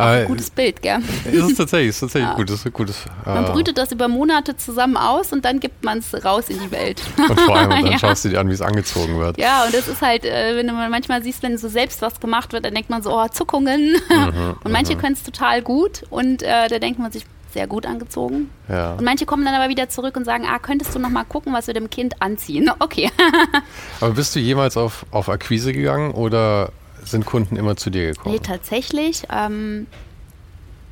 Ein 0.00 0.26
gutes 0.26 0.50
Bild, 0.50 0.82
gell? 0.82 1.00
Ist 1.30 1.42
es 1.42 1.56
tatsächlich, 1.56 1.90
ist 1.90 2.00
tatsächlich 2.00 2.30
ja. 2.30 2.36
gut. 2.36 2.50
Ist 2.50 2.72
gutes, 2.72 3.04
man 3.24 3.44
äh, 3.44 3.50
brütet 3.50 3.78
das 3.78 3.92
über 3.92 4.08
Monate 4.08 4.56
zusammen 4.56 4.96
aus 4.96 5.32
und 5.32 5.44
dann 5.44 5.60
gibt 5.60 5.84
man 5.84 5.98
es 5.98 6.24
raus 6.24 6.48
in 6.48 6.58
die 6.60 6.70
Welt. 6.70 7.02
Und 7.16 7.40
vor 7.40 7.56
allem, 7.56 7.70
dann 7.70 7.86
ja. 7.92 7.98
schaust 7.98 8.24
du 8.24 8.30
dir 8.30 8.40
an, 8.40 8.48
wie 8.48 8.54
es 8.54 8.62
angezogen 8.62 9.18
wird. 9.18 9.38
Ja, 9.38 9.64
und 9.64 9.74
das 9.74 9.88
ist 9.88 10.02
halt, 10.02 10.24
äh, 10.24 10.56
wenn 10.56 10.66
du 10.66 10.72
manchmal 10.72 11.22
siehst, 11.22 11.42
wenn 11.42 11.56
so 11.58 11.68
selbst 11.68 12.02
was 12.02 12.20
gemacht 12.20 12.52
wird, 12.52 12.64
dann 12.64 12.74
denkt 12.74 12.90
man 12.90 13.02
so, 13.02 13.16
oh, 13.16 13.28
Zuckungen. 13.28 13.96
Mhm, 14.08 14.56
und 14.62 14.72
manche 14.72 14.94
mhm. 14.94 15.00
können 15.00 15.14
es 15.14 15.22
total 15.22 15.62
gut 15.62 16.02
und 16.10 16.42
äh, 16.42 16.68
da 16.68 16.78
denkt 16.78 16.98
man 16.98 17.12
sich, 17.12 17.24
sehr 17.52 17.66
gut 17.66 17.86
angezogen. 17.86 18.50
Ja. 18.68 18.92
Und 18.92 19.04
manche 19.04 19.26
kommen 19.26 19.44
dann 19.44 19.54
aber 19.54 19.68
wieder 19.68 19.88
zurück 19.88 20.16
und 20.16 20.24
sagen, 20.24 20.44
ah, 20.46 20.58
könntest 20.58 20.94
du 20.94 20.98
noch 20.98 21.10
mal 21.10 21.24
gucken, 21.24 21.52
was 21.52 21.66
wir 21.66 21.74
dem 21.74 21.90
Kind 21.90 22.20
anziehen? 22.22 22.70
Okay. 22.82 23.10
aber 24.00 24.12
bist 24.12 24.34
du 24.34 24.40
jemals 24.40 24.76
auf, 24.76 25.04
auf 25.10 25.28
Akquise 25.28 25.72
gegangen 25.72 26.12
oder 26.12 26.72
sind 27.10 27.26
Kunden 27.26 27.56
immer 27.56 27.76
zu 27.76 27.90
dir 27.90 28.12
gekommen? 28.12 28.34
Nee, 28.34 28.40
tatsächlich 28.40 29.24
ähm, 29.30 29.86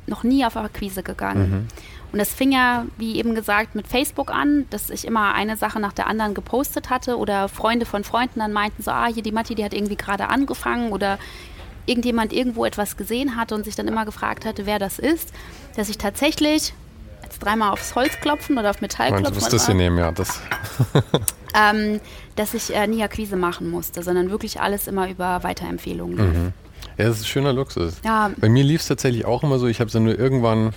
noch 0.07 0.23
nie 0.23 0.45
auf 0.45 0.57
Akquise 0.57 1.03
gegangen. 1.03 1.49
Mhm. 1.49 1.67
Und 2.11 2.17
das 2.17 2.29
fing 2.29 2.51
ja, 2.51 2.85
wie 2.97 3.17
eben 3.17 3.35
gesagt, 3.35 3.75
mit 3.75 3.87
Facebook 3.87 4.31
an, 4.31 4.65
dass 4.71 4.89
ich 4.89 5.05
immer 5.05 5.35
eine 5.35 5.57
Sache 5.57 5.79
nach 5.79 5.93
der 5.93 6.07
anderen 6.07 6.33
gepostet 6.33 6.89
hatte 6.89 7.17
oder 7.17 7.49
Freunde 7.49 7.85
von 7.85 8.03
Freunden 8.03 8.39
dann 8.39 8.51
meinten 8.51 8.81
so, 8.81 8.89
ah, 8.89 9.05
hier 9.05 9.21
die 9.21 9.31
Matti, 9.31 9.53
die 9.53 9.63
hat 9.63 9.73
irgendwie 9.73 9.95
gerade 9.95 10.27
angefangen 10.29 10.91
oder 10.91 11.19
irgendjemand 11.85 12.33
irgendwo 12.33 12.65
etwas 12.65 12.97
gesehen 12.97 13.35
hatte 13.35 13.53
und 13.55 13.63
sich 13.63 13.75
dann 13.75 13.87
immer 13.87 14.05
gefragt 14.05 14.45
hatte, 14.45 14.65
wer 14.65 14.79
das 14.79 14.97
ist, 14.97 15.31
dass 15.75 15.89
ich 15.89 15.97
tatsächlich 15.97 16.73
jetzt 17.23 17.39
dreimal 17.39 17.71
aufs 17.71 17.93
Holz 17.95 18.19
klopfen 18.21 18.57
oder 18.57 18.71
auf 18.71 18.81
Metall 18.81 19.09
klopfen. 19.09 19.25
Du 19.25 19.33
musst 19.39 19.53
das 19.53 19.67
hier 19.67 19.75
nehmen, 19.75 19.97
ja. 19.97 20.11
Das. 20.11 20.41
ähm, 21.55 21.99
dass 22.35 22.53
ich 22.53 22.75
äh, 22.75 22.87
nie 22.87 23.03
Akquise 23.03 23.35
machen 23.35 23.69
musste, 23.69 24.03
sondern 24.03 24.29
wirklich 24.29 24.61
alles 24.61 24.87
immer 24.87 25.09
über 25.09 25.43
Weiterempfehlungen 25.43 26.17
lief. 26.17 26.37
Mhm. 26.37 26.53
Ja, 26.97 27.05
das 27.07 27.19
ist 27.19 27.27
schöner 27.27 27.53
Luxus. 27.53 27.95
Ja. 28.03 28.31
Bei 28.37 28.49
mir 28.49 28.63
lief 28.63 28.81
es 28.81 28.87
tatsächlich 28.87 29.25
auch 29.25 29.43
immer 29.43 29.57
so. 29.59 29.67
Ich 29.67 29.79
habe 29.79 29.89
dann 29.89 30.03
nur 30.03 30.19
irgendwann 30.19 30.73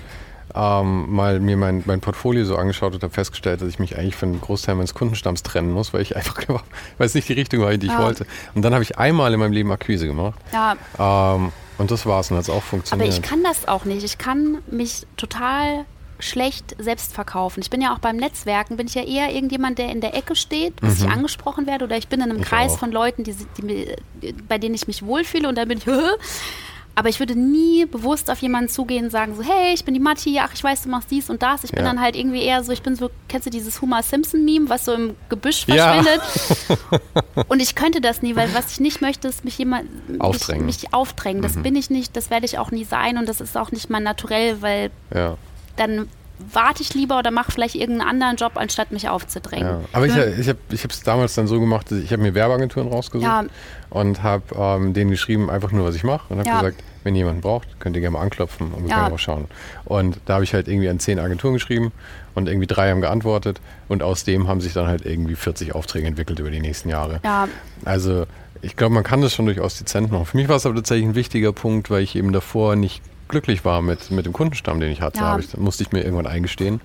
ähm, 0.55 1.13
mal 1.13 1.41
mir 1.41 1.57
mein, 1.57 1.83
mein 1.87 2.01
Portfolio 2.01 2.45
so 2.45 2.57
angeschaut 2.57 2.95
und 2.95 3.03
habe 3.03 3.13
festgestellt, 3.13 3.61
dass 3.61 3.69
ich 3.69 3.79
mich 3.79 3.97
eigentlich 3.97 4.17
von 4.17 4.31
einem 4.31 4.41
Großteil 4.41 4.75
meines 4.75 4.95
Kundenstamms 4.95 5.43
trennen 5.43 5.73
muss, 5.73 5.93
weil 5.93 6.03
ich 6.03 6.17
einfach, 6.17 6.41
weil 6.99 7.07
es 7.07 7.15
nicht 7.15 7.29
die 7.29 7.33
Richtung 7.35 7.61
war, 7.61 7.77
die 7.77 7.87
ich 7.87 7.93
ja. 7.93 8.03
wollte. 8.03 8.27
Und 8.55 8.63
dann 8.63 8.73
habe 8.73 8.83
ich 8.83 8.99
einmal 8.99 9.33
in 9.33 9.41
meinem 9.41 9.53
Leben 9.53 9.73
Akquise 9.73 10.07
gemacht. 10.07 10.39
Ja. 10.53 10.77
Ähm, 10.99 11.53
und 11.79 11.91
das 11.91 12.07
war's 12.07 12.31
und 12.31 12.37
hat 12.37 12.45
es 12.45 12.51
auch 12.51 12.63
funktioniert. 12.63 13.09
Aber 13.09 13.17
ich 13.17 13.23
kann 13.23 13.43
das 13.43 13.67
auch 13.67 13.85
nicht. 13.85 14.05
Ich 14.05 14.19
kann 14.19 14.59
mich 14.71 15.07
total 15.17 15.87
schlecht 16.23 16.77
selbst 16.79 17.13
verkaufen. 17.13 17.61
Ich 17.61 17.71
bin 17.71 17.81
ja 17.81 17.95
auch 17.95 17.99
beim 17.99 18.17
Netzwerken, 18.17 18.77
bin 18.77 18.87
ich 18.87 18.95
ja 18.95 19.03
eher 19.03 19.35
irgendjemand, 19.35 19.79
der 19.79 19.91
in 19.91 20.01
der 20.01 20.15
Ecke 20.15 20.37
steht, 20.37 20.77
bis 20.81 21.01
mhm. 21.01 21.07
ich 21.07 21.13
angesprochen 21.13 21.67
werde 21.67 21.85
oder 21.85 21.97
ich 21.97 22.09
bin 22.09 22.21
in 22.21 22.31
einem 22.31 22.41
ich 22.41 22.47
Kreis 22.47 22.73
auch. 22.73 22.79
von 22.79 22.93
Leuten, 22.93 23.25
die, 23.25 23.35
die, 23.59 23.97
bei 24.49 24.59
denen 24.59 24.75
ich 24.75 24.87
mich 24.87 25.05
wohlfühle 25.05 25.49
und 25.49 25.57
dann 25.57 25.69
bin 25.69 25.79
ich, 25.79 25.85
aber 26.95 27.09
ich 27.09 27.19
würde 27.19 27.35
nie 27.35 27.87
bewusst 27.87 28.31
auf 28.31 28.39
jemanden 28.39 28.69
zugehen 28.69 29.07
und 29.07 29.11
sagen 29.11 29.35
so, 29.35 29.43
hey, 29.43 29.73
ich 29.73 29.85
bin 29.85 29.95
die 29.95 30.01
Matti, 30.01 30.39
ach, 30.39 30.51
ich 30.53 30.63
weiß, 30.63 30.83
du 30.83 30.91
machst 30.91 31.11
dies 31.11 31.31
und 31.31 31.43
das. 31.43 31.65
Ich 31.65 31.71
bin 31.71 31.85
ja. 31.85 31.91
dann 31.91 32.01
halt 32.01 32.17
irgendwie 32.17 32.43
eher 32.43 32.63
so, 32.63 32.71
ich 32.71 32.83
bin 32.83 32.97
so, 32.97 33.11
kennst 33.29 33.47
du 33.47 33.51
dieses 33.51 33.81
Homer 33.81 34.03
Simpson-Meme, 34.03 34.69
was 34.69 34.85
so 34.85 34.93
im 34.93 35.17
Gebüsch 35.29 35.65
verschwindet? 35.65 36.21
Ja. 36.69 37.43
und 37.49 37.61
ich 37.61 37.75
könnte 37.75 38.01
das 38.01 38.21
nie, 38.21 38.37
weil 38.37 38.53
was 38.55 38.73
ich 38.73 38.81
nicht 38.81 39.01
möchte, 39.01 39.29
ist 39.29 39.45
mich 39.45 39.57
jemand 39.59 39.89
aufdrängen. 40.19 40.67
Mich, 40.67 40.83
mich 40.83 40.95
aufdrängen. 40.95 41.41
Das 41.43 41.55
mhm. 41.55 41.63
bin 41.63 41.77
ich 41.77 41.89
nicht, 41.89 42.15
das 42.15 42.29
werde 42.31 42.45
ich 42.45 42.59
auch 42.59 42.71
nie 42.71 42.85
sein 42.85 43.17
und 43.17 43.29
das 43.29 43.41
ist 43.41 43.57
auch 43.57 43.73
nicht 43.73 43.89
mein 43.89 44.03
Naturell, 44.03 44.61
weil 44.61 44.91
ja. 45.15 45.37
Dann 45.77 46.09
warte 46.51 46.83
ich 46.83 46.95
lieber 46.95 47.19
oder 47.19 47.31
mache 47.31 47.53
vielleicht 47.53 47.75
irgendeinen 47.75 48.09
anderen 48.09 48.37
Job, 48.37 48.53
anstatt 48.57 48.91
mich 48.93 49.09
aufzudrängen. 49.09 49.67
Ja, 49.67 49.81
aber 49.93 50.07
ich, 50.07 50.17
ich 50.17 50.49
habe 50.49 50.59
es 50.71 51.03
damals 51.03 51.35
dann 51.35 51.47
so 51.47 51.61
gemacht, 51.61 51.91
ich 51.93 52.13
habe 52.13 52.23
mir 52.23 52.35
Werbeagenturen 52.35 52.89
rausgesucht 52.89 53.29
ja. 53.29 53.45
und 53.91 54.23
habe 54.23 54.43
ähm, 54.57 54.93
denen 54.93 55.11
geschrieben, 55.11 55.51
einfach 55.51 55.73
nur, 55.73 55.87
was 55.87 55.95
ich 55.95 56.05
mache 56.05 56.33
und 56.33 56.39
habe 56.39 56.49
ja. 56.49 56.61
gesagt, 56.61 56.83
wenn 57.05 57.15
jemand 57.15 57.41
braucht, 57.41 57.81
könnt 57.81 57.97
ihr 57.97 58.01
gerne 58.01 58.15
mal 58.15 58.23
anklopfen 58.23 58.73
und 58.73 58.85
wir 58.87 58.95
können 58.95 59.13
auch 59.13 59.19
schauen. 59.19 59.47
Und 59.85 60.19
da 60.27 60.35
habe 60.35 60.45
ich 60.45 60.55
halt 60.55 60.69
irgendwie 60.69 60.89
an 60.89 61.01
zehn 61.01 61.19
Agenturen 61.19 61.55
geschrieben 61.55 61.93
und 62.35 62.49
irgendwie 62.49 62.67
drei 62.67 62.91
haben 62.91 63.01
geantwortet 63.01 63.61
und 63.89 64.03
aus 64.03 64.25
dem 64.25 64.49
haben 64.49 64.61
sich 64.61 64.73
dann 64.73 64.87
halt 64.87 65.05
irgendwie 65.05 65.35
40 65.35 65.75
Aufträge 65.75 66.07
entwickelt 66.07 66.39
über 66.39 66.51
die 66.51 66.61
nächsten 66.61 66.89
Jahre. 66.89 67.21
Ja. 67.25 67.49
Also 67.85 68.27
ich 68.63 68.77
glaube, 68.77 68.95
man 68.95 69.03
kann 69.03 69.21
das 69.21 69.35
schon 69.35 69.47
durchaus 69.47 69.79
dezent 69.79 70.13
machen. 70.13 70.27
Für 70.27 70.37
mich 70.37 70.49
war 70.49 70.57
es 70.57 70.67
aber 70.67 70.77
tatsächlich 70.77 71.09
ein 71.09 71.15
wichtiger 71.17 71.53
Punkt, 71.53 71.91
weil 71.91 72.03
ich 72.03 72.15
eben 72.15 72.33
davor 72.33 72.77
nicht 72.77 73.03
glücklich 73.33 73.65
war 73.65 73.83
mit, 73.83 74.13
mit 74.13 74.27
dem 74.27 74.33
Kundenstamm, 74.33 74.79
den 74.79 74.93
ich 74.93 75.01
hatte. 75.01 75.19
Ja. 75.19 75.39
Ich, 75.39 75.57
musste 75.57 75.83
ich 75.83 75.91
mir 75.91 76.05
irgendwann 76.05 76.29
eingestehen. 76.29 76.81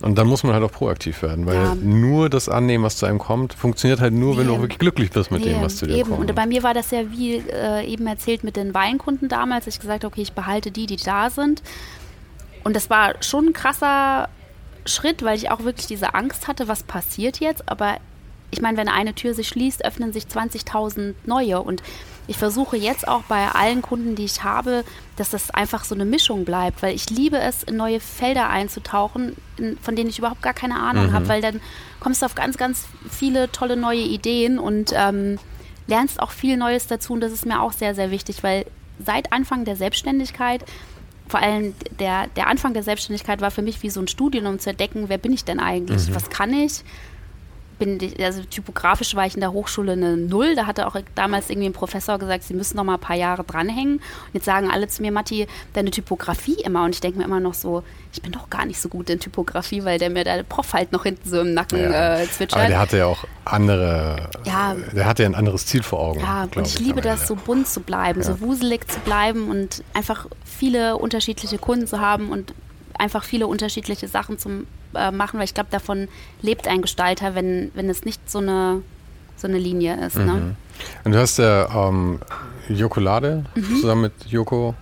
Und 0.00 0.16
dann 0.16 0.28
muss 0.28 0.44
man 0.44 0.52
halt 0.52 0.62
auch 0.62 0.70
proaktiv 0.70 1.22
werden, 1.22 1.44
weil 1.46 1.56
ja. 1.56 1.74
nur 1.74 2.30
das 2.30 2.48
Annehmen, 2.48 2.84
was 2.84 2.98
zu 2.98 3.06
einem 3.06 3.18
kommt, 3.18 3.52
funktioniert 3.52 4.00
halt 4.00 4.14
nur, 4.14 4.36
wenn 4.36 4.46
du 4.46 4.54
auch 4.54 4.60
wirklich 4.60 4.78
glücklich 4.78 5.10
bist 5.10 5.32
mit 5.32 5.44
nee. 5.44 5.54
dem, 5.54 5.60
was 5.60 5.76
zu 5.76 5.86
dir 5.86 5.96
eben. 5.96 6.10
kommt. 6.10 6.20
Und 6.20 6.34
bei 6.36 6.46
mir 6.46 6.62
war 6.62 6.72
das 6.72 6.92
ja 6.92 7.10
wie 7.10 7.38
äh, 7.38 7.84
eben 7.84 8.06
erzählt 8.06 8.44
mit 8.44 8.54
den 8.54 8.74
Weinkunden 8.74 9.28
damals. 9.28 9.66
Ich 9.66 9.80
gesagt, 9.80 10.04
okay, 10.04 10.22
ich 10.22 10.34
behalte 10.34 10.70
die, 10.70 10.86
die 10.86 10.96
da 10.96 11.30
sind. 11.30 11.62
Und 12.62 12.76
das 12.76 12.90
war 12.90 13.14
schon 13.22 13.46
ein 13.46 13.52
krasser 13.52 14.28
Schritt, 14.86 15.24
weil 15.24 15.36
ich 15.36 15.50
auch 15.50 15.64
wirklich 15.64 15.88
diese 15.88 16.14
Angst 16.14 16.46
hatte, 16.46 16.68
was 16.68 16.84
passiert 16.84 17.40
jetzt. 17.40 17.68
Aber 17.68 17.96
ich 18.52 18.60
meine, 18.60 18.76
wenn 18.78 18.88
eine 18.88 19.14
Tür 19.14 19.34
sich 19.34 19.48
schließt, 19.48 19.84
öffnen 19.84 20.12
sich 20.12 20.24
20.000 20.24 21.14
neue. 21.26 21.60
Und 21.60 21.82
ich 22.28 22.36
versuche 22.36 22.76
jetzt 22.76 23.08
auch 23.08 23.22
bei 23.22 23.48
allen 23.48 23.80
Kunden, 23.82 24.14
die 24.14 24.26
ich 24.26 24.44
habe, 24.44 24.84
dass 25.16 25.30
das 25.30 25.50
einfach 25.50 25.84
so 25.84 25.94
eine 25.94 26.04
Mischung 26.04 26.44
bleibt, 26.44 26.82
weil 26.82 26.94
ich 26.94 27.08
liebe 27.08 27.38
es, 27.38 27.62
in 27.62 27.76
neue 27.76 28.00
Felder 28.00 28.50
einzutauchen, 28.50 29.34
in, 29.56 29.78
von 29.78 29.96
denen 29.96 30.10
ich 30.10 30.18
überhaupt 30.18 30.42
gar 30.42 30.52
keine 30.52 30.78
Ahnung 30.78 31.06
mhm. 31.06 31.12
habe, 31.14 31.28
weil 31.28 31.40
dann 31.40 31.60
kommst 32.00 32.20
du 32.20 32.26
auf 32.26 32.34
ganz, 32.34 32.58
ganz 32.58 32.84
viele 33.10 33.50
tolle 33.50 33.76
neue 33.76 34.02
Ideen 34.02 34.58
und 34.58 34.92
ähm, 34.94 35.38
lernst 35.86 36.20
auch 36.20 36.30
viel 36.30 36.58
Neues 36.58 36.86
dazu 36.86 37.14
und 37.14 37.20
das 37.20 37.32
ist 37.32 37.46
mir 37.46 37.62
auch 37.62 37.72
sehr, 37.72 37.94
sehr 37.94 38.10
wichtig, 38.10 38.42
weil 38.42 38.66
seit 39.04 39.32
Anfang 39.32 39.64
der 39.64 39.76
Selbstständigkeit 39.76 40.64
vor 41.28 41.40
allem 41.40 41.74
der, 41.98 42.26
der 42.28 42.46
Anfang 42.46 42.74
der 42.74 42.82
Selbstständigkeit 42.82 43.40
war 43.40 43.50
für 43.50 43.62
mich 43.62 43.82
wie 43.82 43.90
so 43.90 44.00
ein 44.00 44.08
Studium, 44.08 44.46
um 44.46 44.58
zu 44.58 44.70
entdecken, 44.70 45.04
wer 45.08 45.18
bin 45.18 45.32
ich 45.32 45.44
denn 45.44 45.60
eigentlich, 45.60 46.08
mhm. 46.08 46.14
was 46.14 46.28
kann 46.30 46.52
ich, 46.52 46.84
bin, 47.78 47.98
also 48.20 48.42
typografisch 48.42 49.14
war 49.14 49.26
ich 49.26 49.34
in 49.34 49.40
der 49.40 49.52
Hochschule 49.52 49.92
eine 49.92 50.16
Null. 50.16 50.54
Da 50.54 50.66
hatte 50.66 50.86
auch 50.86 50.96
damals 51.14 51.50
irgendwie 51.50 51.68
ein 51.68 51.72
Professor 51.72 52.18
gesagt, 52.18 52.44
sie 52.44 52.54
müssen 52.54 52.76
noch 52.76 52.84
mal 52.84 52.94
ein 52.94 53.00
paar 53.00 53.16
Jahre 53.16 53.44
dranhängen. 53.44 53.96
Und 53.96 54.34
jetzt 54.34 54.44
sagen 54.44 54.70
alle 54.70 54.88
zu 54.88 55.02
mir, 55.02 55.12
Matti, 55.12 55.46
deine 55.72 55.90
Typografie 55.90 56.60
immer. 56.64 56.84
Und 56.84 56.94
ich 56.94 57.00
denke 57.00 57.18
mir 57.18 57.24
immer 57.24 57.40
noch 57.40 57.54
so, 57.54 57.82
ich 58.12 58.22
bin 58.22 58.32
doch 58.32 58.50
gar 58.50 58.64
nicht 58.64 58.80
so 58.80 58.88
gut 58.88 59.10
in 59.10 59.20
Typografie, 59.20 59.84
weil 59.84 59.98
der 59.98 60.10
mir 60.10 60.24
der 60.24 60.42
Prof 60.42 60.72
halt 60.72 60.92
noch 60.92 61.04
hinten 61.04 61.28
so 61.28 61.40
im 61.40 61.54
Nacken 61.54 61.80
ja. 61.80 62.18
äh, 62.18 62.30
zwitschert. 62.30 62.60
Aber 62.60 62.68
der 62.68 62.78
hatte 62.78 62.98
ja 62.98 63.06
auch 63.06 63.24
andere, 63.44 64.30
ja, 64.44 64.74
der 64.92 65.06
hatte 65.06 65.22
ja 65.22 65.28
ein 65.28 65.34
anderes 65.34 65.66
Ziel 65.66 65.82
vor 65.82 66.00
Augen. 66.00 66.20
Ja, 66.20 66.44
und 66.44 66.66
ich, 66.66 66.74
ich 66.74 66.80
liebe 66.80 67.00
das, 67.00 67.26
so 67.26 67.36
bunt 67.36 67.68
zu 67.68 67.80
bleiben, 67.80 68.20
ja. 68.20 68.26
so 68.26 68.40
wuselig 68.40 68.90
zu 68.90 69.00
bleiben 69.00 69.50
und 69.50 69.82
einfach 69.94 70.26
viele 70.44 70.96
unterschiedliche 70.96 71.58
Kunden 71.58 71.86
zu 71.86 72.00
haben 72.00 72.30
und 72.30 72.54
einfach 72.98 73.24
viele 73.24 73.46
unterschiedliche 73.46 74.08
Sachen 74.08 74.38
zum 74.38 74.66
äh, 74.94 75.10
machen, 75.10 75.38
weil 75.38 75.44
ich 75.44 75.54
glaube, 75.54 75.70
davon 75.70 76.08
lebt 76.42 76.68
ein 76.68 76.82
Gestalter, 76.82 77.34
wenn, 77.34 77.70
wenn 77.74 77.88
es 77.88 78.04
nicht 78.04 78.30
so 78.30 78.38
eine, 78.38 78.82
so 79.36 79.48
eine 79.48 79.58
Linie 79.58 80.04
ist. 80.06 80.16
Ne? 80.16 80.24
Mhm. 80.24 80.32
Ne? 80.32 80.56
Und 81.04 81.12
du 81.12 81.18
hast 81.18 81.38
ja 81.38 81.88
ähm, 81.88 82.20
Jokolade 82.68 83.44
mhm. 83.54 83.80
zusammen 83.80 84.02
mit 84.02 84.12
Joko 84.26 84.74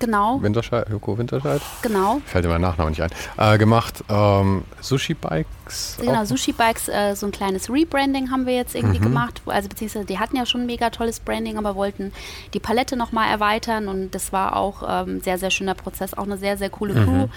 Genau. 0.00 0.42
Winterscheid, 0.42 0.88
Joko 0.88 1.16
Winterscheid. 1.18 1.60
Genau. 1.82 2.22
Fällt 2.24 2.46
dir 2.46 2.48
mein 2.48 2.62
Nachname 2.62 2.88
nicht 2.90 3.02
ein. 3.02 3.10
Äh, 3.36 3.58
gemacht. 3.58 4.02
Ähm, 4.08 4.64
Sushi 4.80 5.12
Bikes. 5.12 5.98
Genau, 6.00 6.24
Sushi 6.24 6.52
Bikes, 6.52 6.88
äh, 6.88 7.14
so 7.14 7.26
ein 7.26 7.32
kleines 7.32 7.70
Rebranding 7.70 8.30
haben 8.30 8.46
wir 8.46 8.54
jetzt 8.54 8.74
irgendwie 8.74 8.98
mhm. 8.98 9.04
gemacht. 9.04 9.42
Also 9.44 9.68
beziehungsweise 9.68 10.06
die 10.06 10.18
hatten 10.18 10.36
ja 10.36 10.46
schon 10.46 10.62
ein 10.62 10.66
mega 10.66 10.88
tolles 10.88 11.20
Branding, 11.20 11.58
aber 11.58 11.76
wollten 11.76 12.12
die 12.54 12.60
Palette 12.60 12.96
nochmal 12.96 13.28
erweitern 13.30 13.88
und 13.88 14.14
das 14.14 14.32
war 14.32 14.56
auch 14.56 14.82
ein 14.82 15.08
ähm, 15.08 15.20
sehr, 15.20 15.36
sehr 15.36 15.50
schöner 15.50 15.74
Prozess. 15.74 16.14
Auch 16.14 16.24
eine 16.24 16.38
sehr, 16.38 16.56
sehr 16.56 16.70
coole 16.70 16.94
Crew. 16.94 17.26
Mhm. 17.26 17.30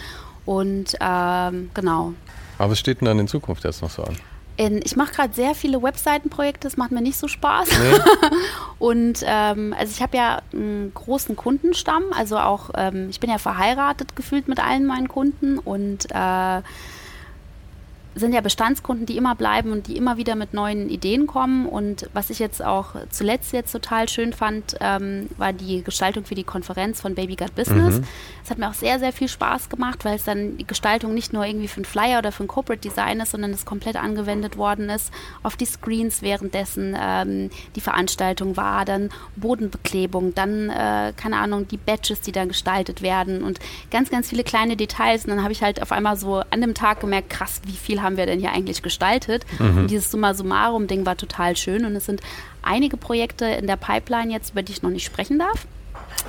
Und 0.45 0.95
ähm, 0.99 1.69
genau. 1.73 2.13
Aber 2.57 2.71
was 2.71 2.79
steht 2.79 3.01
denn 3.01 3.05
dann 3.05 3.19
in 3.19 3.27
Zukunft 3.27 3.63
jetzt 3.63 3.81
noch 3.81 3.89
so 3.89 4.03
an? 4.03 4.17
In, 4.55 4.81
ich 4.83 4.95
mache 4.95 5.13
gerade 5.13 5.33
sehr 5.33 5.55
viele 5.55 5.81
Webseitenprojekte, 5.81 6.67
das 6.67 6.77
macht 6.77 6.91
mir 6.91 7.01
nicht 7.01 7.17
so 7.17 7.27
Spaß. 7.27 7.69
Nee. 7.69 7.99
und 8.79 9.23
ähm, 9.25 9.73
also 9.77 9.91
ich 9.91 10.01
habe 10.01 10.15
ja 10.15 10.41
einen 10.53 10.91
großen 10.93 11.35
Kundenstamm, 11.35 12.03
also 12.15 12.37
auch 12.37 12.69
ähm, 12.75 13.09
ich 13.09 13.19
bin 13.19 13.31
ja 13.31 13.39
verheiratet 13.39 14.15
gefühlt 14.15 14.47
mit 14.47 14.63
allen 14.63 14.85
meinen 14.85 15.07
Kunden 15.07 15.57
und 15.57 16.05
äh, 16.11 16.61
sind 18.15 18.33
ja 18.33 18.41
Bestandskunden, 18.41 19.05
die 19.05 19.17
immer 19.17 19.35
bleiben 19.35 19.71
und 19.71 19.87
die 19.87 19.97
immer 19.97 20.17
wieder 20.17 20.35
mit 20.35 20.53
neuen 20.53 20.89
Ideen 20.89 21.27
kommen. 21.27 21.65
Und 21.65 22.09
was 22.13 22.29
ich 22.29 22.39
jetzt 22.39 22.63
auch 22.63 22.95
zuletzt 23.09 23.53
jetzt 23.53 23.71
total 23.71 24.09
schön 24.09 24.33
fand, 24.33 24.75
ähm, 24.79 25.29
war 25.37 25.53
die 25.53 25.83
Gestaltung 25.83 26.25
für 26.25 26.35
die 26.35 26.43
Konferenz 26.43 27.01
von 27.01 27.15
Baby 27.15 27.35
Got 27.35 27.55
Business. 27.55 27.99
Mhm. 27.99 28.03
Es 28.43 28.49
hat 28.49 28.57
mir 28.57 28.69
auch 28.69 28.73
sehr, 28.73 28.99
sehr 28.99 29.13
viel 29.13 29.27
Spaß 29.27 29.69
gemacht, 29.69 30.05
weil 30.05 30.15
es 30.15 30.23
dann 30.23 30.57
die 30.57 30.67
Gestaltung 30.67 31.13
nicht 31.13 31.33
nur 31.33 31.45
irgendwie 31.45 31.67
für 31.67 31.77
einen 31.77 31.85
Flyer 31.85 32.19
oder 32.19 32.31
für 32.31 32.43
ein 32.43 32.47
Corporate 32.47 32.81
Design 32.81 33.19
ist, 33.19 33.31
sondern 33.31 33.51
es 33.51 33.65
komplett 33.65 33.95
angewendet 33.95 34.57
worden 34.57 34.89
ist 34.89 35.11
auf 35.41 35.55
die 35.55 35.65
Screens 35.65 36.21
währenddessen 36.21 36.95
ähm, 36.99 37.49
die 37.75 37.81
Veranstaltung 37.81 38.57
war, 38.57 38.85
dann 38.85 39.09
Bodenbeklebung, 39.35 40.35
dann, 40.35 40.69
äh, 40.69 41.13
keine 41.15 41.37
Ahnung, 41.37 41.67
die 41.67 41.77
Badges, 41.77 42.21
die 42.21 42.31
dann 42.31 42.49
gestaltet 42.49 43.01
werden 43.01 43.43
und 43.43 43.59
ganz, 43.91 44.09
ganz 44.09 44.29
viele 44.29 44.43
kleine 44.43 44.75
Details. 44.75 45.25
Und 45.25 45.31
dann 45.31 45.43
habe 45.43 45.51
ich 45.51 45.63
halt 45.63 45.81
auf 45.81 45.91
einmal 45.91 46.17
so 46.17 46.43
an 46.49 46.61
dem 46.61 46.73
Tag 46.73 46.99
gemerkt, 46.99 47.29
krass, 47.29 47.61
wie 47.65 47.75
viel 47.75 48.01
haben 48.03 48.17
wir 48.17 48.25
denn 48.25 48.39
hier 48.39 48.51
eigentlich 48.51 48.81
gestaltet? 48.81 49.45
Mhm. 49.59 49.77
Und 49.77 49.87
dieses 49.91 50.11
Summa 50.11 50.33
Summarum-Ding 50.33 51.05
war 51.05 51.17
total 51.17 51.55
schön. 51.57 51.85
Und 51.85 51.95
es 51.95 52.05
sind 52.05 52.21
einige 52.61 52.97
Projekte 52.97 53.45
in 53.45 53.67
der 53.67 53.77
Pipeline 53.77 54.31
jetzt, 54.31 54.51
über 54.51 54.61
die 54.61 54.73
ich 54.73 54.83
noch 54.83 54.91
nicht 54.91 55.05
sprechen 55.05 55.39
darf. 55.39 55.65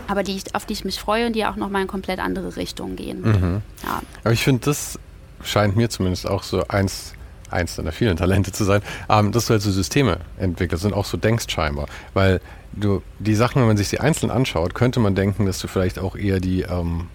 Aber 0.09 0.23
die 0.23 0.37
ich, 0.37 0.55
auf 0.55 0.65
die 0.65 0.73
ich 0.73 0.85
mich 0.85 0.99
freue 0.99 1.27
und 1.27 1.35
die 1.35 1.45
auch 1.45 1.57
nochmal 1.57 1.83
in 1.83 1.89
komplett 1.89 2.19
andere 2.19 2.57
Richtungen 2.57 2.97
gehen. 2.97 3.21
Mhm. 3.23 3.63
Ja. 3.83 4.03
Aber 4.23 4.33
ich 4.33 4.43
finde, 4.43 4.65
das 4.65 4.99
scheint 5.43 5.77
mir 5.77 5.91
zumindest 5.91 6.27
auch 6.27 6.43
so 6.43 6.67
eins, 6.69 7.13
eins 7.51 7.77
deiner 7.77 7.93
vielen 7.93 8.17
Talente 8.17 8.53
zu 8.53 8.65
sein, 8.65 8.83
ähm, 9.09 9.33
dass 9.33 9.47
du 9.47 9.51
halt 9.53 9.63
so 9.63 9.71
Systeme 9.71 10.21
entwickelst 10.39 10.85
und 10.85 10.95
auch 10.95 11.05
so 11.05 11.17
denkst 11.17 11.47
scheinbar. 11.49 11.87
Weil 12.15 12.41
du 12.73 13.03
die 13.19 13.35
Sachen, 13.35 13.61
wenn 13.61 13.69
man 13.69 13.77
sich 13.77 13.89
sie 13.89 14.01
einzeln 14.01 14.31
anschaut, 14.31 14.75
könnte 14.75 15.01
man 15.01 15.15
denken, 15.15 15.47
dass 15.47 15.59
du 15.59 15.69
vielleicht 15.69 15.99
auch 15.99 16.17
eher 16.17 16.41
die 16.41 16.63
ähm, 16.63 17.09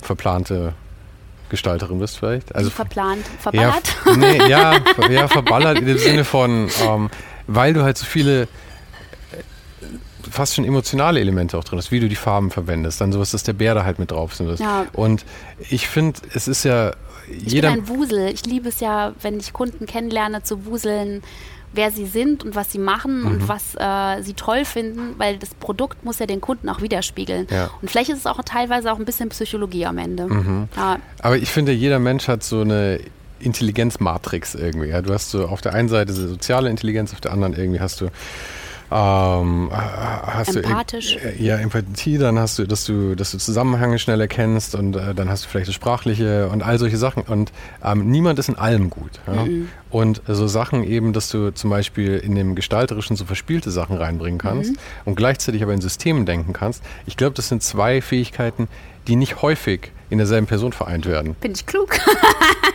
verplante 0.00 0.74
Gestalterin 1.52 1.98
bist 2.00 2.18
vielleicht. 2.18 2.54
Also 2.54 2.70
verplant, 2.70 3.24
verballert? 3.38 3.94
Ja, 4.06 4.16
nee, 4.16 4.38
ja, 4.48 4.80
ja, 5.10 5.28
verballert 5.28 5.78
im 5.78 5.98
Sinne 5.98 6.24
von, 6.24 6.68
ähm, 6.82 7.10
weil 7.46 7.74
du 7.74 7.82
halt 7.82 7.98
so 7.98 8.06
viele 8.06 8.42
äh, 8.42 8.46
fast 10.28 10.54
schon 10.54 10.64
emotionale 10.64 11.20
Elemente 11.20 11.58
auch 11.58 11.64
drin 11.64 11.78
hast, 11.78 11.92
wie 11.92 12.00
du 12.00 12.08
die 12.08 12.16
Farben 12.16 12.50
verwendest, 12.50 13.00
dann 13.02 13.12
sowas, 13.12 13.32
dass 13.32 13.42
der 13.42 13.52
Bär 13.52 13.74
da 13.74 13.84
halt 13.84 13.98
mit 13.98 14.10
drauf 14.10 14.40
ist. 14.40 14.60
Ja. 14.60 14.86
Und 14.94 15.26
ich 15.70 15.88
finde, 15.88 16.20
es 16.34 16.48
ist 16.48 16.64
ja 16.64 16.92
jeder. 17.28 17.68
Ich 17.68 17.74
bin 17.74 17.84
ein 17.84 17.88
Wusel. 17.88 18.28
Ich 18.32 18.46
liebe 18.46 18.70
es 18.70 18.80
ja, 18.80 19.12
wenn 19.20 19.38
ich 19.38 19.52
Kunden 19.52 19.84
kennenlerne, 19.84 20.42
zu 20.42 20.64
wuseln 20.64 21.22
wer 21.72 21.90
sie 21.90 22.06
sind 22.06 22.44
und 22.44 22.54
was 22.54 22.70
sie 22.70 22.78
machen 22.78 23.20
mhm. 23.20 23.26
und 23.26 23.48
was 23.48 23.74
äh, 23.76 24.22
sie 24.22 24.34
toll 24.34 24.64
finden, 24.64 25.14
weil 25.18 25.38
das 25.38 25.54
Produkt 25.54 26.04
muss 26.04 26.18
ja 26.18 26.26
den 26.26 26.40
Kunden 26.40 26.68
auch 26.68 26.82
widerspiegeln. 26.82 27.46
Ja. 27.50 27.70
Und 27.80 27.90
vielleicht 27.90 28.10
ist 28.10 28.18
es 28.18 28.26
auch 28.26 28.40
teilweise 28.44 28.92
auch 28.92 28.98
ein 28.98 29.04
bisschen 29.04 29.28
Psychologie 29.30 29.86
am 29.86 29.98
Ende. 29.98 30.26
Mhm. 30.26 30.68
Ja. 30.76 30.98
Aber 31.20 31.36
ich 31.36 31.50
finde, 31.50 31.72
jeder 31.72 31.98
Mensch 31.98 32.28
hat 32.28 32.42
so 32.42 32.60
eine 32.60 33.00
Intelligenzmatrix 33.40 34.54
irgendwie. 34.54 34.88
Ja? 34.88 35.02
Du 35.02 35.12
hast 35.12 35.30
so 35.30 35.46
auf 35.46 35.60
der 35.60 35.74
einen 35.74 35.88
Seite 35.88 36.12
soziale 36.12 36.70
Intelligenz, 36.70 37.12
auf 37.12 37.20
der 37.20 37.32
anderen 37.32 37.54
irgendwie 37.54 37.80
hast 37.80 38.00
du 38.00 38.08
ähm, 38.92 39.70
hast 39.72 40.54
Empathisch. 40.54 41.16
du 41.16 41.28
äh, 41.28 41.42
ja 41.42 41.56
Empathie, 41.56 42.18
dann 42.18 42.38
hast 42.38 42.58
du, 42.58 42.66
dass 42.66 42.84
du, 42.84 43.14
dass 43.14 43.30
du 43.30 43.38
Zusammenhänge 43.38 43.98
schnell 43.98 44.20
erkennst 44.20 44.74
und 44.74 44.96
äh, 44.96 45.14
dann 45.14 45.28
hast 45.28 45.44
du 45.44 45.48
vielleicht 45.48 45.68
das 45.68 45.74
Sprachliche 45.74 46.48
und 46.48 46.62
all 46.62 46.78
solche 46.78 46.98
Sachen. 46.98 47.22
Und 47.22 47.52
ähm, 47.82 48.10
niemand 48.10 48.38
ist 48.38 48.48
in 48.48 48.56
allem 48.56 48.90
gut. 48.90 49.20
Ja? 49.26 49.44
Mhm. 49.44 49.68
Und 49.90 50.22
so 50.26 50.46
Sachen 50.46 50.84
eben, 50.84 51.12
dass 51.12 51.30
du 51.30 51.52
zum 51.52 51.70
Beispiel 51.70 52.18
in 52.18 52.34
dem 52.34 52.54
Gestalterischen 52.54 53.16
so 53.16 53.24
verspielte 53.24 53.70
Sachen 53.70 53.96
reinbringen 53.96 54.38
kannst 54.38 54.72
mhm. 54.72 54.78
und 55.06 55.14
gleichzeitig 55.14 55.62
aber 55.62 55.72
in 55.72 55.80
Systemen 55.80 56.26
denken 56.26 56.52
kannst. 56.52 56.82
Ich 57.06 57.16
glaube, 57.16 57.34
das 57.34 57.48
sind 57.48 57.62
zwei 57.62 58.02
Fähigkeiten, 58.02 58.68
die 59.08 59.16
nicht 59.16 59.42
häufig 59.42 59.92
in 60.12 60.18
derselben 60.18 60.46
Person 60.46 60.74
vereint 60.74 61.06
werden. 61.06 61.34
Bin 61.40 61.52
ich 61.52 61.64
klug. 61.64 61.98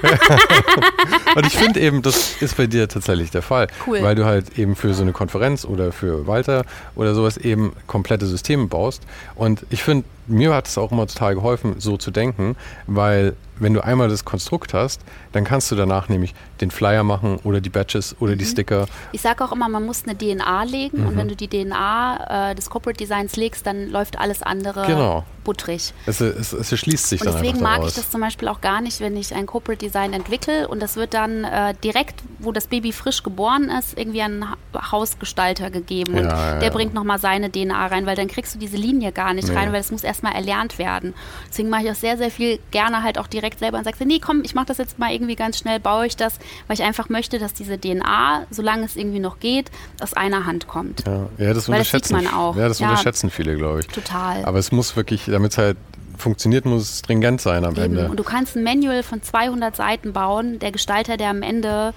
und 1.35 1.45
ich 1.45 1.55
finde 1.55 1.79
eben, 1.79 2.01
das 2.01 2.41
ist 2.41 2.57
bei 2.57 2.65
dir 2.65 2.89
tatsächlich 2.89 3.29
der 3.29 3.43
Fall. 3.43 3.67
Cool. 3.85 4.01
Weil 4.01 4.15
du 4.15 4.25
halt 4.25 4.57
eben 4.57 4.75
für 4.75 4.95
so 4.95 5.03
eine 5.03 5.11
Konferenz 5.11 5.63
oder 5.63 5.91
für 5.91 6.25
Walter 6.25 6.65
oder 6.95 7.13
sowas 7.13 7.37
eben 7.37 7.73
komplette 7.85 8.25
Systeme 8.25 8.65
baust. 8.65 9.03
Und 9.35 9.67
ich 9.69 9.83
finde, 9.83 10.05
mir 10.27 10.53
hat 10.53 10.67
es 10.67 10.77
auch 10.77 10.91
immer 10.91 11.07
total 11.07 11.35
geholfen, 11.35 11.75
so 11.79 11.97
zu 11.97 12.11
denken, 12.11 12.55
weil 12.85 13.35
wenn 13.59 13.73
du 13.73 13.83
einmal 13.83 14.09
das 14.09 14.25
Konstrukt 14.25 14.73
hast, 14.73 15.01
dann 15.31 15.43
kannst 15.43 15.71
du 15.71 15.75
danach 15.75 16.09
nämlich 16.09 16.33
den 16.61 16.71
Flyer 16.71 17.03
machen 17.03 17.37
oder 17.43 17.61
die 17.61 17.69
Badges 17.69 18.15
oder 18.19 18.33
mhm. 18.33 18.37
die 18.39 18.45
Sticker. 18.45 18.87
Ich 19.11 19.21
sage 19.21 19.43
auch 19.43 19.51
immer, 19.51 19.69
man 19.69 19.85
muss 19.85 20.03
eine 20.05 20.17
DNA 20.17 20.63
legen 20.63 21.01
mhm. 21.01 21.07
und 21.07 21.17
wenn 21.17 21.27
du 21.27 21.35
die 21.35 21.47
DNA 21.47 22.51
äh, 22.51 22.55
des 22.55 22.69
Corporate 22.69 22.97
Designs 22.97 23.35
legst, 23.35 23.65
dann 23.65 23.89
läuft 23.89 24.17
alles 24.19 24.43
andere 24.43 24.85
genau. 24.85 25.25
buttrig. 25.43 25.93
Es, 26.05 26.21
es, 26.21 26.53
es 26.53 26.79
schließt 26.79 27.09
sich 27.09 27.21
und 27.21 27.27
dann 27.27 27.35
Deswegen 27.35 27.61
mag 27.61 27.83
ich 27.85 27.93
das 27.93 28.09
zum 28.09 28.21
Beispiel 28.21 28.47
auch 28.47 28.61
gar 28.61 28.81
nicht, 28.81 28.99
wenn 28.99 29.15
ich 29.15 29.33
ein 29.33 29.45
Corporate 29.45 29.83
Design 29.83 30.13
entwickle 30.13 30.67
und 30.67 30.81
das 30.81 30.95
wird 30.95 31.13
dann 31.13 31.43
äh, 31.43 31.73
direkt, 31.83 32.23
wo 32.39 32.51
das 32.51 32.67
Baby 32.67 32.91
frisch 32.91 33.23
geboren 33.23 33.69
ist, 33.69 33.97
irgendwie 33.97 34.21
an 34.21 34.43
einen 34.43 34.91
Hausgestalter 34.91 35.69
gegeben 35.69 36.15
und 36.15 36.25
ja, 36.25 36.53
ja, 36.53 36.59
der 36.59 36.69
bringt 36.69 36.93
nochmal 36.93 37.19
seine 37.19 37.51
DNA 37.51 37.87
rein, 37.87 38.05
weil 38.05 38.15
dann 38.15 38.27
kriegst 38.27 38.55
du 38.55 38.59
diese 38.59 38.77
Linie 38.77 39.11
gar 39.11 39.33
nicht 39.33 39.49
rein, 39.53 39.71
weil 39.71 39.81
es 39.81 39.91
muss 39.91 40.03
erstmal 40.17 40.33
erlernt 40.33 40.79
werden. 40.79 41.13
Deswegen 41.49 41.69
mache 41.69 41.83
ich 41.83 41.91
auch 41.91 41.95
sehr, 41.95 42.17
sehr 42.17 42.31
viel 42.31 42.59
gerne 42.71 43.03
halt 43.03 43.17
auch 43.17 43.27
direkt 43.27 43.59
selber 43.59 43.77
und 43.77 43.83
sage, 43.83 43.97
nee, 44.05 44.19
komm, 44.19 44.41
ich 44.43 44.55
mache 44.55 44.65
das 44.67 44.77
jetzt 44.77 44.97
mal 44.97 45.11
irgendwie 45.11 45.35
ganz 45.35 45.57
schnell, 45.59 45.79
baue 45.79 46.07
ich 46.07 46.15
das, 46.15 46.39
weil 46.67 46.75
ich 46.75 46.83
einfach 46.83 47.09
möchte, 47.09 47.39
dass 47.39 47.53
diese 47.53 47.79
DNA, 47.79 48.47
solange 48.49 48.85
es 48.85 48.95
irgendwie 48.95 49.19
noch 49.19 49.39
geht, 49.39 49.69
aus 50.01 50.13
einer 50.13 50.45
Hand 50.45 50.67
kommt. 50.67 51.03
Ja, 51.05 51.27
ja 51.37 51.53
das 51.53 51.69
unterschätzen, 51.69 52.13
das 52.13 52.23
man 52.23 52.33
auch. 52.33 52.55
Ja, 52.55 52.67
das 52.67 52.81
unterschätzen 52.81 53.29
viele, 53.29 53.55
glaube 53.55 53.81
ich. 53.81 53.87
Total. 53.87 54.43
Aber 54.45 54.57
es 54.57 54.71
muss 54.71 54.95
wirklich, 54.95 55.25
damit 55.25 55.51
es 55.51 55.57
halt 55.57 55.77
funktioniert, 56.17 56.65
muss 56.65 56.81
es 56.81 56.99
stringent 56.99 57.39
sein 57.41 57.63
am 57.63 57.73
Eben. 57.73 57.83
Ende. 57.83 58.09
Und 58.09 58.17
du 58.17 58.23
kannst 58.23 58.55
ein 58.55 58.63
Manual 58.63 59.03
von 59.03 59.21
200 59.21 59.75
Seiten 59.75 60.13
bauen. 60.13 60.57
Der 60.57 60.71
Gestalter, 60.71 61.15
der 61.15 61.29
am 61.29 61.43
Ende 61.43 61.93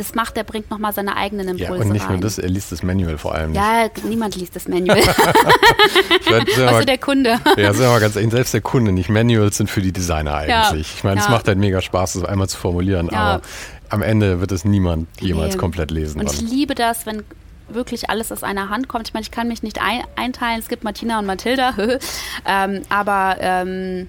das 0.00 0.14
macht, 0.14 0.36
der 0.36 0.44
bringt 0.44 0.70
nochmal 0.70 0.92
seine 0.92 1.16
eigenen 1.16 1.48
Impulse 1.48 1.74
Ja, 1.74 1.80
und 1.80 1.88
nicht 1.90 2.06
rein. 2.06 2.12
nur 2.12 2.20
das, 2.20 2.38
er 2.38 2.48
liest 2.48 2.72
das 2.72 2.82
Manual 2.82 3.18
vor 3.18 3.34
allem 3.34 3.52
nicht. 3.52 3.60
Ja, 3.60 3.88
niemand 4.04 4.34
liest 4.36 4.56
das 4.56 4.66
Manual. 4.66 4.98
also 6.66 6.84
der 6.84 6.98
Kunde. 6.98 7.38
Ja, 7.56 7.72
sind 7.72 7.82
wir 7.82 8.00
ganz 8.00 8.16
ehrlich, 8.16 8.30
selbst 8.30 8.54
der 8.54 8.62
Kunde 8.62 8.92
nicht. 8.92 9.10
Manuals 9.10 9.58
sind 9.58 9.70
für 9.70 9.82
die 9.82 9.92
Designer 9.92 10.34
eigentlich. 10.34 10.48
Ja. 10.48 10.74
Ich 10.74 11.04
meine, 11.04 11.20
es 11.20 11.26
ja. 11.26 11.32
macht 11.32 11.46
halt 11.46 11.58
mega 11.58 11.80
Spaß, 11.80 12.14
das 12.14 12.24
einmal 12.24 12.48
zu 12.48 12.56
formulieren, 12.56 13.08
ja. 13.12 13.18
aber 13.18 13.42
am 13.90 14.02
Ende 14.02 14.40
wird 14.40 14.52
es 14.52 14.64
niemand 14.64 15.08
jemals 15.20 15.54
nee. 15.54 15.60
komplett 15.60 15.90
lesen. 15.90 16.20
Und 16.20 16.32
ich 16.32 16.40
liebe 16.40 16.74
das, 16.74 17.06
wenn 17.06 17.22
wirklich 17.68 18.10
alles 18.10 18.32
aus 18.32 18.42
einer 18.42 18.68
Hand 18.68 18.88
kommt. 18.88 19.08
Ich 19.08 19.14
meine, 19.14 19.22
ich 19.22 19.30
kann 19.30 19.48
mich 19.48 19.62
nicht 19.62 19.80
ein 19.80 20.02
einteilen, 20.16 20.60
es 20.60 20.68
gibt 20.68 20.82
Martina 20.84 21.18
und 21.18 21.26
Mathilda, 21.26 21.74
ähm, 22.46 22.82
aber 22.88 23.36
ähm, 23.40 24.08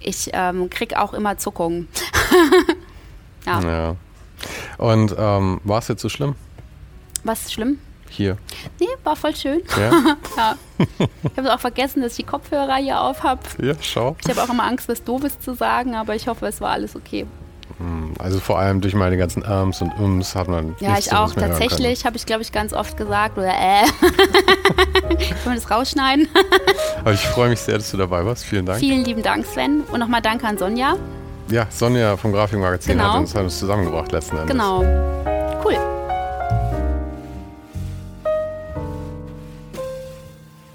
ich 0.00 0.30
ähm, 0.32 0.70
kriege 0.70 1.00
auch 1.00 1.12
immer 1.12 1.38
Zuckungen. 1.38 1.88
ja. 3.46 3.60
ja. 3.60 3.96
Und 4.78 5.14
ähm, 5.18 5.60
war 5.64 5.78
es 5.78 5.88
jetzt 5.88 6.02
so 6.02 6.08
schlimm? 6.08 6.34
Was 7.24 7.52
schlimm? 7.52 7.78
Hier. 8.08 8.36
Nee, 8.78 8.88
war 9.04 9.16
voll 9.16 9.34
schön. 9.34 9.62
Ja. 9.78 9.90
ja. 10.36 10.56
Ich 10.78 11.38
habe 11.38 11.54
auch 11.54 11.60
vergessen, 11.60 12.02
dass 12.02 12.12
ich 12.12 12.18
die 12.18 12.30
Kopfhörer 12.30 12.76
hier 12.76 13.00
auf 13.00 13.22
habe. 13.22 13.40
Ja, 13.60 13.74
schau. 13.80 14.16
Ich 14.22 14.28
habe 14.28 14.42
auch 14.42 14.50
immer 14.50 14.64
Angst, 14.64 14.88
was 14.88 15.02
Doofes 15.02 15.40
zu 15.40 15.54
sagen, 15.54 15.94
aber 15.94 16.14
ich 16.14 16.28
hoffe, 16.28 16.46
es 16.46 16.60
war 16.60 16.70
alles 16.70 16.94
okay. 16.94 17.26
Hm, 17.78 18.12
also 18.18 18.38
vor 18.38 18.58
allem 18.58 18.80
durch 18.80 18.94
meine 18.94 19.16
ganzen 19.16 19.44
Arms 19.44 19.80
und 19.80 19.92
Ums 19.98 20.34
hat 20.34 20.48
man. 20.48 20.76
Ja, 20.80 20.98
ich 20.98 21.12
auch. 21.12 21.32
Tatsächlich 21.32 22.04
habe 22.04 22.16
ich, 22.16 22.26
glaube 22.26 22.42
ich, 22.42 22.52
ganz 22.52 22.72
oft 22.72 22.96
gesagt 22.96 23.38
oder 23.38 23.52
äh. 23.52 23.84
Können 25.08 25.44
wir 25.44 25.54
das 25.54 25.70
rausschneiden? 25.70 26.28
aber 27.00 27.12
ich 27.14 27.20
freue 27.20 27.48
mich 27.48 27.60
sehr, 27.60 27.78
dass 27.78 27.90
du 27.90 27.96
dabei 27.96 28.24
warst. 28.26 28.44
Vielen 28.44 28.66
Dank. 28.66 28.78
Vielen 28.78 29.04
lieben 29.04 29.22
Dank, 29.22 29.46
Sven. 29.46 29.82
Und 29.90 30.00
nochmal 30.00 30.20
danke 30.20 30.46
an 30.46 30.58
Sonja. 30.58 30.96
Ja, 31.50 31.66
Sonja 31.70 32.16
vom 32.16 32.32
Grafikmagazin 32.32 32.96
genau. 32.96 33.12
hat, 33.12 33.20
uns, 33.20 33.34
hat 33.34 33.42
uns 33.42 33.58
zusammengebracht 33.58 34.12
letzten 34.12 34.36
Endes. 34.36 34.50
Genau. 34.52 34.80
Cool. 35.64 35.76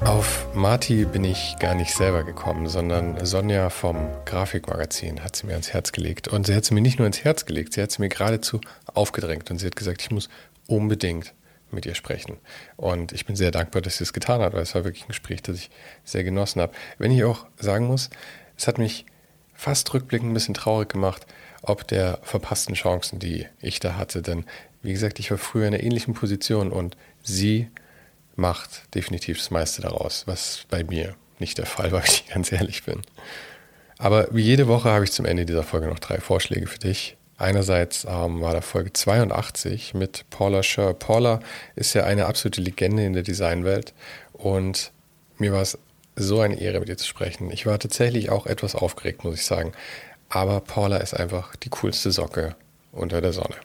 Auf 0.02 0.48
Marti 0.54 1.06
bin 1.06 1.24
ich 1.24 1.56
gar 1.60 1.76
nicht 1.76 1.94
selber 1.94 2.24
gekommen, 2.24 2.68
sondern 2.68 3.26
Sonja 3.26 3.70
vom 3.70 3.98
Grafikmagazin 4.26 5.24
hat 5.24 5.36
sie 5.36 5.48
mir 5.48 5.54
ans 5.54 5.74
Herz 5.74 5.92
gelegt. 5.92 6.28
Und 6.28 6.46
sie 6.46 6.56
hat 6.56 6.66
sie 6.66 6.74
mir 6.74 6.82
nicht 6.82 7.00
nur 7.00 7.08
ins 7.08 7.24
Herz 7.24 7.46
gelegt, 7.46 7.74
sie 7.74 7.82
hat 7.82 7.92
sie 7.92 8.02
mir 8.02 8.10
geradezu 8.10 8.62
aufgedrängt. 8.94 9.50
Und 9.52 9.60
sie 9.60 9.66
hat 9.66 9.76
gesagt, 9.76 10.02
ich 10.02 10.12
muss 10.12 10.30
unbedingt 10.68 11.34
mit 11.72 11.86
ihr 11.86 11.96
sprechen. 11.96 12.38
Und 12.76 13.12
ich 13.12 13.26
bin 13.26 13.36
sehr 13.36 13.52
dankbar, 13.52 13.82
dass 13.82 13.98
sie 13.98 14.04
es 14.04 14.14
getan 14.14 14.42
hat, 14.42 14.54
weil 14.54 14.62
es 14.62 14.76
war 14.76 14.84
wirklich 14.84 15.06
ein 15.06 15.10
Gespräch, 15.10 15.42
das 15.42 15.58
ich 15.58 15.70
sehr 16.04 16.24
genossen 16.24 16.62
habe. 16.62 16.74
Wenn 16.98 17.12
ich 17.12 17.24
auch 17.24 17.46
sagen 17.60 17.88
muss, 17.88 18.10
es 18.56 18.68
hat 18.68 18.78
mich 18.78 19.06
fast 19.58 19.94
rückblickend 19.94 20.32
ein 20.32 20.34
bisschen 20.34 20.54
traurig 20.54 20.88
gemacht, 20.90 21.26
ob 21.64 21.86
der 21.88 22.20
verpassten 22.22 22.76
Chancen, 22.76 23.20
die 23.20 23.48
ich 23.60 23.80
da 23.80 23.98
hatte. 23.98 24.22
Denn 24.22 24.46
wie 24.82 24.94
gesagt, 24.94 25.20
ich 25.20 25.32
war 25.32 25.38
früher 25.38 25.68
in 25.68 25.74
einer 25.74 25.84
ähnlichen 25.84 26.14
Position 26.14 26.72
und 26.72 26.96
sie 27.24 27.70
macht 28.36 28.94
definitiv 28.96 29.40
das 29.40 29.52
meiste 29.52 29.82
daraus, 29.82 30.28
was 30.28 30.66
bei 30.70 30.84
mir 30.84 31.16
nicht 31.40 31.58
der 31.58 31.66
Fall 31.66 31.92
war, 31.92 32.02
wenn 32.04 32.12
ich 32.12 32.28
ganz 32.28 32.52
ehrlich 32.52 32.84
bin. 32.84 33.02
Aber 33.98 34.28
wie 34.32 34.44
jede 34.44 34.68
Woche 34.68 34.90
habe 34.90 35.04
ich 35.04 35.12
zum 35.12 35.26
Ende 35.26 35.46
dieser 35.46 35.64
Folge 35.64 35.88
noch 35.88 36.00
drei 36.00 36.20
Vorschläge 36.20 36.68
für 36.68 36.78
dich. 36.78 37.18
Einerseits 37.40 38.06
ähm, 38.08 38.42
war 38.42 38.54
da 38.54 38.62
Folge 38.62 38.94
82 38.94 39.96
mit 39.96 40.26
Paula 40.30 40.64
Scher. 40.64 40.94
Paula 40.94 41.40
ist 41.76 41.94
ja 41.96 42.04
eine 42.04 42.28
absolute 42.28 42.62
Legende 42.62 43.04
in 43.04 43.14
der 43.14 43.24
Designwelt 43.24 43.94
und 44.34 44.92
mir 45.38 45.52
war 45.52 45.62
es 45.62 45.78
so 46.18 46.42
eine 46.42 46.60
Ehre, 46.60 46.80
mit 46.80 46.90
dir 46.90 46.98
zu 46.98 47.06
sprechen. 47.06 47.52
Ich 47.52 47.66
war 47.66 47.80
tatsächlich 47.80 48.30
auch 48.30 48.46
etwas 48.46 48.76
aufgeregt, 48.76 49.24
muss 49.24 49.36
ich 49.36 49.46
sagen. 49.46 49.72
Aber 50.30 50.60
Paula 50.60 50.98
ist 50.98 51.14
einfach 51.14 51.56
die 51.56 51.70
coolste 51.70 52.12
Socke 52.12 52.56
unter 52.92 53.22
der 53.22 53.34
Sonne. 53.34 53.56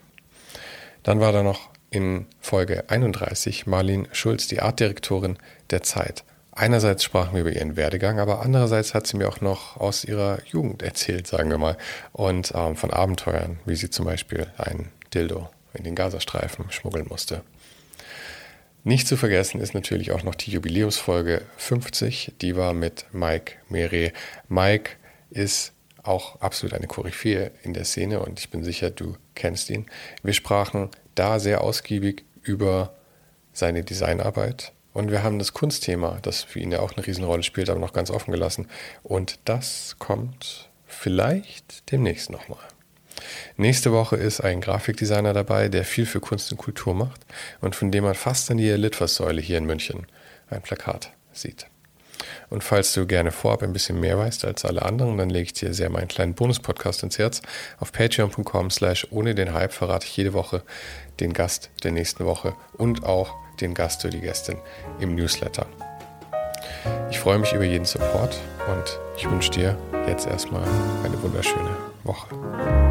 Dann 1.03 1.19
war 1.19 1.33
da 1.33 1.43
noch 1.43 1.71
in 1.91 2.27
Folge 2.41 2.85
31 2.89 3.67
Marlene 3.67 4.09
Schulz, 4.13 4.47
die 4.47 4.61
Artdirektorin 4.61 5.39
der 5.71 5.83
Zeit. 5.83 6.25
Einerseits 6.53 7.03
sprachen 7.03 7.35
wir 7.35 7.41
über 7.41 7.53
ihren 7.53 7.77
Werdegang, 7.77 8.21
aber 8.21 8.43
andererseits 8.43 8.93
hat 8.93 9.07
sie 9.07 9.17
mir 9.17 9.29
auch 9.29 9.41
noch 9.41 9.79
aus 9.79 10.05
ihrer 10.05 10.39
Jugend 10.45 10.83
erzählt, 10.83 11.27
sagen 11.27 11.51
wir 11.51 11.59
mal, 11.59 11.79
und 12.13 12.53
ähm, 12.55 12.77
von 12.77 12.91
Abenteuern, 12.91 13.59
wie 13.65 13.75
sie 13.75 13.89
zum 13.89 14.05
Beispiel 14.05 14.47
ein 14.59 14.91
Dildo 15.15 15.49
in 15.73 15.85
den 15.85 15.95
Gazastreifen 15.95 16.71
schmuggeln 16.71 17.07
musste. 17.09 17.43
Nicht 18.85 19.07
zu 19.07 19.17
vergessen 19.17 19.61
ist 19.61 19.75
natürlich 19.75 20.11
auch 20.11 20.25
noch 20.25 20.35
die 20.35 20.51
Jubiläumsfolge 20.51 21.43
50. 21.57 22.33
Die 22.41 22.57
war 22.57 22.75
mit 22.75 23.07
Mike 23.13 23.55
Mere. 23.69 24.13
Mike 24.49 24.93
ist 25.31 25.73
auch 26.03 26.41
absolut 26.41 26.75
eine 26.75 26.89
Koryphäe 26.89 27.53
in 27.63 27.75
der 27.75 27.85
Szene 27.85 28.19
und 28.19 28.41
ich 28.41 28.51
bin 28.51 28.65
sicher, 28.65 28.91
du 28.91 29.17
kennst 29.37 29.71
ihn. 29.71 29.87
Wir 30.25 30.33
sprachen 30.33 30.91
da 31.15 31.39
sehr 31.39 31.61
ausgiebig 31.61 32.25
über 32.43 32.93
seine 33.53 33.85
Designarbeit 33.85 34.73
und 34.93 35.13
wir 35.13 35.23
haben 35.23 35.39
das 35.39 35.53
Kunstthema, 35.53 36.19
das 36.23 36.43
für 36.43 36.59
ihn 36.59 36.73
ja 36.73 36.81
auch 36.81 36.97
eine 36.97 37.07
Riesenrolle 37.07 37.45
spielt, 37.45 37.71
aber 37.71 37.79
noch 37.79 37.93
ganz 37.93 38.11
offen 38.11 38.33
gelassen. 38.33 38.69
Und 39.05 39.39
das 39.45 39.95
kommt 40.01 40.71
vielleicht 40.87 41.93
demnächst 41.93 42.31
nochmal. 42.31 42.72
Nächste 43.57 43.93
Woche 43.93 44.17
ist 44.17 44.41
ein 44.41 44.61
Grafikdesigner 44.61 45.33
dabei, 45.33 45.69
der 45.69 45.85
viel 45.85 46.07
für 46.07 46.21
Kunst 46.21 46.51
und 46.53 46.59
Kultur 46.59 46.95
macht 46.95 47.21
und 47.61 47.77
von 47.77 47.91
dem 47.91 48.05
man 48.05 48.15
fast 48.15 48.51
an 48.51 48.57
die 48.57 48.71
Litfaßsäule 48.71 49.41
hier 49.41 49.59
in 49.59 49.67
München 49.67 50.07
ein 50.51 50.63
Plakat 50.63 51.13
sieht. 51.33 51.67
Und 52.51 52.63
falls 52.63 52.93
du 52.93 53.07
gerne 53.07 53.33
vorab 53.33 53.63
ein 53.63 53.73
bisschen 53.73 53.99
mehr 53.99 54.19
weißt 54.19 54.45
als 54.45 54.65
alle 54.65 54.83
anderen, 54.83 55.17
dann 55.17 55.31
lege 55.31 55.45
ich 55.45 55.53
dir 55.55 55.75
sehr 55.75 55.91
meinen 55.91 56.09
kleinen 56.09 56.35
Bonus-Podcast 56.35 57.03
ins 57.03 57.19
Herz. 57.19 57.43
Auf 57.79 57.93
patreon.com 57.93 58.71
slash 58.71 59.07
ohne 59.11 59.35
den 59.35 59.53
Hype 59.53 59.73
verrate 59.73 60.07
ich 60.07 60.17
jede 60.17 60.33
Woche 60.33 60.63
den 61.21 61.33
Gast 61.33 61.71
der 61.83 61.93
nächsten 61.93 62.25
Woche 62.25 62.55
und 62.75 63.05
auch 63.05 63.35
den 63.61 63.75
Gast 63.75 64.05
oder 64.05 64.13
die 64.13 64.21
Gästin 64.21 64.59
im 65.01 65.15
Newsletter. 65.15 65.67
Ich 67.11 67.19
freue 67.19 67.39
mich 67.39 67.53
über 67.53 67.65
jeden 67.65 67.85
Support 67.85 68.39
und 68.69 68.99
ich 69.17 69.31
wünsche 69.31 69.51
dir 69.51 69.79
jetzt 70.07 70.27
erstmal 70.27 70.67
eine 71.05 71.23
wunderschöne 71.23 71.77
Woche. 72.05 72.82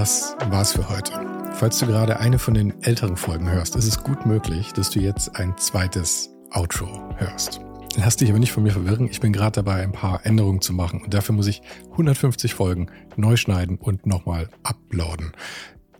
Das 0.00 0.34
war's 0.46 0.72
für 0.72 0.88
heute. 0.88 1.12
Falls 1.52 1.78
du 1.78 1.86
gerade 1.86 2.18
eine 2.20 2.38
von 2.38 2.54
den 2.54 2.82
älteren 2.82 3.18
Folgen 3.18 3.50
hörst, 3.50 3.76
ist 3.76 3.84
es 3.84 4.02
gut 4.02 4.24
möglich, 4.24 4.72
dass 4.72 4.88
du 4.88 4.98
jetzt 4.98 5.36
ein 5.36 5.58
zweites 5.58 6.30
Outro 6.52 7.14
hörst. 7.18 7.60
Lass 7.96 8.16
dich 8.16 8.30
aber 8.30 8.38
nicht 8.38 8.52
von 8.52 8.62
mir 8.62 8.72
verwirren. 8.72 9.10
Ich 9.10 9.20
bin 9.20 9.34
gerade 9.34 9.56
dabei, 9.56 9.82
ein 9.82 9.92
paar 9.92 10.24
Änderungen 10.24 10.62
zu 10.62 10.72
machen 10.72 11.02
und 11.02 11.12
dafür 11.12 11.34
muss 11.34 11.48
ich 11.48 11.60
150 11.90 12.54
Folgen 12.54 12.90
neu 13.16 13.36
schneiden 13.36 13.76
und 13.76 14.06
nochmal 14.06 14.48
uploaden. 14.62 15.32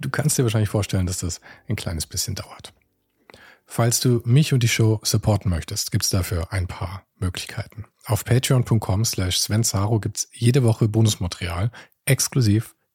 Du 0.01 0.09
kannst 0.09 0.39
dir 0.39 0.45
wahrscheinlich 0.45 0.71
vorstellen, 0.71 1.05
dass 1.05 1.19
das 1.19 1.43
ein 1.69 1.77
kleines 1.77 2.07
bisschen 2.07 2.35
dauert. 2.35 2.73
Falls 3.67 4.01
du 4.01 4.23
mich 4.25 4.55
und 4.55 4.63
die 4.63 4.69
Show 4.69 5.01
supporten 5.03 5.51
möchtest, 5.51 5.93
gibt's 5.93 6.09
dafür 6.09 6.55
ein 6.55 6.69
paar 6.69 7.05
Möglichkeiten. 7.19 7.85
Auf 8.07 8.25
patreon.com 8.25 9.05
slash 9.05 9.39
svensaro 9.39 10.01
gibt's 10.01 10.27
jede 10.33 10.63
Woche 10.63 10.89
Bonusmaterial, 10.89 11.71
exklusiv 12.07 12.75